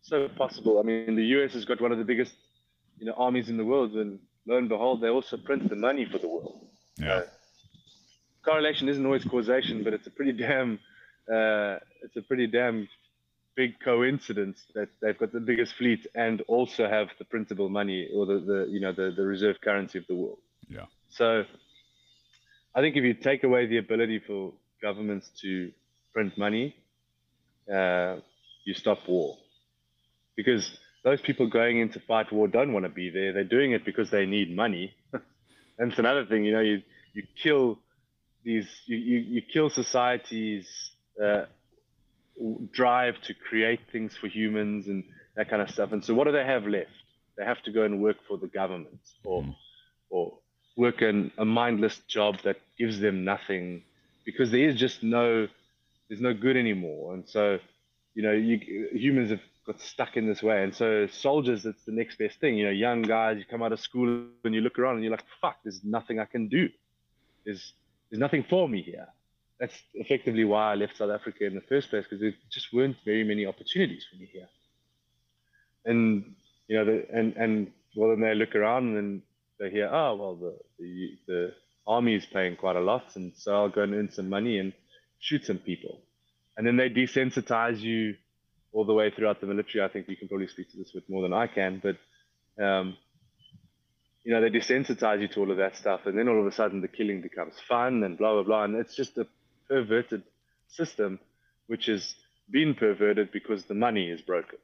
so 0.01 0.27
possible. 0.29 0.79
I 0.79 0.83
mean, 0.83 1.15
the 1.15 1.25
US 1.37 1.53
has 1.53 1.65
got 1.65 1.81
one 1.81 1.91
of 1.91 1.97
the 1.97 2.03
biggest, 2.03 2.33
you 2.99 3.05
know, 3.05 3.13
armies 3.13 3.49
in 3.49 3.57
the 3.57 3.65
world, 3.65 3.93
and 3.93 4.19
lo 4.45 4.57
and 4.57 4.69
behold, 4.69 5.01
they 5.01 5.09
also 5.09 5.37
print 5.37 5.69
the 5.69 5.75
money 5.75 6.05
for 6.05 6.17
the 6.17 6.27
world. 6.27 6.67
Yeah. 6.97 7.13
Uh, 7.13 7.21
correlation 8.43 8.89
isn't 8.89 9.05
always 9.05 9.23
causation, 9.23 9.83
but 9.83 9.93
it's 9.93 10.07
a 10.07 10.11
pretty 10.11 10.33
damn, 10.33 10.79
uh, 11.31 11.77
it's 12.03 12.17
a 12.17 12.21
pretty 12.21 12.47
damn 12.47 12.87
big 13.55 13.79
coincidence 13.79 14.63
that 14.73 14.89
they've 15.01 15.17
got 15.17 15.33
the 15.33 15.39
biggest 15.39 15.73
fleet 15.73 16.07
and 16.15 16.41
also 16.47 16.87
have 16.87 17.09
the 17.19 17.25
printable 17.25 17.67
money 17.69 18.07
or 18.15 18.25
the, 18.25 18.39
the 18.39 18.67
you 18.69 18.79
know 18.79 18.93
the, 18.93 19.11
the 19.15 19.25
reserve 19.25 19.57
currency 19.61 19.97
of 19.97 20.05
the 20.07 20.15
world. 20.15 20.39
Yeah. 20.69 20.85
So 21.09 21.43
I 22.75 22.81
think 22.81 22.95
if 22.95 23.03
you 23.03 23.13
take 23.13 23.43
away 23.43 23.65
the 23.65 23.77
ability 23.77 24.19
for 24.19 24.53
governments 24.81 25.29
to 25.41 25.71
print 26.13 26.37
money, 26.37 26.75
uh, 27.74 28.17
you 28.65 28.74
stop 28.74 28.99
war. 29.07 29.38
Because 30.36 30.70
those 31.03 31.22
people 31.22 31.47
going 31.47 31.80
into 31.80 31.99
fight 32.01 32.32
war 32.32 32.47
don't 32.47 32.74
want 32.74 32.86
to 32.86 32.89
be 32.89 33.09
there. 33.09 33.34
They're 33.34 33.43
doing 33.43 33.72
it 33.72 33.86
because 33.86 34.09
they 34.11 34.26
need 34.26 34.55
money. 34.55 34.93
and 35.13 35.91
it's 35.91 35.99
another 35.99 36.26
thing, 36.26 36.43
you 36.45 36.53
know, 36.53 36.59
you, 36.61 36.82
you 37.13 37.24
kill 37.41 37.80
these, 38.43 38.67
you, 38.86 38.97
you, 38.97 39.17
you 39.20 39.41
kill 39.41 39.70
society's 39.70 40.67
uh, 41.24 41.45
drive 42.72 43.15
to 43.24 43.34
create 43.34 43.80
things 43.91 44.15
for 44.20 44.28
humans 44.28 44.88
and 44.88 45.03
that 45.36 45.49
kind 45.49 45.61
of 45.61 45.70
stuff. 45.70 45.91
And 45.91 46.03
so 46.03 46.13
what 46.13 46.26
do 46.26 46.32
they 46.32 46.45
have 46.45 46.65
left? 46.65 46.91
They 47.38 47.45
have 47.45 47.61
to 47.63 47.72
go 47.72 47.84
and 47.84 48.01
work 48.01 48.17
for 48.28 48.38
the 48.38 48.47
government 48.47 48.99
or, 49.24 49.43
Mm. 49.43 49.55
or 50.09 50.38
work 50.76 51.01
in 51.01 51.32
a 51.38 51.45
mindless 51.45 51.97
job 52.07 52.38
that 52.43 52.57
gives 52.78 52.99
them 52.99 53.24
nothing 53.24 53.84
because 54.26 54.51
there 54.51 54.67
is 54.70 54.76
just 54.80 55.03
no 55.03 55.47
there's 56.10 56.22
no 56.22 56.34
good 56.34 56.57
anymore. 56.57 57.14
And 57.14 57.28
so 57.28 57.60
you 58.16 58.24
know 58.24 58.32
you, 58.32 58.89
humans 58.91 59.30
have 59.30 59.41
got 59.66 59.80
stuck 59.80 60.18
in 60.18 60.28
this 60.28 60.41
way. 60.43 60.64
And 60.64 60.74
so 60.76 61.07
soldiers 61.07 61.66
it's 61.66 61.86
the 61.86 61.91
next 61.91 62.18
best 62.18 62.39
thing. 62.39 62.57
You 62.57 62.66
know 62.66 62.72
young 62.72 63.01
guys 63.01 63.38
you 63.38 63.45
come 63.49 63.64
out 63.64 63.72
of 63.72 63.80
school 63.80 64.26
and 64.43 64.55
you 64.55 64.62
look 64.62 64.80
around 64.80 64.95
and 64.95 65.03
you're 65.03 65.12
like 65.12 65.26
fuck 65.41 65.57
there's 65.64 65.82
nothing 65.84 66.20
i 66.20 66.26
can 66.26 66.47
do. 66.47 66.70
There's 67.45 67.74
there's 68.10 68.20
nothing 68.20 68.45
for 68.49 68.68
me 68.68 68.82
here. 68.82 69.07
That's 69.60 69.76
effectively 69.93 70.45
why 70.45 70.72
i 70.72 70.76
left 70.76 70.97
south 70.97 71.12
africa 71.12 71.45
in 71.45 71.55
the 71.55 71.62
first 71.62 71.89
place 71.89 72.03
because 72.03 72.22
there 72.22 72.34
just 72.51 72.74
weren't 72.74 72.97
very 73.05 73.24
many 73.24 73.45
opportunities 73.45 74.05
for 74.10 74.18
me 74.18 74.30
here. 74.32 74.47
And 75.86 76.36
you 76.68 76.78
know 76.78 76.86
the, 76.86 77.05
and 77.14 77.36
and 77.36 77.72
well 77.95 78.10
then 78.10 78.22
they 78.22 78.36
look 78.36 78.55
around 78.55 78.97
and 78.97 79.22
they 79.60 79.70
hear, 79.70 79.89
oh 79.91 80.16
well, 80.16 80.36
the, 80.36 80.57
the 80.80 81.10
the 81.28 81.53
army 81.86 82.16
is 82.16 82.26
paying 82.26 82.55
quite 82.55 82.78
a 82.78 82.82
lot, 82.82 83.16
and 83.16 83.34
so 83.36 83.53
I'll 83.53 83.70
go 83.70 83.82
and 83.82 83.93
earn 83.93 84.10
some 84.12 84.30
money. 84.30 84.57
And 84.60 84.74
shoot 85.20 85.45
some 85.45 85.57
people, 85.57 86.01
and 86.57 86.65
then 86.65 86.78
they 86.78 86.89
desensitize 86.89 87.80
you 87.80 88.15
all 88.72 88.86
the 88.86 88.93
way 88.93 89.11
throughout 89.11 89.41
the 89.41 89.47
military. 89.47 89.84
I 89.84 89.88
think 89.88 90.07
you 90.07 90.17
can 90.17 90.28
probably 90.28 90.47
speak 90.47 90.72
to 90.72 90.78
this 90.78 90.91
with 90.93 91.09
more 91.09 91.22
than 91.22 91.34
I 91.34 91.47
can, 91.47 91.82
but 91.82 92.63
um, 92.63 92.97
you 94.24 94.34
know 94.34 94.41
they 94.41 94.49
desensitize 94.49 95.22
you 95.22 95.28
to 95.30 95.39
all 95.39 95.51
of 95.51 95.57
that 95.57 95.76
stuff, 95.76 96.01
and 96.05 96.17
then 96.17 96.28
all 96.28 96.39
of 96.39 96.45
a 96.45 96.51
sudden 96.51 96.82
the 96.82 96.88
killing 96.88 97.22
becomes 97.22 97.53
fun 97.67 98.03
and 98.03 98.17
blah 98.17 98.34
blah 98.34 98.43
blah, 98.43 98.63
and 98.63 98.76
it's 98.76 98.95
just 98.95 99.17
a 99.17 99.28
perverted 99.67 100.24
system, 100.67 101.20
which 101.67 101.86
has 101.88 102.15
been 102.49 102.74
perverted 102.74 103.32
because 103.32 103.65
the 103.65 103.74
money 103.74 104.09
is 104.09 104.22
broken. 104.22 104.57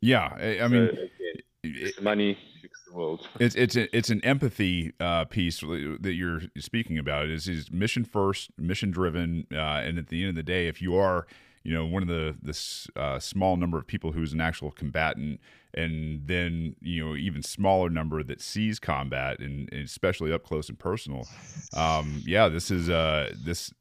Yeah. 0.00 0.36
I, 0.36 0.60
I 0.60 0.68
mean, 0.68 0.88
So, 0.88 0.92
again, 0.92 1.42
it- 1.64 2.02
money 2.02 2.38
fix 2.62 2.80
the 2.86 2.94
world. 2.94 3.28
it's 3.40 3.54
it's 3.54 3.76
a, 3.76 3.96
it's 3.96 4.10
an 4.10 4.24
empathy 4.24 4.92
uh, 5.00 5.24
piece 5.24 5.60
that 5.60 6.14
you're 6.14 6.42
speaking 6.58 6.98
about. 6.98 7.28
Is 7.28 7.48
is 7.48 7.70
mission 7.70 8.04
first, 8.04 8.50
mission 8.58 8.90
driven, 8.90 9.46
uh, 9.52 9.56
and 9.56 9.98
at 9.98 10.08
the 10.08 10.22
end 10.22 10.30
of 10.30 10.36
the 10.36 10.42
day, 10.42 10.68
if 10.68 10.80
you 10.80 10.96
are 10.96 11.26
you 11.62 11.72
know 11.72 11.86
one 11.86 12.02
of 12.02 12.08
the 12.08 12.36
this 12.42 12.88
uh, 12.96 13.18
small 13.18 13.56
number 13.56 13.78
of 13.78 13.86
people 13.86 14.12
who's 14.12 14.32
an 14.32 14.40
actual 14.40 14.70
combatant, 14.70 15.40
and 15.72 16.26
then 16.26 16.76
you 16.80 17.04
know 17.04 17.16
even 17.16 17.42
smaller 17.42 17.88
number 17.90 18.22
that 18.22 18.40
sees 18.40 18.78
combat 18.78 19.38
and, 19.40 19.68
and 19.72 19.84
especially 19.84 20.32
up 20.32 20.44
close 20.44 20.68
and 20.68 20.78
personal, 20.78 21.26
um, 21.74 22.22
yeah, 22.26 22.48
this 22.48 22.70
is 22.70 22.88
uh 22.90 23.32
this 23.44 23.72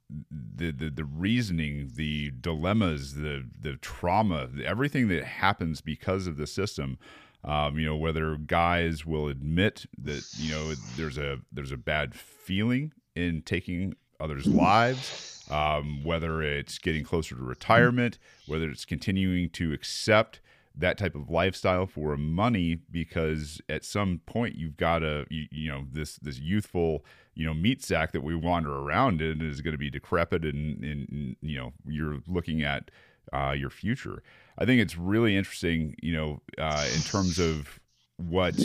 the, 0.55 0.71
the 0.71 0.89
the 0.89 1.03
reasoning, 1.05 1.91
the 1.95 2.31
dilemmas, 2.39 3.15
the 3.15 3.43
the 3.59 3.75
trauma, 3.77 4.47
everything 4.65 5.07
that 5.09 5.23
happens 5.23 5.81
because 5.81 6.25
of 6.27 6.37
the 6.37 6.47
system 6.47 6.97
um, 7.45 7.77
you 7.77 7.85
know 7.85 7.95
whether 7.95 8.35
guys 8.37 9.05
will 9.05 9.27
admit 9.27 9.85
that 9.97 10.23
you 10.37 10.51
know 10.51 10.73
there's 10.95 11.17
a 11.17 11.39
there's 11.51 11.71
a 11.71 11.77
bad 11.77 12.13
feeling 12.15 12.91
in 13.15 13.41
taking 13.41 13.95
others 14.19 14.47
lives 14.47 15.45
um, 15.49 16.03
whether 16.03 16.41
it's 16.41 16.77
getting 16.77 17.03
closer 17.03 17.35
to 17.35 17.41
retirement 17.43 18.17
whether 18.47 18.69
it's 18.69 18.85
continuing 18.85 19.49
to 19.49 19.73
accept 19.73 20.39
that 20.75 20.97
type 20.97 21.15
of 21.15 21.29
lifestyle 21.29 21.85
for 21.85 22.17
money 22.17 22.79
because 22.89 23.61
at 23.69 23.85
some 23.85 24.21
point 24.25 24.55
you've 24.55 24.77
got 24.77 25.03
a 25.03 25.25
you, 25.29 25.45
you 25.51 25.69
know 25.69 25.85
this 25.91 26.15
this 26.17 26.39
youthful 26.39 27.05
you 27.35 27.45
know 27.45 27.53
meat 27.53 27.83
sack 27.83 28.11
that 28.11 28.23
we 28.23 28.35
wander 28.35 28.75
around 28.75 29.21
in 29.21 29.41
is 29.41 29.61
going 29.61 29.73
to 29.73 29.77
be 29.77 29.89
decrepit 29.89 30.43
and, 30.43 30.83
and 30.83 31.35
you 31.41 31.57
know 31.57 31.73
you're 31.85 32.19
looking 32.27 32.63
at 32.63 32.89
uh, 33.31 33.53
your 33.57 33.69
future. 33.69 34.23
I 34.57 34.65
think 34.65 34.81
it's 34.81 34.97
really 34.97 35.35
interesting, 35.37 35.95
you 36.01 36.13
know, 36.13 36.41
uh, 36.57 36.87
in 36.93 37.01
terms 37.01 37.39
of 37.39 37.79
what 38.17 38.55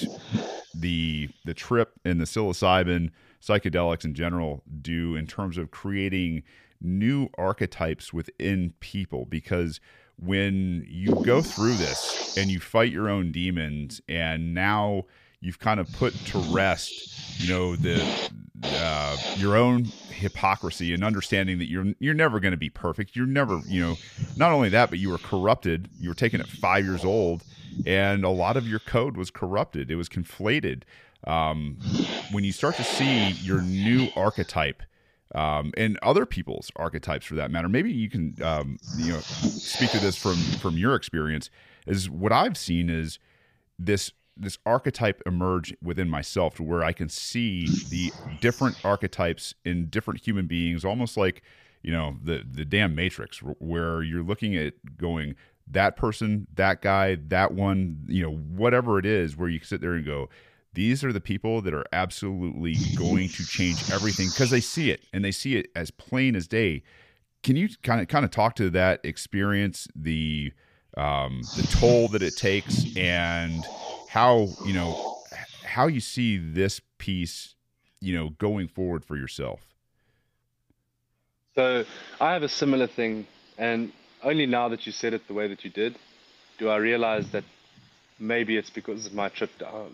the 0.74 1.28
the 1.44 1.54
trip 1.54 1.92
and 2.04 2.20
the 2.20 2.24
psilocybin 2.24 3.10
psychedelics 3.42 4.04
in 4.04 4.14
general 4.14 4.62
do 4.80 5.16
in 5.16 5.26
terms 5.26 5.56
of 5.56 5.70
creating 5.70 6.42
new 6.80 7.28
archetypes 7.38 8.12
within 8.12 8.74
people. 8.80 9.24
Because 9.24 9.80
when 10.16 10.84
you 10.88 11.14
go 11.24 11.40
through 11.40 11.74
this 11.74 12.36
and 12.36 12.50
you 12.50 12.60
fight 12.60 12.92
your 12.92 13.08
own 13.08 13.32
demons 13.32 14.00
and 14.08 14.52
now 14.52 15.04
you've 15.40 15.58
kind 15.58 15.80
of 15.80 15.90
put 15.92 16.14
to 16.26 16.38
rest 16.38 17.40
you 17.40 17.48
know 17.48 17.76
the 17.76 18.30
uh, 18.64 19.16
your 19.36 19.56
own 19.56 19.84
hypocrisy 20.10 20.92
and 20.92 21.04
understanding 21.04 21.58
that 21.58 21.68
you're 21.68 21.86
you're 22.00 22.14
never 22.14 22.40
going 22.40 22.52
to 22.52 22.58
be 22.58 22.70
perfect. 22.70 23.14
You're 23.14 23.26
never 23.26 23.60
you 23.66 23.80
know 23.80 23.96
not 24.36 24.52
only 24.52 24.68
that 24.70 24.90
but 24.90 24.98
you 24.98 25.10
were 25.10 25.18
corrupted. 25.18 25.88
You 25.98 26.10
were 26.10 26.14
taken 26.14 26.40
at 26.40 26.48
five 26.48 26.84
years 26.84 27.04
old 27.04 27.44
and 27.86 28.24
a 28.24 28.30
lot 28.30 28.56
of 28.56 28.66
your 28.66 28.80
code 28.80 29.16
was 29.16 29.30
corrupted. 29.30 29.90
It 29.90 29.96
was 29.96 30.08
conflated. 30.08 30.82
Um, 31.24 31.78
when 32.30 32.44
you 32.44 32.52
start 32.52 32.76
to 32.76 32.84
see 32.84 33.30
your 33.30 33.60
new 33.60 34.08
archetype 34.14 34.82
um, 35.34 35.72
and 35.76 35.98
other 36.02 36.24
people's 36.26 36.70
archetypes 36.76 37.26
for 37.26 37.34
that 37.34 37.50
matter 37.50 37.68
maybe 37.68 37.92
you 37.92 38.08
can 38.08 38.36
um, 38.42 38.78
you 38.96 39.12
know 39.12 39.18
speak 39.18 39.90
to 39.90 39.98
this 39.98 40.16
from 40.16 40.36
from 40.36 40.78
your 40.78 40.94
experience 40.94 41.50
is 41.88 42.08
what 42.08 42.32
i've 42.32 42.56
seen 42.56 42.88
is 42.88 43.18
this 43.80 44.12
this 44.38 44.58
archetype 44.64 45.22
emerge 45.26 45.74
within 45.82 46.08
myself 46.08 46.54
to 46.56 46.62
where 46.62 46.84
I 46.84 46.92
can 46.92 47.08
see 47.08 47.66
the 47.88 48.12
different 48.40 48.84
archetypes 48.84 49.54
in 49.64 49.86
different 49.86 50.20
human 50.20 50.46
beings, 50.46 50.84
almost 50.84 51.16
like 51.16 51.42
you 51.82 51.92
know 51.92 52.16
the 52.22 52.44
the 52.50 52.64
damn 52.64 52.94
Matrix, 52.94 53.38
where 53.58 54.02
you're 54.02 54.22
looking 54.22 54.56
at 54.56 54.74
going, 54.96 55.34
that 55.70 55.96
person, 55.96 56.46
that 56.54 56.82
guy, 56.82 57.16
that 57.28 57.52
one, 57.52 58.04
you 58.06 58.22
know, 58.22 58.32
whatever 58.32 58.98
it 58.98 59.06
is, 59.06 59.36
where 59.36 59.48
you 59.48 59.60
sit 59.60 59.80
there 59.80 59.94
and 59.94 60.04
go, 60.04 60.28
these 60.74 61.02
are 61.02 61.12
the 61.12 61.20
people 61.20 61.60
that 61.62 61.74
are 61.74 61.86
absolutely 61.92 62.76
going 62.96 63.28
to 63.28 63.44
change 63.44 63.90
everything 63.90 64.28
because 64.28 64.50
they 64.50 64.60
see 64.60 64.90
it 64.90 65.04
and 65.12 65.24
they 65.24 65.32
see 65.32 65.56
it 65.56 65.70
as 65.74 65.90
plain 65.90 66.36
as 66.36 66.46
day. 66.46 66.82
Can 67.42 67.56
you 67.56 67.68
kind 67.82 68.00
of 68.00 68.08
kind 68.08 68.24
of 68.24 68.30
talk 68.30 68.54
to 68.56 68.70
that 68.70 69.00
experience, 69.04 69.88
the 69.94 70.52
um, 70.96 71.42
the 71.56 71.62
toll 71.78 72.08
that 72.08 72.22
it 72.22 72.36
takes, 72.36 72.84
and 72.96 73.64
how 74.08 74.48
you 74.64 74.72
know 74.72 75.18
how 75.64 75.86
you 75.86 76.00
see 76.00 76.38
this 76.38 76.80
piece, 76.98 77.54
you 78.00 78.14
know, 78.14 78.30
going 78.30 78.68
forward 78.68 79.04
for 79.04 79.16
yourself? 79.16 79.60
So 81.54 81.84
I 82.20 82.32
have 82.32 82.42
a 82.42 82.48
similar 82.48 82.86
thing, 82.86 83.26
and 83.58 83.92
only 84.22 84.46
now 84.46 84.68
that 84.68 84.86
you 84.86 84.92
said 84.92 85.12
it 85.12 85.26
the 85.28 85.34
way 85.34 85.48
that 85.48 85.64
you 85.64 85.70
did, 85.70 85.96
do 86.58 86.68
I 86.68 86.76
realize 86.76 87.30
that 87.30 87.44
maybe 88.18 88.56
it's 88.56 88.70
because 88.70 89.06
of 89.06 89.14
my 89.14 89.28
trip 89.28 89.50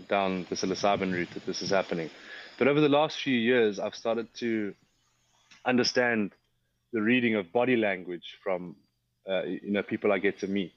down, 0.08 0.46
the 0.48 0.56
psilocybin 0.56 1.12
route 1.12 1.30
that 1.34 1.44
this 1.44 1.60
is 1.60 1.70
happening. 1.70 2.10
But 2.58 2.68
over 2.68 2.80
the 2.80 2.88
last 2.88 3.20
few 3.20 3.36
years, 3.36 3.78
I've 3.78 3.94
started 3.94 4.28
to 4.36 4.74
understand 5.64 6.32
the 6.92 7.02
reading 7.02 7.34
of 7.34 7.52
body 7.52 7.76
language 7.76 8.38
from 8.42 8.76
uh, 9.28 9.42
you 9.42 9.72
know 9.72 9.82
people 9.82 10.12
I 10.12 10.18
get 10.18 10.38
to 10.40 10.46
meet, 10.46 10.74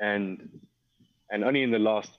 and 0.00 0.60
and 1.32 1.42
only 1.42 1.62
in 1.64 1.72
the 1.72 1.80
last 1.80 2.10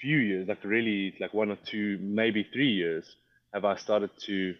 few 0.00 0.18
years, 0.18 0.46
like 0.46 0.62
really 0.62 1.14
like 1.18 1.34
one 1.34 1.50
or 1.50 1.58
two, 1.66 1.98
maybe 2.00 2.46
three 2.52 2.70
years, 2.70 3.16
have 3.52 3.64
I 3.64 3.76
started 3.76 4.10
to 4.26 4.54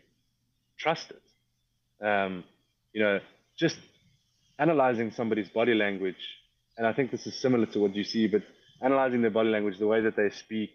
trust 0.77 1.13
it. 1.13 2.05
Um, 2.05 2.43
you 2.93 3.03
know, 3.03 3.21
just 3.57 3.79
analyzing 4.59 5.13
somebody's 5.13 5.49
body 5.51 5.75
language 5.75 6.17
and 6.77 6.87
I 6.87 6.93
think 6.93 7.11
this 7.11 7.27
is 7.27 7.35
similar 7.35 7.67
to 7.67 7.79
what 7.81 7.95
you 7.95 8.05
see, 8.05 8.27
but 8.27 8.43
analyzing 8.83 9.23
their 9.23 9.31
body 9.31 9.49
language, 9.49 9.79
the 9.79 9.87
way 9.87 10.01
that 10.03 10.17
they 10.17 10.31
speak 10.31 10.71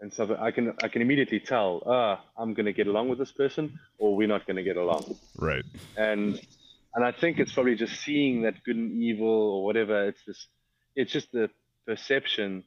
and 0.00 0.12
stuff, 0.12 0.30
I 0.38 0.50
can 0.50 0.74
I 0.82 0.88
can 0.88 1.02
immediately 1.02 1.40
tell, 1.40 1.82
ah, 1.86 2.24
I'm 2.36 2.54
gonna 2.54 2.72
get 2.72 2.86
along 2.86 3.08
with 3.08 3.18
this 3.18 3.32
person, 3.32 3.78
or 3.98 4.16
we're 4.16 4.28
not 4.28 4.46
gonna 4.46 4.62
get 4.62 4.76
along. 4.76 5.16
Right. 5.36 5.64
And 5.96 6.40
and 6.94 7.04
I 7.04 7.12
think 7.12 7.38
it's 7.38 7.52
probably 7.52 7.76
just 7.76 8.00
seeing 8.00 8.42
that 8.42 8.64
good 8.64 8.76
and 8.76 9.02
evil 9.02 9.28
or 9.28 9.64
whatever. 9.64 10.08
It's 10.08 10.24
just 10.24 10.46
it's 10.96 11.12
just 11.12 11.30
the 11.32 11.50
perception 11.86 12.64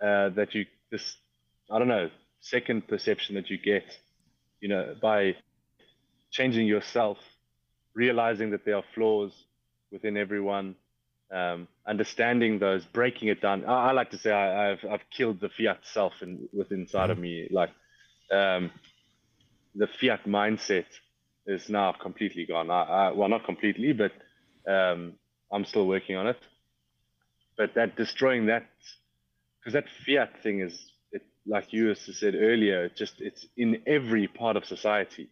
uh, 0.00 0.30
that 0.30 0.54
you 0.54 0.66
this, 0.90 1.16
I 1.70 1.78
don't 1.78 1.88
know, 1.88 2.10
second 2.40 2.86
perception 2.88 3.34
that 3.36 3.48
you 3.50 3.58
get, 3.58 3.84
you 4.60 4.68
know, 4.68 4.94
by 5.00 5.36
changing 6.30 6.66
yourself, 6.66 7.18
realizing 7.94 8.50
that 8.50 8.64
there 8.64 8.76
are 8.76 8.84
flaws 8.94 9.32
within 9.90 10.16
everyone 10.16 10.74
um, 11.32 11.66
understanding 11.86 12.58
those, 12.58 12.84
breaking 12.84 13.28
it 13.28 13.40
down. 13.40 13.64
I, 13.64 13.88
I 13.88 13.92
like 13.92 14.10
to 14.10 14.18
say 14.18 14.30
I, 14.30 14.68
have 14.68 14.84
I've 14.90 15.10
killed 15.16 15.40
the 15.40 15.48
fiat 15.48 15.80
self 15.82 16.12
in, 16.20 16.48
with 16.52 16.72
inside 16.72 17.04
mm-hmm. 17.04 17.12
of 17.12 17.18
me. 17.18 17.48
Like 17.50 17.70
um, 18.30 18.70
the 19.74 19.86
fiat 20.00 20.24
mindset 20.26 20.86
is 21.46 21.68
now 21.68 21.92
completely 21.92 22.44
gone. 22.44 22.70
I, 22.70 22.82
I, 22.82 23.12
well, 23.12 23.28
not 23.28 23.44
completely, 23.44 23.92
but 23.92 24.12
um, 24.70 25.14
I'm 25.50 25.64
still 25.64 25.86
working 25.86 26.16
on 26.16 26.26
it. 26.28 26.38
But 27.56 27.74
that 27.74 27.96
destroying 27.96 28.46
that, 28.46 28.66
because 29.60 29.74
that 29.74 29.84
fiat 30.06 30.42
thing 30.42 30.60
is, 30.60 30.78
it, 31.12 31.22
like 31.46 31.72
you 31.72 31.94
said 31.94 32.34
earlier, 32.34 32.88
just 32.88 33.20
it's 33.20 33.46
in 33.56 33.82
every 33.86 34.26
part 34.26 34.56
of 34.56 34.64
society. 34.64 35.28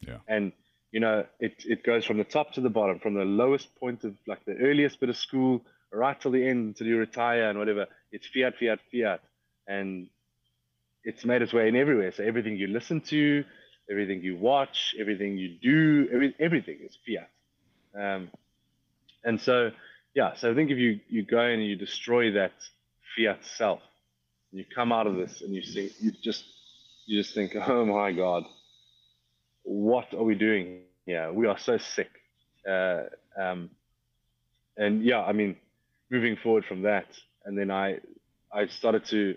Yeah. 0.00 0.18
And 0.28 0.52
you 0.92 1.00
know, 1.00 1.26
it, 1.40 1.54
it 1.64 1.82
goes 1.82 2.04
from 2.04 2.18
the 2.18 2.24
top 2.24 2.52
to 2.52 2.60
the 2.60 2.70
bottom, 2.70 3.00
from 3.00 3.14
the 3.14 3.24
lowest 3.24 3.74
point 3.74 4.04
of 4.04 4.14
like 4.28 4.44
the 4.44 4.56
earliest 4.56 5.00
bit 5.00 5.08
of 5.08 5.16
school 5.16 5.62
right 5.92 6.20
till 6.20 6.30
the 6.30 6.46
end 6.46 6.68
until 6.68 6.86
you 6.86 6.98
retire 6.98 7.50
and 7.50 7.58
whatever. 7.58 7.86
It's 8.12 8.26
fiat, 8.28 8.54
fiat, 8.58 8.78
fiat. 8.92 9.20
And 9.66 10.08
it's 11.04 11.24
made 11.24 11.42
its 11.42 11.52
way 11.52 11.68
in 11.68 11.76
everywhere. 11.76 12.12
So 12.12 12.22
everything 12.22 12.56
you 12.56 12.68
listen 12.68 13.00
to, 13.02 13.44
everything 13.90 14.22
you 14.22 14.36
watch, 14.36 14.94
everything 14.98 15.36
you 15.36 15.56
do, 15.60 16.08
every, 16.12 16.34
everything 16.38 16.78
is 16.84 16.96
fiat. 17.06 17.30
Um, 18.00 18.30
and 19.24 19.40
so, 19.40 19.70
yeah, 20.14 20.34
so 20.36 20.50
I 20.50 20.54
think 20.54 20.70
if 20.70 20.78
you, 20.78 21.00
you 21.08 21.24
go 21.24 21.40
and 21.40 21.64
you 21.64 21.76
destroy 21.76 22.32
that 22.32 22.52
fiat 23.16 23.44
self, 23.56 23.80
you 24.52 24.64
come 24.64 24.92
out 24.92 25.06
of 25.06 25.16
this 25.16 25.42
and 25.42 25.52
you 25.52 25.62
see, 25.62 25.90
you 26.00 26.12
just, 26.22 26.44
you 27.06 27.20
just 27.20 27.34
think, 27.34 27.54
oh 27.66 27.84
my 27.84 28.12
God, 28.12 28.44
what 29.64 30.12
are 30.14 30.22
we 30.22 30.36
doing 30.36 30.82
here? 31.04 31.32
We 31.32 31.46
are 31.46 31.58
so 31.58 31.78
sick. 31.78 32.10
Uh, 32.68 33.04
um, 33.36 33.70
and 34.76 35.04
yeah, 35.04 35.20
I 35.22 35.32
mean, 35.32 35.56
moving 36.10 36.36
forward 36.36 36.64
from 36.64 36.82
that, 36.82 37.06
and 37.44 37.58
then 37.58 37.70
I, 37.70 37.98
I 38.52 38.66
started 38.68 39.04
to, 39.06 39.34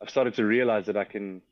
I've 0.00 0.10
started 0.10 0.34
to 0.34 0.44
realize 0.44 0.86
that 0.86 0.96
I 0.96 1.04
can, 1.04 1.42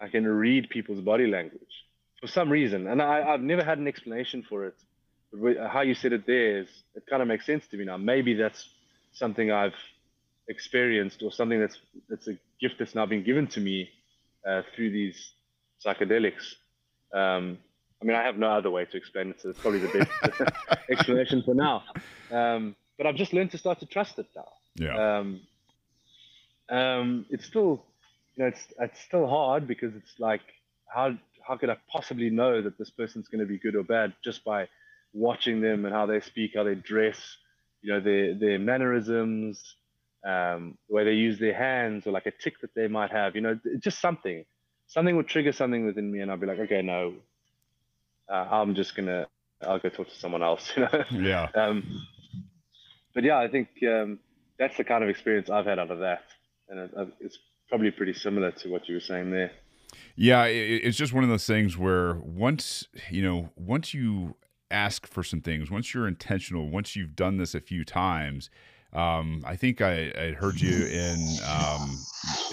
I 0.00 0.08
can 0.08 0.26
read 0.26 0.68
people's 0.68 1.00
body 1.00 1.26
language 1.26 1.86
for 2.20 2.26
some 2.26 2.50
reason, 2.50 2.86
and 2.86 3.00
I, 3.00 3.22
I've 3.32 3.40
never 3.40 3.64
had 3.64 3.78
an 3.78 3.88
explanation 3.88 4.44
for 4.48 4.66
it. 4.66 4.76
But 5.32 5.56
how 5.70 5.80
you 5.80 5.94
said 5.94 6.12
it 6.12 6.26
there 6.26 6.58
is, 6.58 6.68
it 6.94 7.04
kind 7.08 7.22
of 7.22 7.28
makes 7.28 7.46
sense 7.46 7.66
to 7.68 7.76
me 7.76 7.84
now. 7.84 7.96
Maybe 7.96 8.34
that's 8.34 8.68
something 9.12 9.50
I've 9.50 9.74
experienced 10.48 11.22
or 11.22 11.32
something 11.32 11.60
that's 11.60 11.78
that's 12.08 12.28
a 12.28 12.36
gift 12.60 12.76
that's 12.78 12.94
now 12.94 13.06
been 13.06 13.24
given 13.24 13.46
to 13.48 13.60
me 13.60 13.88
uh, 14.46 14.62
through 14.74 14.90
these 14.90 15.32
psychedelics 15.84 16.54
um, 17.12 17.58
I 18.00 18.04
mean, 18.04 18.16
I 18.16 18.22
have 18.24 18.36
no 18.36 18.50
other 18.50 18.70
way 18.70 18.84
to 18.84 18.96
explain 18.96 19.30
it, 19.30 19.40
so 19.40 19.50
it's 19.50 19.60
probably 19.60 19.80
the 19.80 20.06
best 20.22 20.40
explanation 20.90 21.42
for 21.42 21.54
now. 21.54 21.84
Um, 22.30 22.74
but 22.98 23.06
I've 23.06 23.14
just 23.14 23.32
learned 23.32 23.52
to 23.52 23.58
start 23.58 23.78
to 23.80 23.86
trust 23.86 24.18
it 24.18 24.26
now. 24.34 24.48
Yeah. 24.74 25.18
Um, 25.18 25.40
um, 26.68 27.26
it's 27.30 27.46
still, 27.46 27.84
you 28.34 28.42
know, 28.42 28.48
it's 28.48 28.66
it's 28.80 29.00
still 29.00 29.28
hard 29.28 29.68
because 29.68 29.94
it's 29.94 30.18
like, 30.18 30.40
how 30.92 31.16
how 31.46 31.56
could 31.56 31.70
I 31.70 31.76
possibly 31.90 32.30
know 32.30 32.60
that 32.62 32.76
this 32.78 32.90
person's 32.90 33.28
going 33.28 33.40
to 33.40 33.46
be 33.46 33.58
good 33.58 33.76
or 33.76 33.84
bad 33.84 34.14
just 34.24 34.44
by 34.44 34.68
watching 35.12 35.60
them 35.60 35.84
and 35.84 35.94
how 35.94 36.06
they 36.06 36.20
speak, 36.20 36.52
how 36.54 36.64
they 36.64 36.74
dress, 36.74 37.18
you 37.80 37.92
know, 37.92 38.00
their 38.00 38.34
their 38.34 38.58
mannerisms, 38.58 39.76
um, 40.24 40.78
the 40.88 40.94
way 40.94 41.04
they 41.04 41.14
use 41.14 41.38
their 41.38 41.54
hands, 41.54 42.06
or 42.06 42.12
like 42.12 42.26
a 42.26 42.32
tick 42.32 42.60
that 42.60 42.74
they 42.74 42.88
might 42.88 43.10
have, 43.10 43.34
you 43.34 43.40
know, 43.40 43.58
just 43.78 44.00
something 44.00 44.44
something 44.92 45.16
would 45.16 45.28
trigger 45.28 45.52
something 45.52 45.86
within 45.86 46.12
me, 46.12 46.20
and 46.20 46.30
I'd 46.30 46.40
be 46.40 46.46
like, 46.46 46.58
okay, 46.60 46.82
no, 46.82 47.14
uh, 48.30 48.46
I'm 48.50 48.74
just 48.74 48.94
gonna, 48.94 49.26
I'll 49.62 49.78
go 49.78 49.88
talk 49.88 50.08
to 50.08 50.18
someone 50.18 50.42
else. 50.42 50.72
You 50.76 50.82
know? 50.82 51.04
Yeah. 51.10 51.48
Um, 51.54 52.06
but 53.14 53.24
yeah, 53.24 53.38
I 53.38 53.48
think 53.48 53.68
um, 53.86 54.18
that's 54.58 54.76
the 54.76 54.84
kind 54.84 55.02
of 55.02 55.10
experience 55.10 55.50
I've 55.50 55.66
had 55.66 55.78
out 55.78 55.90
of 55.90 56.00
that, 56.00 56.24
and 56.68 56.78
it, 56.80 56.90
it's 57.20 57.38
probably 57.68 57.90
pretty 57.90 58.14
similar 58.14 58.50
to 58.50 58.68
what 58.68 58.88
you 58.88 58.94
were 58.94 59.00
saying 59.00 59.30
there. 59.30 59.50
Yeah, 60.14 60.44
it, 60.44 60.82
it's 60.84 60.96
just 60.96 61.12
one 61.12 61.24
of 61.24 61.30
those 61.30 61.46
things 61.46 61.76
where 61.76 62.14
once 62.14 62.86
you 63.10 63.22
know, 63.22 63.50
once 63.56 63.94
you 63.94 64.36
ask 64.72 65.06
for 65.06 65.22
some 65.22 65.40
things, 65.40 65.70
once 65.70 65.94
you're 65.94 66.08
intentional, 66.08 66.68
once 66.68 66.96
you've 66.96 67.14
done 67.14 67.36
this 67.36 67.54
a 67.54 67.60
few 67.60 67.84
times, 67.84 68.50
um, 68.92 69.42
I 69.46 69.56
think 69.56 69.80
I, 69.80 70.12
I, 70.18 70.32
heard 70.32 70.60
you 70.60 70.86
in 70.86 71.38
um, 71.48 71.98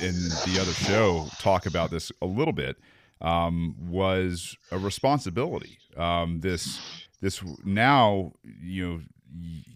in 0.02 0.14
the 0.46 0.58
other 0.62 0.72
show 0.72 1.28
talk 1.40 1.66
about 1.66 1.92
this 1.92 2.12
a 2.22 2.26
little 2.26 2.54
bit. 2.54 2.78
Um, 3.22 3.76
was 3.78 4.56
a 4.72 4.78
responsibility. 4.78 5.78
Um, 5.98 6.40
this 6.40 6.80
this 7.20 7.44
now 7.66 8.32
you 8.44 8.88
know 8.88 9.02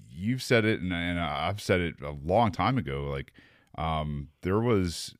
you've 0.09 0.41
said 0.41 0.63
it 0.63 0.79
and, 0.79 0.93
and, 0.93 1.19
I've 1.19 1.59
said 1.59 1.81
it 1.81 1.95
a 2.01 2.11
long 2.11 2.53
time 2.53 2.77
ago. 2.77 3.09
Like 3.11 3.33
um, 3.77 4.29
there 4.41 4.59
was 4.59 5.13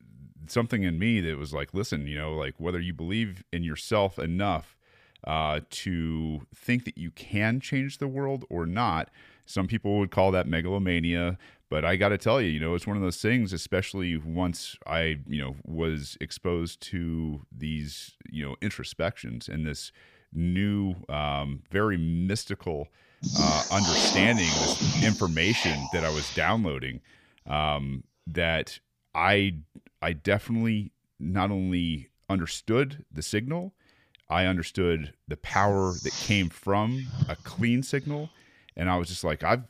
something 0.48 0.84
in 0.84 0.98
me 0.98 1.20
that 1.22 1.38
was 1.38 1.54
like, 1.54 1.74
listen, 1.74 2.08
you 2.08 2.18
know, 2.18 2.34
like 2.34 2.56
whether 2.58 2.80
you 2.80 2.94
believe 2.94 3.44
in 3.52 3.64
yourself 3.64 4.18
enough 4.18 4.78
uh, 5.26 5.62
to 5.70 6.42
think 6.56 6.86
that 6.86 6.98
you 6.98 7.12
can 7.12 7.60
change 7.60 7.98
the 7.98 8.08
world 8.08 8.46
or 8.50 8.66
not. 8.66 9.10
Some 9.46 9.68
people 9.68 10.00
would 10.00 10.12
call 10.12 10.32
that 10.32 10.48
megalomania, 10.48 11.38
but 11.70 11.84
I 11.84 11.96
got 11.96 12.10
to 12.10 12.18
tell 12.18 12.42
you, 12.42 12.50
you 12.50 12.60
know, 12.60 12.76
it's 12.76 12.88
one 12.88 12.98
of 12.98 13.04
those 13.04 13.22
things, 13.22 13.52
especially 13.52 14.16
once 14.18 14.78
I, 14.86 15.20
you 15.28 15.42
know, 15.42 15.56
was 15.66 16.18
exposed 16.22 16.82
to 16.92 17.42
these, 17.52 18.14
you 18.30 18.46
know, 18.46 18.56
introspections 18.62 19.50
and 19.50 19.66
this 19.66 19.92
new, 20.32 20.96
um, 21.10 21.64
very 21.72 21.98
mystical 21.98 22.90
uh, 23.40 23.64
understanding, 23.72 24.46
this 24.46 25.04
information 25.04 25.78
that 25.94 26.04
I 26.04 26.10
was 26.10 26.34
downloading, 26.36 27.02
um, 27.48 28.04
that 28.28 28.80
I, 29.16 29.56
I 30.02 30.14
definitely 30.14 30.92
not 31.20 31.52
only 31.52 32.10
understood 32.30 33.06
the 33.12 33.22
signal, 33.22 33.74
I 34.34 34.48
understood 34.48 35.14
the 35.28 35.38
power 35.38 35.94
that 36.04 36.12
came 36.14 36.50
from 36.50 37.06
a 37.30 37.36
clean 37.36 37.84
signal 37.84 38.32
and 38.76 38.90
I 38.90 38.98
was 38.98 39.08
just 39.08 39.24
like, 39.24 39.44
I've 39.44 39.64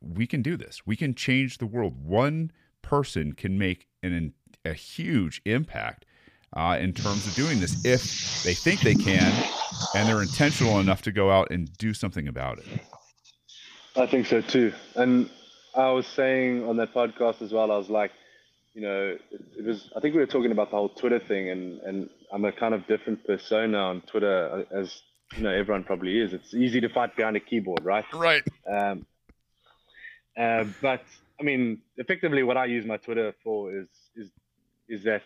we 0.00 0.26
can 0.26 0.42
do 0.42 0.56
this. 0.56 0.82
We 0.86 0.96
can 0.96 1.14
change 1.14 1.58
the 1.58 1.66
world. 1.66 2.04
One 2.04 2.52
person 2.82 3.32
can 3.32 3.58
make 3.58 3.86
an 4.02 4.32
a 4.64 4.72
huge 4.72 5.40
impact 5.44 6.04
uh, 6.56 6.76
in 6.80 6.92
terms 6.92 7.26
of 7.28 7.34
doing 7.34 7.60
this 7.60 7.84
if 7.84 8.42
they 8.42 8.54
think 8.54 8.80
they 8.80 8.94
can 8.94 9.32
and 9.94 10.08
they're 10.08 10.22
intentional 10.22 10.80
enough 10.80 11.02
to 11.02 11.12
go 11.12 11.30
out 11.30 11.50
and 11.52 11.72
do 11.78 11.94
something 11.94 12.26
about 12.26 12.58
it. 12.58 12.66
I 13.94 14.06
think 14.06 14.26
so 14.26 14.40
too. 14.40 14.72
And 14.96 15.30
I 15.76 15.90
was 15.90 16.06
saying 16.08 16.68
on 16.68 16.76
that 16.78 16.92
podcast 16.92 17.40
as 17.40 17.52
well, 17.52 17.70
I 17.70 17.76
was 17.76 17.88
like, 17.88 18.10
you 18.74 18.82
know, 18.82 19.16
it, 19.30 19.40
it, 19.58 19.64
was, 19.64 19.90
I 19.96 20.00
think 20.00 20.14
we 20.14 20.20
were 20.20 20.26
talking 20.26 20.52
about 20.52 20.70
the 20.70 20.76
whole 20.76 20.88
Twitter 20.88 21.18
thing, 21.18 21.50
and, 21.50 21.80
and 21.80 22.10
I'm 22.32 22.44
a 22.44 22.52
kind 22.52 22.74
of 22.74 22.86
different 22.86 23.26
persona 23.26 23.78
on 23.78 24.02
Twitter, 24.02 24.66
as, 24.74 25.02
you 25.36 25.42
know, 25.42 25.50
everyone 25.50 25.84
probably 25.84 26.18
is. 26.18 26.32
It's 26.32 26.54
easy 26.54 26.80
to 26.80 26.88
fight 26.88 27.16
behind 27.16 27.36
a 27.36 27.40
keyboard, 27.40 27.84
right? 27.84 28.04
Right. 28.12 28.42
Um, 28.70 29.06
uh, 30.36 30.64
but 30.80 31.02
I 31.40 31.42
mean, 31.42 31.80
effectively, 31.96 32.42
what 32.42 32.56
I 32.56 32.66
use 32.66 32.84
my 32.84 32.96
Twitter 32.96 33.34
for 33.42 33.76
is 33.76 33.88
is 34.14 34.30
is 34.88 35.04
that 35.04 35.24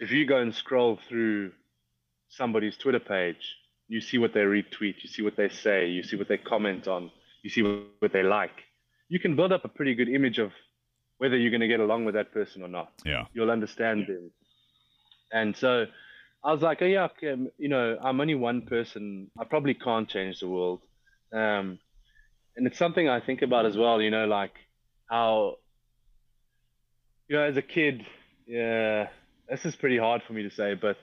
if 0.00 0.10
you 0.10 0.26
go 0.26 0.38
and 0.38 0.54
scroll 0.54 0.98
through 1.08 1.52
somebody's 2.28 2.76
Twitter 2.76 3.00
page, 3.00 3.56
you 3.88 4.00
see 4.00 4.18
what 4.18 4.34
they 4.34 4.40
retweet, 4.40 4.96
you 5.02 5.08
see 5.08 5.22
what 5.22 5.36
they 5.36 5.48
say, 5.48 5.88
you 5.88 6.02
see 6.02 6.16
what 6.16 6.28
they 6.28 6.36
comment 6.36 6.88
on, 6.88 7.10
you 7.42 7.50
see 7.50 7.62
what 7.62 8.12
they 8.12 8.22
like. 8.22 8.64
You 9.08 9.20
can 9.20 9.36
build 9.36 9.52
up 9.52 9.64
a 9.64 9.68
pretty 9.68 9.94
good 9.94 10.08
image 10.08 10.38
of 10.38 10.52
whether 11.18 11.36
you're 11.36 11.50
going 11.50 11.60
to 11.60 11.68
get 11.68 11.80
along 11.80 12.04
with 12.04 12.14
that 12.14 12.32
person 12.32 12.62
or 12.62 12.68
not. 12.68 12.92
Yeah. 13.04 13.26
You'll 13.32 13.50
understand 13.50 14.06
them. 14.08 14.30
And 15.32 15.56
so 15.56 15.86
I 16.44 16.52
was 16.52 16.60
like, 16.60 16.82
oh, 16.82 16.86
yeah, 16.86 17.04
okay, 17.04 17.42
you 17.56 17.68
know, 17.70 17.96
I'm 18.02 18.20
only 18.20 18.34
one 18.34 18.62
person. 18.62 19.30
I 19.38 19.44
probably 19.44 19.72
can't 19.72 20.08
change 20.08 20.40
the 20.40 20.48
world. 20.48 20.82
Um, 21.32 21.78
and 22.56 22.66
it's 22.66 22.78
something 22.78 23.08
I 23.08 23.20
think 23.20 23.40
about 23.40 23.64
as 23.64 23.76
well, 23.76 24.02
you 24.02 24.10
know, 24.10 24.26
like 24.26 24.52
how, 25.06 25.56
you 27.28 27.36
know, 27.36 27.42
as 27.42 27.56
a 27.56 27.62
kid, 27.62 28.04
yeah, 28.46 29.08
this 29.48 29.64
is 29.64 29.74
pretty 29.74 29.96
hard 29.96 30.22
for 30.26 30.34
me 30.34 30.42
to 30.42 30.50
say, 30.50 30.74
but 30.74 30.98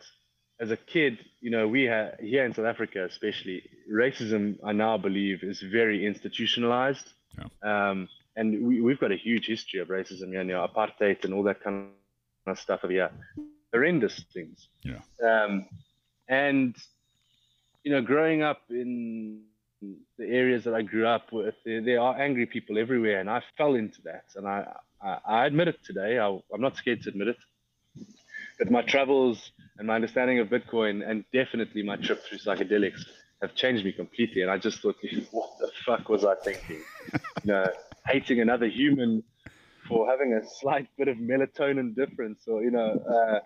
as 0.59 0.69
a 0.69 0.77
kid, 0.77 1.18
you 1.41 1.49
know, 1.49 1.68
we 1.68 1.84
have 1.85 2.19
here 2.19 2.45
in 2.45 2.53
South 2.53 2.65
Africa, 2.65 3.03
especially 3.03 3.63
racism, 3.91 4.57
I 4.63 4.73
now 4.73 4.97
believe 4.97 5.39
is 5.41 5.59
very 5.59 6.05
institutionalized. 6.05 7.09
Yeah. 7.38 7.89
Um, 7.89 8.07
and 8.35 8.68
we, 8.68 8.80
we've 8.80 8.99
got 8.99 9.11
a 9.11 9.18
huge 9.18 9.47
history 9.47 9.80
of 9.80 9.88
racism, 9.88 10.34
you 10.34 10.43
know, 10.43 10.65
apartheid 10.68 11.26
and 11.26 11.34
all 11.34 11.43
that 11.43 11.63
kind 11.63 11.89
of 12.45 12.59
stuff 12.59 12.81
over 12.84 12.93
here. 12.93 13.09
Horrendous 13.73 14.23
things. 14.34 14.68
Yeah. 14.84 14.99
Um, 15.23 15.68
and, 16.27 16.76
you 17.84 17.91
know, 17.91 18.02
growing 18.02 18.41
up 18.41 18.61
in 18.69 19.41
the 20.18 20.26
areas 20.26 20.64
that 20.65 20.73
I 20.73 20.81
grew 20.81 21.07
up 21.07 21.31
with, 21.31 21.56
there, 21.65 21.81
there, 21.81 21.99
are 21.99 22.19
angry 22.19 22.45
people 22.45 22.77
everywhere, 22.77 23.19
and 23.19 23.30
I 23.30 23.41
fell 23.57 23.76
into 23.76 24.02
that. 24.03 24.26
And 24.35 24.48
I, 24.48 24.65
I, 25.02 25.18
I 25.26 25.45
admit 25.45 25.68
it 25.68 25.84
today. 25.84 26.19
I, 26.19 26.27
I'm 26.53 26.61
not 26.61 26.77
scared 26.77 27.02
to 27.03 27.10
admit 27.10 27.30
it. 27.30 27.38
But 28.60 28.69
my 28.69 28.84
travels 28.84 29.52
and 29.77 29.88
my 29.88 29.95
understanding 29.95 30.39
of 30.39 30.49
Bitcoin, 30.49 31.07
and 31.07 31.26
definitely 31.34 31.81
my 31.81 31.95
trip 31.95 32.23
through 32.23 32.38
psychedelics, 32.38 33.03
have 33.41 33.56
changed 33.56 33.84
me 33.84 33.91
completely. 33.91 34.43
And 34.43 34.52
I 34.52 34.57
just 34.57 34.81
thought, 34.81 34.98
what 35.31 35.57
the 35.60 35.72
fuck 35.85 36.10
was 36.10 36.23
I 36.23 36.35
thinking? 36.35 36.81
you 37.14 37.19
know, 37.45 37.65
hating 38.06 38.39
another 38.39 38.68
human 38.68 39.23
for 39.88 40.07
having 40.07 40.34
a 40.34 40.41
slight 40.60 40.88
bit 40.98 41.07
of 41.07 41.18
melatonin 41.18 41.95
difference, 41.95 42.43
or 42.48 42.61
you 42.61 42.72
know, 42.72 42.99
uh, 43.10 43.39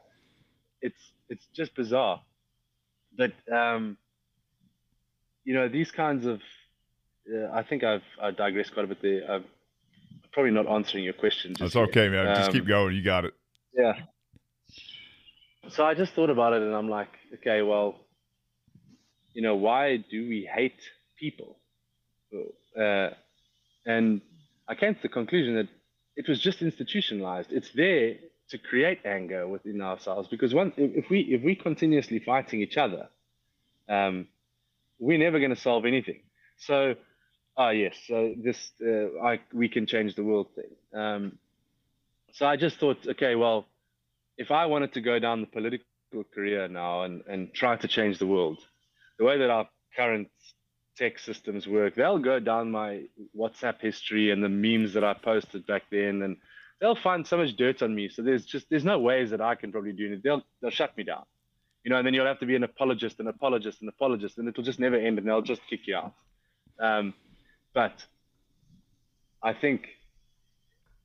it's 0.82 1.12
it's 1.30 1.46
just 1.54 1.76
bizarre. 1.76 2.22
But 3.18 3.34
um, 3.52 3.98
you 5.44 5.54
know, 5.54 5.70
these 5.70 5.92
kinds 5.92 6.26
of, 6.26 6.42
uh, 7.32 7.52
I 7.54 7.64
think 7.64 7.84
I've 7.84 8.04
I 8.22 8.32
digressed 8.32 8.74
quite 8.74 8.86
a 8.86 8.88
bit 8.88 9.02
there. 9.02 9.32
I'm 9.32 9.46
probably 10.32 10.52
not 10.52 10.68
answering 10.68 11.04
your 11.04 11.14
question. 11.14 11.56
That's 11.58 11.76
okay, 11.76 12.10
man. 12.10 12.28
Um, 12.28 12.36
just 12.36 12.52
keep 12.52 12.64
um, 12.64 12.68
going. 12.68 12.96
You 12.96 13.04
got 13.04 13.26
it. 13.26 13.34
Yeah. 13.74 13.94
So 15.70 15.84
I 15.84 15.96
just 15.96 16.14
thought 16.14 16.30
about 16.30 16.54
it 16.54 16.62
and 16.62 16.76
I'm 16.76 16.90
like, 16.90 17.10
okay, 17.36 17.62
well, 17.62 17.96
you 19.34 19.42
know, 19.42 19.56
why 19.56 19.98
do 19.98 20.30
we 20.30 20.48
hate 20.52 20.80
people? 21.18 21.58
Uh, 22.80 23.10
and 23.86 24.22
I 24.68 24.76
came 24.76 24.94
to 24.96 25.02
the 25.02 25.10
conclusion 25.10 25.56
that 25.56 25.68
it 26.16 26.28
was 26.28 26.40
just 26.40 26.62
institutionalized. 26.62 27.52
It's 27.52 27.72
there 27.72 28.16
to 28.50 28.58
create 28.58 29.00
anger 29.06 29.48
within 29.48 29.82
ourselves 29.82 30.28
because 30.28 30.54
one, 30.54 30.72
if 30.78 31.10
we 31.10 31.22
if 31.22 31.44
we 31.44 31.56
continuously 31.56 32.20
fighting 32.20 32.62
each 32.62 32.78
other, 32.78 33.10
um, 33.90 34.28
we're 35.00 35.18
never 35.18 35.40
going 35.40 35.54
to 35.54 35.62
solve 35.62 35.86
anything. 35.86 36.22
So, 36.58 36.96
ah, 37.58 37.70
yes, 37.70 37.96
so 38.08 38.34
this 38.38 38.72
uh, 38.82 39.20
I, 39.24 39.40
we 39.54 39.68
can 39.70 39.86
change 39.86 40.16
the 40.16 40.24
world 40.24 40.48
thing. 40.56 41.00
Um, 41.00 41.38
so 42.34 42.46
I 42.46 42.56
just 42.58 42.78
thought, 42.78 42.98
okay, 43.08 43.36
well, 43.36 43.66
if 44.38 44.52
I 44.52 44.66
wanted 44.66 44.94
to 44.94 45.02
go 45.02 45.20
down 45.20 45.42
the 45.42 45.48
political 45.48 45.86
career 46.34 46.68
now 46.68 47.04
and, 47.04 47.24
and 47.28 47.54
try 47.54 47.78
to 47.78 47.88
change 47.88 48.20
the 48.20 48.28
world, 48.28 48.60
the 49.18 49.26
way 49.26 49.38
that 49.38 49.50
our 49.50 49.68
current 49.96 50.30
tech 50.98 51.20
systems 51.20 51.68
work, 51.68 51.96
they'll 51.96 52.20
go 52.20 52.40
down 52.40 52.72
my 52.72 53.04
WhatsApp 53.38 53.82
history 53.82 54.32
and 54.32 54.44
the 54.44 54.50
memes 54.50 54.94
that 54.94 55.04
I 55.04 55.14
posted 55.14 55.66
back 55.66 55.84
then, 55.90 56.22
and 56.22 56.38
they'll 56.80 56.96
find 56.96 57.26
so 57.26 57.38
much 57.38 57.56
dirt 57.56 57.82
on 57.82 57.96
me. 57.96 58.10
So 58.10 58.22
there's 58.22 58.46
just 58.46 58.70
there's 58.70 58.86
no 58.86 59.00
ways 59.00 59.30
that 59.32 59.42
I 59.42 59.56
can 59.56 59.72
probably 59.72 59.94
do 59.94 60.14
it. 60.14 60.24
They'll 60.24 60.44
they'll 60.62 60.72
shut 60.72 60.96
me 60.98 61.04
down, 61.04 61.24
you 61.84 61.90
know. 61.90 61.98
And 61.98 62.06
then 62.06 62.14
you'll 62.14 62.26
have 62.26 62.40
to 62.40 62.46
be 62.46 62.56
an 62.56 62.64
apologist, 62.64 63.20
an 63.20 63.28
apologist, 63.28 63.82
an 63.82 63.90
apologist, 63.90 64.38
and 64.38 64.48
it'll 64.48 64.64
just 64.64 64.80
never 64.80 64.96
end, 64.96 65.18
and 65.18 65.28
they'll 65.28 65.42
just 65.42 65.62
kick 65.70 65.82
you 65.88 65.96
out. 65.96 66.14
Um, 66.80 67.14
but 67.74 68.04
I 69.42 69.54
think 69.54 69.88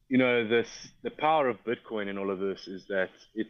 you 0.09 0.19
know 0.19 0.47
this 0.47 0.69
the 1.03 1.11
power 1.11 1.49
of 1.49 1.65
bitcoin 1.65 2.09
in 2.09 2.19
all 2.19 2.31
of 2.31 2.41
this 2.41 2.67
is 2.67 2.87
that 2.89 3.11
it 3.35 3.47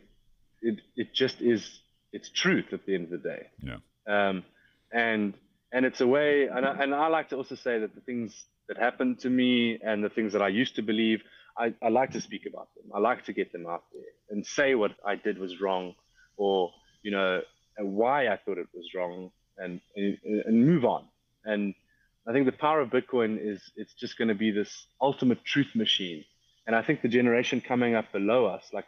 it 0.61 0.79
it 0.95 1.15
just 1.15 1.41
is 1.41 1.81
it's 2.13 2.29
truth 2.29 2.67
at 2.73 2.85
the 2.87 2.95
end 2.95 3.05
of 3.05 3.11
the 3.11 3.29
day 3.29 3.47
yeah 3.63 3.77
um 4.07 4.45
and 4.93 5.35
and 5.73 5.87
it's 5.87 6.01
a 6.01 6.07
way 6.07 6.49
and 6.49 6.67
I, 6.67 6.73
and 6.83 6.95
I 6.95 7.07
like 7.07 7.31
to 7.31 7.37
also 7.37 7.55
say 7.55 7.79
that 7.79 7.95
the 7.95 8.01
things 8.03 8.45
that 8.69 8.77
happened 8.77 9.21
to 9.21 9.31
me 9.31 9.79
and 9.83 10.05
the 10.05 10.11
things 10.11 10.33
that 10.35 10.43
I 10.43 10.49
used 10.49 10.77
to 10.77 10.83
believe 10.83 11.23
I, 11.61 11.75
I 11.83 11.89
like 11.89 12.13
to 12.13 12.21
speak 12.21 12.47
about 12.47 12.69
them. 12.75 12.87
I 12.95 12.99
like 12.99 13.25
to 13.27 13.33
get 13.33 13.53
them 13.53 13.67
out 13.67 13.85
there 13.93 14.13
and 14.31 14.47
say 14.47 14.75
what 14.75 14.93
I 15.05 15.17
did 15.17 15.39
was 15.39 15.61
wrong 15.61 15.95
or 16.37 16.71
you 17.03 17.11
know 17.11 17.43
why 17.79 18.29
I 18.29 18.37
thought 18.37 18.59
it 18.59 18.69
was 18.75 18.87
wrong 18.95 19.31
and 19.59 19.81
and, 19.97 20.19
and 20.47 20.67
move 20.67 20.85
on. 20.85 21.05
And 21.45 21.75
I 22.27 22.33
think 22.33 22.47
the 22.47 22.53
power 22.53 22.81
of 22.81 22.91
Bitcoin 22.91 23.39
is 23.41 23.61
it's 23.77 23.95
just 23.95 24.17
going 24.19 24.29
to 24.29 24.35
be 24.35 24.51
this 24.51 24.87
ultimate 25.01 25.45
truth 25.45 25.75
machine. 25.75 26.25
And 26.67 26.77
I 26.77 26.83
think 26.83 27.03
the 27.03 27.09
generation 27.09 27.61
coming 27.61 27.95
up 27.95 28.13
below 28.13 28.47
us, 28.47 28.65
like 28.73 28.87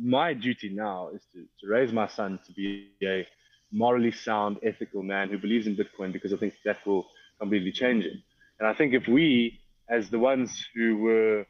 my 0.00 0.32
duty 0.34 0.70
now 0.70 1.10
is 1.14 1.22
to, 1.32 1.44
to 1.60 1.72
raise 1.72 1.92
my 1.92 2.08
son 2.08 2.38
to 2.46 2.52
be 2.52 2.90
a 3.02 3.26
morally 3.72 4.12
sound, 4.12 4.58
ethical 4.62 5.02
man 5.02 5.28
who 5.28 5.38
believes 5.38 5.66
in 5.66 5.76
Bitcoin 5.76 6.12
because 6.12 6.32
I 6.32 6.36
think 6.36 6.54
that 6.64 6.78
will 6.86 7.06
completely 7.38 7.72
change 7.72 8.04
it. 8.04 8.16
And 8.58 8.68
I 8.68 8.74
think 8.74 8.94
if 8.94 9.08
we, 9.08 9.60
as 9.88 10.10
the 10.10 10.18
ones 10.18 10.66
who 10.74 10.98
were 10.98 11.46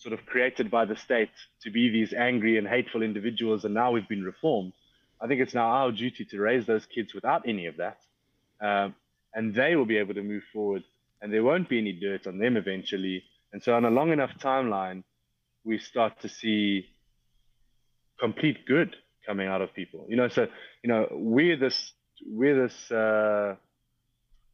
sort 0.00 0.12
of 0.12 0.26
created 0.26 0.70
by 0.70 0.84
the 0.84 0.96
state 0.96 1.30
to 1.62 1.70
be 1.70 1.88
these 1.88 2.12
angry 2.12 2.58
and 2.58 2.66
hateful 2.66 3.02
individuals, 3.02 3.64
and 3.64 3.72
now 3.72 3.92
we've 3.92 4.08
been 4.08 4.24
reformed, 4.24 4.72
I 5.20 5.26
think 5.26 5.40
it's 5.40 5.54
now 5.54 5.68
our 5.68 5.92
duty 5.92 6.24
to 6.26 6.40
raise 6.40 6.66
those 6.66 6.86
kids 6.86 7.14
without 7.14 7.46
any 7.46 7.66
of 7.66 7.76
that. 7.76 7.98
Um, 8.60 8.94
and 9.34 9.54
they 9.54 9.76
will 9.76 9.86
be 9.86 9.98
able 9.98 10.14
to 10.14 10.22
move 10.22 10.42
forward, 10.52 10.82
and 11.22 11.32
there 11.32 11.44
won't 11.44 11.68
be 11.68 11.78
any 11.78 11.92
dirt 11.92 12.26
on 12.26 12.38
them 12.38 12.56
eventually 12.56 13.22
and 13.52 13.62
so 13.62 13.74
on 13.74 13.84
a 13.84 13.90
long 13.90 14.12
enough 14.12 14.30
timeline, 14.38 15.02
we 15.64 15.78
start 15.78 16.20
to 16.20 16.28
see 16.28 16.86
complete 18.18 18.66
good 18.66 18.96
coming 19.26 19.48
out 19.48 19.60
of 19.60 19.74
people. 19.74 20.06
You 20.08 20.16
know, 20.16 20.28
so 20.28 20.46
you 20.82 20.88
know, 20.88 21.08
we're 21.10 21.56
this 21.56 21.92
we're 22.26 22.68
this 22.68 22.90
uh 22.90 23.56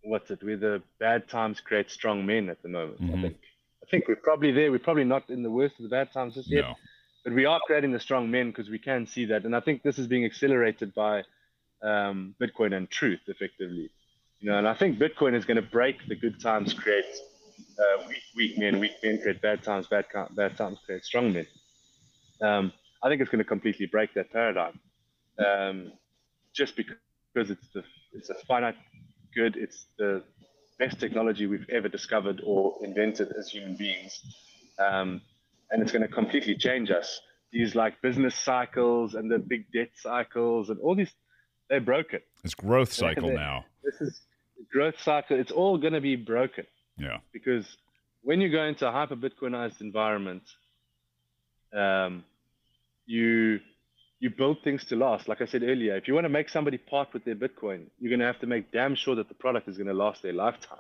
what's 0.03 0.31
it? 0.31 0.43
We're 0.43 0.57
the 0.57 0.83
bad 0.99 1.29
times 1.29 1.61
create 1.61 1.91
strong 1.91 2.25
men 2.27 2.49
at 2.49 2.63
the 2.63 2.69
moment, 2.69 3.01
mm-hmm. 3.01 3.19
I 3.19 3.23
think. 3.23 3.37
I 3.87 3.91
think 3.91 4.09
we're 4.09 4.17
probably 4.17 4.51
there. 4.51 4.71
We're 4.73 4.79
probably 4.79 5.05
not 5.05 5.31
in 5.31 5.43
the 5.43 5.51
worst 5.51 5.77
of 5.79 5.85
the 5.85 5.89
bad 5.89 6.13
times 6.13 6.35
just 6.35 6.51
yet. 6.51 6.63
No. 6.63 6.75
But 7.25 7.35
we 7.35 7.45
are 7.45 7.61
creating 7.67 7.93
the 7.93 8.01
strong 8.01 8.31
men 8.31 8.51
because 8.51 8.69
we 8.69 8.79
can 8.79 9.07
see 9.07 9.27
that. 9.27 9.45
And 9.45 9.55
I 9.55 9.61
think 9.61 9.83
this 9.83 9.99
is 9.99 10.07
being 10.07 10.25
accelerated 10.25 10.95
by 10.95 11.23
um, 11.83 12.35
Bitcoin 12.41 12.77
and 12.77 12.91
truth, 12.91 13.21
effectively. 13.29 13.91
You 14.41 14.51
know, 14.51 14.59
and 14.59 14.69
I 14.69 14.75
think 14.75 14.99
Bitcoin 14.99 15.35
is 15.35 15.45
going 15.45 15.57
to 15.57 15.63
break 15.63 15.97
the 16.09 16.17
good 16.17 16.41
times 16.41 16.75
create 16.75 17.05
uh, 17.79 18.05
weak, 18.09 18.23
weak 18.37 18.59
men, 18.59 18.81
weak 18.81 18.93
men 19.03 19.21
create 19.21 19.41
bad 19.41 19.63
times, 19.63 19.87
bad, 19.87 20.07
bad 20.33 20.57
times 20.57 20.79
create 20.85 21.05
strong 21.05 21.33
men. 21.33 21.47
Um, 22.41 22.73
I 23.03 23.09
think 23.09 23.21
it's 23.21 23.31
going 23.31 23.43
to 23.43 23.49
completely 23.49 23.87
break 23.87 24.15
that 24.15 24.33
paradigm, 24.33 24.79
um, 25.39 25.93
just 26.53 26.77
because 26.77 26.97
it's 27.35 27.69
the 27.73 27.85
it's 28.13 28.31
a 28.31 28.35
finite 28.47 28.77
good. 29.35 29.57
It's 29.57 29.87
the 29.99 30.23
best 30.79 30.99
technology 31.01 31.47
we've 31.47 31.69
ever 31.71 31.89
discovered 31.89 32.43
or 32.45 32.77
invented 32.83 33.33
as 33.39 33.49
human 33.49 33.77
beings, 33.77 34.21
um, 34.79 35.21
and 35.71 35.83
it's 35.83 35.93
going 35.93 36.03
to 36.03 36.09
completely 36.09 36.55
change 36.55 36.91
us. 36.91 37.21
These 37.53 37.75
like 37.75 38.01
business 38.03 38.35
cycles 38.35 39.15
and 39.15 39.31
the 39.31 39.39
big 39.39 39.71
debt 39.73 39.91
cycles 39.95 40.69
and 40.69 40.79
all 40.81 40.95
these, 40.95 41.13
they're 41.71 41.81
broken. 41.81 42.21
It's 42.45 42.55
growth 42.55 42.93
cycle 42.93 43.33
now. 43.33 43.65
This 43.83 44.01
is 44.01 44.21
growth 44.71 45.01
cycle. 45.01 45.39
It's 45.39 45.53
all 45.53 45.79
going 45.79 45.93
to 45.93 46.01
be 46.01 46.17
broken. 46.17 46.67
Yeah. 46.99 47.19
Because 47.33 47.77
when 48.23 48.41
you 48.41 48.51
go 48.51 48.65
into 48.65 48.89
a 48.89 48.93
hyper 48.93 49.17
Bitcoinized 49.17 49.81
environment, 49.81 50.43
um, 51.73 52.25
you 53.07 53.61
you 54.19 54.31
build 54.31 54.59
things 54.65 54.85
to 54.87 54.97
last. 54.97 55.29
Like 55.29 55.41
I 55.43 55.47
said 55.47 55.63
earlier, 55.63 55.97
if 55.97 56.09
you 56.09 56.15
want 56.15 56.25
to 56.25 56.31
make 56.31 56.49
somebody 56.49 56.79
part 56.79 57.13
with 57.13 57.25
their 57.25 57.35
Bitcoin, 57.35 57.87
you're 57.99 58.11
going 58.11 58.21
to 58.21 58.27
have 58.27 58.41
to 58.41 58.47
make 58.47 58.73
damn 58.73 58.95
sure 58.95 59.15
that 59.17 59.29
the 59.29 59.35
product 59.35 59.69
is 59.69 59.77
going 59.77 59.89
to 59.89 59.95
last 59.95 60.23
their 60.23 60.33
lifetime. 60.33 60.79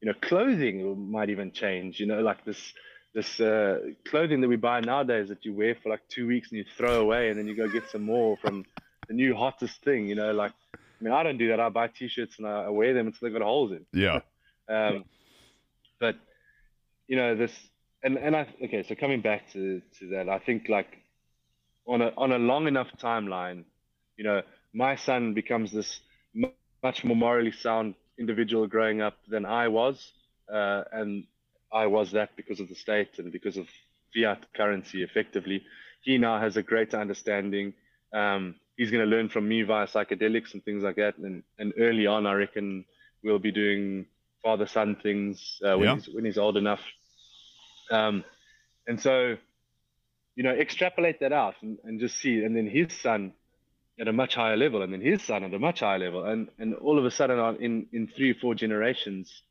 you 0.00 0.08
know, 0.08 0.14
clothing 0.20 1.10
might 1.10 1.30
even 1.30 1.52
change. 1.52 2.00
You 2.00 2.06
know, 2.06 2.20
like 2.20 2.44
this 2.44 2.72
this 3.14 3.40
uh, 3.40 3.78
clothing 4.06 4.40
that 4.42 4.48
we 4.48 4.56
buy 4.56 4.80
nowadays 4.80 5.28
that 5.28 5.44
you 5.44 5.54
wear 5.54 5.76
for 5.82 5.88
like 5.88 6.00
two 6.08 6.26
weeks 6.26 6.50
and 6.50 6.58
you 6.58 6.64
throw 6.76 7.00
away 7.00 7.30
and 7.30 7.38
then 7.38 7.46
you 7.46 7.56
go 7.56 7.68
get 7.68 7.88
some 7.90 8.02
more 8.02 8.36
from 8.36 8.64
the 9.08 9.14
new 9.14 9.34
hottest 9.34 9.82
thing. 9.82 10.06
You 10.06 10.14
know, 10.14 10.32
like 10.32 10.52
I 10.74 11.04
mean, 11.04 11.12
I 11.12 11.22
don't 11.22 11.38
do 11.38 11.48
that. 11.48 11.60
I 11.60 11.68
buy 11.68 11.88
t-shirts 11.88 12.38
and 12.38 12.46
I 12.46 12.68
wear 12.68 12.94
them 12.94 13.06
until 13.06 13.20
they've 13.22 13.32
got 13.32 13.42
holes 13.42 13.72
in. 13.72 13.86
Yeah. 13.92 14.20
Um, 14.68 15.04
but 15.98 16.16
you 17.06 17.16
know 17.16 17.34
this, 17.34 17.52
and 18.02 18.16
and 18.18 18.36
I 18.36 18.46
okay. 18.64 18.84
So 18.86 18.94
coming 18.94 19.20
back 19.20 19.50
to 19.52 19.80
to 19.98 20.08
that, 20.10 20.28
I 20.28 20.38
think 20.38 20.68
like 20.68 20.98
on 21.88 22.02
a 22.02 22.12
on 22.16 22.32
a 22.32 22.38
long 22.38 22.68
enough 22.68 22.88
timeline, 23.02 23.64
you 24.16 24.24
know, 24.24 24.42
my 24.74 24.96
son 24.96 25.34
becomes 25.34 25.72
this 25.72 26.00
m- 26.36 26.52
much 26.82 27.04
more 27.04 27.16
morally 27.16 27.52
sound 27.52 27.94
individual 28.18 28.66
growing 28.66 29.02
up 29.02 29.16
than 29.28 29.44
I 29.46 29.68
was, 29.68 30.12
uh, 30.52 30.84
and 30.92 31.24
I 31.72 31.86
was 31.86 32.12
that 32.12 32.30
because 32.36 32.60
of 32.60 32.68
the 32.68 32.74
state 32.74 33.18
and 33.18 33.32
because 33.32 33.56
of 33.56 33.66
fiat 34.14 34.44
currency. 34.56 35.02
Effectively, 35.02 35.62
he 36.02 36.18
now 36.18 36.40
has 36.40 36.56
a 36.56 36.62
greater 36.62 36.98
understanding. 37.00 37.74
Um, 38.14 38.56
he's 38.76 38.90
going 38.90 39.04
to 39.04 39.16
learn 39.16 39.28
from 39.28 39.48
me 39.48 39.62
via 39.62 39.86
psychedelics 39.86 40.54
and 40.54 40.64
things 40.64 40.82
like 40.84 40.96
that. 40.96 41.18
And 41.18 41.42
and 41.58 41.72
early 41.78 42.06
on, 42.06 42.26
I 42.26 42.34
reckon 42.34 42.84
we'll 43.24 43.38
be 43.38 43.52
doing 43.52 44.06
father 44.42 44.66
son 44.66 44.96
things 45.02 45.60
uh, 45.64 45.78
when 45.78 45.90
Yeah. 45.90 45.94
he's 45.94 46.08
when 46.08 46.24
he's 46.24 46.38
old 46.38 46.56
enough. 46.56 46.80
Um, 47.90 48.24
and 48.86 49.00
so, 49.00 49.36
you 50.38 50.44
know, 50.44 50.52
extrapolate 50.52 51.18
that 51.18 51.32
out 51.32 51.56
and, 51.62 51.78
and 51.82 51.98
just 51.98 52.16
see, 52.16 52.44
and 52.44 52.56
then 52.56 52.68
his 52.68 52.96
son 52.96 53.32
at 54.00 54.06
a 54.06 54.12
much 54.12 54.36
higher 54.36 54.56
level, 54.56 54.82
and 54.82 54.92
then 54.92 55.00
his 55.00 55.20
son 55.24 55.42
at 55.42 55.52
a 55.52 55.58
much 55.58 55.80
higher 55.80 55.98
level, 55.98 56.24
and 56.24 56.48
and 56.60 56.74
all 56.74 56.96
of 56.96 57.04
a 57.04 57.10
sudden, 57.10 57.40
on- 57.40 57.56
in 57.56 57.86
in 57.92 58.06
three 58.06 58.30
or 58.30 58.34
four 58.34 58.54
generations, 58.54 59.42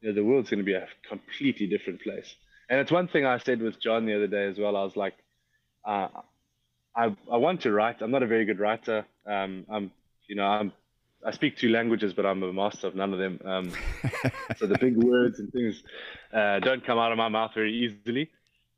you 0.00 0.08
know, 0.08 0.14
the 0.16 0.24
world's 0.24 0.50
going 0.50 0.58
to 0.58 0.64
be 0.64 0.74
a 0.74 0.88
completely 1.08 1.68
different 1.68 2.02
place. 2.02 2.34
And 2.68 2.80
it's 2.80 2.90
one 2.90 3.06
thing 3.06 3.24
I 3.24 3.38
said 3.38 3.62
with 3.62 3.80
John 3.80 4.04
the 4.04 4.16
other 4.16 4.26
day 4.26 4.46
as 4.48 4.58
well. 4.58 4.76
I 4.76 4.82
was 4.82 4.96
like, 4.96 5.14
uh, 5.86 6.08
I 6.96 7.04
I 7.30 7.36
want 7.36 7.60
to 7.60 7.70
write. 7.70 8.02
I'm 8.02 8.10
not 8.10 8.24
a 8.24 8.26
very 8.26 8.44
good 8.44 8.58
writer. 8.58 9.06
Um, 9.24 9.64
I'm, 9.70 9.92
you 10.28 10.34
know, 10.34 10.46
I'm 10.46 10.72
I 11.24 11.30
speak 11.30 11.56
two 11.56 11.68
languages, 11.68 12.14
but 12.14 12.26
I'm 12.26 12.42
a 12.42 12.52
master 12.52 12.88
of 12.88 12.96
none 12.96 13.12
of 13.12 13.20
them. 13.20 13.38
Um, 13.44 13.72
so 14.56 14.66
the 14.66 14.78
big 14.80 14.96
words 14.96 15.38
and 15.38 15.52
things 15.52 15.84
uh, 16.34 16.58
don't 16.58 16.84
come 16.84 16.98
out 16.98 17.12
of 17.12 17.18
my 17.18 17.28
mouth 17.28 17.52
very 17.54 17.72
easily. 17.72 18.28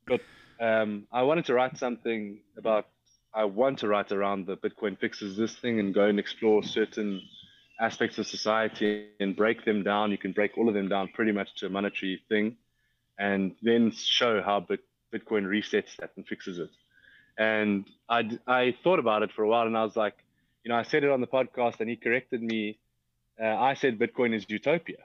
But 0.05 0.21
um, 0.59 1.07
I 1.11 1.23
wanted 1.23 1.45
to 1.45 1.53
write 1.53 1.77
something 1.77 2.39
about. 2.57 2.87
I 3.33 3.43
want 3.43 3.79
to 3.79 3.87
write 3.89 4.13
around 4.13 4.47
the 4.47 4.55
Bitcoin 4.55 4.97
fixes 4.97 5.35
this 5.35 5.55
thing 5.55 5.79
and 5.81 5.93
go 5.93 6.05
and 6.05 6.17
explore 6.19 6.63
certain 6.63 7.21
aspects 7.81 8.17
of 8.17 8.25
society 8.25 9.07
and 9.19 9.35
break 9.35 9.65
them 9.65 9.83
down. 9.83 10.11
You 10.11 10.17
can 10.17 10.31
break 10.31 10.57
all 10.57 10.69
of 10.69 10.73
them 10.73 10.87
down 10.87 11.09
pretty 11.09 11.33
much 11.33 11.53
to 11.55 11.65
a 11.65 11.69
monetary 11.69 12.21
thing, 12.29 12.55
and 13.19 13.53
then 13.61 13.91
show 13.91 14.41
how 14.41 14.61
Bit- 14.61 14.85
Bitcoin 15.13 15.43
resets 15.43 15.97
that 15.99 16.11
and 16.15 16.25
fixes 16.25 16.59
it. 16.59 16.69
And 17.37 17.85
I 18.07 18.73
thought 18.83 18.99
about 18.99 19.23
it 19.23 19.31
for 19.33 19.43
a 19.43 19.47
while, 19.49 19.67
and 19.67 19.77
I 19.77 19.83
was 19.83 19.97
like, 19.97 20.15
you 20.63 20.69
know, 20.69 20.77
I 20.77 20.83
said 20.83 21.03
it 21.03 21.09
on 21.09 21.19
the 21.19 21.27
podcast, 21.27 21.81
and 21.81 21.89
he 21.89 21.97
corrected 21.97 22.41
me. 22.41 22.79
Uh, 23.41 23.47
I 23.47 23.73
said 23.73 23.99
Bitcoin 23.99 24.33
is 24.33 24.45
utopia, 24.47 25.03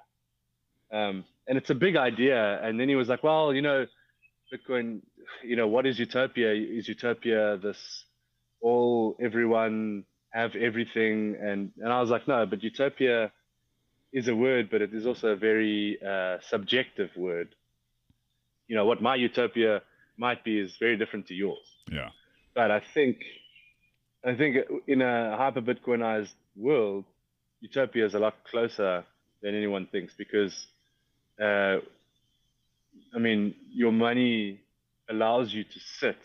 um, 0.92 1.24
and 1.48 1.58
it's 1.58 1.70
a 1.70 1.74
big 1.74 1.96
idea. 1.96 2.60
And 2.62 2.78
then 2.78 2.88
he 2.88 2.94
was 2.94 3.08
like, 3.08 3.24
well, 3.24 3.52
you 3.52 3.62
know, 3.62 3.86
Bitcoin, 4.52 5.00
you 5.42 5.56
know, 5.56 5.66
what 5.68 5.86
is 5.86 5.98
utopia? 5.98 6.52
Is 6.52 6.88
utopia 6.88 7.58
this 7.62 8.04
all 8.60 9.16
everyone 9.20 10.04
have 10.30 10.54
everything? 10.54 11.36
And 11.40 11.72
and 11.78 11.92
I 11.92 12.00
was 12.00 12.10
like, 12.10 12.26
no, 12.28 12.46
but 12.46 12.62
utopia 12.62 13.32
is 14.12 14.28
a 14.28 14.34
word, 14.34 14.68
but 14.70 14.82
it 14.82 14.92
is 14.92 15.06
also 15.06 15.28
a 15.28 15.36
very 15.36 15.98
uh, 16.06 16.38
subjective 16.48 17.10
word. 17.16 17.54
You 18.68 18.76
know, 18.76 18.84
what 18.84 19.00
my 19.02 19.14
utopia 19.16 19.82
might 20.16 20.44
be 20.44 20.58
is 20.58 20.76
very 20.78 20.96
different 20.96 21.26
to 21.28 21.34
yours 21.34 21.66
Yeah. 21.90 22.10
but 22.54 22.70
I 22.70 22.82
think 22.94 23.16
I 24.24 24.34
think 24.34 24.56
in 24.86 25.00
a 25.00 25.36
hyper 25.36 25.62
Bitcoinized 25.62 26.34
world, 26.56 27.04
utopia 27.60 28.04
is 28.04 28.14
a 28.14 28.18
lot 28.18 28.34
closer 28.44 29.04
than 29.42 29.54
anyone 29.54 29.86
thinks 29.86 30.12
because, 30.16 30.66
uh, 31.40 31.76
I 33.14 33.18
mean, 33.18 33.54
your 33.72 33.92
money 33.92 34.60
allows 35.10 35.52
you 35.52 35.64
to 35.64 35.80
sit 35.98 36.18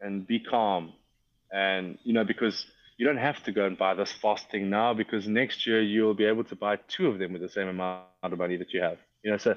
and 0.00 0.26
be 0.26 0.40
calm, 0.40 0.92
and 1.52 1.98
you 2.04 2.12
know 2.12 2.24
because 2.24 2.66
you 2.96 3.06
don't 3.06 3.16
have 3.18 3.42
to 3.44 3.52
go 3.52 3.64
and 3.66 3.76
buy 3.76 3.94
this 3.94 4.12
fast 4.12 4.50
thing 4.50 4.70
now 4.70 4.94
because 4.94 5.26
next 5.26 5.66
year 5.66 5.80
you'll 5.80 6.14
be 6.14 6.24
able 6.24 6.44
to 6.44 6.56
buy 6.56 6.76
two 6.88 7.08
of 7.08 7.18
them 7.18 7.32
with 7.32 7.42
the 7.42 7.48
same 7.48 7.68
amount 7.68 8.04
of 8.22 8.38
money 8.38 8.56
that 8.56 8.72
you 8.72 8.80
have. 8.82 8.98
You 9.22 9.32
know, 9.32 9.38
so 9.38 9.54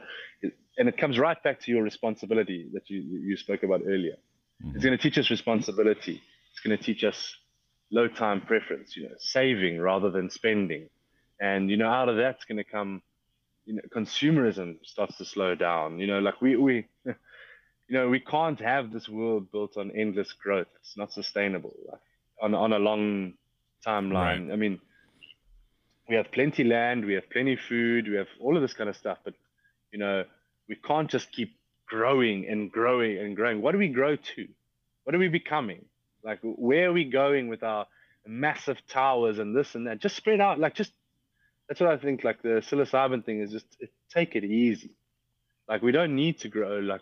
and 0.77 0.89
it 0.89 0.97
comes 0.97 1.17
right 1.19 1.41
back 1.43 1.59
to 1.61 1.71
your 1.71 1.83
responsibility 1.83 2.69
that 2.73 2.89
you 2.89 3.01
you 3.01 3.37
spoke 3.37 3.63
about 3.63 3.81
earlier. 3.85 4.15
It's 4.59 4.69
mm-hmm. 4.69 4.79
going 4.79 4.97
to 4.97 5.01
teach 5.01 5.17
us 5.17 5.29
responsibility. 5.29 6.21
It's 6.51 6.61
going 6.61 6.77
to 6.77 6.83
teach 6.83 7.03
us 7.03 7.35
low 7.91 8.07
time 8.07 8.41
preference, 8.41 8.95
you 8.95 9.03
know, 9.03 9.15
saving 9.19 9.79
rather 9.79 10.09
than 10.09 10.29
spending. 10.29 10.89
And, 11.39 11.69
you 11.69 11.77
know, 11.77 11.89
out 11.89 12.09
of 12.09 12.15
that's 12.17 12.45
going 12.45 12.57
to 12.57 12.63
come, 12.63 13.01
you 13.65 13.75
know, 13.75 13.81
consumerism 13.93 14.77
starts 14.83 15.17
to 15.17 15.25
slow 15.25 15.55
down. 15.55 15.99
You 15.99 16.07
know, 16.07 16.19
like 16.19 16.41
we, 16.41 16.55
we, 16.55 16.85
you 17.87 17.97
know, 17.97 18.09
we 18.09 18.19
can't 18.19 18.59
have 18.59 18.91
this 18.91 19.07
world 19.07 19.51
built 19.51 19.77
on 19.77 19.91
endless 19.91 20.33
growth. 20.33 20.67
It's 20.79 20.97
not 20.97 21.13
sustainable 21.13 21.73
like, 21.89 21.99
on, 22.41 22.53
on 22.53 22.73
a 22.73 22.79
long 22.79 23.33
timeline. 23.85 24.51
I 24.51 24.55
mean, 24.55 24.79
we 26.09 26.15
have 26.15 26.31
plenty 26.31 26.63
land, 26.63 27.05
we 27.05 27.13
have 27.13 27.29
plenty 27.29 27.55
food, 27.55 28.07
we 28.07 28.15
have 28.15 28.27
all 28.39 28.55
of 28.55 28.61
this 28.61 28.73
kind 28.73 28.89
of 28.89 28.95
stuff, 28.95 29.19
but, 29.23 29.33
you 29.91 29.99
know, 29.99 30.23
we 30.67 30.75
can't 30.75 31.09
just 31.09 31.31
keep 31.31 31.57
growing 31.87 32.47
and 32.47 32.71
growing 32.71 33.17
and 33.17 33.35
growing. 33.35 33.61
What 33.61 33.71
do 33.73 33.77
we 33.77 33.89
grow 33.89 34.15
to? 34.15 34.47
What 35.03 35.15
are 35.15 35.19
we 35.19 35.27
becoming? 35.27 35.85
Like, 36.23 36.39
where 36.41 36.89
are 36.89 36.93
we 36.93 37.05
going 37.05 37.47
with 37.49 37.61
our 37.61 37.85
massive 38.25 38.77
towers 38.87 39.37
and 39.37 39.55
this 39.55 39.75
and 39.75 39.85
that? 39.85 39.99
Just 39.99 40.15
spread 40.15 40.41
out. 40.41 40.59
Like, 40.59 40.73
just 40.73 40.91
that's 41.67 41.79
what 41.79 41.89
I 41.89 41.97
think. 41.97 42.23
Like 42.23 42.41
the 42.41 42.61
psilocybin 42.61 43.25
thing 43.25 43.41
is 43.41 43.51
just 43.51 43.65
take 44.13 44.35
it 44.35 44.43
easy. 44.43 44.95
Like 45.67 45.81
we 45.81 45.91
don't 45.91 46.15
need 46.15 46.39
to 46.39 46.49
grow. 46.49 46.79
Like 46.79 47.01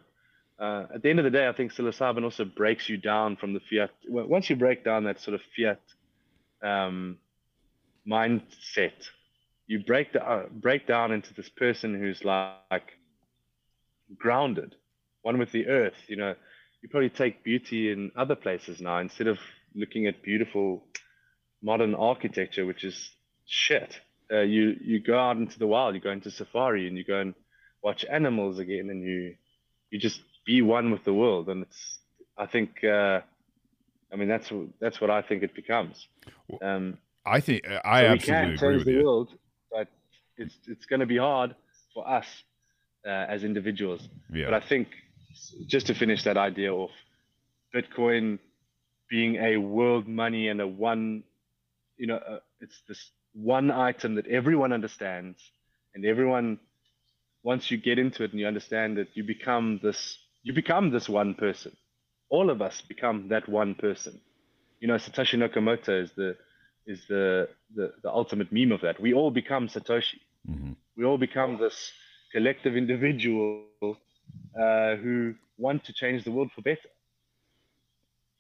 uh, 0.63 0.85
at 0.95 1.01
the 1.01 1.09
end 1.09 1.19
of 1.19 1.25
the 1.25 1.31
day, 1.31 1.47
I 1.47 1.51
think 1.51 1.73
psilocybin 1.73 2.23
also 2.23 2.45
breaks 2.45 2.87
you 2.87 2.95
down 2.95 3.35
from 3.35 3.53
the 3.53 3.59
fiat. 3.69 3.91
Once 4.07 4.49
you 4.49 4.55
break 4.55 4.85
down 4.85 5.03
that 5.03 5.19
sort 5.19 5.35
of 5.35 5.41
fiat 5.55 5.81
um, 6.63 7.17
mindset, 8.09 8.93
you 9.67 9.83
break 9.83 10.13
the, 10.13 10.25
uh, 10.25 10.45
break 10.49 10.87
down 10.87 11.11
into 11.11 11.33
this 11.33 11.49
person 11.49 11.93
who's 11.99 12.23
like 12.23 12.93
grounded, 14.17 14.75
one 15.21 15.37
with 15.37 15.51
the 15.51 15.67
earth. 15.67 15.99
You 16.07 16.15
know, 16.15 16.33
you 16.81 16.87
probably 16.87 17.09
take 17.09 17.43
beauty 17.43 17.91
in 17.91 18.13
other 18.15 18.35
places 18.35 18.79
now 18.79 18.99
instead 18.99 19.27
of 19.27 19.39
looking 19.75 20.07
at 20.07 20.23
beautiful 20.23 20.85
modern 21.61 21.93
architecture, 21.93 22.65
which 22.65 22.85
is 22.85 23.11
shit. 23.45 23.99
Uh, 24.31 24.41
you 24.41 24.77
you 24.81 25.01
go 25.01 25.19
out 25.19 25.35
into 25.35 25.59
the 25.59 25.67
wild, 25.67 25.93
you 25.93 25.99
go 25.99 26.11
into 26.11 26.31
safari, 26.31 26.87
and 26.87 26.97
you 26.97 27.03
go 27.03 27.19
and 27.19 27.33
watch 27.81 28.05
animals 28.09 28.59
again, 28.59 28.89
and 28.89 29.03
you 29.03 29.35
you 29.91 29.99
just 29.99 30.21
be 30.45 30.61
one 30.61 30.91
with 30.91 31.03
the 31.03 31.13
world. 31.13 31.49
And 31.49 31.63
it's 31.63 31.99
I 32.37 32.45
think 32.45 32.83
uh, 32.83 33.21
I 34.11 34.15
mean 34.15 34.27
that's 34.27 34.51
that's 34.79 34.99
what 35.01 35.09
I 35.09 35.21
think 35.21 35.43
it 35.43 35.53
becomes. 35.53 36.07
Um, 36.61 36.97
I 37.25 37.39
think 37.39 37.63
I 37.67 38.01
so 38.01 38.07
we 38.07 38.13
absolutely 38.13 38.25
can 38.25 38.43
agree 38.43 38.57
change 38.57 38.77
with 38.77 38.85
the 38.85 38.91
you. 38.91 39.03
world, 39.05 39.29
but 39.71 39.87
it's 40.37 40.55
it's 40.67 40.85
going 40.85 40.99
to 40.99 41.05
be 41.05 41.17
hard 41.17 41.55
for 41.93 42.07
us 42.07 42.27
uh, 43.05 43.09
as 43.09 43.43
individuals. 43.43 44.07
Yeah. 44.31 44.45
But 44.45 44.55
I 44.55 44.67
think 44.67 44.87
just 45.67 45.87
to 45.87 45.93
finish 45.93 46.23
that 46.23 46.37
idea 46.37 46.73
off, 46.73 46.91
Bitcoin 47.73 48.39
being 49.09 49.35
a 49.35 49.57
world 49.57 50.07
money 50.07 50.47
and 50.47 50.61
a 50.61 50.67
one, 50.67 51.23
you 51.97 52.07
know, 52.07 52.17
uh, 52.17 52.39
it's 52.61 52.81
this 52.87 53.11
one 53.33 53.71
item 53.71 54.15
that 54.15 54.27
everyone 54.27 54.73
understands, 54.73 55.39
and 55.93 56.05
everyone, 56.05 56.59
once 57.43 57.69
you 57.71 57.77
get 57.77 57.99
into 57.99 58.23
it 58.23 58.31
and 58.31 58.39
you 58.39 58.47
understand 58.47 58.97
it, 58.97 59.09
you 59.13 59.23
become 59.23 59.79
this, 59.83 60.17
you 60.43 60.53
become 60.53 60.91
this 60.91 61.09
one 61.09 61.33
person. 61.33 61.75
All 62.29 62.49
of 62.49 62.61
us 62.61 62.81
become 62.81 63.29
that 63.29 63.47
one 63.47 63.75
person. 63.75 64.19
You 64.79 64.87
know, 64.87 64.95
Satoshi 64.95 65.37
Nakamoto 65.37 66.01
is 66.03 66.11
the 66.15 66.35
is 66.85 66.99
the, 67.07 67.47
the, 67.73 67.93
the 68.03 68.09
ultimate 68.11 68.51
meme 68.51 68.73
of 68.73 68.81
that. 68.81 68.99
We 68.99 69.13
all 69.13 69.31
become 69.31 69.67
Satoshi. 69.69 70.19
Mhm. 70.49 70.75
We 70.97 71.05
all 71.05 71.17
become 71.17 71.57
this 71.57 71.91
collective 72.33 72.75
individual 72.75 73.63
uh, 73.81 74.95
who 74.97 75.35
want 75.57 75.85
to 75.85 75.93
change 75.93 76.25
the 76.25 76.31
world 76.31 76.51
for 76.53 76.61
better. 76.61 76.89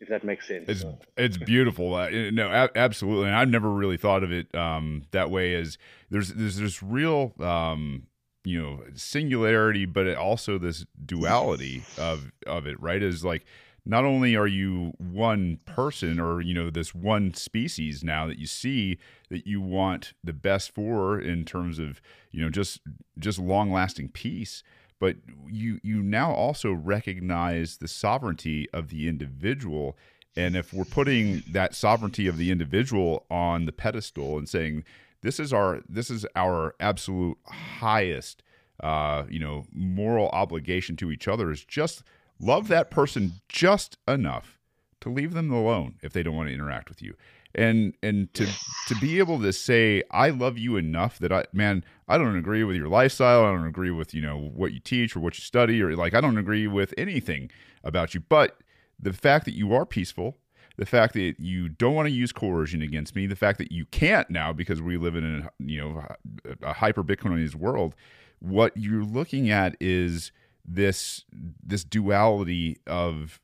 If 0.01 0.09
that 0.09 0.25
makes 0.25 0.45
sense. 0.47 0.67
It's 0.67 0.83
it's 1.15 1.37
beautiful. 1.37 1.95
Uh, 1.95 2.09
no, 2.31 2.49
a- 2.49 2.77
absolutely. 2.77 3.27
And 3.27 3.35
I've 3.35 3.47
never 3.47 3.69
really 3.69 3.95
thought 3.95 4.23
of 4.23 4.31
it 4.33 4.53
um, 4.53 5.03
that 5.11 5.31
way. 5.31 5.55
As 5.55 5.77
there's 6.09 6.33
there's 6.33 6.57
this 6.57 6.83
real 6.83 7.33
um, 7.39 8.07
you 8.43 8.61
know 8.61 8.81
singularity, 8.95 9.85
but 9.85 10.07
it 10.07 10.17
also 10.17 10.57
this 10.57 10.85
duality 11.05 11.83
of 11.97 12.31
of 12.45 12.67
it. 12.67 12.79
Right? 12.79 13.01
Is 13.01 13.23
like 13.23 13.45
not 13.85 14.05
only 14.05 14.35
are 14.35 14.47
you 14.47 14.93
one 14.97 15.59
person 15.65 16.19
or 16.19 16.41
you 16.41 16.53
know 16.53 16.69
this 16.69 16.95
one 16.95 17.33
species 17.33 18.03
now 18.03 18.25
that 18.27 18.39
you 18.39 18.47
see 18.47 18.97
that 19.29 19.45
you 19.45 19.61
want 19.61 20.13
the 20.23 20.33
best 20.33 20.71
for 20.71 21.19
in 21.19 21.43
terms 21.45 21.79
of 21.79 22.01
you 22.31 22.41
know 22.41 22.49
just 22.49 22.79
just 23.19 23.39
long 23.39 23.71
lasting 23.71 24.09
peace 24.09 24.63
but 24.99 25.17
you 25.47 25.79
you 25.83 26.01
now 26.01 26.31
also 26.31 26.71
recognize 26.71 27.77
the 27.77 27.87
sovereignty 27.87 28.69
of 28.71 28.89
the 28.89 29.07
individual 29.07 29.97
and 30.35 30.55
if 30.55 30.73
we're 30.73 30.85
putting 30.85 31.43
that 31.51 31.75
sovereignty 31.75 32.25
of 32.25 32.37
the 32.37 32.51
individual 32.51 33.25
on 33.29 33.65
the 33.65 33.71
pedestal 33.71 34.37
and 34.37 34.47
saying 34.47 34.83
this 35.23 35.39
is 35.39 35.51
our 35.51 35.81
this 35.89 36.11
is 36.11 36.25
our 36.35 36.75
absolute 36.79 37.37
highest 37.47 38.43
uh, 38.81 39.23
you 39.29 39.39
know 39.39 39.65
moral 39.73 40.29
obligation 40.29 40.95
to 40.97 41.11
each 41.11 41.27
other 41.27 41.49
is 41.49 41.65
just 41.65 42.03
love 42.39 42.67
that 42.67 42.91
person 42.91 43.33
just 43.49 43.97
enough 44.07 44.59
to 45.03 45.09
leave 45.09 45.33
them 45.33 45.51
alone 45.51 45.95
if 46.01 46.13
they 46.13 46.23
don't 46.23 46.35
want 46.35 46.47
to 46.47 46.53
interact 46.53 46.89
with 46.89 47.01
you. 47.01 47.15
And 47.55 47.93
and 48.01 48.33
to 48.33 48.47
to 48.87 48.95
be 48.99 49.19
able 49.19 49.39
to 49.41 49.53
say 49.53 50.01
i 50.09 50.31
love 50.31 50.57
you 50.57 50.75
enough 50.75 51.19
that 51.19 51.31
i 51.31 51.45
man 51.53 51.83
i 52.07 52.17
don't 52.17 52.35
agree 52.35 52.63
with 52.63 52.75
your 52.75 52.87
lifestyle. 52.87 53.45
I 53.45 53.51
don't 53.51 53.67
agree 53.67 53.91
with 53.91 54.13
you 54.15 54.21
know 54.21 54.39
what 54.39 54.73
you 54.73 54.79
teach 54.79 55.15
or 55.15 55.19
what 55.19 55.37
you 55.37 55.43
study 55.43 55.79
or 55.81 55.95
like 55.95 56.15
i 56.15 56.21
don't 56.21 56.39
agree 56.39 56.65
with 56.65 56.95
anything 56.97 57.51
about 57.83 58.15
you. 58.15 58.21
But 58.21 58.57
the 58.99 59.13
fact 59.13 59.45
that 59.45 59.53
you 59.53 59.71
are 59.73 59.85
peaceful 59.85 60.37
the 60.77 60.85
fact 60.85 61.13
that 61.13 61.35
you 61.39 61.69
don't 61.69 61.93
want 61.93 62.07
to 62.07 62.13
use 62.13 62.31
coercion 62.31 62.81
against 62.81 63.15
me 63.15 63.27
the 63.27 63.35
fact 63.35 63.57
that 63.57 63.71
you 63.71 63.85
can't 63.85 64.29
now 64.29 64.51
because 64.51 64.81
we 64.81 64.97
live 64.97 65.15
in 65.15 65.23
a 65.23 65.49
you 65.63 65.79
know 65.79 66.03
a 66.61 66.73
hyper 66.73 67.03
bitcoinized 67.03 67.55
world 67.55 67.95
what 68.39 68.75
you're 68.75 69.03
looking 69.03 69.49
at 69.49 69.75
is 69.79 70.31
this 70.65 71.25
this 71.63 71.83
duality 71.83 72.79
of 72.87 73.39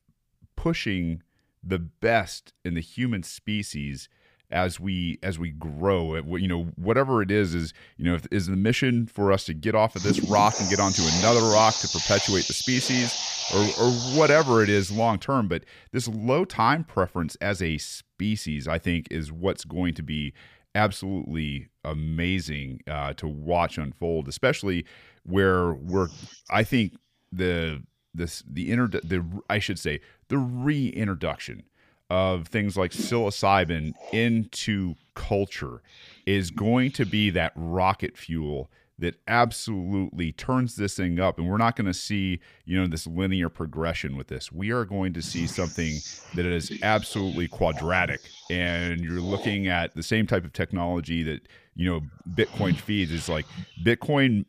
pushing 0.56 1.22
the 1.64 1.80
best 1.80 2.54
in 2.64 2.74
the 2.74 2.82
human 2.82 3.24
species 3.24 4.10
as 4.52 4.80
we 4.80 5.20
as 5.22 5.38
we 5.38 5.52
grow 5.52 6.16
you 6.38 6.48
know 6.48 6.64
whatever 6.76 7.22
it 7.22 7.30
is 7.30 7.54
is 7.54 7.74
you 7.98 8.06
know 8.06 8.16
if, 8.16 8.26
is 8.32 8.48
the 8.48 8.56
mission 8.56 9.06
for 9.06 9.32
us 9.32 9.46
to 9.46 9.54
get 9.54 9.76
off 9.76 9.96
of 9.96 10.04
this 10.04 10.20
rock 10.22 10.56
and 10.60 10.70
get 10.70 10.80
onto 10.80 11.04
another 11.20 11.42
rock 11.42 11.76
to 11.76 11.88
perpetuate 11.88 12.46
the 12.48 12.54
species 12.54 13.39
or, 13.54 13.62
or 13.84 13.92
whatever 14.18 14.64
it 14.64 14.70
is 14.70 14.92
long 14.92 15.18
term 15.18 15.48
but 15.48 15.64
this 15.92 16.08
low 16.08 16.46
time 16.46 16.84
preference 16.84 17.36
as 17.42 17.62
a 17.62 17.78
species 17.78 18.68
i 18.68 18.78
think 18.78 19.08
is 19.10 19.32
what's 19.32 19.66
going 19.66 19.94
to 19.94 20.04
be 20.04 20.34
absolutely 20.76 21.68
amazing 21.84 22.80
uh, 22.88 23.12
to 23.14 23.28
watch 23.28 23.78
unfold 23.78 24.28
especially 24.28 24.86
where 25.24 25.74
we're 25.74 26.10
i 26.50 26.64
think 26.64 26.94
the 27.32 27.82
this 28.14 28.44
the 28.48 28.72
inter 28.72 28.88
the 28.88 29.26
I 29.50 29.60
should 29.60 29.80
say 29.80 30.02
the 30.28 30.38
reintroduction 30.38 31.64
of 32.10 32.48
things 32.48 32.76
like 32.76 32.92
psilocybin 32.92 33.94
into 34.12 34.96
culture 35.14 35.82
is 36.26 36.50
going 36.50 36.92
to 36.92 37.06
be 37.06 37.30
that 37.32 37.54
rocket 37.56 38.18
fuel 38.18 38.72
that 39.00 39.16
absolutely 39.28 40.32
turns 40.32 40.76
this 40.76 40.96
thing 40.96 41.20
up 41.20 41.38
and 41.38 41.48
we're 41.50 41.58
not 41.58 41.76
going 41.76 41.88
to 41.88 41.94
see 41.94 42.40
you 42.66 42.80
know 42.80 42.88
this 42.88 43.08
linear 43.08 43.50
progression 43.50 44.16
with 44.16 44.28
this. 44.28 44.52
We 44.52 44.72
are 44.72 44.86
going 44.86 45.14
to 45.14 45.22
see 45.22 45.48
something 45.48 45.98
that 46.36 46.46
is 46.46 46.78
absolutely 46.84 47.48
quadratic 47.48 48.22
and 48.50 49.02
you're 49.02 49.22
looking 49.22 49.68
at 49.68 49.96
the 49.96 50.04
same 50.04 50.28
type 50.28 50.46
of 50.46 50.54
technology 50.54 51.24
that 51.24 51.48
you 51.76 51.90
know 51.90 52.02
bitcoin 52.30 52.76
feeds. 52.76 53.12
Is 53.12 53.30
like 53.30 53.46
bitcoin 53.84 54.46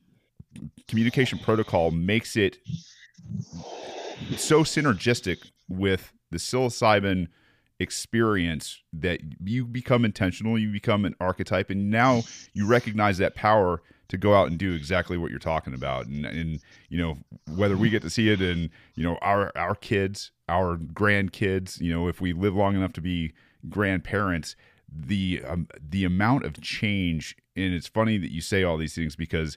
communication 0.89 1.39
protocol 1.39 1.90
makes 1.90 2.36
it 2.36 2.59
so 4.36 4.62
synergistic 4.64 5.51
with 5.68 6.12
the 6.31 6.39
psilocybin 6.39 7.28
experience 7.78 8.82
that 8.93 9.20
you 9.43 9.64
become 9.64 10.05
intentional, 10.05 10.59
you 10.59 10.70
become 10.70 11.05
an 11.05 11.14
archetype, 11.18 11.70
and 11.70 11.90
now 11.90 12.22
you 12.52 12.66
recognize 12.66 13.18
that 13.18 13.35
power 13.35 13.82
to 14.11 14.19
go 14.19 14.35
out 14.35 14.49
and 14.49 14.59
do 14.59 14.74
exactly 14.74 15.16
what 15.16 15.31
you're 15.31 15.39
talking 15.39 15.73
about. 15.73 16.07
And, 16.07 16.27
and 16.27 16.61
you 16.89 16.99
know 16.99 17.19
whether 17.55 17.77
we 17.77 17.89
get 17.89 18.03
to 18.03 18.11
see 18.11 18.28
it 18.28 18.43
in 18.43 18.70
you 18.95 19.05
know 19.05 19.16
our 19.23 19.51
our 19.57 19.74
kids, 19.74 20.32
our 20.49 20.77
grandkids, 20.77 21.81
you 21.81 21.93
know 21.93 22.09
if 22.09 22.20
we 22.20 22.32
live 22.32 22.55
long 22.55 22.74
enough 22.77 22.93
to 22.95 23.01
be 23.01 23.32
grandparents, 23.69 24.57
the 24.93 25.43
um, 25.47 25.69
the 25.81 26.05
amount 26.05 26.45
of 26.45 26.61
change. 26.61 27.37
And 27.57 27.73
it's 27.73 27.87
funny 27.87 28.19
that 28.19 28.32
you 28.32 28.41
say 28.41 28.62
all 28.62 28.77
these 28.77 28.95
things 28.95 29.16
because 29.16 29.57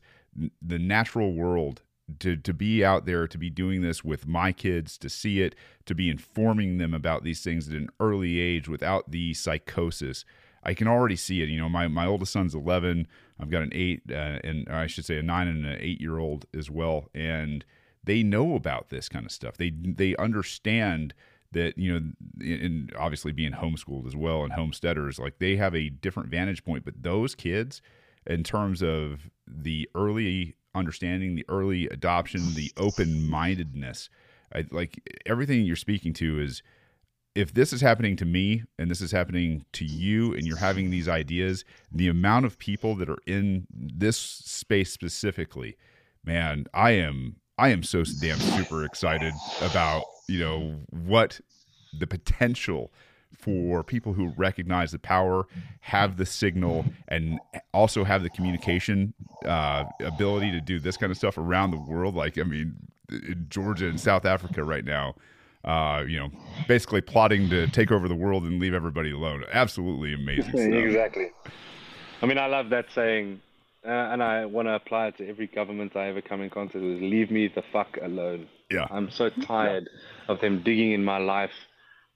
the 0.61 0.79
natural 0.79 1.33
world 1.33 1.81
to 2.19 2.35
to 2.35 2.53
be 2.53 2.83
out 2.83 3.05
there 3.05 3.27
to 3.27 3.37
be 3.37 3.49
doing 3.49 3.81
this 3.81 4.03
with 4.03 4.27
my 4.27 4.51
kids 4.51 4.97
to 4.97 5.09
see 5.09 5.41
it 5.41 5.55
to 5.85 5.95
be 5.95 6.09
informing 6.09 6.77
them 6.77 6.93
about 6.93 7.23
these 7.23 7.41
things 7.41 7.69
at 7.69 7.75
an 7.75 7.89
early 7.99 8.39
age 8.39 8.67
without 8.67 9.09
the 9.11 9.33
psychosis 9.33 10.25
i 10.63 10.73
can 10.73 10.87
already 10.87 11.15
see 11.15 11.41
it. 11.41 11.49
You 11.49 11.59
know 11.59 11.69
my, 11.69 11.87
my 11.87 12.05
oldest 12.05 12.31
son's 12.33 12.55
11 12.55 13.07
i've 13.39 13.49
got 13.49 13.61
an 13.61 13.71
8 13.73 14.01
uh, 14.09 14.13
and 14.13 14.69
i 14.69 14.87
should 14.87 15.05
say 15.05 15.17
a 15.17 15.23
9 15.23 15.47
and 15.47 15.65
an 15.65 15.77
8 15.79 16.01
year 16.01 16.17
old 16.17 16.45
as 16.57 16.69
well. 16.69 17.09
And 17.13 17.65
they 18.03 18.21
know 18.21 18.55
about 18.55 18.89
this 18.89 19.07
kind 19.07 19.25
of 19.25 19.31
stuff. 19.31 19.57
They 19.57 19.69
they 19.69 20.15
understand 20.17 21.13
that 21.51 21.77
you 21.77 21.93
know 21.93 22.11
and 22.41 22.91
obviously 22.97 23.31
being 23.31 23.53
homeschooled 23.53 24.07
as 24.07 24.15
well 24.15 24.43
and 24.43 24.51
homesteaders 24.53 25.19
like 25.19 25.37
they 25.37 25.55
have 25.55 25.75
a 25.75 25.89
different 25.89 26.29
vantage 26.29 26.63
point. 26.63 26.85
But 26.85 27.03
those 27.03 27.35
kids 27.35 27.81
in 28.25 28.43
terms 28.43 28.81
of 28.81 29.29
the 29.47 29.89
early 29.95 30.55
understanding, 30.75 31.35
the 31.35 31.45
early 31.49 31.87
adoption, 31.87 32.53
the 32.55 32.71
open 32.77 33.29
mindedness. 33.29 34.09
like 34.71 35.09
everything 35.25 35.65
you're 35.65 35.75
speaking 35.75 36.13
to 36.13 36.39
is 36.39 36.61
if 37.35 37.53
this 37.53 37.73
is 37.73 37.81
happening 37.81 38.15
to 38.17 38.25
me 38.25 38.63
and 38.77 38.91
this 38.91 39.01
is 39.01 39.11
happening 39.11 39.65
to 39.73 39.85
you 39.85 40.33
and 40.33 40.45
you're 40.45 40.57
having 40.57 40.91
these 40.91 41.09
ideas, 41.09 41.65
the 41.91 42.07
amount 42.07 42.45
of 42.45 42.59
people 42.59 42.95
that 42.95 43.09
are 43.09 43.17
in 43.25 43.65
this 43.71 44.17
space 44.17 44.91
specifically, 44.91 45.75
man, 46.23 46.67
I 46.73 46.91
am 46.91 47.37
I 47.57 47.69
am 47.69 47.83
so 47.83 48.03
damn 48.19 48.39
super 48.39 48.83
excited 48.83 49.33
about, 49.61 50.03
you 50.27 50.39
know, 50.39 50.75
what 50.89 51.39
the 51.97 52.07
potential 52.07 52.91
for 53.37 53.83
people 53.83 54.13
who 54.13 54.33
recognize 54.37 54.91
the 54.91 54.99
power, 54.99 55.45
have 55.81 56.17
the 56.17 56.25
signal, 56.25 56.85
and 57.09 57.39
also 57.73 58.03
have 58.03 58.23
the 58.23 58.29
communication 58.29 59.13
uh, 59.45 59.83
ability 59.99 60.51
to 60.51 60.61
do 60.61 60.79
this 60.79 60.97
kind 60.97 61.11
of 61.11 61.17
stuff 61.17 61.37
around 61.37 61.71
the 61.71 61.77
world. 61.77 62.15
Like, 62.15 62.37
I 62.37 62.43
mean, 62.43 62.75
in 63.11 63.45
Georgia 63.49 63.87
and 63.87 63.99
South 63.99 64.25
Africa 64.25 64.63
right 64.63 64.85
now, 64.85 65.15
uh, 65.63 66.03
you 66.07 66.19
know, 66.19 66.29
basically 66.67 67.01
plotting 67.01 67.49
to 67.49 67.67
take 67.67 67.91
over 67.91 68.07
the 68.07 68.15
world 68.15 68.43
and 68.43 68.59
leave 68.59 68.73
everybody 68.73 69.11
alone. 69.11 69.43
Absolutely 69.51 70.13
amazing 70.13 70.73
exactly. 70.73 71.31
I 72.21 72.25
mean, 72.25 72.37
I 72.37 72.47
love 72.47 72.69
that 72.69 72.85
saying, 72.93 73.41
uh, 73.85 73.89
and 73.89 74.21
I 74.21 74.45
want 74.45 74.67
to 74.67 74.75
apply 74.75 75.07
it 75.07 75.17
to 75.17 75.27
every 75.27 75.47
government 75.47 75.95
I 75.95 76.07
ever 76.07 76.21
come 76.21 76.41
in 76.41 76.49
contact 76.49 76.83
with. 76.83 77.01
Leave 77.01 77.31
me 77.31 77.49
the 77.53 77.63
fuck 77.71 77.97
alone. 78.01 78.47
Yeah. 78.69 78.87
I'm 78.89 79.09
so 79.09 79.29
tired 79.29 79.89
of 80.27 80.39
them 80.41 80.63
digging 80.63 80.93
in 80.93 81.03
my 81.03 81.17
life 81.17 81.51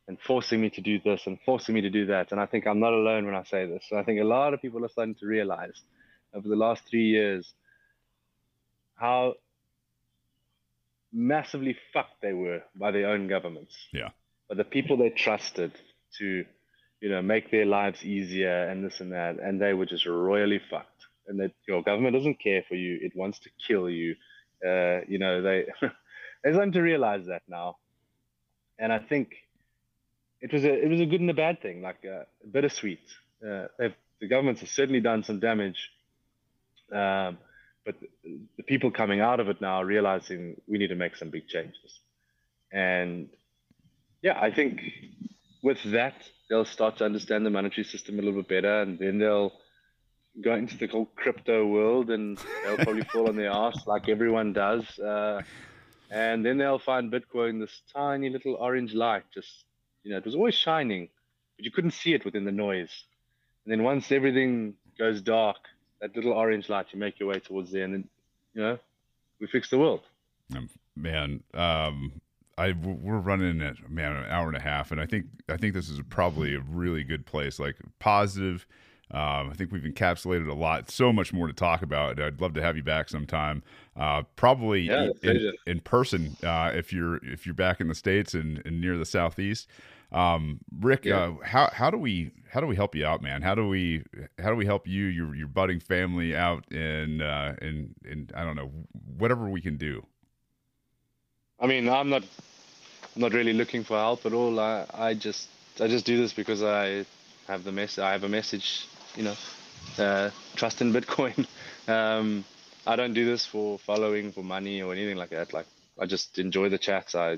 and 0.08 0.18
forcing 0.26 0.62
me 0.62 0.70
to 0.72 0.82
do 0.82 1.00
this 1.04 1.24
and 1.26 1.38
forcing 1.46 1.76
me 1.76 1.82
to 1.82 1.90
do 1.90 2.06
that. 2.08 2.32
And 2.32 2.40
I 2.40 2.46
think 2.46 2.66
I'm 2.66 2.80
not 2.80 2.94
alone 2.94 3.26
when 3.26 3.36
I 3.36 3.44
say 3.44 3.66
this. 3.66 3.84
So 3.90 3.98
I 3.98 4.04
think 4.04 4.22
a 4.22 4.24
lot 4.24 4.54
of 4.54 4.62
people 4.62 4.84
are 4.86 4.90
starting 4.90 5.16
to 5.16 5.26
realize 5.26 5.82
over 6.34 6.48
the 6.48 6.56
last 6.56 6.84
three 6.90 7.06
years 7.06 7.54
how 8.96 9.34
massively 11.14 11.78
fucked 11.94 12.22
they 12.22 12.34
were 12.34 12.62
by 12.76 12.92
their 12.92 13.10
own 13.10 13.28
governments. 13.28 13.76
Yeah. 13.94 14.10
But 14.48 14.58
the 14.58 14.64
people 14.64 14.98
they 14.98 15.10
trusted 15.10 15.74
to, 16.20 16.46
you 17.02 17.10
know, 17.10 17.22
make 17.22 17.52
their 17.52 17.66
lives 17.66 18.04
easier 18.04 18.70
and 18.70 18.86
this 18.86 19.00
and 19.00 19.12
that, 19.12 19.40
and 19.40 19.62
they 19.62 19.74
were 19.74 19.86
just 19.86 20.06
royally 20.06 20.62
fucked. 20.70 20.92
And 21.28 21.40
that 21.42 21.52
your 21.68 21.84
government 21.84 22.16
doesn't 22.16 22.40
care 22.42 22.64
for 22.70 22.76
you; 22.76 23.00
it 23.02 23.14
wants 23.14 23.40
to 23.40 23.50
kill 23.68 23.90
you. 23.90 24.16
Uh, 24.66 25.02
you 25.10 25.20
know, 25.20 25.42
they 25.42 25.66
they're 26.44 26.54
starting 26.54 26.72
to 26.72 26.82
realize 26.82 27.26
that 27.26 27.42
now, 27.50 27.76
and 28.80 28.94
I 28.94 29.00
think 29.00 29.34
it 30.40 30.54
was 30.54 30.64
a 30.64 30.74
it 30.74 30.90
was 30.90 31.02
a 31.02 31.06
good 31.06 31.20
and 31.20 31.30
a 31.30 31.34
bad 31.34 31.62
thing, 31.62 31.82
like 31.82 31.98
uh, 32.06 32.24
bittersweet. 32.50 33.02
Uh, 33.46 33.68
the 34.20 34.28
governments 34.28 34.62
have 34.62 34.70
certainly 34.70 35.02
done 35.02 35.24
some 35.24 35.40
damage, 35.40 35.92
um, 36.92 37.38
but 37.88 37.96
the, 38.58 38.64
people 38.64 38.92
coming 38.92 39.22
out 39.22 39.40
of 39.40 39.48
it 39.48 39.62
now 39.62 39.82
are 39.82 39.86
realizing 39.86 40.62
we 40.68 40.78
need 40.78 40.90
to 40.90 40.96
make 40.96 41.16
some 41.16 41.30
big 41.30 41.48
changes, 41.48 42.00
and 42.72 43.30
yeah, 44.22 44.38
I 44.40 44.52
think 44.52 44.82
with 45.64 45.82
that 45.92 46.16
they'll 46.50 46.66
start 46.66 46.98
to 46.98 47.06
understand 47.06 47.46
the 47.46 47.50
monetary 47.50 47.86
system 47.86 48.20
a 48.20 48.22
little 48.22 48.42
bit 48.42 48.50
better, 48.50 48.82
and 48.82 49.00
then 49.00 49.18
they'll 49.18 49.54
go 50.44 50.54
into 50.54 50.78
the 50.78 50.88
whole 50.88 51.10
crypto 51.16 51.66
world, 51.66 52.12
and 52.12 52.38
they'll 52.64 52.78
probably 52.78 53.04
fall 53.14 53.30
on 53.30 53.38
their 53.38 53.52
ass 53.52 53.88
like 53.88 54.10
everyone 54.10 54.54
does. 54.54 54.84
Uh, 55.00 55.42
and 56.12 56.46
then 56.46 56.58
they'll 56.58 56.80
find 56.80 57.12
Bitcoin 57.12 57.60
this 57.60 57.82
tiny 57.94 58.30
little 58.30 58.56
orange 58.56 58.94
light 58.94 59.24
just 59.34 59.66
you 60.08 60.14
know, 60.14 60.20
it 60.20 60.26
was 60.26 60.36
always 60.36 60.56
shining, 60.56 61.10
but 61.58 61.66
you 61.66 61.72
couldn't 61.72 61.92
see 61.92 62.14
it 62.14 62.24
within 62.24 62.46
the 62.46 62.52
noise. 62.52 63.04
And 63.66 63.74
then 63.74 63.84
once 63.84 64.10
everything 64.10 64.76
goes 64.98 65.22
dark, 65.22 65.58
that 66.02 66.16
little 66.16 66.34
orange 66.34 66.70
light, 66.70 66.88
you 66.92 67.00
make 67.00 67.20
your 67.20 67.30
way 67.30 67.40
towards 67.40 67.72
there, 67.72 67.84
and 67.84 67.94
then, 67.94 68.10
you 68.54 68.62
know, 68.62 68.80
we 69.40 69.48
fix 69.48 69.70
the 69.70 69.78
world. 69.78 70.02
Um, 70.56 70.70
man, 70.96 71.44
um, 71.54 72.22
I 72.58 72.72
we're 72.72 73.18
running 73.18 73.62
at 73.62 73.90
man 73.90 74.16
an 74.16 74.26
hour 74.30 74.48
and 74.48 74.58
a 74.58 74.62
half, 74.62 74.92
and 74.92 75.00
I 75.00 75.06
think 75.06 75.26
I 75.50 75.58
think 75.58 75.74
this 75.74 75.90
is 75.90 76.00
probably 76.10 76.56
a 76.56 76.60
really 76.60 77.04
good 77.04 77.26
place. 77.26 77.60
Like 77.60 77.76
positive. 78.00 78.66
Um, 79.10 79.50
I 79.50 79.54
think 79.56 79.72
we've 79.72 79.84
encapsulated 79.84 80.50
a 80.50 80.54
lot, 80.54 80.92
so 80.92 81.14
much 81.14 81.32
more 81.32 81.48
to 81.48 81.54
talk 81.54 81.82
about. 81.82 82.20
I'd 82.20 82.42
love 82.42 82.54
to 82.56 82.62
have 82.62 82.76
you 82.76 82.84
back 82.84 83.08
sometime. 83.08 83.64
Uh, 83.96 84.24
probably 84.36 84.82
Yeah, 84.82 85.12
in, 85.24 85.54
in 85.66 85.80
person 85.80 86.36
uh, 86.44 86.74
if 86.76 86.92
you're 86.92 87.24
if 87.24 87.46
you're 87.46 87.56
back 87.56 87.80
in 87.80 87.88
the 87.88 87.96
states 87.96 88.34
and, 88.34 88.62
and 88.66 88.82
near 88.82 88.98
the 88.98 89.06
southeast. 89.06 89.70
Um, 90.12 90.60
Rick, 90.80 91.06
Yeah. 91.06 91.12
uh, 91.12 91.34
how 91.44 91.70
how 91.74 91.90
do 91.92 91.98
we 91.98 92.32
how 92.52 92.62
do 92.62 92.68
we 92.68 92.76
help 92.76 92.96
you 92.96 93.06
out, 93.06 93.22
man? 93.22 93.42
How 93.42 93.56
do 93.56 93.68
we 93.68 94.04
how 94.40 94.50
do 94.50 94.56
we 94.56 94.66
help 94.66 94.88
you 94.88 95.06
your 95.06 95.36
your 95.36 95.48
budding 95.48 95.80
family 95.80 96.36
out 96.36 96.72
in 96.72 97.22
uh, 97.22 97.56
in 97.62 97.94
in 98.06 98.30
I 98.36 98.44
don't 98.44 98.56
know 98.56 98.72
whatever 99.18 99.50
we 99.50 99.62
can 99.62 99.78
do. 99.78 100.06
I 101.60 101.68
mean, 101.68 101.90
I'm 101.90 102.10
not 102.10 102.24
I'm 103.16 103.22
not 103.22 103.34
really 103.34 103.54
looking 103.54 103.84
for 103.84 103.98
help 103.98 104.26
at 104.26 104.34
all. 104.34 104.60
I, 104.60 104.86
I 104.94 105.14
just 105.14 105.50
I 105.80 105.88
just 105.88 106.06
do 106.06 106.18
this 106.18 106.34
because 106.34 106.64
I 106.64 107.06
have 107.48 107.64
the 107.64 107.72
mess. 107.72 107.98
I 108.00 108.12
have 108.14 108.24
a 108.24 108.30
message, 108.30 108.88
you 109.16 109.24
know, 109.24 109.36
uh, 109.98 110.32
trust 110.56 110.82
in 110.82 110.94
Bitcoin. 110.94 111.48
Um, 111.88 112.46
I 112.86 112.98
don't 112.98 113.14
do 113.14 113.26
this 113.26 113.46
for 113.46 113.80
following, 113.80 114.32
for 114.34 114.44
money, 114.44 114.82
or 114.82 114.94
anything 114.94 115.16
like 115.18 115.30
that. 115.30 115.54
Like 115.54 115.68
I 116.00 116.06
just 116.06 116.38
enjoy 116.38 116.70
the 116.70 116.78
chats. 116.78 117.16
I 117.16 117.38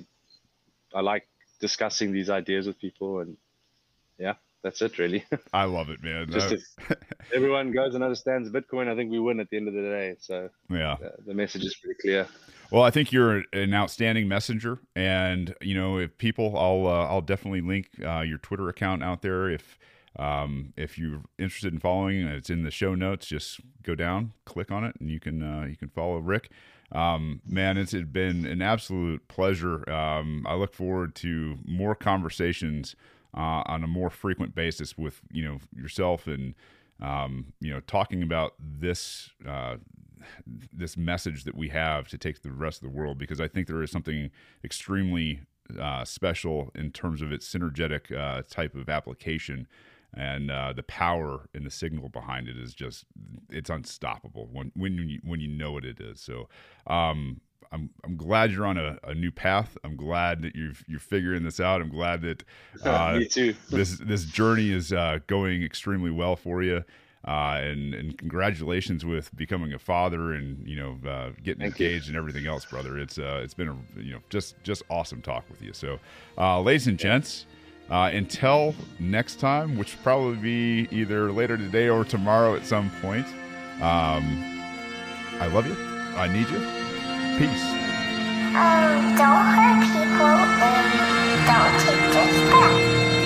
I 0.94 1.02
like 1.02 1.28
discussing 1.60 2.12
these 2.12 2.30
ideas 2.30 2.68
with 2.68 2.80
people, 2.80 3.20
and 3.20 3.38
yeah, 4.18 4.36
that's 4.64 4.82
it 4.82 4.98
really. 4.98 5.26
I 5.54 5.66
love 5.66 5.90
it, 5.90 6.04
man. 6.04 6.30
just 6.32 6.52
Uh, 6.52 6.56
if 6.56 6.98
everyone 7.34 7.72
goes 7.72 7.96
and 7.96 8.04
understands 8.04 8.50
Bitcoin, 8.50 8.88
I 8.88 8.96
think 8.96 9.12
we 9.12 9.20
win 9.20 9.40
at 9.40 9.50
the 9.50 9.58
end 9.58 9.68
of 9.68 9.74
the 9.74 9.82
day. 9.82 10.16
So 10.20 10.50
yeah. 10.70 10.94
uh, 10.94 11.10
the 11.26 11.34
message 11.34 11.64
is 11.64 11.76
pretty 11.76 12.00
clear. 12.02 12.28
Well, 12.72 12.84
I 12.84 12.92
think 12.92 13.12
you're 13.12 13.44
an 13.54 13.74
outstanding 13.74 14.28
messenger, 14.28 14.80
and 14.96 15.56
you 15.62 15.74
know, 15.74 15.98
if 15.98 16.18
people, 16.18 16.58
I'll 16.58 16.86
uh, 16.88 17.08
I'll 17.08 17.22
definitely 17.22 17.62
link 17.62 17.90
uh, 18.06 18.22
your 18.22 18.38
Twitter 18.38 18.70
account 18.70 19.04
out 19.04 19.22
there. 19.22 19.50
If 19.50 19.80
um, 20.18 20.74
if 20.78 20.98
you're 20.98 21.24
interested 21.40 21.74
in 21.74 21.80
following, 21.80 22.22
it's 22.28 22.50
in 22.50 22.64
the 22.64 22.72
show 22.72 22.94
notes. 22.94 23.26
Just 23.26 23.62
go 23.82 23.96
down, 23.96 24.34
click 24.46 24.72
on 24.72 24.84
it, 24.84 24.96
and 25.00 25.10
you 25.10 25.20
can 25.20 25.42
uh, 25.42 25.66
you 25.66 25.78
can 25.78 25.90
follow 25.90 26.18
Rick. 26.18 26.52
Um, 26.92 27.42
man, 27.46 27.78
it's 27.78 27.94
been 27.94 28.46
an 28.46 28.62
absolute 28.62 29.28
pleasure. 29.28 29.90
Um, 29.90 30.46
I 30.48 30.56
look 30.56 30.74
forward 30.74 31.16
to 31.16 31.58
more 31.66 31.96
conversations 31.96 32.96
uh, 33.36 33.64
on 33.66 33.84
a 33.84 33.88
more 33.88 34.10
frequent 34.10 34.56
basis 34.56 34.98
with 34.98 35.22
you 35.32 35.44
know 35.44 35.60
yourself 35.76 36.28
and 36.28 36.56
um, 37.02 37.54
you 37.60 37.72
know 37.72 37.80
talking 37.82 38.24
about 38.24 38.54
this 38.60 39.30
uh, 39.48 39.76
this 40.74 40.98
message 40.98 41.44
that 41.44 41.56
we 41.56 41.70
have 41.70 42.08
to 42.10 42.18
take 42.18 42.36
to 42.36 42.42
the 42.42 42.52
rest 42.52 42.84
of 42.84 42.92
the 42.92 42.98
world 42.98 43.18
because 43.18 43.40
I 43.40 43.48
think 43.48 43.68
there 43.68 43.82
is 43.84 43.92
something 43.92 44.32
extremely 44.64 45.42
uh, 45.80 46.04
special 46.04 46.72
in 46.74 46.92
terms 46.92 47.22
of 47.22 47.32
its 47.32 47.48
synergetic 47.48 48.16
uh, 48.16 48.42
type 48.50 48.76
of 48.76 48.90
application 48.90 49.68
and 50.16 50.50
uh, 50.50 50.74
the 50.74 50.84
power 50.84 51.50
and 51.54 51.66
the 51.66 51.72
signal 51.72 52.10
behind 52.10 52.48
it 52.48 52.58
is 52.58 52.74
just 52.74 53.06
it's 53.50 53.70
unstoppable 53.70 54.50
when 54.52 54.72
when 54.76 54.94
you 54.98 55.20
when 55.24 55.40
you 55.40 55.48
know 55.48 55.72
what 55.72 55.86
it 55.86 56.00
is. 56.00 56.20
So 56.20 56.50
um, 56.88 57.42
I'm 57.72 57.90
I'm 58.04 58.18
glad 58.18 58.52
you're 58.52 58.66
on 58.66 58.78
a, 58.78 58.98
a 59.04 59.14
new 59.14 59.32
path. 59.32 59.78
I'm 59.84 59.96
glad 59.96 60.42
that 60.42 60.56
you've 60.56 60.84
you're 60.88 61.00
figuring 61.00 61.44
this 61.44 61.60
out. 61.60 61.82
I'm 61.82 61.90
glad 61.90 62.22
that 62.22 62.44
uh, 62.84 63.18
Me 63.20 63.28
too. 63.28 63.56
this 63.70 63.98
this 64.00 64.26
journey 64.26 64.72
is 64.72 64.92
uh, 64.92 65.20
going 65.28 65.64
extremely 65.64 66.12
well 66.12 66.36
for 66.36 66.64
you. 66.64 66.84
Uh, 67.28 67.60
and 67.62 67.94
and 67.94 68.18
congratulations 68.18 69.06
with 69.06 69.36
becoming 69.36 69.74
a 69.74 69.80
father 69.80 70.32
and 70.32 70.66
you 70.66 70.76
know 70.78 70.98
uh, 71.08 71.32
getting 71.44 71.60
Thank 71.62 71.80
you. 71.80 71.88
engaged 71.88 72.08
and 72.08 72.16
everything 72.16 72.48
else, 72.48 72.66
brother. 72.66 72.98
It's 72.98 73.20
uh, 73.20 73.42
it's 73.44 73.54
been 73.54 73.68
a 73.68 74.00
you 74.00 74.14
know 74.14 74.20
just 74.30 74.56
just 74.64 74.84
awesome 74.90 75.22
talk 75.22 75.44
with 75.50 75.62
you. 75.62 75.74
So, 75.74 76.00
uh, 76.38 76.62
ladies 76.62 76.88
and 76.88 76.98
gents, 76.98 77.46
uh, 77.90 78.10
until 78.14 78.76
next 79.00 79.40
time, 79.40 79.78
which 79.78 79.96
will 79.96 80.04
probably 80.04 80.36
be 80.38 80.88
either 80.92 81.32
later 81.32 81.58
today 81.58 81.90
or 81.90 82.04
tomorrow 82.04 82.56
at 82.56 82.66
some 82.66 82.90
point. 83.02 83.26
Um, 83.82 84.24
I 85.40 85.48
love 85.54 85.68
you. 85.68 85.76
I 86.16 86.28
need 86.28 86.50
you. 86.50 86.60
Peace. 87.40 87.64
Um, 88.50 89.16
don't 89.16 89.46
hurt 89.46 89.82
people 89.94 90.26
and 90.26 91.46
don't 91.48 91.80
take 91.86 92.14
this 92.14 92.50
back. 92.50 93.19